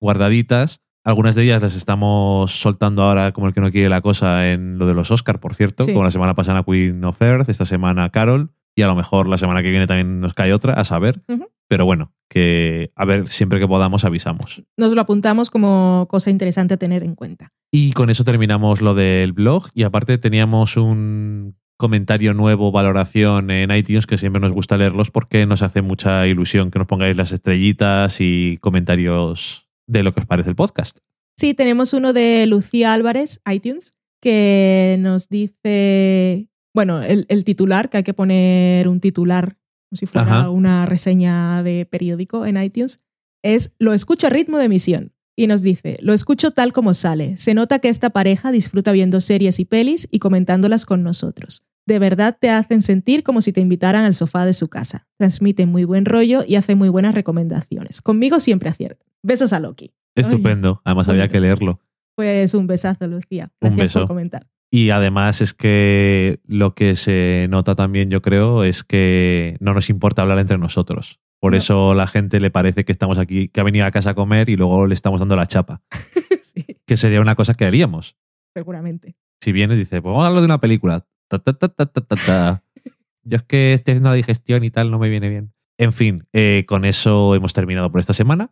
guardaditas. 0.00 0.80
Algunas 1.04 1.34
de 1.34 1.44
ellas 1.44 1.62
las 1.62 1.74
estamos 1.74 2.52
soltando 2.60 3.02
ahora 3.02 3.32
como 3.32 3.46
el 3.46 3.54
que 3.54 3.60
no 3.62 3.70
quiere 3.70 3.88
la 3.88 4.02
cosa 4.02 4.50
en 4.50 4.78
lo 4.78 4.86
de 4.86 4.92
los 4.94 5.10
Oscars, 5.10 5.38
por 5.38 5.54
cierto. 5.54 5.84
Sí. 5.84 5.92
Como 5.92 6.04
la 6.04 6.10
semana 6.10 6.34
pasada 6.34 6.62
Queen 6.64 7.02
of 7.04 7.20
Earth, 7.22 7.48
esta 7.48 7.64
semana 7.64 8.10
Carol. 8.10 8.50
Y 8.74 8.82
a 8.82 8.86
lo 8.86 8.94
mejor 8.94 9.26
la 9.26 9.38
semana 9.38 9.62
que 9.62 9.70
viene 9.70 9.86
también 9.86 10.20
nos 10.20 10.34
cae 10.34 10.52
otra, 10.52 10.74
a 10.74 10.84
saber. 10.84 11.22
Pero 11.68 11.84
bueno, 11.84 12.12
que 12.28 12.90
a 12.96 13.04
ver, 13.04 13.28
siempre 13.28 13.60
que 13.60 13.68
podamos 13.68 14.04
avisamos. 14.04 14.62
Nos 14.76 14.92
lo 14.92 15.00
apuntamos 15.00 15.50
como 15.50 16.06
cosa 16.10 16.30
interesante 16.30 16.74
a 16.74 16.76
tener 16.78 17.02
en 17.02 17.14
cuenta. 17.14 17.52
Y 17.70 17.92
con 17.92 18.10
eso 18.10 18.24
terminamos 18.24 18.80
lo 18.80 18.94
del 18.94 19.32
blog. 19.32 19.68
Y 19.74 19.82
aparte 19.82 20.18
teníamos 20.18 20.76
un 20.76 21.56
comentario 21.76 22.34
nuevo, 22.34 22.72
valoración 22.72 23.50
en 23.50 23.70
iTunes, 23.70 24.06
que 24.06 24.18
siempre 24.18 24.40
nos 24.40 24.52
gusta 24.52 24.76
leerlos 24.76 25.10
porque 25.10 25.46
nos 25.46 25.62
hace 25.62 25.80
mucha 25.80 26.26
ilusión 26.26 26.70
que 26.70 26.78
nos 26.78 26.88
pongáis 26.88 27.16
las 27.16 27.32
estrellitas 27.32 28.20
y 28.20 28.58
comentarios 28.60 29.68
de 29.86 30.02
lo 30.02 30.12
que 30.12 30.20
os 30.20 30.26
parece 30.26 30.50
el 30.50 30.56
podcast. 30.56 30.98
Sí, 31.36 31.54
tenemos 31.54 31.92
uno 31.92 32.12
de 32.12 32.46
Lucía 32.46 32.94
Álvarez, 32.94 33.40
iTunes, 33.48 33.92
que 34.20 34.96
nos 34.98 35.28
dice, 35.28 36.48
bueno, 36.74 37.00
el, 37.02 37.26
el 37.28 37.44
titular, 37.44 37.90
que 37.90 37.98
hay 37.98 38.02
que 38.02 38.14
poner 38.14 38.88
un 38.88 38.98
titular, 38.98 39.56
como 39.88 39.96
si 39.98 40.06
fuera 40.06 40.40
Ajá. 40.40 40.50
una 40.50 40.86
reseña 40.86 41.62
de 41.62 41.86
periódico 41.86 42.46
en 42.46 42.62
iTunes, 42.62 43.00
es 43.42 43.72
Lo 43.78 43.92
escucho 43.92 44.26
a 44.26 44.30
ritmo 44.30 44.58
de 44.58 44.64
emisión. 44.64 45.12
Y 45.36 45.46
nos 45.46 45.62
dice, 45.62 45.98
lo 46.02 46.14
escucho 46.14 46.50
tal 46.50 46.72
como 46.72 46.94
sale. 46.94 47.36
Se 47.36 47.54
nota 47.54 47.78
que 47.78 47.88
esta 47.88 48.10
pareja 48.10 48.50
disfruta 48.50 48.90
viendo 48.90 49.20
series 49.20 49.60
y 49.60 49.64
pelis 49.64 50.08
y 50.10 50.18
comentándolas 50.18 50.84
con 50.84 51.04
nosotros. 51.04 51.62
De 51.86 52.00
verdad 52.00 52.36
te 52.38 52.50
hacen 52.50 52.82
sentir 52.82 53.22
como 53.22 53.40
si 53.40 53.52
te 53.52 53.60
invitaran 53.60 54.04
al 54.04 54.14
sofá 54.14 54.44
de 54.44 54.52
su 54.52 54.66
casa. 54.68 55.06
Transmiten 55.16 55.68
muy 55.68 55.84
buen 55.84 56.06
rollo 56.06 56.42
y 56.46 56.56
hacen 56.56 56.76
muy 56.76 56.88
buenas 56.88 57.14
recomendaciones. 57.14 58.02
Conmigo 58.02 58.40
siempre 58.40 58.68
aciertan. 58.68 59.06
Besos 59.22 59.52
a 59.52 59.60
Loki. 59.60 59.92
Estupendo. 60.16 60.82
Además 60.84 61.08
había 61.08 61.28
que 61.28 61.40
leerlo. 61.40 61.80
Pues 62.16 62.52
un 62.54 62.66
besazo, 62.66 63.06
Lucía. 63.06 63.52
Un 63.60 63.76
Gracias 63.76 63.90
beso. 63.90 64.00
por 64.00 64.08
comentar. 64.08 64.48
Y 64.70 64.90
además 64.90 65.40
es 65.40 65.54
que 65.54 66.40
lo 66.46 66.74
que 66.74 66.94
se 66.96 67.46
nota 67.48 67.74
también, 67.74 68.10
yo 68.10 68.20
creo, 68.20 68.64
es 68.64 68.84
que 68.84 69.56
no 69.60 69.72
nos 69.72 69.88
importa 69.88 70.22
hablar 70.22 70.38
entre 70.38 70.58
nosotros. 70.58 71.20
Por 71.40 71.52
No. 71.52 71.58
eso 71.58 71.94
la 71.94 72.06
gente 72.06 72.38
le 72.40 72.50
parece 72.50 72.84
que 72.84 72.92
estamos 72.92 73.16
aquí, 73.18 73.48
que 73.48 73.60
ha 73.60 73.64
venido 73.64 73.86
a 73.86 73.90
casa 73.90 74.10
a 74.10 74.14
comer 74.14 74.48
y 74.50 74.56
luego 74.56 74.86
le 74.86 74.94
estamos 74.94 75.20
dando 75.20 75.36
la 75.36 75.46
chapa. 75.46 75.80
sí, 76.42 76.66
Que 76.86 76.96
sería 76.96 77.20
una 77.20 77.34
cosa 77.34 77.54
que 77.54 77.64
haríamos. 77.64 78.16
seguramente. 78.54 79.14
Si 79.40 79.52
viene 79.52 79.74
y 79.74 79.78
dice, 79.78 80.02
pues 80.02 80.10
vamos 80.10 80.24
a 80.24 80.28
hablar 80.28 80.40
de 80.42 80.46
una 80.46 80.60
película. 80.60 81.06
Ta, 81.28 81.38
ta, 81.38 81.52
ta, 81.52 81.68
ta, 81.68 81.86
ta, 81.86 82.00
ta, 82.00 82.16
ta. 82.26 82.64
Yo 83.22 83.36
es 83.36 83.42
que 83.44 83.72
estoy 83.72 83.92
haciendo 83.92 84.10
la 84.10 84.16
digestión 84.16 84.64
y 84.64 84.70
tal, 84.70 84.90
no 84.90 84.98
me 84.98 85.08
viene 85.08 85.28
bien. 85.28 85.52
En 85.78 85.92
fin, 85.92 86.26
eh, 86.32 86.64
con 86.66 86.84
eso 86.84 87.34
hemos 87.36 87.52
terminado 87.52 87.90
por 87.92 88.00
esta 88.00 88.12
semana. 88.12 88.50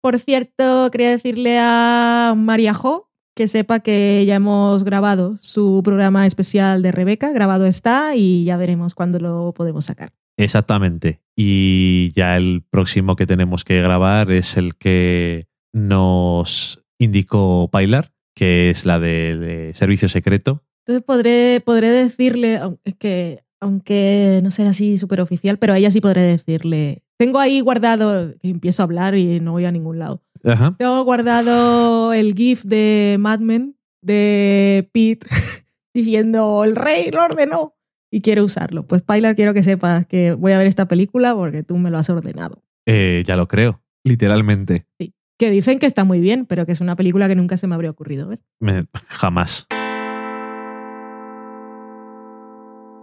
Por 0.00 0.20
cierto, 0.20 0.88
quería 0.92 1.10
decirle 1.10 1.58
a 1.60 2.34
María 2.36 2.74
Jo 2.74 3.10
que 3.34 3.48
sepa 3.48 3.80
que 3.80 4.24
ya 4.26 4.36
hemos 4.36 4.84
grabado 4.84 5.36
su 5.40 5.82
programa 5.84 6.26
especial 6.26 6.82
de 6.82 6.92
Rebeca. 6.92 7.32
Grabado 7.32 7.66
está 7.66 8.16
y 8.16 8.44
ya 8.44 8.56
veremos 8.56 8.94
cuándo 8.94 9.18
lo 9.18 9.52
podemos 9.52 9.86
sacar. 9.86 10.12
Exactamente. 10.36 11.20
Y 11.36 12.12
ya 12.14 12.36
el 12.36 12.62
próximo 12.68 13.16
que 13.16 13.26
tenemos 13.26 13.64
que 13.64 13.80
grabar 13.80 14.30
es 14.30 14.56
el 14.56 14.76
que 14.76 15.48
nos 15.72 16.82
indicó 16.98 17.68
Pilar, 17.72 18.12
que 18.34 18.70
es 18.70 18.86
la 18.86 18.98
de, 18.98 19.36
de 19.36 19.74
Servicio 19.74 20.08
Secreto. 20.08 20.62
Entonces 20.86 21.04
podré, 21.04 21.62
podré 21.64 21.90
decirle, 21.90 22.60
que 22.98 23.42
aunque 23.60 24.40
no 24.42 24.50
será 24.50 24.70
así 24.70 24.98
súper 24.98 25.22
oficial, 25.22 25.58
pero 25.58 25.72
a 25.72 25.78
ella 25.78 25.90
sí 25.90 26.00
podré 26.00 26.22
decirle. 26.22 27.02
Tengo 27.16 27.38
ahí 27.38 27.60
guardado, 27.60 28.34
empiezo 28.42 28.82
a 28.82 28.84
hablar 28.84 29.16
y 29.16 29.40
no 29.40 29.52
voy 29.52 29.64
a 29.64 29.72
ningún 29.72 29.98
lado. 29.98 30.20
Ajá. 30.44 30.74
Tengo 30.76 31.02
guardado 31.04 32.03
el 32.14 32.34
GIF 32.34 32.62
de 32.64 33.16
Mad 33.18 33.40
Men 33.40 33.76
de 34.02 34.88
Pete 34.92 35.26
diciendo 35.94 36.64
el 36.64 36.76
rey 36.76 37.10
lo 37.10 37.24
ordenó 37.24 37.74
y 38.10 38.20
quiero 38.20 38.44
usarlo. 38.44 38.86
Pues 38.86 39.02
Pilar, 39.02 39.34
quiero 39.36 39.54
que 39.54 39.62
sepas 39.62 40.06
que 40.06 40.32
voy 40.32 40.52
a 40.52 40.58
ver 40.58 40.66
esta 40.66 40.86
película 40.88 41.34
porque 41.34 41.62
tú 41.62 41.76
me 41.78 41.90
lo 41.90 41.98
has 41.98 42.08
ordenado. 42.10 42.62
Eh, 42.86 43.22
ya 43.26 43.36
lo 43.36 43.48
creo, 43.48 43.82
literalmente. 44.04 44.86
Sí. 45.00 45.14
Que 45.36 45.50
dicen 45.50 45.80
que 45.80 45.86
está 45.86 46.04
muy 46.04 46.20
bien, 46.20 46.46
pero 46.46 46.64
que 46.64 46.70
es 46.72 46.80
una 46.80 46.94
película 46.94 47.26
que 47.26 47.34
nunca 47.34 47.56
se 47.56 47.66
me 47.66 47.74
habría 47.74 47.90
ocurrido 47.90 48.28
ver. 48.28 48.40
Me- 48.60 48.86
jamás. 49.08 49.66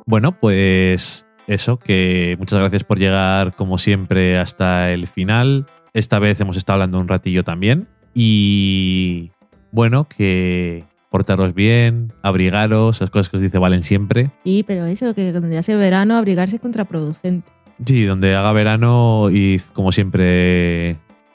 Bueno, 0.08 0.40
pues 0.40 1.26
eso, 1.48 1.78
que 1.78 2.36
muchas 2.40 2.60
gracias 2.60 2.84
por 2.84 3.00
llegar 3.00 3.54
como 3.56 3.78
siempre 3.78 4.38
hasta 4.38 4.92
el 4.92 5.08
final. 5.08 5.66
Esta 5.94 6.20
vez 6.20 6.40
hemos 6.40 6.58
estado 6.58 6.76
hablando 6.76 7.00
un 7.00 7.08
ratillo 7.08 7.44
también. 7.44 7.88
Y 8.14 9.32
bueno, 9.72 10.08
que 10.08 10.84
portaros 11.10 11.54
bien, 11.54 12.14
abrigaros, 12.24 12.98
esas 12.98 13.10
cosas 13.10 13.30
que 13.30 13.38
os 13.38 13.44
dice 13.44 13.58
Valen 13.58 13.84
siempre. 13.84 14.32
Sí, 14.44 14.64
pero 14.66 14.86
eso, 14.86 15.14
que 15.14 15.32
cuando 15.32 15.50
ya 15.50 15.60
hace 15.60 15.76
verano, 15.76 16.16
abrigarse 16.18 16.56
es 16.56 16.62
contraproducente. 16.62 17.50
Sí, 17.86 18.06
donde 18.06 18.36
haga 18.36 18.52
verano 18.54 19.30
y 19.32 19.60
como 19.74 19.92
siempre 19.92 20.92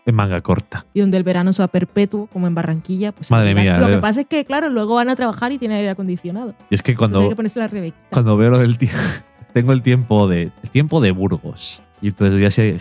en 0.07 0.15
manga 0.15 0.40
corta. 0.40 0.86
Y 0.94 1.01
donde 1.01 1.16
el 1.16 1.24
verano 1.24 1.53
sea 1.53 1.69
perpetuo, 1.69 2.28
como 2.28 2.47
en 2.47 2.55
Barranquilla, 2.55 3.12
pues. 3.12 3.31
Madre 3.31 3.55
mía, 3.55 3.78
Lo 3.78 3.86
que 3.86 3.93
de- 3.97 3.98
pasa 3.98 4.20
es 4.20 4.27
que, 4.27 4.44
claro, 4.44 4.70
luego 4.70 4.94
van 4.94 5.09
a 5.09 5.16
trabajar 5.16 5.53
y 5.53 5.59
tienen 5.59 5.78
aire 5.78 5.90
acondicionado. 5.90 6.55
Y 6.70 6.74
es 6.77 6.82
que 6.82 6.94
cuando, 6.94 7.20
hay 7.23 7.28
que 7.31 7.36
ponerse 7.36 7.59
la 7.59 7.69
cuando 8.11 8.36
veo 8.36 8.51
lo 8.51 8.59
del 8.59 8.78
tiempo, 8.78 8.97
tengo 9.53 9.73
el 9.73 9.82
tiempo 9.82 10.28
de 10.28 10.53
el 10.62 10.70
tiempo 10.70 11.01
de 11.01 11.11
Burgos. 11.11 11.82
Y 12.01 12.09
entonces 12.09 12.40
ya 12.40 12.51
se 12.51 12.78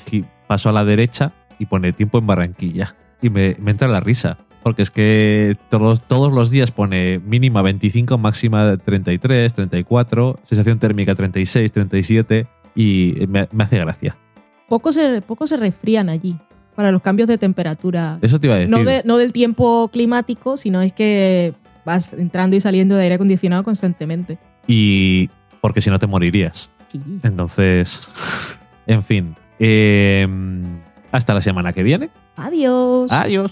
paso 0.48 0.70
a 0.70 0.74
la 0.74 0.86
derecha 0.86 1.34
y 1.58 1.66
pone 1.66 1.92
tiempo 1.94 2.20
en 2.20 2.28
Barranquilla. 2.28 2.96
Y 3.26 3.30
me, 3.32 3.56
me 3.60 3.72
entra 3.72 3.88
la 3.88 4.00
risa. 4.00 4.38
Porque 4.62 4.82
es 4.84 4.92
que 4.92 5.56
todos, 5.70 6.04
todos 6.08 6.32
los 6.32 6.52
días 6.52 6.72
pone 6.72 7.20
mínima 7.20 7.62
25, 7.64 8.18
máxima 8.18 8.78
33, 8.78 9.54
34, 9.54 10.40
sensación 10.44 10.80
térmica 10.80 11.16
36, 11.16 11.72
37 11.72 12.48
y 12.76 13.14
me, 13.28 13.48
me 13.52 13.64
hace 13.64 13.78
gracia. 13.80 14.16
Poco 14.70 14.92
se, 14.92 15.22
poco 15.22 15.46
se 15.48 15.58
resfrían 15.58 16.10
allí 16.10 16.36
para 16.76 16.92
los 16.92 17.02
cambios 17.02 17.28
de 17.28 17.38
temperatura. 17.38 18.18
Eso 18.22 18.40
te 18.40 18.48
iba 18.48 18.56
a 18.56 18.60
decir. 18.60 18.72
No, 18.72 18.84
de- 18.84 19.02
no 19.06 19.18
del 19.18 19.34
tiempo 19.34 19.88
climático, 19.94 20.58
sino 20.58 20.82
es 20.82 20.94
que 20.94 21.54
vas 21.86 22.14
entrando 22.14 22.56
y 22.56 22.60
saliendo 22.60 22.96
de 22.96 23.04
aire 23.04 23.16
acondicionado 23.16 23.64
constantemente. 23.64 24.38
Y 24.68 25.30
porque 25.62 25.82
si 25.82 25.90
no 25.92 25.98
te 26.00 26.08
morirías. 26.08 26.72
Sí. 26.90 27.00
Entonces, 27.24 28.02
en 28.88 29.02
fin. 29.04 29.36
eh, 29.60 30.28
hasta 31.12 31.34
la 31.36 31.42
semana 31.42 31.72
que 31.72 31.82
viene. 31.84 32.10
Adiós. 32.38 33.12
Adiós. 33.12 33.52